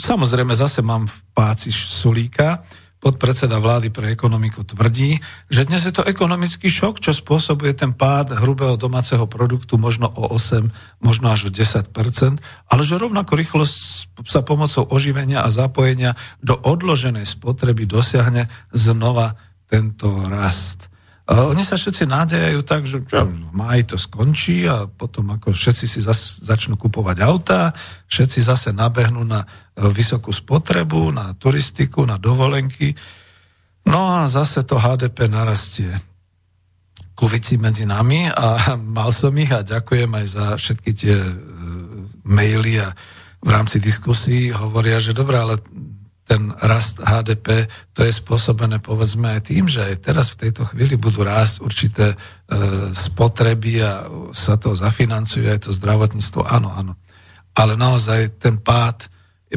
samozrejme, 0.00 0.56
zase 0.56 0.80
mám 0.80 1.04
v 1.04 1.16
páci 1.36 1.68
Sulíka, 1.68 2.64
podpredseda 3.02 3.58
vlády 3.58 3.90
pre 3.90 4.14
ekonomiku 4.14 4.62
tvrdí, 4.62 5.18
že 5.50 5.66
dnes 5.66 5.82
je 5.82 5.90
to 5.90 6.06
ekonomický 6.06 6.70
šok, 6.70 7.02
čo 7.02 7.10
spôsobuje 7.10 7.74
ten 7.74 7.90
pád 7.90 8.38
hrubého 8.38 8.78
domáceho 8.78 9.26
produktu 9.26 9.74
možno 9.74 10.06
o 10.06 10.30
8, 10.30 10.70
možno 11.02 11.34
až 11.34 11.50
o 11.50 11.50
10% 11.50 12.38
ale 12.72 12.82
že 12.86 13.00
rovnako 13.00 13.32
rýchlo 13.34 13.64
sa 14.22 14.40
pomocou 14.44 14.86
oživenia 14.86 15.42
a 15.42 15.50
zapojenia 15.50 16.14
do 16.38 16.54
odloženej 16.54 17.26
spotreby 17.26 17.88
dosiahne 17.88 18.46
znova 18.70 19.34
tento 19.66 20.12
rast. 20.28 20.91
Oni 21.32 21.64
sa 21.64 21.80
všetci 21.80 22.04
nádejajú 22.04 22.60
tak, 22.60 22.84
že 22.84 23.00
v 23.00 23.52
máji 23.56 23.88
to 23.88 23.96
skončí 23.96 24.68
a 24.68 24.84
potom 24.84 25.32
ako 25.32 25.56
všetci 25.56 25.86
si 25.88 26.04
zas, 26.04 26.44
začnú 26.44 26.76
kupovať 26.76 27.24
autá, 27.24 27.72
všetci 28.12 28.38
zase 28.44 28.68
nabehnú 28.76 29.24
na 29.24 29.46
e, 29.46 29.46
vysokú 29.88 30.28
spotrebu, 30.28 31.08
na 31.14 31.32
turistiku, 31.32 32.04
na 32.04 32.20
dovolenky. 32.20 32.92
No 33.88 34.12
a 34.12 34.28
zase 34.28 34.66
to 34.68 34.76
HDP 34.76 35.32
narastie. 35.32 35.94
Kuvici 37.16 37.56
medzi 37.56 37.88
nami 37.88 38.28
a 38.28 38.74
mal 38.98 39.08
som 39.14 39.32
ich 39.40 39.54
a 39.54 39.64
ďakujem 39.64 40.10
aj 40.12 40.26
za 40.26 40.44
všetky 40.60 40.90
tie 40.92 41.16
e, 41.16 41.34
maily 42.28 42.82
a 42.82 42.92
v 43.42 43.48
rámci 43.48 43.80
diskusí 43.80 44.52
hovoria, 44.52 45.02
že 45.02 45.16
dobré, 45.16 45.40
ale 45.40 45.58
ten 46.22 46.54
rast 46.62 47.02
HDP, 47.02 47.66
to 47.92 48.06
je 48.06 48.12
spôsobené 48.14 48.78
povedzme 48.78 49.34
aj 49.36 49.50
tým, 49.50 49.66
že 49.66 49.82
aj 49.82 50.06
teraz 50.06 50.30
v 50.32 50.48
tejto 50.48 50.62
chvíli 50.70 50.94
budú 50.94 51.26
rásť 51.26 51.66
určité 51.66 52.06
e, 52.14 52.16
spotreby 52.94 53.72
a 53.82 54.06
sa 54.30 54.54
to 54.54 54.78
zafinancuje 54.78 55.50
aj 55.50 55.66
to 55.66 55.70
zdravotníctvo. 55.74 56.46
Áno, 56.46 56.70
áno. 56.70 56.94
ale 57.58 57.74
naozaj 57.74 58.38
ten 58.38 58.62
pád 58.62 59.10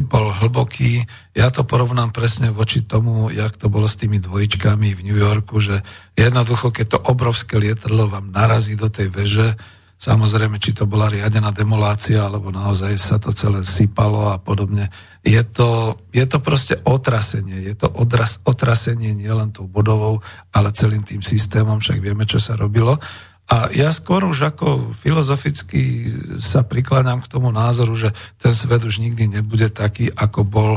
bol 0.04 0.28
hlboký. 0.28 1.08
Ja 1.32 1.48
to 1.48 1.64
porovnám 1.64 2.12
presne 2.12 2.52
voči 2.52 2.84
tomu, 2.84 3.32
jak 3.32 3.56
to 3.56 3.72
bolo 3.72 3.88
s 3.88 3.96
tými 3.96 4.20
dvojičkami 4.20 4.92
v 4.92 5.04
New 5.08 5.16
Yorku, 5.16 5.56
že 5.56 5.80
jednoducho, 6.12 6.68
keď 6.68 6.86
to 6.96 6.98
obrovské 7.08 7.56
lietadlo 7.56 8.10
vám 8.10 8.28
narazí 8.28 8.76
do 8.76 8.92
tej 8.92 9.08
veže, 9.08 9.56
samozrejme, 9.96 10.60
či 10.60 10.76
to 10.76 10.84
bola 10.84 11.08
riadená 11.08 11.50
demolácia, 11.50 12.24
alebo 12.24 12.52
naozaj 12.52 12.92
sa 13.00 13.16
to 13.16 13.32
celé 13.32 13.64
sypalo 13.64 14.30
a 14.30 14.36
podobne. 14.36 14.92
Je 15.24 15.40
to, 15.42 16.00
je 16.12 16.24
to 16.28 16.38
proste 16.38 16.76
otrasenie. 16.84 17.64
Je 17.64 17.74
to 17.74 17.88
odras, 17.90 18.38
otrasenie 18.44 19.16
nielen 19.16 19.50
tou 19.50 19.64
budovou, 19.64 20.20
ale 20.52 20.76
celým 20.76 21.02
tým 21.02 21.24
systémom, 21.24 21.80
však 21.80 21.98
vieme, 21.98 22.28
čo 22.28 22.36
sa 22.36 22.54
robilo. 22.54 23.00
A 23.46 23.70
ja 23.70 23.94
skôr 23.94 24.26
už 24.26 24.54
ako 24.54 24.90
filozoficky 24.90 26.10
sa 26.42 26.66
prikladám 26.66 27.22
k 27.22 27.30
tomu 27.30 27.54
názoru, 27.54 27.94
že 27.94 28.10
ten 28.42 28.50
svet 28.50 28.82
už 28.82 28.98
nikdy 28.98 29.38
nebude 29.38 29.70
taký, 29.70 30.10
ako 30.10 30.42
bol 30.42 30.72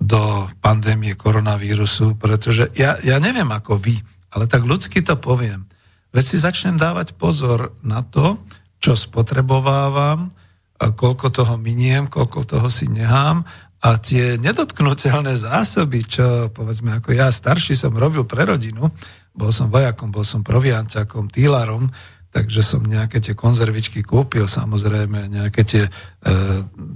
do 0.00 0.48
pandémie 0.64 1.16
koronavírusu, 1.16 2.16
pretože 2.16 2.72
ja, 2.76 2.96
ja 3.04 3.16
neviem 3.20 3.48
ako 3.48 3.76
vy, 3.76 4.00
ale 4.32 4.48
tak 4.48 4.64
ľudsky 4.64 5.00
to 5.00 5.16
poviem. 5.16 5.64
Veď 6.12 6.24
si 6.24 6.36
začnem 6.40 6.76
dávať 6.76 7.16
pozor 7.16 7.76
na 7.80 8.04
to, 8.04 8.40
čo 8.80 8.96
spotrebovávam, 8.96 10.32
a 10.80 10.86
koľko 10.96 11.28
toho 11.28 11.54
miniem, 11.60 12.08
koľko 12.08 12.48
toho 12.48 12.68
si 12.72 12.88
nehám 12.88 13.44
a 13.84 14.00
tie 14.00 14.40
nedotknutelné 14.40 15.36
zásoby, 15.36 16.00
čo 16.04 16.48
povedzme 16.52 16.96
ako 16.96 17.12
ja 17.12 17.28
starší 17.28 17.76
som 17.76 17.92
robil 17.92 18.24
pre 18.24 18.48
rodinu, 18.48 18.88
bol 19.36 19.52
som 19.52 19.68
vojakom, 19.68 20.08
bol 20.08 20.24
som 20.24 20.40
proviancakom, 20.40 21.28
týlarom, 21.28 21.88
takže 22.30 22.60
som 22.64 22.80
nejaké 22.84 23.20
tie 23.20 23.36
konzervičky 23.36 24.04
kúpil, 24.04 24.46
samozrejme, 24.46 25.28
nejaké 25.28 25.62
tie 25.66 25.84
e, 25.84 25.90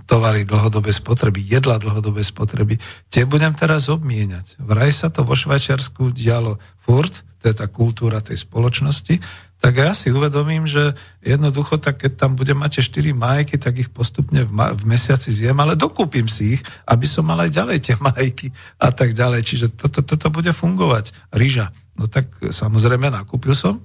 tovary 0.06 0.47
dlhodobé 0.47 0.94
spotreby, 0.94 1.43
jedla 1.43 1.81
dlhodobé 1.81 2.23
spotreby, 2.23 2.78
tie 3.11 3.27
budem 3.27 3.52
teraz 3.52 3.90
obmieniať. 3.90 4.61
Vraj 4.62 4.93
sa 4.94 5.09
to 5.11 5.27
vo 5.27 5.35
Švajčiarsku 5.35 6.15
dialo 6.15 6.61
furt, 6.78 7.27
to 7.43 7.51
je 7.51 7.55
tá 7.56 7.66
kultúra 7.69 8.23
tej 8.24 8.40
spoločnosti, 8.40 9.20
tak 9.65 9.81
ja 9.81 9.97
si 9.97 10.12
uvedomím, 10.12 10.69
že 10.69 10.93
jednoducho, 11.24 11.81
tak 11.81 12.05
keď 12.05 12.20
tam 12.20 12.36
budem 12.36 12.61
mať 12.61 12.85
4 12.85 13.16
majky, 13.16 13.57
tak 13.57 13.81
ich 13.81 13.89
postupne 13.89 14.45
v, 14.45 14.53
ma- 14.53 14.77
v 14.77 14.85
mesiaci 14.85 15.32
zjem, 15.32 15.57
ale 15.57 15.73
dokúpim 15.73 16.28
si 16.28 16.61
ich, 16.61 16.62
aby 16.85 17.09
som 17.09 17.24
mal 17.24 17.41
aj 17.41 17.49
ďalej 17.49 17.78
tie 17.81 17.97
majky 18.12 18.53
a 18.77 18.93
tak 18.93 19.16
ďalej. 19.16 19.41
Čiže 19.41 19.66
toto, 19.73 20.05
toto 20.05 20.28
bude 20.28 20.53
fungovať. 20.53 21.16
Ryža. 21.32 21.73
No 21.97 22.12
tak 22.12 22.28
samozrejme 22.45 23.09
nakúpil 23.09 23.57
som 23.57 23.81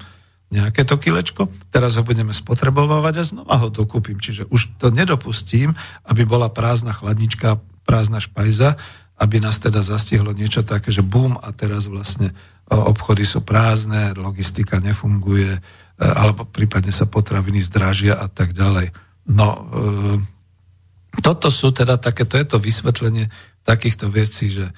nejaké 0.51 0.84
to 0.84 0.99
kilečko, 0.99 1.47
teraz 1.69 1.95
ho 1.95 2.03
budeme 2.03 2.34
spotrebovať 2.34 3.15
a 3.15 3.23
znova 3.23 3.56
ho 3.64 3.72
dokúpim. 3.72 4.19
Čiže 4.19 4.51
už 4.51 4.81
to 4.84 4.91
nedopustím, 4.91 5.77
aby 6.10 6.27
bola 6.27 6.51
prázdna 6.51 6.91
chladnička, 6.91 7.61
prázdna 7.88 8.19
špajza, 8.19 8.76
aby 9.19 9.39
nás 9.39 9.64
teda 9.64 9.80
zastihlo 9.80 10.35
niečo 10.35 10.65
také, 10.65 10.91
že 10.91 11.06
bum 11.06 11.39
a 11.39 11.53
teraz 11.53 11.85
vlastne 11.85 12.34
obchody 12.70 13.26
sú 13.26 13.41
prázdne, 13.41 14.14
logistika 14.14 14.78
nefunguje, 14.78 15.58
e, 15.58 15.60
alebo 15.98 16.46
prípadne 16.46 16.94
sa 16.94 17.10
potraviny 17.10 17.60
zdražia 17.66 18.18
a 18.18 18.30
tak 18.30 18.54
ďalej. 18.54 18.94
No, 19.30 19.48
e, 19.50 19.62
toto 21.26 21.50
sú 21.50 21.74
teda 21.74 21.98
také, 21.98 22.30
to 22.30 22.38
je 22.38 22.46
to 22.46 22.58
vysvetlenie 22.62 23.28
takýchto 23.66 24.10
vecí, 24.14 24.54
že 24.54 24.70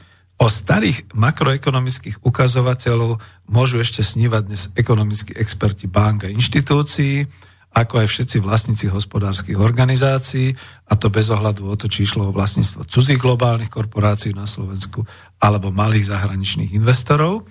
O 0.42 0.50
starých 0.50 1.14
makroekonomických 1.14 2.26
ukazovateľov 2.26 3.22
môžu 3.46 3.78
ešte 3.78 4.02
snívať 4.02 4.42
dnes 4.42 4.74
ekonomickí 4.74 5.38
experti 5.38 5.86
bank 5.86 6.26
a 6.26 6.34
inštitúcií, 6.34 7.30
ako 7.78 8.02
aj 8.02 8.08
všetci 8.10 8.42
vlastníci 8.42 8.90
hospodárskych 8.90 9.62
organizácií, 9.62 10.58
a 10.90 10.98
to 10.98 11.14
bez 11.14 11.30
ohľadu 11.30 11.70
o 11.70 11.76
to, 11.78 11.86
či 11.86 12.10
išlo 12.10 12.34
o 12.34 12.36
vlastníctvo 12.36 12.90
cudzích 12.90 13.22
globálnych 13.22 13.70
korporácií 13.70 14.34
na 14.34 14.50
Slovensku 14.50 15.06
alebo 15.38 15.70
malých 15.70 16.10
zahraničných 16.10 16.74
investorov, 16.74 17.46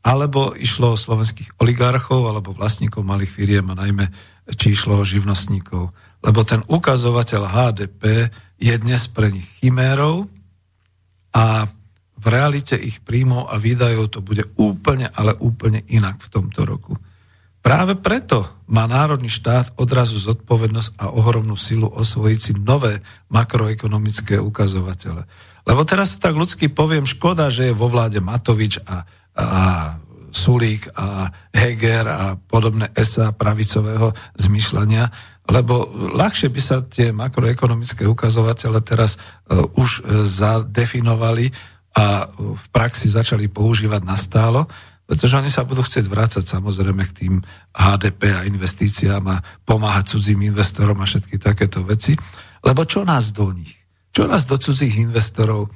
alebo 0.00 0.56
išlo 0.56 0.96
o 0.96 1.00
slovenských 1.00 1.60
oligarchov 1.60 2.28
alebo 2.28 2.56
vlastníkov 2.56 3.04
malých 3.04 3.32
firiem 3.36 3.66
a 3.72 3.78
najmä 3.78 4.08
či 4.56 4.72
išlo 4.72 5.00
o 5.00 5.04
živnostníkov. 5.04 5.92
Lebo 6.20 6.40
ten 6.44 6.64
ukazovateľ 6.64 7.42
HDP 7.48 8.32
je 8.60 8.74
dnes 8.80 9.02
pre 9.12 9.32
nich 9.32 9.46
chimérou 9.60 10.28
a 11.32 11.68
v 12.20 12.26
realite 12.28 12.76
ich 12.76 13.00
príjmov 13.00 13.48
a 13.48 13.56
výdajov 13.56 14.12
to 14.12 14.20
bude 14.20 14.44
úplne, 14.60 15.08
ale 15.16 15.32
úplne 15.40 15.80
inak 15.88 16.20
v 16.20 16.28
tomto 16.28 16.68
roku. 16.68 16.92
Práve 17.60 17.92
preto 17.92 18.48
má 18.72 18.88
národný 18.88 19.28
štát 19.28 19.76
odrazu 19.76 20.16
zodpovednosť 20.16 20.96
a 20.96 21.12
ohromnú 21.12 21.60
silu 21.60 21.92
osvojiť 21.92 22.40
si 22.40 22.52
nové 22.56 23.04
makroekonomické 23.28 24.40
ukazovatele. 24.40 25.28
Lebo 25.68 25.84
teraz 25.84 26.16
to 26.16 26.24
tak 26.24 26.40
ľudsky 26.40 26.72
poviem, 26.72 27.04
škoda, 27.04 27.52
že 27.52 27.68
je 27.68 27.76
vo 27.76 27.84
vláde 27.84 28.16
Matovič 28.16 28.80
a, 28.88 29.04
a 29.40 29.62
Sulík 30.30 30.94
a 30.94 31.26
Heger 31.50 32.06
a 32.06 32.38
podobné 32.38 32.86
SA 33.02 33.34
pravicového 33.34 34.14
zmyšľania, 34.38 35.10
lebo 35.50 35.90
ľahšie 36.14 36.48
by 36.54 36.60
sa 36.62 36.86
tie 36.86 37.10
makroekonomické 37.10 38.06
ukazovatele 38.06 38.78
teraz 38.86 39.18
uh, 39.18 39.66
už 39.74 40.06
uh, 40.06 40.22
zadefinovali 40.22 41.50
a 41.90 42.30
v 42.38 42.64
praxi 42.70 43.10
začali 43.10 43.50
používať 43.50 44.06
nastálo, 44.06 44.70
pretože 45.10 45.34
oni 45.34 45.50
sa 45.50 45.66
budú 45.66 45.82
chcieť 45.82 46.06
vrácať 46.06 46.46
samozrejme 46.46 47.02
k 47.10 47.16
tým 47.26 47.34
HDP 47.74 48.30
a 48.30 48.46
investíciám 48.46 49.24
a 49.26 49.42
pomáhať 49.66 50.14
cudzím 50.14 50.46
investorom 50.46 51.02
a 51.02 51.06
všetky 51.10 51.42
takéto 51.42 51.82
veci. 51.82 52.14
Lebo 52.62 52.86
čo 52.86 53.02
nás 53.02 53.34
do 53.34 53.50
nich? 53.50 53.74
Čo 54.14 54.30
nás 54.30 54.46
do 54.46 54.54
cudzích 54.54 55.02
investorov? 55.02 55.66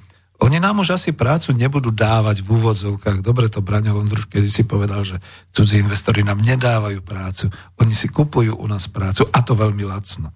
Oni 0.43 0.59
nám 0.59 0.83
už 0.83 0.99
asi 0.99 1.15
prácu 1.15 1.55
nebudú 1.55 1.95
dávať 1.95 2.43
v 2.43 2.59
úvodzovkách. 2.59 3.23
Dobre 3.23 3.47
to 3.47 3.63
Braňo 3.63 3.95
Vondruš 3.95 4.27
kedy 4.27 4.51
si 4.51 4.67
povedal, 4.67 5.07
že 5.07 5.23
cudzí 5.55 5.79
investori 5.79 6.27
nám 6.27 6.43
nedávajú 6.43 6.99
prácu. 7.07 7.55
Oni 7.79 7.95
si 7.95 8.11
kupujú 8.11 8.59
u 8.59 8.67
nás 8.67 8.91
prácu 8.91 9.31
a 9.31 9.39
to 9.47 9.55
veľmi 9.55 9.87
lacno. 9.87 10.35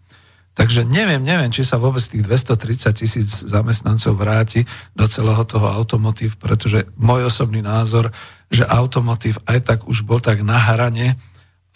Takže 0.58 0.82
neviem, 0.82 1.22
neviem, 1.22 1.54
či 1.54 1.62
sa 1.62 1.78
vôbec 1.78 2.02
tých 2.02 2.26
230 2.26 2.90
tisíc 2.90 3.30
zamestnancov 3.46 4.18
vráti 4.18 4.66
do 4.90 5.06
celého 5.06 5.46
toho 5.46 5.70
automotív, 5.70 6.34
pretože 6.34 6.82
môj 6.98 7.30
osobný 7.30 7.62
názor, 7.62 8.10
že 8.50 8.66
automotív 8.66 9.38
aj 9.46 9.58
tak 9.62 9.78
už 9.86 10.02
bol 10.02 10.18
tak 10.18 10.42
na 10.42 10.58
hrane 10.58 11.14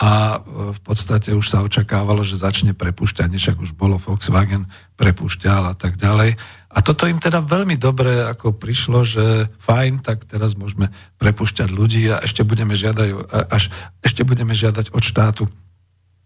a 0.03 0.43
v 0.75 0.81
podstate 0.83 1.31
už 1.31 1.47
sa 1.47 1.63
očakávalo, 1.63 2.27
že 2.27 2.35
začne 2.35 2.75
prepušťanie, 2.75 3.39
však 3.39 3.63
už 3.63 3.79
bolo 3.79 4.03
Volkswagen 4.03 4.67
prepušťal 4.99 5.71
a 5.71 5.75
tak 5.79 5.95
ďalej. 5.95 6.35
A 6.75 6.79
toto 6.83 7.07
im 7.07 7.23
teda 7.23 7.39
veľmi 7.39 7.79
dobre 7.79 8.27
ako 8.27 8.59
prišlo, 8.59 9.07
že 9.07 9.47
fajn, 9.63 10.03
tak 10.03 10.27
teraz 10.27 10.59
môžeme 10.59 10.91
prepušťať 11.23 11.69
ľudí 11.71 12.11
a 12.11 12.19
ešte 12.19 12.43
budeme 12.43 12.75
žiadať, 12.75 13.31
až 13.47 13.71
ešte 14.03 14.27
budeme 14.27 14.59
žiadať 14.59 14.91
od 14.91 15.03
štátu 15.07 15.47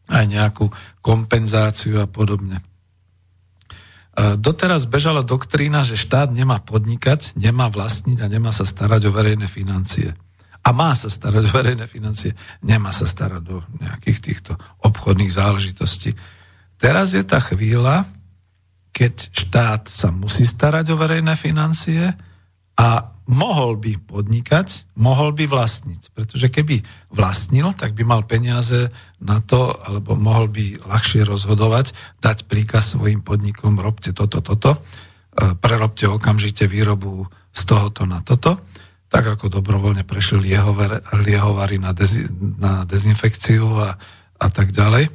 aj 0.09 0.25
nejakú 0.25 0.73
kompenzáciu 1.05 2.01
a 2.01 2.09
podobne. 2.09 2.65
Doteraz 4.17 4.89
bežala 4.89 5.21
doktrína, 5.21 5.85
že 5.85 6.01
štát 6.01 6.33
nemá 6.33 6.65
podnikať, 6.65 7.37
nemá 7.37 7.69
vlastniť 7.69 8.25
a 8.25 8.31
nemá 8.33 8.57
sa 8.57 8.65
starať 8.65 9.13
o 9.13 9.13
verejné 9.13 9.45
financie. 9.45 10.17
A 10.67 10.75
má 10.75 10.91
sa 10.99 11.07
starať 11.07 11.47
o 11.47 11.53
verejné 11.55 11.87
financie, 11.87 12.35
nemá 12.67 12.91
sa 12.91 13.07
starať 13.07 13.45
o 13.55 13.63
nejakých 13.79 14.19
týchto 14.19 14.53
obchodných 14.83 15.31
záležitostí. 15.31 16.19
Teraz 16.75 17.15
je 17.15 17.23
tá 17.23 17.39
chvíľa, 17.39 18.11
keď 18.91 19.31
štát 19.31 19.87
sa 19.87 20.11
musí 20.11 20.43
starať 20.43 20.91
o 20.91 20.99
verejné 20.99 21.39
financie 21.39 22.11
a 22.75 22.89
mohol 23.27 23.75
by 23.79 23.99
podnikať, 24.07 24.97
mohol 24.99 25.35
by 25.35 25.51
vlastniť. 25.51 26.15
Pretože 26.15 26.47
keby 26.51 26.83
vlastnil, 27.11 27.75
tak 27.75 27.95
by 27.95 28.03
mal 28.07 28.23
peniaze 28.23 28.91
na 29.19 29.43
to, 29.43 29.75
alebo 29.75 30.15
mohol 30.15 30.47
by 30.47 30.83
ľahšie 30.83 31.27
rozhodovať, 31.27 31.93
dať 32.23 32.47
príkaz 32.47 32.95
svojim 32.95 33.23
podnikom, 33.23 33.83
robte 33.83 34.15
toto, 34.15 34.39
toto, 34.43 34.79
e, 34.79 34.81
prerobte 35.59 36.07
okamžite 36.07 36.71
výrobu 36.71 37.27
z 37.51 37.61
tohoto 37.67 38.07
na 38.07 38.23
toto, 38.23 38.63
tak 39.07 39.25
ako 39.27 39.49
dobrovoľne 39.49 40.03
prešli 40.03 40.51
liehovary 41.15 41.77
na, 41.79 41.95
dezi, 41.95 42.27
na 42.59 42.83
dezinfekciu 42.83 43.67
a, 43.79 43.91
a 44.37 44.49
tak 44.51 44.75
ďalej. 44.75 45.09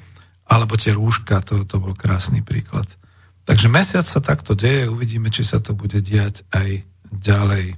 Alebo 0.48 0.80
tie 0.80 0.96
rúška, 0.96 1.44
to, 1.44 1.64
to 1.68 1.80
bol 1.80 1.96
krásny 1.96 2.44
príklad. 2.44 2.88
Takže 3.44 3.68
mesiac 3.68 4.08
sa 4.08 4.24
takto 4.24 4.56
deje, 4.56 4.88
uvidíme, 4.88 5.28
či 5.28 5.44
sa 5.44 5.60
to 5.60 5.76
bude 5.76 6.00
diať 6.00 6.48
aj 6.56 6.88
ďalej. 7.12 7.76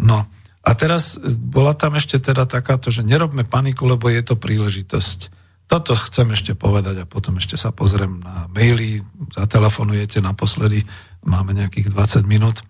No 0.00 0.24
a 0.60 0.70
teraz 0.76 1.20
bola 1.36 1.76
tam 1.76 1.96
ešte 1.96 2.20
teda 2.20 2.44
takáto, 2.44 2.92
že 2.92 3.04
nerobme 3.04 3.44
paniku, 3.44 3.88
lebo 3.88 4.08
je 4.08 4.20
to 4.24 4.36
príležitosť. 4.40 5.32
Toto 5.70 5.94
chcem 5.94 6.34
ešte 6.34 6.52
povedať 6.58 7.04
a 7.04 7.08
potom 7.08 7.38
ešte 7.38 7.54
sa 7.54 7.70
pozriem 7.70 8.20
na 8.20 8.50
maily, 8.50 9.00
zatelefonujete 9.30 10.18
naposledy, 10.18 10.82
máme 11.22 11.54
nejakých 11.54 11.94
20 11.94 12.26
minút. 12.26 12.66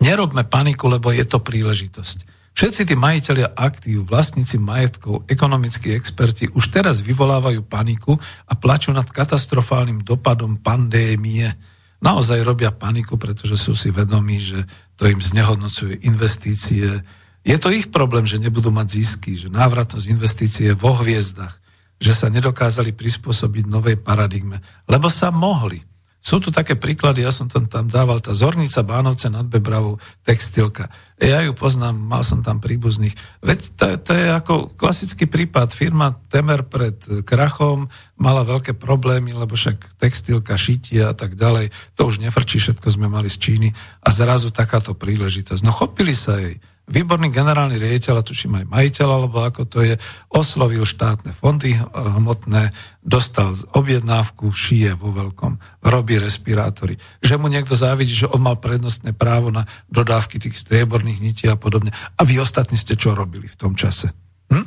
Nerobme 0.00 0.44
paniku, 0.44 0.92
lebo 0.92 1.08
je 1.12 1.24
to 1.24 1.40
príležitosť. 1.40 2.36
Všetci 2.56 2.88
tí 2.88 2.94
majiteľia 2.96 3.52
aktív, 3.52 4.08
vlastníci 4.08 4.56
majetkov, 4.56 5.28
ekonomickí 5.28 5.92
experti 5.92 6.48
už 6.56 6.72
teraz 6.72 7.04
vyvolávajú 7.04 7.60
paniku 7.68 8.16
a 8.48 8.56
plačú 8.56 8.96
nad 8.96 9.04
katastrofálnym 9.04 10.00
dopadom 10.00 10.56
pandémie. 10.64 11.52
Naozaj 12.00 12.40
robia 12.40 12.72
paniku, 12.72 13.20
pretože 13.20 13.60
sú 13.60 13.76
si 13.76 13.92
vedomí, 13.92 14.40
že 14.40 14.64
to 14.96 15.04
im 15.04 15.20
znehodnocuje 15.20 16.08
investície. 16.08 17.04
Je 17.44 17.56
to 17.60 17.68
ich 17.68 17.92
problém, 17.92 18.24
že 18.24 18.40
nebudú 18.40 18.72
mať 18.72 18.88
zisky, 18.88 19.36
že 19.36 19.52
návratnosť 19.52 20.08
investície 20.08 20.72
vo 20.72 20.96
hviezdach, 20.96 21.60
že 22.00 22.16
sa 22.16 22.32
nedokázali 22.32 22.96
prispôsobiť 22.96 23.68
novej 23.68 24.00
paradigme, 24.00 24.64
lebo 24.88 25.12
sa 25.12 25.28
mohli. 25.28 25.84
Sú 26.26 26.42
tu 26.42 26.50
také 26.50 26.74
príklady, 26.74 27.22
ja 27.22 27.30
som 27.30 27.46
tam, 27.46 27.70
tam 27.70 27.86
dával, 27.86 28.18
tá 28.18 28.34
Zornica 28.34 28.82
Bánovce 28.82 29.30
nad 29.30 29.46
Bebravou, 29.46 30.02
textilka. 30.26 30.90
Ja 31.22 31.38
ju 31.46 31.54
poznám, 31.54 31.94
mal 31.94 32.26
som 32.26 32.42
tam 32.42 32.58
príbuzných. 32.58 33.14
Veď 33.46 33.60
to, 33.78 33.84
to 34.02 34.10
je 34.10 34.26
ako 34.34 34.74
klasický 34.74 35.30
prípad. 35.30 35.70
Firma 35.70 36.18
Temer 36.26 36.66
pred 36.66 36.98
krachom 37.22 37.86
mala 38.18 38.42
veľké 38.42 38.74
problémy, 38.74 39.38
lebo 39.38 39.54
však 39.54 40.02
textilka, 40.02 40.58
šitie 40.58 41.06
a 41.06 41.14
tak 41.14 41.38
ďalej, 41.38 41.70
to 41.94 42.10
už 42.10 42.18
nefrčí, 42.18 42.58
všetko 42.58 42.90
sme 42.90 43.06
mali 43.06 43.30
z 43.30 43.38
Číny 43.38 43.68
a 44.02 44.10
zrazu 44.10 44.50
takáto 44.50 44.98
príležitosť. 44.98 45.62
No 45.62 45.70
chopili 45.70 46.10
sa 46.10 46.42
jej 46.42 46.58
výborný 46.86 47.34
generálny 47.34 47.76
riaditeľ, 47.82 48.22
a 48.22 48.26
tuším 48.26 48.62
aj 48.62 48.66
majiteľ, 48.70 49.08
alebo 49.10 49.42
ako 49.42 49.62
to 49.66 49.82
je, 49.82 49.94
oslovil 50.30 50.86
štátne 50.86 51.34
fondy 51.34 51.74
eh, 51.74 51.82
hmotné, 51.82 52.70
dostal 53.02 53.52
objednávku, 53.74 54.50
šije 54.50 54.94
vo 54.94 55.10
veľkom, 55.10 55.82
robí 55.82 56.18
respirátory. 56.18 56.98
Že 57.22 57.42
mu 57.42 57.46
niekto 57.50 57.74
závidí, 57.74 58.14
že 58.14 58.30
on 58.30 58.42
mal 58.42 58.58
prednostné 58.58 59.14
právo 59.14 59.50
na 59.50 59.66
dodávky 59.90 60.38
tých 60.38 60.58
strieborných 60.58 61.22
nití 61.22 61.44
a 61.50 61.58
podobne. 61.58 61.90
A 61.94 62.20
vy 62.22 62.38
ostatní 62.42 62.78
ste 62.78 62.94
čo 62.98 63.14
robili 63.14 63.46
v 63.50 63.58
tom 63.58 63.74
čase? 63.74 64.10
Hm? 64.50 64.66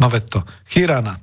No 0.00 0.06
veď 0.08 0.24
to. 0.26 0.40
Chirana, 0.70 1.20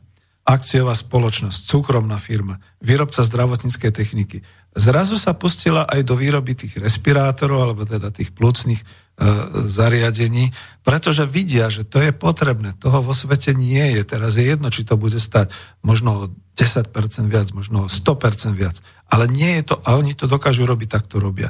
akciová 0.47 0.95
spoločnosť, 0.95 1.67
súkromná 1.67 2.15
firma, 2.23 2.63
výrobca 2.79 3.19
zdravotníckej 3.19 3.91
techniky. 3.91 4.37
Zrazu 4.77 5.17
sa 5.17 5.33
pustila 5.33 5.89
aj 5.89 6.05
do 6.05 6.13
výroby 6.13 6.53
tých 6.53 6.77
respirátorov, 6.77 7.65
alebo 7.65 7.81
teda 7.83 8.13
tých 8.13 8.29
plúcnych 8.29 8.85
E, 9.17 9.25
zariadení, 9.65 10.53
pretože 10.85 11.25
vidia, 11.25 11.73
že 11.73 11.81
to 11.81 11.97
je 11.97 12.13
potrebné. 12.13 12.77
Toho 12.77 13.01
vo 13.01 13.17
svete 13.17 13.57
nie 13.57 13.97
je. 13.97 14.05
Teraz 14.05 14.37
je 14.37 14.45
jedno, 14.45 14.69
či 14.69 14.85
to 14.85 14.93
bude 14.93 15.17
stať 15.17 15.49
možno 15.81 16.09
o 16.13 16.23
10% 16.53 16.93
viac, 17.25 17.49
možno 17.49 17.81
o 17.81 17.87
100% 17.89 18.53
viac. 18.53 18.77
Ale 19.09 19.25
nie 19.25 19.57
je 19.57 19.73
to, 19.73 19.81
a 19.81 19.97
oni 19.97 20.13
to 20.13 20.29
dokážu 20.29 20.69
robiť, 20.69 21.01
tak 21.01 21.09
to 21.09 21.17
robia. 21.17 21.49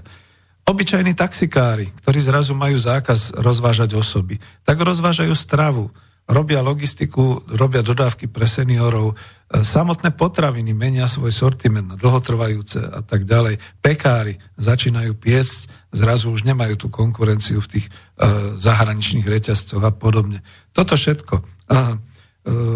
Obyčajní 0.64 1.12
taxikári, 1.12 1.92
ktorí 2.00 2.24
zrazu 2.24 2.56
majú 2.56 2.80
zákaz 2.80 3.36
rozvážať 3.36 4.00
osoby, 4.00 4.40
tak 4.64 4.80
rozvážajú 4.80 5.36
stravu 5.36 5.92
robia 6.28 6.60
logistiku, 6.60 7.42
robia 7.48 7.80
dodávky 7.80 8.28
pre 8.28 8.44
seniorov, 8.46 9.16
e, 9.16 9.64
samotné 9.64 10.12
potraviny 10.12 10.76
menia 10.76 11.08
svoj 11.08 11.32
sortiment 11.32 11.88
na 11.88 11.96
dlhotrvajúce 11.96 12.84
a 12.84 13.00
tak 13.00 13.24
ďalej. 13.24 13.58
Pekári 13.80 14.36
začínajú 14.60 15.16
piecť, 15.16 15.72
zrazu 15.96 16.30
už 16.36 16.44
nemajú 16.44 16.76
tú 16.76 16.88
konkurenciu 16.92 17.64
v 17.64 17.80
tých 17.80 17.88
uh, 17.88 18.54
zahraničných 18.60 19.24
reťazcoch 19.24 19.82
a 19.82 19.90
podobne. 19.96 20.44
Toto 20.76 21.00
všetko. 21.00 21.42
Uh, 21.72 21.96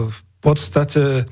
v 0.07 0.19
podstate 0.39 1.27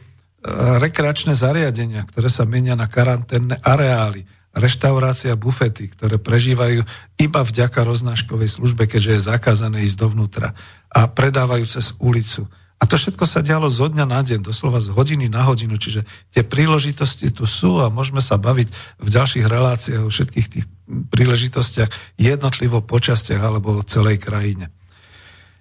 rekreačné 0.79 1.35
zariadenia, 1.35 2.07
ktoré 2.07 2.31
sa 2.31 2.47
menia 2.47 2.75
na 2.75 2.87
karanténne 2.87 3.59
areály, 3.59 4.23
reštaurácia, 4.53 5.37
bufety, 5.37 5.89
ktoré 5.93 6.17
prežívajú 6.17 6.81
iba 7.21 7.41
vďaka 7.45 7.85
roznáškovej 7.85 8.49
službe, 8.59 8.89
keďže 8.89 9.11
je 9.15 9.27
zakázané 9.29 9.85
ísť 9.85 9.97
dovnútra 9.99 10.57
a 10.89 11.05
predávajú 11.05 11.65
cez 11.69 11.93
ulicu. 12.01 12.49
A 12.79 12.87
to 12.87 12.95
všetko 12.95 13.27
sa 13.27 13.43
dialo 13.43 13.67
zo 13.67 13.91
dňa 13.91 14.07
na 14.07 14.23
deň, 14.23 14.39
doslova 14.39 14.79
z 14.79 14.95
hodiny 14.95 15.27
na 15.27 15.43
hodinu, 15.43 15.75
čiže 15.75 16.07
tie 16.31 16.47
príležitosti 16.47 17.27
tu 17.27 17.43
sú 17.43 17.83
a 17.83 17.91
môžeme 17.91 18.23
sa 18.23 18.39
baviť 18.39 18.71
v 19.03 19.09
ďalších 19.11 19.45
reláciách 19.45 20.07
o 20.07 20.11
všetkých 20.11 20.47
tých 20.47 20.65
príležitostiach 20.87 21.91
jednotlivo 22.15 22.79
po 22.79 23.03
častiach 23.03 23.43
alebo 23.43 23.83
o 23.83 23.85
celej 23.85 24.23
krajine. 24.23 24.71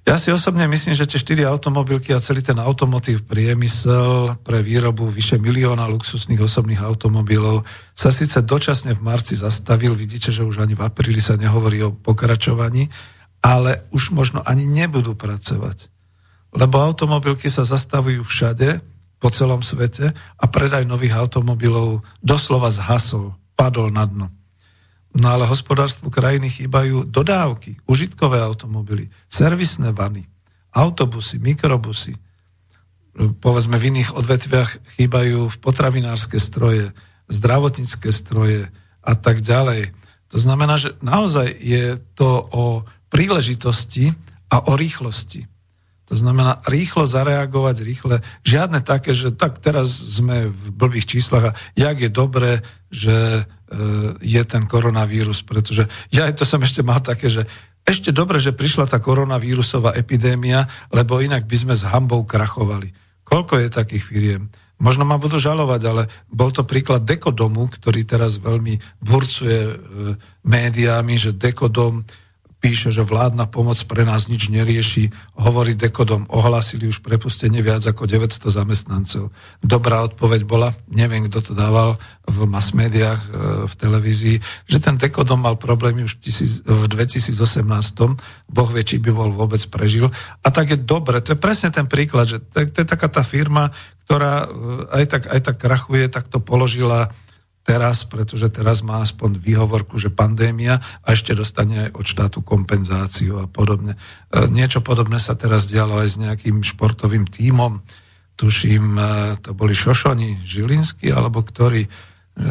Ja 0.09 0.17
si 0.17 0.33
osobne 0.33 0.65
myslím, 0.73 0.97
že 0.97 1.05
tie 1.05 1.21
štyri 1.21 1.45
automobilky 1.45 2.17
a 2.17 2.25
celý 2.25 2.41
ten 2.41 2.57
automotív 2.57 3.29
priemysel 3.29 4.41
pre 4.41 4.65
výrobu 4.65 5.05
vyše 5.05 5.37
milióna 5.37 5.85
luxusných 5.85 6.41
osobných 6.41 6.81
automobilov 6.81 7.69
sa 7.93 8.09
síce 8.09 8.41
dočasne 8.41 8.97
v 8.97 9.05
marci 9.05 9.37
zastavil, 9.37 9.93
vidíte, 9.93 10.33
že 10.33 10.49
už 10.49 10.65
ani 10.65 10.73
v 10.73 10.89
apríli 10.89 11.21
sa 11.21 11.37
nehovorí 11.37 11.85
o 11.85 11.93
pokračovaní, 11.93 12.89
ale 13.45 13.85
už 13.93 14.17
možno 14.17 14.41
ani 14.49 14.65
nebudú 14.65 15.13
pracovať. 15.13 15.93
Lebo 16.57 16.81
automobilky 16.81 17.53
sa 17.53 17.69
zastavujú 17.69 18.25
všade, 18.25 18.81
po 19.19 19.29
celom 19.29 19.61
svete 19.61 20.15
a 20.15 20.45
predaj 20.47 20.87
nových 20.87 21.19
automobilov 21.19 22.07
doslova 22.23 22.71
zhasol, 22.71 23.35
padol 23.59 23.91
na 23.91 24.07
dno. 24.07 24.38
No 25.19 25.35
ale 25.35 25.51
hospodárstvu 25.51 26.15
krajiny 26.15 26.47
chýbajú 26.47 27.03
dodávky, 27.11 27.83
užitkové 27.91 28.39
automobily, 28.39 29.11
servisné 29.27 29.91
vany, 29.91 30.31
autobusy, 30.71 31.43
mikrobusy. 31.43 32.15
Povedzme 33.43 33.83
v 33.83 33.99
iných 33.99 34.15
odvetviach 34.15 34.95
chýbajú 34.95 35.59
potravinárske 35.59 36.39
stroje, 36.39 36.95
zdravotnícke 37.27 38.15
stroje 38.15 38.71
a 39.03 39.13
tak 39.19 39.43
ďalej. 39.43 39.91
To 40.31 40.39
znamená, 40.39 40.79
že 40.79 40.95
naozaj 41.03 41.51
je 41.51 41.99
to 42.15 42.47
o 42.55 42.87
príležitosti 43.11 44.15
a 44.55 44.71
o 44.71 44.79
rýchlosti. 44.79 45.51
To 46.09 46.17
znamená 46.17 46.65
rýchlo 46.65 47.05
zareagovať, 47.05 47.77
rýchle. 47.85 48.25
Žiadne 48.41 48.81
také, 48.81 49.13
že 49.13 49.29
tak 49.29 49.61
teraz 49.61 49.93
sme 49.93 50.49
v 50.49 50.65
blbých 50.73 51.05
číslach 51.05 51.53
a 51.53 51.57
jak 51.77 52.01
je 52.01 52.09
dobré, 52.09 52.65
že 52.89 53.17
e, 53.37 53.43
je 54.25 54.43
ten 54.49 54.65
koronavírus, 54.65 55.45
pretože 55.45 55.85
ja 56.09 56.25
to 56.33 56.49
som 56.49 56.65
ešte 56.65 56.81
mal 56.81 57.05
také, 57.05 57.29
že 57.29 57.45
ešte 57.85 58.09
dobre, 58.09 58.41
že 58.41 58.57
prišla 58.57 58.89
tá 58.89 59.01
koronavírusová 59.01 59.93
epidémia, 59.97 60.65
lebo 60.89 61.21
inak 61.21 61.45
by 61.45 61.57
sme 61.57 61.75
s 61.77 61.85
hambou 61.85 62.25
krachovali. 62.25 62.93
Koľko 63.29 63.61
je 63.61 63.69
takých 63.69 64.05
firiem? 64.05 64.43
Možno 64.81 65.05
ma 65.05 65.21
budú 65.21 65.37
žalovať, 65.37 65.83
ale 65.85 66.03
bol 66.31 66.49
to 66.55 66.65
príklad 66.65 67.05
Dekodomu, 67.05 67.69
ktorý 67.69 68.07
teraz 68.09 68.41
veľmi 68.41 68.81
burcuje 69.05 69.61
e, 69.61 69.77
médiami, 70.47 71.21
že 71.21 71.37
Dekodom 71.37 72.09
píše, 72.59 72.91
že 72.91 73.07
vládna 73.07 73.47
pomoc 73.47 73.79
pre 73.87 74.03
nás 74.03 74.27
nič 74.27 74.51
nerieši, 74.51 75.15
hovorí 75.39 75.79
dekodom, 75.79 76.27
ohlasili 76.27 76.91
už 76.91 77.07
prepustenie 77.07 77.63
viac 77.63 77.87
ako 77.87 78.11
900 78.11 78.51
zamestnancov. 78.51 79.31
Dobrá 79.63 80.03
odpoveď 80.03 80.43
bola, 80.43 80.75
neviem, 80.91 81.31
kto 81.31 81.39
to 81.39 81.53
dával 81.55 81.95
v 82.27 82.39
mass 82.51 82.75
médiách, 82.75 83.21
e, 83.23 83.29
v 83.71 83.75
televízii, 83.79 84.37
že 84.67 84.79
ten 84.83 84.99
dekodom 84.99 85.39
mal 85.39 85.55
problémy 85.55 86.03
už 86.03 86.19
v 86.67 86.85
2018, 86.91 88.19
boh 88.51 88.69
vie, 88.75 88.83
či 88.83 88.99
by 88.99 89.11
bol 89.15 89.31
vôbec 89.31 89.63
prežil. 89.71 90.11
A 90.43 90.49
tak 90.51 90.75
je 90.75 90.79
dobre, 90.79 91.23
to 91.23 91.33
je 91.35 91.39
presne 91.39 91.71
ten 91.71 91.87
príklad, 91.87 92.27
že 92.27 92.39
to 92.43 92.67
je 92.67 92.87
taká 92.87 93.07
tá 93.07 93.23
firma, 93.23 93.71
ktorá 94.05 94.45
e, 94.45 94.47
aj 94.99 95.05
tak, 95.07 95.23
aj 95.31 95.41
tak 95.47 95.57
krachuje, 95.63 96.11
tak 96.11 96.27
to 96.27 96.43
položila 96.43 97.15
teraz, 97.69 98.09
pretože 98.09 98.49
teraz 98.49 98.81
má 98.81 99.05
aspoň 99.05 99.37
výhovorku, 99.37 100.01
že 100.01 100.09
pandémia 100.09 100.81
a 101.05 101.13
ešte 101.13 101.37
dostane 101.37 101.93
aj 101.93 102.01
od 102.01 102.07
štátu 102.09 102.41
kompenzáciu 102.41 103.45
a 103.45 103.45
podobne. 103.45 104.01
E, 104.33 104.49
niečo 104.49 104.81
podobné 104.81 105.21
sa 105.21 105.37
teraz 105.37 105.69
dialo 105.69 106.01
aj 106.01 106.09
s 106.09 106.17
nejakým 106.17 106.65
športovým 106.65 107.29
tímom. 107.29 107.85
Tuším, 108.41 108.97
e, 108.97 109.05
to 109.45 109.53
boli 109.53 109.77
Šošoni, 109.77 110.41
Žilinský 110.49 111.13
alebo 111.13 111.45
ktorí. 111.45 111.85
E, 111.85 111.91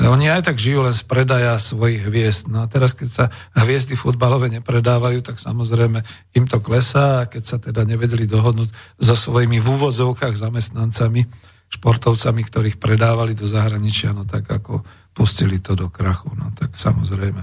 oni 0.06 0.30
aj 0.30 0.54
tak 0.54 0.62
žijú 0.62 0.86
len 0.86 0.94
z 0.94 1.02
predaja 1.10 1.58
svojich 1.58 2.06
hviezd. 2.06 2.54
No 2.54 2.62
a 2.62 2.70
teraz, 2.70 2.94
keď 2.94 3.10
sa 3.10 3.26
hviezdy 3.58 3.98
futbalové 3.98 4.54
nepredávajú, 4.54 5.26
tak 5.26 5.42
samozrejme 5.42 6.06
im 6.38 6.46
to 6.46 6.62
klesá 6.62 7.26
a 7.26 7.30
keď 7.30 7.44
sa 7.44 7.58
teda 7.58 7.90
nevedeli 7.90 8.30
dohodnúť 8.30 8.70
so 9.02 9.18
svojimi 9.18 9.58
v 9.58 9.66
úvozovkách 9.66 10.38
zamestnancami, 10.38 11.26
športovcami, 11.68 12.42
ktorých 12.48 12.78
predávali 12.80 13.36
do 13.36 13.44
zahraničia, 13.44 14.16
no 14.16 14.24
tak 14.24 14.48
ako 14.48 14.88
pustili 15.18 15.58
to 15.58 15.74
do 15.74 15.90
krachu, 15.90 16.30
no 16.38 16.54
tak 16.54 16.78
samozrejme. 16.78 17.42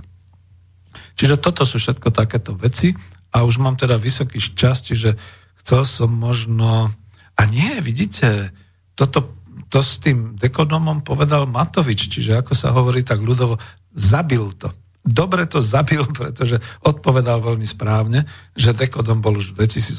Čiže 1.18 1.42
toto 1.42 1.66
sú 1.66 1.82
všetko 1.82 2.14
takéto 2.14 2.54
veci 2.54 2.94
a 3.34 3.42
už 3.42 3.58
mám 3.58 3.74
teda 3.74 3.98
vysoký 3.98 4.38
čas, 4.38 4.86
čiže 4.86 5.18
chcel 5.58 5.82
som 5.82 6.14
možno... 6.14 6.94
A 7.34 7.42
nie, 7.50 7.82
vidíte, 7.82 8.54
toto, 8.94 9.34
to 9.66 9.82
s 9.82 9.98
tým 9.98 10.38
dekodomom 10.38 11.02
povedal 11.02 11.50
Matovič, 11.50 12.06
čiže 12.06 12.38
ako 12.38 12.54
sa 12.54 12.70
hovorí 12.70 13.02
tak 13.02 13.18
ľudovo, 13.18 13.58
zabil 13.90 14.54
to. 14.54 14.70
Dobre 15.02 15.44
to 15.50 15.58
zabil, 15.58 16.06
pretože 16.18 16.62
odpovedal 16.86 17.42
veľmi 17.42 17.66
správne, 17.66 18.22
že 18.54 18.70
dekodom 18.70 19.18
bol 19.18 19.34
už 19.34 19.58
v 19.58 19.66
2018 19.66 19.98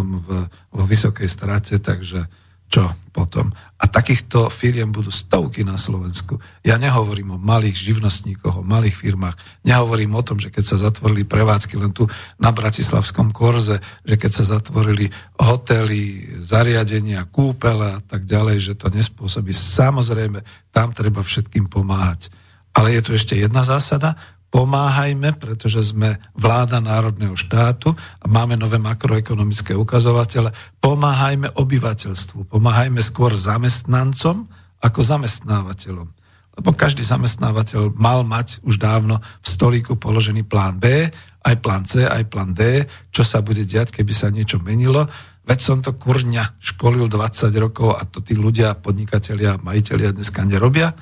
v, 0.00 0.28
vo 0.48 0.84
vysokej 0.88 1.28
strate, 1.28 1.76
takže 1.76 2.24
čo 2.72 2.88
potom. 3.12 3.52
A 3.52 3.84
takýchto 3.84 4.48
firiem 4.48 4.88
budú 4.88 5.12
stovky 5.12 5.60
na 5.60 5.76
Slovensku. 5.76 6.40
Ja 6.64 6.80
nehovorím 6.80 7.36
o 7.36 7.42
malých 7.42 7.92
živnostníkoch, 7.92 8.64
o 8.64 8.64
malých 8.64 8.96
firmách. 8.96 9.36
Nehovorím 9.68 10.16
o 10.16 10.24
tom, 10.24 10.40
že 10.40 10.48
keď 10.48 10.64
sa 10.64 10.88
zatvorili 10.88 11.28
prevádzky 11.28 11.76
len 11.76 11.92
tu 11.92 12.08
na 12.40 12.48
Bratislavskom 12.48 13.28
korze, 13.28 13.84
že 14.08 14.16
keď 14.16 14.30
sa 14.32 14.56
zatvorili 14.56 15.12
hotely, 15.36 16.32
zariadenia, 16.40 17.28
kúpele 17.28 17.98
a 17.98 18.00
tak 18.00 18.24
ďalej, 18.24 18.72
že 18.72 18.74
to 18.80 18.88
nespôsobí. 18.88 19.52
Samozrejme, 19.52 20.40
tam 20.72 20.96
treba 20.96 21.20
všetkým 21.20 21.68
pomáhať. 21.68 22.32
Ale 22.72 22.96
je 22.96 23.00
tu 23.04 23.10
ešte 23.12 23.36
jedna 23.36 23.60
zásada 23.60 24.16
pomáhajme, 24.52 25.32
pretože 25.40 25.80
sme 25.96 26.20
vláda 26.36 26.76
národného 26.78 27.32
štátu 27.32 27.96
a 27.96 28.26
máme 28.28 28.60
nové 28.60 28.76
makroekonomické 28.76 29.72
ukazovatele, 29.72 30.52
pomáhajme 30.78 31.56
obyvateľstvu, 31.56 32.52
pomáhajme 32.52 33.00
skôr 33.00 33.32
zamestnancom 33.32 34.44
ako 34.84 35.00
zamestnávateľom. 35.00 36.08
Lebo 36.52 36.68
každý 36.76 37.00
zamestnávateľ 37.00 37.96
mal 37.96 38.28
mať 38.28 38.60
už 38.60 38.76
dávno 38.76 39.24
v 39.40 39.46
stolíku 39.48 39.96
položený 39.96 40.44
plán 40.44 40.76
B, 40.76 41.08
aj 41.42 41.56
plán 41.64 41.88
C, 41.88 42.04
aj 42.04 42.28
plán 42.28 42.52
D, 42.52 42.84
čo 43.08 43.24
sa 43.24 43.40
bude 43.40 43.64
diať, 43.64 43.88
keby 43.88 44.12
sa 44.12 44.28
niečo 44.28 44.60
menilo. 44.60 45.08
Veď 45.48 45.58
som 45.64 45.78
to 45.80 45.96
kurňa 45.96 46.60
školil 46.60 47.08
20 47.08 47.48
rokov 47.56 47.96
a 47.96 48.04
to 48.04 48.20
tí 48.20 48.36
ľudia, 48.36 48.76
podnikatelia, 48.76 49.56
majiteľia 49.64 50.12
dneska 50.12 50.44
nerobia 50.44 50.92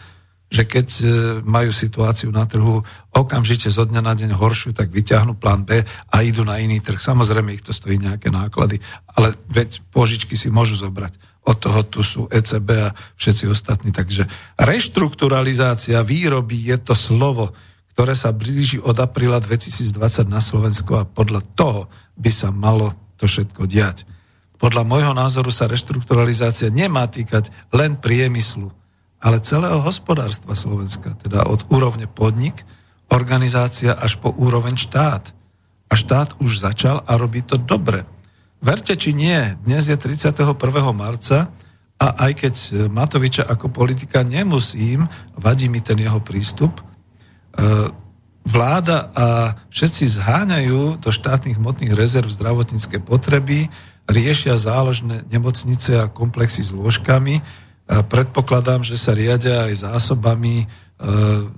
že 0.51 0.67
keď 0.67 0.89
e, 0.99 1.05
majú 1.47 1.71
situáciu 1.71 2.35
na 2.35 2.43
trhu 2.43 2.83
okamžite 3.15 3.71
zo 3.71 3.87
dňa 3.87 4.03
na 4.03 4.19
deň 4.19 4.35
horšiu, 4.35 4.75
tak 4.75 4.91
vyťahnú 4.91 5.39
plán 5.39 5.63
B 5.63 5.87
a 5.87 6.17
idú 6.27 6.43
na 6.43 6.59
iný 6.59 6.83
trh. 6.83 6.99
Samozrejme, 6.99 7.55
ich 7.55 7.63
to 7.63 7.71
stojí 7.71 8.03
nejaké 8.03 8.35
náklady, 8.35 8.83
ale 9.15 9.39
veď 9.47 9.79
požičky 9.95 10.35
si 10.35 10.51
môžu 10.51 10.75
zobrať. 10.83 11.15
Od 11.47 11.57
toho 11.57 11.81
tu 11.87 12.03
sú 12.03 12.27
ECB 12.29 12.69
a 12.83 12.95
všetci 13.15 13.47
ostatní. 13.47 13.95
Takže 13.95 14.27
reštrukturalizácia 14.59 16.03
výroby 16.03 16.67
je 16.67 16.77
to 16.83 16.99
slovo, 16.99 17.55
ktoré 17.95 18.19
sa 18.19 18.35
blíži 18.35 18.83
od 18.83 18.99
apríla 18.99 19.39
2020 19.39 19.97
na 20.27 20.43
Slovensku 20.43 20.99
a 20.99 21.07
podľa 21.07 21.47
toho 21.55 21.87
by 22.19 22.31
sa 22.35 22.51
malo 22.51 22.91
to 23.17 23.31
všetko 23.31 23.71
diať. 23.71 24.03
Podľa 24.61 24.85
môjho 24.85 25.15
názoru 25.17 25.49
sa 25.49 25.71
reštrukturalizácia 25.71 26.69
nemá 26.69 27.09
týkať 27.09 27.49
len 27.73 27.97
priemyslu, 27.97 28.69
ale 29.21 29.45
celého 29.45 29.85
hospodárstva 29.85 30.57
Slovenska, 30.57 31.13
teda 31.21 31.45
od 31.45 31.69
úrovne 31.69 32.09
podnik, 32.09 32.65
organizácia 33.13 33.93
až 33.93 34.17
po 34.17 34.33
úroveň 34.33 34.81
štát. 34.81 35.37
A 35.91 35.95
štát 35.99 36.41
už 36.41 36.63
začal 36.63 37.05
a 37.05 37.13
robí 37.21 37.45
to 37.45 37.61
dobre. 37.61 38.09
Verte 38.65 38.97
či 38.97 39.13
nie, 39.13 39.57
dnes 39.67 39.89
je 39.89 39.97
31. 39.97 40.57
marca 40.97 41.53
a 42.01 42.07
aj 42.29 42.33
keď 42.33 42.55
Matoviča 42.89 43.45
ako 43.45 43.69
politika 43.69 44.25
nemusím, 44.25 45.05
vadí 45.37 45.69
mi 45.69 45.85
ten 45.85 46.01
jeho 46.01 46.21
prístup, 46.25 46.81
e, 46.81 46.83
vláda 48.47 49.13
a 49.13 49.27
všetci 49.69 50.05
zháňajú 50.17 51.03
do 51.03 51.11
štátnych 51.13 51.61
hmotných 51.61 51.93
rezerv 51.93 52.29
zdravotnícke 52.33 53.05
potreby, 53.05 53.69
riešia 54.09 54.57
záložné 54.57 55.29
nemocnice 55.29 56.01
a 56.01 56.11
komplexy 56.11 56.65
s 56.65 56.73
lôžkami, 56.73 57.45
Predpokladám, 57.91 58.87
že 58.87 58.95
sa 58.95 59.19
riadia 59.19 59.67
aj 59.67 59.83
zásobami 59.83 60.63
e, 60.63 60.67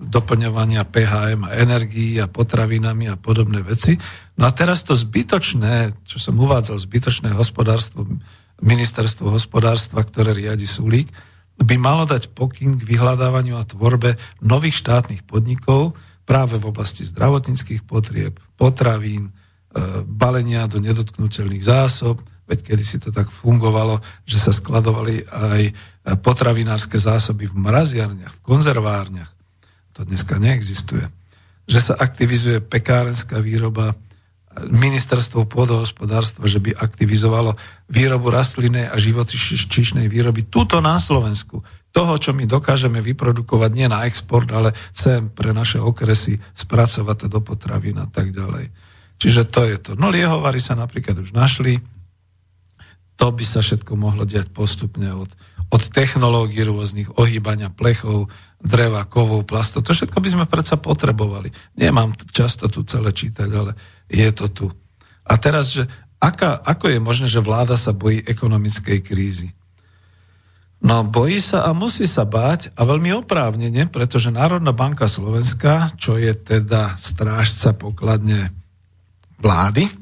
doplňovania 0.00 0.88
PHM 0.88 1.44
a 1.44 1.52
energií 1.60 2.16
a 2.16 2.24
potravinami 2.24 3.12
a 3.12 3.20
podobné 3.20 3.60
veci. 3.60 4.00
No 4.40 4.48
a 4.48 4.50
teraz 4.56 4.80
to 4.80 4.96
zbytočné, 4.96 5.92
čo 6.08 6.16
som 6.16 6.40
uvádzal, 6.40 6.80
zbytočné 6.80 7.36
hospodárstvo, 7.36 8.08
ministerstvo 8.64 9.28
hospodárstva, 9.28 10.00
ktoré 10.00 10.32
riadi 10.32 10.64
Sulík, 10.64 11.12
by 11.60 11.76
malo 11.76 12.08
dať 12.08 12.32
pokyn 12.32 12.80
k 12.80 12.88
vyhľadávaniu 12.88 13.60
a 13.60 13.68
tvorbe 13.68 14.16
nových 14.40 14.80
štátnych 14.80 15.28
podnikov 15.28 15.92
práve 16.24 16.56
v 16.56 16.72
oblasti 16.72 17.04
zdravotníckých 17.04 17.84
potrieb, 17.84 18.40
potravín, 18.56 19.28
e, 19.28 19.32
balenia 20.08 20.64
do 20.64 20.80
nedotknutelných 20.80 21.60
zásob, 21.60 22.24
veď 22.52 22.68
kedy 22.68 22.84
si 22.84 23.00
to 23.00 23.08
tak 23.08 23.32
fungovalo, 23.32 24.04
že 24.28 24.36
sa 24.36 24.52
skladovali 24.52 25.24
aj 25.24 25.62
potravinárske 26.20 27.00
zásoby 27.00 27.48
v 27.48 27.56
mraziarniach, 27.56 28.36
v 28.36 28.44
konzervárniach. 28.44 29.32
To 29.96 30.04
dneska 30.04 30.36
neexistuje. 30.36 31.08
Že 31.64 31.80
sa 31.80 31.94
aktivizuje 31.96 32.60
pekárenská 32.60 33.40
výroba, 33.40 33.96
ministerstvo 34.52 35.48
pôdohospodárstva, 35.48 36.44
že 36.44 36.60
by 36.60 36.76
aktivizovalo 36.76 37.56
výrobu 37.88 38.28
rastlinnej 38.28 38.84
a 38.84 39.00
živočišnej 39.00 40.12
výroby 40.12 40.44
tuto 40.44 40.84
na 40.84 41.00
Slovensku. 41.00 41.64
Toho, 41.88 42.12
čo 42.20 42.36
my 42.36 42.44
dokážeme 42.44 43.00
vyprodukovať 43.00 43.70
nie 43.72 43.88
na 43.88 44.04
export, 44.04 44.48
ale 44.52 44.76
sem 44.92 45.32
pre 45.32 45.56
naše 45.56 45.80
okresy 45.80 46.36
spracovať 46.52 47.16
to 47.16 47.26
do 47.32 47.40
potravín 47.40 47.96
a 47.96 48.08
tak 48.08 48.32
ďalej. 48.32 48.68
Čiže 49.16 49.48
to 49.48 49.64
je 49.64 49.76
to. 49.80 49.90
No 49.96 50.12
liehovary 50.12 50.60
sa 50.60 50.76
napríklad 50.76 51.16
už 51.20 51.32
našli, 51.32 51.80
to 53.16 53.26
by 53.28 53.44
sa 53.44 53.60
všetko 53.60 53.92
mohlo 53.94 54.24
diať 54.24 54.50
postupne 54.50 55.12
od 55.12 55.30
od 55.72 55.88
technológií 55.88 56.68
rôznych, 56.68 57.16
ohýbania 57.16 57.72
plechov, 57.72 58.28
dreva, 58.60 59.08
kovov, 59.08 59.48
plastov. 59.48 59.88
To 59.88 59.96
všetko 59.96 60.20
by 60.20 60.28
sme 60.28 60.44
predsa 60.44 60.76
potrebovali. 60.76 61.48
Nemám 61.80 62.12
často 62.28 62.68
tu 62.68 62.84
celé 62.84 63.08
čítať, 63.08 63.48
ale 63.48 63.72
je 64.12 64.28
to 64.36 64.46
tu. 64.52 64.66
A 65.24 65.40
teraz, 65.40 65.72
že 65.72 65.88
aká, 66.20 66.60
ako 66.60 66.92
je 66.92 67.00
možné, 67.00 67.26
že 67.32 67.40
vláda 67.40 67.80
sa 67.80 67.96
bojí 67.96 68.20
ekonomickej 68.20 69.00
krízy? 69.00 69.48
No, 70.84 71.08
bojí 71.08 71.40
sa 71.40 71.64
a 71.64 71.72
musí 71.72 72.04
sa 72.04 72.28
báť 72.28 72.68
a 72.76 72.84
veľmi 72.84 73.16
oprávnene, 73.24 73.88
pretože 73.88 74.34
Národná 74.34 74.76
banka 74.76 75.08
Slovenska, 75.08 75.96
čo 75.96 76.20
je 76.20 76.36
teda 76.36 77.00
strážca 77.00 77.72
pokladne 77.72 78.52
vlády, 79.40 80.01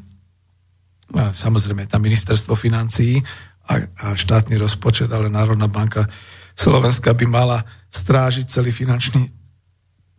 a 1.14 1.34
samozrejme 1.34 1.90
tam 1.90 2.02
ministerstvo 2.02 2.54
financií, 2.54 3.22
a, 3.70 3.74
a 3.78 4.06
štátny 4.18 4.58
rozpočet, 4.58 5.06
ale 5.14 5.30
Národná 5.30 5.70
banka 5.70 6.10
Slovenska 6.58 7.14
by 7.14 7.26
mala 7.30 7.58
strážiť 7.94 8.50
celý 8.50 8.74
finančný 8.74 9.30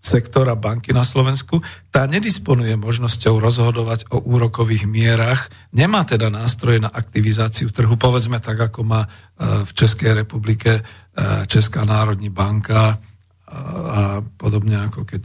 sektor 0.02 0.50
a 0.50 0.58
banky 0.58 0.90
na 0.98 1.06
Slovensku, 1.06 1.62
tá 1.94 2.10
nedisponuje 2.10 2.74
možnosťou 2.74 3.38
rozhodovať 3.38 4.10
o 4.10 4.18
úrokových 4.18 4.90
mierach, 4.90 5.54
nemá 5.70 6.02
teda 6.02 6.34
nástroje 6.34 6.82
na 6.82 6.90
aktivizáciu 6.90 7.70
trhu, 7.70 7.94
povedzme 8.02 8.42
tak, 8.42 8.58
ako 8.58 8.82
má 8.82 9.06
e, 9.06 9.10
v 9.62 9.72
Českej 9.78 10.26
republike 10.26 10.82
e, 10.82 10.84
Česká 11.46 11.86
národní 11.86 12.34
banka 12.34 12.98
a 13.52 14.24
podobne 14.40 14.80
ako 14.80 15.04
keď 15.04 15.24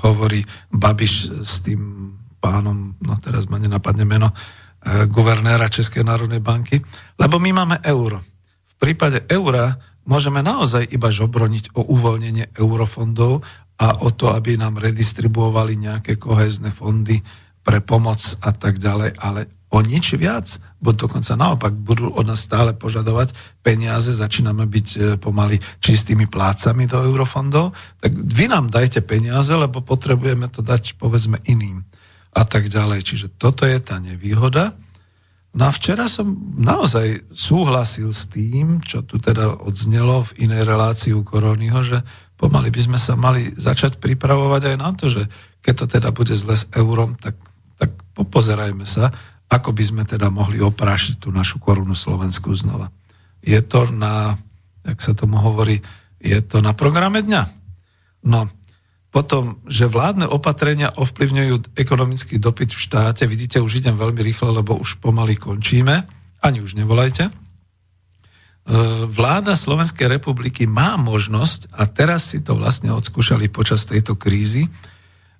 hovorí 0.00 0.40
Babiš 0.72 1.44
s 1.44 1.60
tým 1.60 2.08
pánom, 2.40 2.96
no 3.04 3.14
teraz 3.20 3.52
ma 3.52 3.60
nenapadne 3.60 4.08
meno, 4.08 4.32
E, 4.32 4.65
guvernéra 5.10 5.66
Českej 5.66 6.06
národnej 6.06 6.38
banky, 6.38 6.78
lebo 7.18 7.42
my 7.42 7.50
máme 7.50 7.76
euro. 7.82 8.22
V 8.64 8.74
prípade 8.78 9.26
eura 9.26 9.74
môžeme 10.06 10.40
naozaj 10.40 10.86
iba 10.94 11.10
žobroniť 11.10 11.74
o 11.74 11.82
uvoľnenie 11.90 12.54
eurofondov 12.54 13.42
a 13.76 14.00
o 14.06 14.08
to, 14.14 14.30
aby 14.32 14.56
nám 14.56 14.78
redistribuovali 14.78 15.76
nejaké 15.76 16.16
kohezné 16.16 16.70
fondy 16.70 17.20
pre 17.66 17.82
pomoc 17.82 18.22
a 18.40 18.54
tak 18.54 18.78
ďalej, 18.78 19.18
ale 19.18 19.50
o 19.74 19.82
nič 19.82 20.14
viac, 20.14 20.46
bo 20.78 20.94
dokonca 20.94 21.34
naopak 21.34 21.74
budú 21.74 22.14
od 22.14 22.22
nás 22.22 22.46
stále 22.46 22.70
požadovať 22.70 23.34
peniaze, 23.66 24.14
začíname 24.14 24.62
byť 24.70 24.88
e, 24.94 24.98
pomaly 25.18 25.58
čistými 25.82 26.30
plácami 26.30 26.86
do 26.86 27.02
eurofondov, 27.02 27.74
tak 27.98 28.14
vy 28.14 28.46
nám 28.46 28.70
dajte 28.70 29.02
peniaze, 29.02 29.50
lebo 29.50 29.82
potrebujeme 29.82 30.46
to 30.46 30.62
dať 30.62 30.94
povedzme 30.94 31.42
iným 31.50 31.82
a 32.36 32.42
tak 32.44 32.68
ďalej. 32.68 33.00
Čiže 33.00 33.26
toto 33.40 33.64
je 33.64 33.80
tá 33.80 33.96
nevýhoda. 33.96 34.76
No 35.56 35.72
a 35.72 35.72
včera 35.72 36.04
som 36.04 36.36
naozaj 36.60 37.32
súhlasil 37.32 38.12
s 38.12 38.28
tým, 38.28 38.84
čo 38.84 39.00
tu 39.00 39.16
teda 39.16 39.56
odznelo 39.56 40.20
v 40.28 40.44
inej 40.44 40.68
relácii 40.68 41.16
u 41.16 41.24
Koronyho, 41.24 41.80
že 41.80 42.04
pomaly 42.36 42.68
by 42.68 42.80
sme 42.84 42.98
sa 43.00 43.16
mali 43.16 43.56
začať 43.56 43.96
pripravovať 43.96 44.62
aj 44.68 44.76
na 44.76 44.90
to, 44.92 45.08
že 45.08 45.24
keď 45.64 45.74
to 45.80 45.86
teda 45.88 46.08
bude 46.12 46.36
zle 46.36 46.52
s 46.52 46.68
eurom, 46.76 47.16
tak, 47.16 47.40
tak 47.80 47.96
popozerajme 48.12 48.84
sa, 48.84 49.08
ako 49.48 49.72
by 49.72 49.82
sme 49.82 50.02
teda 50.04 50.28
mohli 50.28 50.60
oprášiť 50.60 51.24
tú 51.24 51.32
našu 51.32 51.56
korunu 51.56 51.96
Slovensku 51.96 52.52
znova. 52.52 52.92
Je 53.40 53.56
to 53.64 53.88
na, 53.88 54.36
jak 54.84 55.00
sa 55.00 55.16
tomu 55.16 55.40
hovorí, 55.40 55.80
je 56.20 56.36
to 56.44 56.60
na 56.60 56.76
programe 56.76 57.24
dňa. 57.24 57.42
No, 58.28 58.52
potom, 59.16 59.64
že 59.64 59.88
vládne 59.88 60.28
opatrenia 60.28 60.92
ovplyvňujú 60.92 61.72
ekonomický 61.72 62.36
dopyt 62.36 62.76
v 62.76 62.82
štáte. 62.84 63.24
Vidíte, 63.24 63.64
už 63.64 63.80
idem 63.80 63.96
veľmi 63.96 64.20
rýchlo, 64.20 64.52
lebo 64.52 64.76
už 64.76 65.00
pomaly 65.00 65.40
končíme. 65.40 66.04
Ani 66.44 66.60
už 66.60 66.76
nevolajte. 66.76 67.24
E, 67.24 67.32
vláda 69.08 69.56
Slovenskej 69.56 70.12
republiky 70.12 70.68
má 70.68 71.00
možnosť, 71.00 71.72
a 71.72 71.88
teraz 71.88 72.28
si 72.28 72.44
to 72.44 72.60
vlastne 72.60 72.92
odskúšali 72.92 73.48
počas 73.48 73.88
tejto 73.88 74.20
krízy 74.20 74.68
e, 74.68 74.70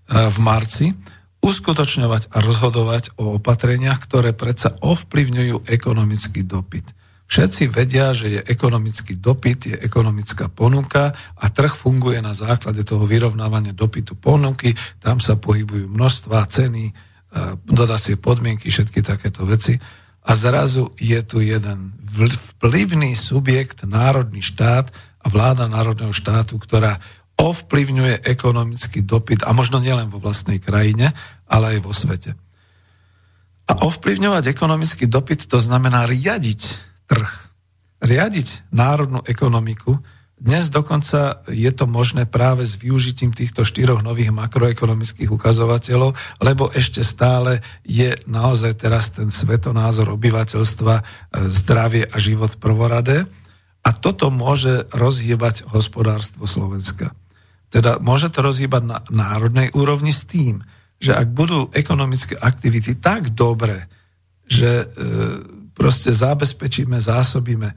v 0.08 0.36
marci, 0.40 0.96
uskutočňovať 1.44 2.32
a 2.32 2.36
rozhodovať 2.40 3.20
o 3.20 3.36
opatreniach, 3.36 4.00
ktoré 4.00 4.32
predsa 4.32 4.72
ovplyvňujú 4.80 5.68
ekonomický 5.68 6.48
dopyt. 6.48 6.95
Všetci 7.26 7.66
vedia, 7.74 8.14
že 8.14 8.38
je 8.38 8.40
ekonomický 8.46 9.18
dopyt, 9.18 9.74
je 9.74 9.76
ekonomická 9.82 10.46
ponuka 10.46 11.10
a 11.34 11.44
trh 11.50 11.74
funguje 11.74 12.22
na 12.22 12.30
základe 12.30 12.86
toho 12.86 13.02
vyrovnávania 13.02 13.74
dopytu 13.74 14.14
ponuky. 14.14 14.78
Tam 15.02 15.18
sa 15.18 15.34
pohybujú 15.34 15.90
množstva, 15.90 16.46
ceny, 16.46 16.94
dodacie 17.66 18.14
podmienky, 18.14 18.70
všetky 18.70 19.02
takéto 19.02 19.42
veci. 19.42 19.74
A 20.26 20.34
zrazu 20.38 20.94
je 21.02 21.18
tu 21.26 21.42
jeden 21.42 21.98
vplyvný 22.58 23.18
subjekt, 23.18 23.82
národný 23.82 24.42
štát 24.46 24.90
a 25.22 25.26
vláda 25.26 25.66
národného 25.66 26.14
štátu, 26.14 26.62
ktorá 26.62 27.02
ovplyvňuje 27.36 28.22
ekonomický 28.22 29.02
dopyt 29.02 29.44
a 29.44 29.50
možno 29.50 29.82
nielen 29.82 30.08
vo 30.08 30.22
vlastnej 30.22 30.62
krajine, 30.62 31.12
ale 31.50 31.76
aj 31.76 31.78
vo 31.82 31.92
svete. 31.92 32.38
A 33.66 33.82
ovplyvňovať 33.82 34.46
ekonomický 34.46 35.10
dopyt 35.10 35.50
to 35.50 35.58
znamená 35.58 36.06
riadiť 36.06 36.94
trh, 37.06 37.30
riadiť 38.02 38.68
národnú 38.74 39.24
ekonomiku. 39.24 39.98
Dnes 40.36 40.68
dokonca 40.68 41.40
je 41.48 41.70
to 41.72 41.88
možné 41.88 42.28
práve 42.28 42.68
s 42.68 42.76
využitím 42.76 43.32
týchto 43.32 43.64
štyroch 43.64 44.04
nových 44.04 44.36
makroekonomických 44.36 45.32
ukazovateľov, 45.32 46.12
lebo 46.44 46.68
ešte 46.76 47.00
stále 47.00 47.64
je 47.88 48.12
naozaj 48.28 48.76
teraz 48.76 49.16
ten 49.16 49.32
svetonázor 49.32 50.12
obyvateľstva, 50.12 50.94
e, 51.00 51.02
zdravie 51.48 52.04
a 52.04 52.16
život 52.20 52.52
prvoradé. 52.60 53.24
A 53.80 53.96
toto 53.96 54.28
môže 54.28 54.84
rozhýbať 54.92 55.64
hospodárstvo 55.72 56.44
Slovenska. 56.44 57.16
Teda 57.72 57.96
môže 57.96 58.28
to 58.28 58.44
rozhýbať 58.44 58.82
na 58.84 58.98
národnej 59.08 59.72
úrovni 59.72 60.12
s 60.12 60.28
tým, 60.28 60.60
že 61.00 61.16
ak 61.16 61.32
budú 61.32 61.72
ekonomické 61.72 62.36
aktivity 62.36 62.92
tak 63.00 63.32
dobré, 63.32 63.88
že 64.44 64.84
e, 64.84 65.55
proste 65.76 66.10
zabezpečíme, 66.10 66.96
zásobíme 66.96 67.68
e, 67.68 67.74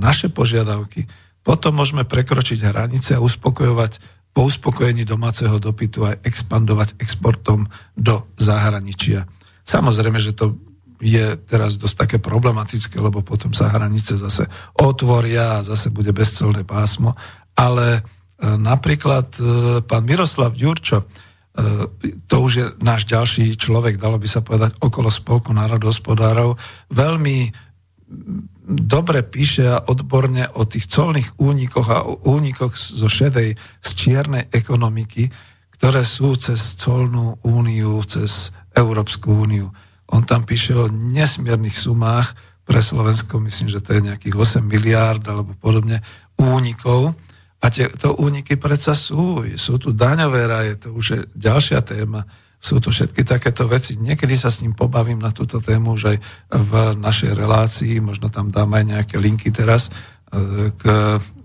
naše 0.00 0.32
požiadavky, 0.32 1.04
potom 1.44 1.76
môžeme 1.76 2.08
prekročiť 2.08 2.64
hranice 2.64 3.18
a 3.18 3.22
uspokojovať 3.22 4.00
po 4.32 4.48
uspokojení 4.48 5.04
domáceho 5.04 5.60
dopytu 5.60 6.08
aj 6.08 6.24
expandovať 6.24 6.96
exportom 6.96 7.68
do 7.92 8.24
zahraničia. 8.40 9.28
Samozrejme, 9.68 10.16
že 10.16 10.32
to 10.32 10.56
je 11.02 11.36
teraz 11.44 11.76
dosť 11.76 11.96
také 12.08 12.16
problematické, 12.22 12.96
lebo 12.96 13.20
potom 13.20 13.52
sa 13.52 13.68
hranice 13.68 14.16
zase 14.16 14.48
otvoria 14.78 15.60
a 15.60 15.66
zase 15.66 15.92
bude 15.92 16.14
bezcelné 16.14 16.64
pásmo. 16.64 17.18
Ale 17.52 18.00
e, 18.00 18.00
napríklad 18.56 19.28
e, 19.36 19.42
pán 19.84 20.08
Miroslav 20.08 20.56
Ďurčo, 20.56 21.04
to 22.28 22.36
už 22.40 22.52
je 22.56 22.66
náš 22.80 23.04
ďalší 23.04 23.60
človek, 23.60 24.00
dalo 24.00 24.16
by 24.16 24.28
sa 24.28 24.40
povedať, 24.40 24.80
okolo 24.80 25.12
spolku 25.12 25.52
národohospodárov, 25.52 26.56
veľmi 26.88 27.52
dobre 28.64 29.20
píše 29.24 29.68
a 29.68 29.84
odborne 29.84 30.48
o 30.56 30.64
tých 30.64 30.88
colných 30.88 31.36
únikoch 31.36 31.88
a 31.92 32.04
o 32.08 32.24
únikoch 32.24 32.72
zo 32.76 33.08
šedej, 33.08 33.56
z 33.80 33.90
čiernej 33.92 34.48
ekonomiky, 34.48 35.28
ktoré 35.76 36.04
sú 36.08 36.32
cez 36.40 36.76
colnú 36.80 37.36
úniu, 37.44 38.00
cez 38.08 38.48
Európsku 38.72 39.44
úniu. 39.44 39.68
On 40.08 40.24
tam 40.24 40.48
píše 40.48 40.72
o 40.76 40.88
nesmiernych 40.88 41.76
sumách, 41.76 42.32
pre 42.62 42.80
Slovensko. 42.80 43.42
Myslím, 43.42 43.68
že 43.68 43.82
to 43.82 43.94
je 43.98 44.06
nejakých 44.06 44.34
8 44.34 44.62
miliárd 44.62 45.22
alebo 45.26 45.54
podobne 45.58 46.00
únikov, 46.38 47.14
a 47.62 47.66
tieto 47.70 48.18
úniky 48.18 48.58
predsa 48.58 48.98
sú. 48.98 49.46
Sú 49.54 49.78
tu 49.78 49.94
daňové 49.94 50.50
raje, 50.50 50.72
to 50.82 50.98
už 50.98 51.06
je 51.06 51.20
ďalšia 51.38 51.86
téma. 51.86 52.26
Sú 52.58 52.82
tu 52.82 52.90
všetky 52.90 53.22
takéto 53.22 53.70
veci. 53.70 53.94
Niekedy 54.02 54.34
sa 54.34 54.50
s 54.50 54.66
ním 54.66 54.74
pobavím 54.74 55.22
na 55.22 55.30
túto 55.30 55.62
tému 55.62 55.94
už 55.94 56.14
aj 56.14 56.18
v 56.50 56.72
našej 56.98 57.38
relácii. 57.38 58.02
Možno 58.02 58.34
tam 58.34 58.50
dám 58.50 58.74
aj 58.74 58.84
nejaké 58.86 59.16
linky 59.22 59.54
teraz 59.54 59.90
e, 59.90 60.74
k 60.74 60.82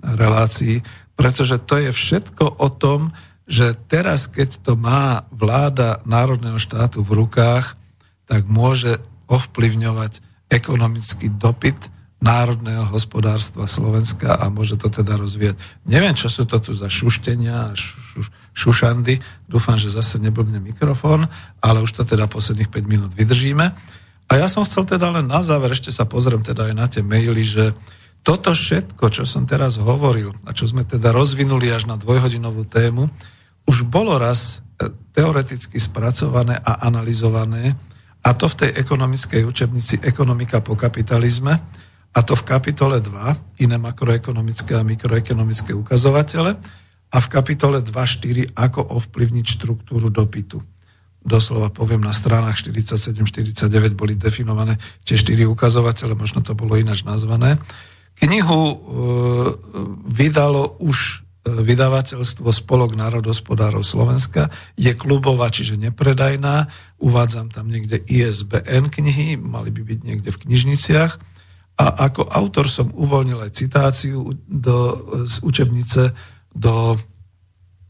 relácii. 0.02 0.82
Pretože 1.14 1.62
to 1.62 1.86
je 1.86 1.94
všetko 1.94 2.66
o 2.66 2.70
tom, 2.74 3.14
že 3.46 3.78
teraz, 3.86 4.26
keď 4.26 4.62
to 4.66 4.74
má 4.74 5.26
vláda 5.30 6.02
národného 6.06 6.58
štátu 6.58 7.06
v 7.06 7.26
rukách, 7.26 7.78
tak 8.26 8.50
môže 8.50 8.98
ovplyvňovať 9.30 10.22
ekonomický 10.50 11.30
dopyt 11.30 11.94
národného 12.18 12.90
hospodárstva 12.90 13.70
Slovenska 13.70 14.34
a 14.34 14.50
môže 14.50 14.74
to 14.74 14.90
teda 14.90 15.22
rozvíjať. 15.22 15.54
Neviem, 15.86 16.18
čo 16.18 16.34
sú 16.34 16.50
to 16.50 16.58
tu 16.58 16.74
za 16.74 16.90
šuštenia 16.90 17.72
a 17.72 17.78
šu, 17.78 18.26
šušandy. 18.58 19.22
Dúfam, 19.46 19.78
že 19.78 19.94
zase 19.94 20.18
neblbne 20.18 20.58
mikrofón, 20.58 21.30
ale 21.62 21.78
už 21.86 21.94
to 21.94 22.04
teda 22.10 22.26
posledných 22.26 22.74
5 22.74 22.90
minút 22.90 23.12
vydržíme. 23.14 23.66
A 24.28 24.32
ja 24.34 24.50
som 24.50 24.66
chcel 24.66 24.90
teda 24.90 25.14
len 25.14 25.30
na 25.30 25.46
záver, 25.46 25.72
ešte 25.72 25.94
sa 25.94 26.10
pozriem 26.10 26.42
teda 26.42 26.68
aj 26.68 26.74
na 26.74 26.86
tie 26.90 27.06
maily, 27.06 27.46
že 27.46 27.78
toto 28.26 28.52
všetko, 28.52 29.08
čo 29.14 29.24
som 29.24 29.48
teraz 29.48 29.80
hovoril 29.80 30.36
a 30.44 30.52
čo 30.52 30.68
sme 30.68 30.84
teda 30.84 31.14
rozvinuli 31.16 31.72
až 31.72 31.88
na 31.88 31.96
dvojhodinovú 31.96 32.68
tému, 32.68 33.08
už 33.70 33.88
bolo 33.88 34.20
raz 34.20 34.60
e, 34.82 34.92
teoreticky 35.16 35.80
spracované 35.80 36.60
a 36.60 36.84
analyzované, 36.84 37.78
a 38.28 38.36
to 38.36 38.52
v 38.52 38.60
tej 38.60 38.72
ekonomickej 38.84 39.48
učebnici 39.48 39.96
Ekonomika 40.04 40.60
po 40.60 40.76
kapitalizme, 40.76 41.64
a 42.14 42.20
to 42.24 42.34
v 42.34 42.44
kapitole 42.48 42.98
2, 43.04 43.64
iné 43.64 43.78
makroekonomické 43.78 44.78
a 44.78 44.84
mikroekonomické 44.86 45.74
ukazovatele, 45.74 46.58
a 47.08 47.18
v 47.24 47.28
kapitole 47.32 47.80
2.4, 47.80 48.52
ako 48.52 48.84
ovplyvniť 48.84 49.46
štruktúru 49.48 50.12
dopytu. 50.12 50.60
Doslova 51.24 51.72
poviem, 51.72 52.04
na 52.04 52.16
stranách 52.16 52.68
47-49 52.68 53.96
boli 53.96 54.16
definované 54.16 54.80
tie 55.04 55.20
4 55.20 55.48
ukazovatele, 55.48 56.16
možno 56.16 56.44
to 56.44 56.56
bolo 56.56 56.76
ináč 56.76 57.04
nazvané. 57.08 57.60
Knihu 58.18 58.62
e, 58.64 58.76
vydalo 60.08 60.80
už 60.80 60.98
e, 60.98 61.52
vydavateľstvo 61.52 62.48
Spolok 62.48 62.96
národospodárov 62.96 63.84
Slovenska. 63.84 64.50
Je 64.80 64.92
klubová, 64.96 65.52
čiže 65.52 65.80
nepredajná. 65.80 66.72
Uvádzam 67.00 67.52
tam 67.52 67.72
niekde 67.72 68.00
ISBN 68.08 68.88
knihy, 68.92 69.36
mali 69.40 69.70
by 69.72 69.82
byť 69.84 70.00
niekde 70.02 70.30
v 70.32 70.42
knižniciach 70.48 71.37
a 71.78 72.10
ako 72.10 72.26
autor 72.34 72.66
som 72.66 72.90
uvoľnil 72.90 73.46
aj 73.46 73.52
citáciu 73.54 74.34
do, 74.50 74.78
z 75.30 75.36
učebnice 75.46 76.10
do, 76.50 76.98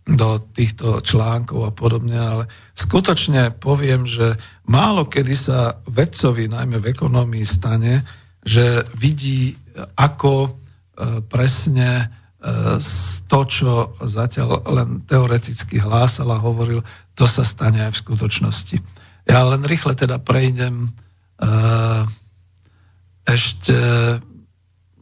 do 0.03 0.29
týchto 0.51 0.99
článkov 0.99 1.71
a 1.71 1.71
podobne, 1.71 2.19
ale 2.19 2.43
skutočne 2.75 3.55
poviem, 3.55 4.03
že 4.03 4.35
málo 4.67 5.07
kedy 5.07 5.33
sa 5.39 5.79
vedcovi, 5.87 6.51
najmä 6.51 6.83
v 6.83 6.89
ekonomii, 6.91 7.47
stane, 7.47 8.03
že 8.43 8.83
vidí, 8.99 9.55
ako 9.95 10.33
e, 10.43 10.49
presne 11.23 11.89
e, 11.99 12.05
to, 13.23 13.39
čo 13.47 13.95
zatiaľ 14.03 14.67
len 14.67 15.07
teoreticky 15.07 15.79
hlásal 15.79 16.27
a 16.35 16.43
hovoril, 16.43 16.83
to 17.15 17.23
sa 17.23 17.47
stane 17.47 17.87
aj 17.87 17.95
v 17.95 18.01
skutočnosti. 18.03 18.77
Ja 19.27 19.47
len 19.47 19.63
rýchle 19.67 19.91
teda 19.91 20.23
prejdem 20.23 20.87
uh, 20.87 22.07
ešte, 23.27 23.75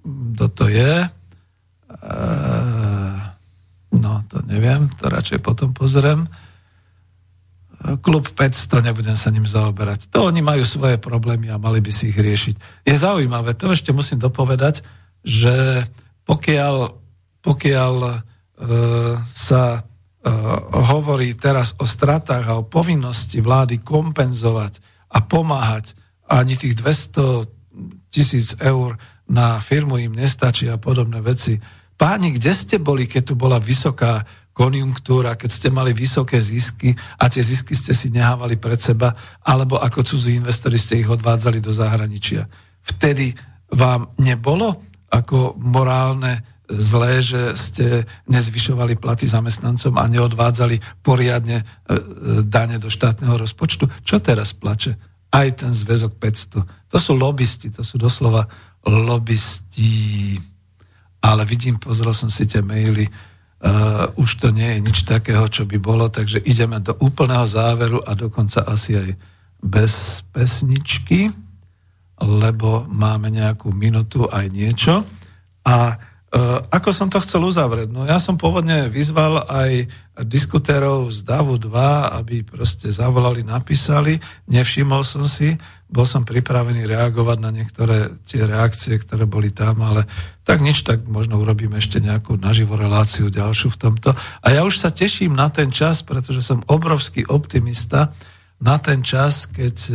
kto 0.01 0.45
to 0.49 0.65
je? 0.65 1.05
E, 1.05 1.09
no, 3.93 4.11
to 4.25 4.41
neviem, 4.49 4.89
to 4.97 5.05
radšej 5.05 5.45
potom 5.45 5.77
pozriem. 5.77 6.25
Klub 8.01 8.25
500, 8.33 8.81
nebudem 8.81 9.13
sa 9.13 9.29
ním 9.29 9.45
zaoberať. 9.45 10.09
To 10.09 10.25
oni 10.25 10.41
majú 10.41 10.65
svoje 10.65 10.97
problémy 10.97 11.53
a 11.53 11.61
mali 11.61 11.85
by 11.85 11.93
si 11.93 12.09
ich 12.09 12.17
riešiť. 12.17 12.81
Je 12.81 12.95
zaujímavé, 12.97 13.53
to 13.53 13.69
ešte 13.69 13.93
musím 13.93 14.17
dopovedať, 14.17 14.81
že 15.21 15.85
pokiaľ, 16.25 16.97
pokiaľ 17.45 17.95
e, 18.01 18.13
sa 19.21 19.63
e, 19.77 19.79
hovorí 20.73 21.37
teraz 21.37 21.77
o 21.77 21.85
stratách 21.85 22.45
a 22.49 22.57
o 22.57 22.65
povinnosti 22.65 23.37
vlády 23.37 23.85
kompenzovať 23.85 24.81
a 25.13 25.21
pomáhať, 25.21 25.93
ani 26.25 26.57
tých 26.57 26.81
200 26.81 27.54
tisíc 28.15 28.55
eur 28.63 28.95
na 29.27 29.59
firmu 29.59 29.99
im 29.99 30.15
nestačí 30.15 30.71
a 30.71 30.79
podobné 30.79 31.19
veci. 31.19 31.59
Páni, 31.99 32.31
kde 32.31 32.51
ste 32.55 32.79
boli, 32.79 33.03
keď 33.11 33.23
tu 33.27 33.33
bola 33.35 33.59
vysoká 33.59 34.23
konjunktúra, 34.55 35.35
keď 35.35 35.51
ste 35.51 35.67
mali 35.67 35.91
vysoké 35.91 36.39
zisky 36.39 36.95
a 37.19 37.27
tie 37.27 37.43
zisky 37.43 37.75
ste 37.75 37.91
si 37.91 38.07
nehávali 38.07 38.55
pred 38.55 38.79
seba, 38.79 39.11
alebo 39.43 39.75
ako 39.75 39.99
cudzí 40.07 40.39
investori 40.39 40.79
ste 40.79 41.03
ich 41.03 41.11
odvádzali 41.11 41.59
do 41.59 41.75
zahraničia. 41.75 42.47
Vtedy 42.79 43.35
vám 43.75 44.15
nebolo 44.15 44.79
ako 45.11 45.59
morálne 45.59 46.55
zlé, 46.71 47.19
že 47.19 47.53
ste 47.59 47.85
nezvyšovali 48.31 48.95
platy 48.95 49.27
zamestnancom 49.27 49.99
a 49.99 50.07
neodvádzali 50.07 51.03
poriadne 51.03 51.61
e, 51.61 51.63
e, 51.63 51.99
dane 52.47 52.79
do 52.79 52.89
štátneho 52.89 53.35
rozpočtu. 53.37 53.85
Čo 54.01 54.23
teraz 54.23 54.55
plače? 54.55 55.14
Aj 55.35 55.47
ten 55.59 55.71
zväzok 55.75 56.15
500. 56.15 56.63
To 56.63 56.97
sú 56.97 57.11
lobbysti, 57.11 57.67
to 57.75 57.83
sú 57.83 57.99
doslova 57.99 58.47
lobbysti. 58.87 60.39
Ale 61.19 61.43
vidím, 61.43 61.75
pozrel 61.75 62.15
som 62.15 62.31
si 62.31 62.47
tie 62.47 62.63
maily, 62.63 63.09
uh, 63.09 64.07
už 64.15 64.39
to 64.39 64.55
nie 64.55 64.77
je 64.77 64.79
nič 64.79 64.97
takého, 65.03 65.43
čo 65.51 65.67
by 65.67 65.75
bolo, 65.81 66.07
takže 66.07 66.39
ideme 66.47 66.79
do 66.79 66.95
úplného 67.03 67.43
záveru 67.43 67.99
a 68.07 68.15
dokonca 68.15 68.63
asi 68.63 68.95
aj 68.95 69.09
bez 69.59 70.23
pesničky. 70.31 71.33
lebo 72.15 72.87
máme 72.87 73.27
nejakú 73.27 73.75
minutu 73.75 74.23
aj 74.31 74.47
niečo. 74.47 75.03
A 75.67 75.99
ako 76.67 76.89
som 76.91 77.07
to 77.07 77.23
chcel 77.23 77.47
uzavrieť? 77.47 77.95
No 77.95 78.03
ja 78.03 78.19
som 78.19 78.35
pôvodne 78.35 78.91
vyzval 78.91 79.47
aj 79.47 79.87
diskutérov 80.27 81.07
z 81.07 81.23
DAVu 81.23 81.55
2, 81.55 81.71
aby 82.19 82.43
proste 82.43 82.91
zavolali, 82.91 83.39
napísali. 83.39 84.19
Nevšimol 84.51 85.07
som 85.07 85.23
si, 85.23 85.55
bol 85.87 86.03
som 86.03 86.27
pripravený 86.27 86.91
reagovať 86.91 87.37
na 87.39 87.55
niektoré 87.55 88.11
tie 88.27 88.43
reakcie, 88.43 88.99
ktoré 88.99 89.23
boli 89.23 89.55
tam, 89.55 89.79
ale 89.79 90.03
tak 90.43 90.59
nič, 90.59 90.83
tak 90.83 91.07
možno 91.07 91.39
urobím 91.39 91.79
ešte 91.79 92.03
nejakú 92.03 92.35
naživo 92.35 92.75
reláciu 92.75 93.31
ďalšiu 93.31 93.71
v 93.71 93.79
tomto. 93.79 94.11
A 94.43 94.47
ja 94.51 94.67
už 94.67 94.83
sa 94.83 94.91
teším 94.91 95.39
na 95.39 95.47
ten 95.47 95.71
čas, 95.71 96.03
pretože 96.03 96.43
som 96.43 96.67
obrovský 96.67 97.23
optimista 97.31 98.11
na 98.59 98.75
ten 98.75 99.03
čas, 99.03 99.47
keď 99.47 99.75
e, 99.87 99.93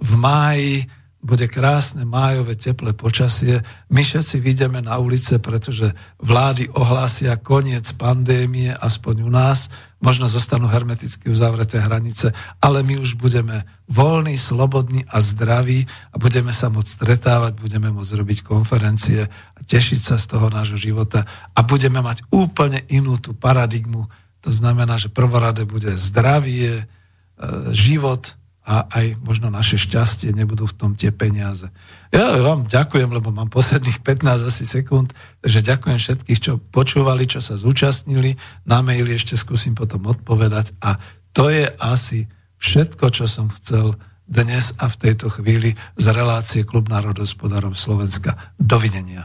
v 0.00 0.12
máji 0.16 0.88
bude 1.18 1.50
krásne 1.50 2.06
májové 2.06 2.54
teplé 2.54 2.94
počasie, 2.94 3.66
my 3.90 4.06
všetci 4.06 4.38
vyjdeme 4.38 4.78
na 4.78 5.02
ulice, 5.02 5.42
pretože 5.42 5.90
vlády 6.22 6.70
ohlásia 6.78 7.34
koniec 7.34 7.90
pandémie, 7.98 8.70
aspoň 8.70 9.26
u 9.26 9.30
nás, 9.30 9.66
možno 9.98 10.30
zostanú 10.30 10.70
hermeticky 10.70 11.26
uzavreté 11.26 11.82
hranice, 11.82 12.30
ale 12.62 12.86
my 12.86 13.02
už 13.02 13.18
budeme 13.18 13.66
voľní, 13.90 14.38
slobodní 14.38 15.02
a 15.10 15.18
zdraví 15.18 15.90
a 16.14 16.22
budeme 16.22 16.54
sa 16.54 16.70
môcť 16.70 16.86
stretávať, 16.86 17.58
budeme 17.58 17.90
môcť 17.90 18.14
robiť 18.14 18.38
konferencie 18.46 19.26
a 19.26 19.60
tešiť 19.66 20.00
sa 20.14 20.16
z 20.22 20.38
toho 20.38 20.46
nášho 20.54 20.78
života 20.78 21.26
a 21.50 21.60
budeme 21.66 21.98
mať 21.98 22.30
úplne 22.30 22.86
inú 22.86 23.18
tú 23.18 23.34
paradigmu. 23.34 24.06
To 24.46 24.50
znamená, 24.54 25.02
že 25.02 25.10
prvoradé 25.10 25.66
bude 25.66 25.90
zdravie, 25.98 26.70
e, 26.78 26.84
život, 27.74 28.37
a 28.68 28.84
aj 28.92 29.16
možno 29.24 29.48
naše 29.48 29.80
šťastie 29.80 30.36
nebudú 30.36 30.68
v 30.68 30.76
tom 30.76 30.92
tie 30.92 31.08
peniaze. 31.08 31.72
Ja 32.12 32.36
vám 32.36 32.68
ďakujem, 32.68 33.08
lebo 33.08 33.32
mám 33.32 33.48
posledných 33.48 34.04
15 34.04 34.44
asi 34.44 34.68
sekúnd, 34.68 35.16
takže 35.40 35.64
ďakujem 35.64 35.96
všetkých, 35.96 36.40
čo 36.44 36.60
počúvali, 36.60 37.24
čo 37.24 37.40
sa 37.40 37.56
zúčastnili. 37.56 38.36
Na 38.68 38.84
maili 38.84 39.16
ešte 39.16 39.40
skúsim 39.40 39.72
potom 39.72 40.04
odpovedať 40.04 40.76
a 40.84 41.00
to 41.32 41.48
je 41.48 41.64
asi 41.80 42.28
všetko, 42.60 43.08
čo 43.08 43.24
som 43.24 43.48
chcel 43.56 43.96
dnes 44.28 44.76
a 44.76 44.92
v 44.92 45.00
tejto 45.00 45.32
chvíli 45.32 45.72
z 45.96 46.06
relácie 46.12 46.68
Klub 46.68 46.92
národospodárov 46.92 47.72
Slovenska. 47.72 48.52
Dovidenia. 48.60 49.24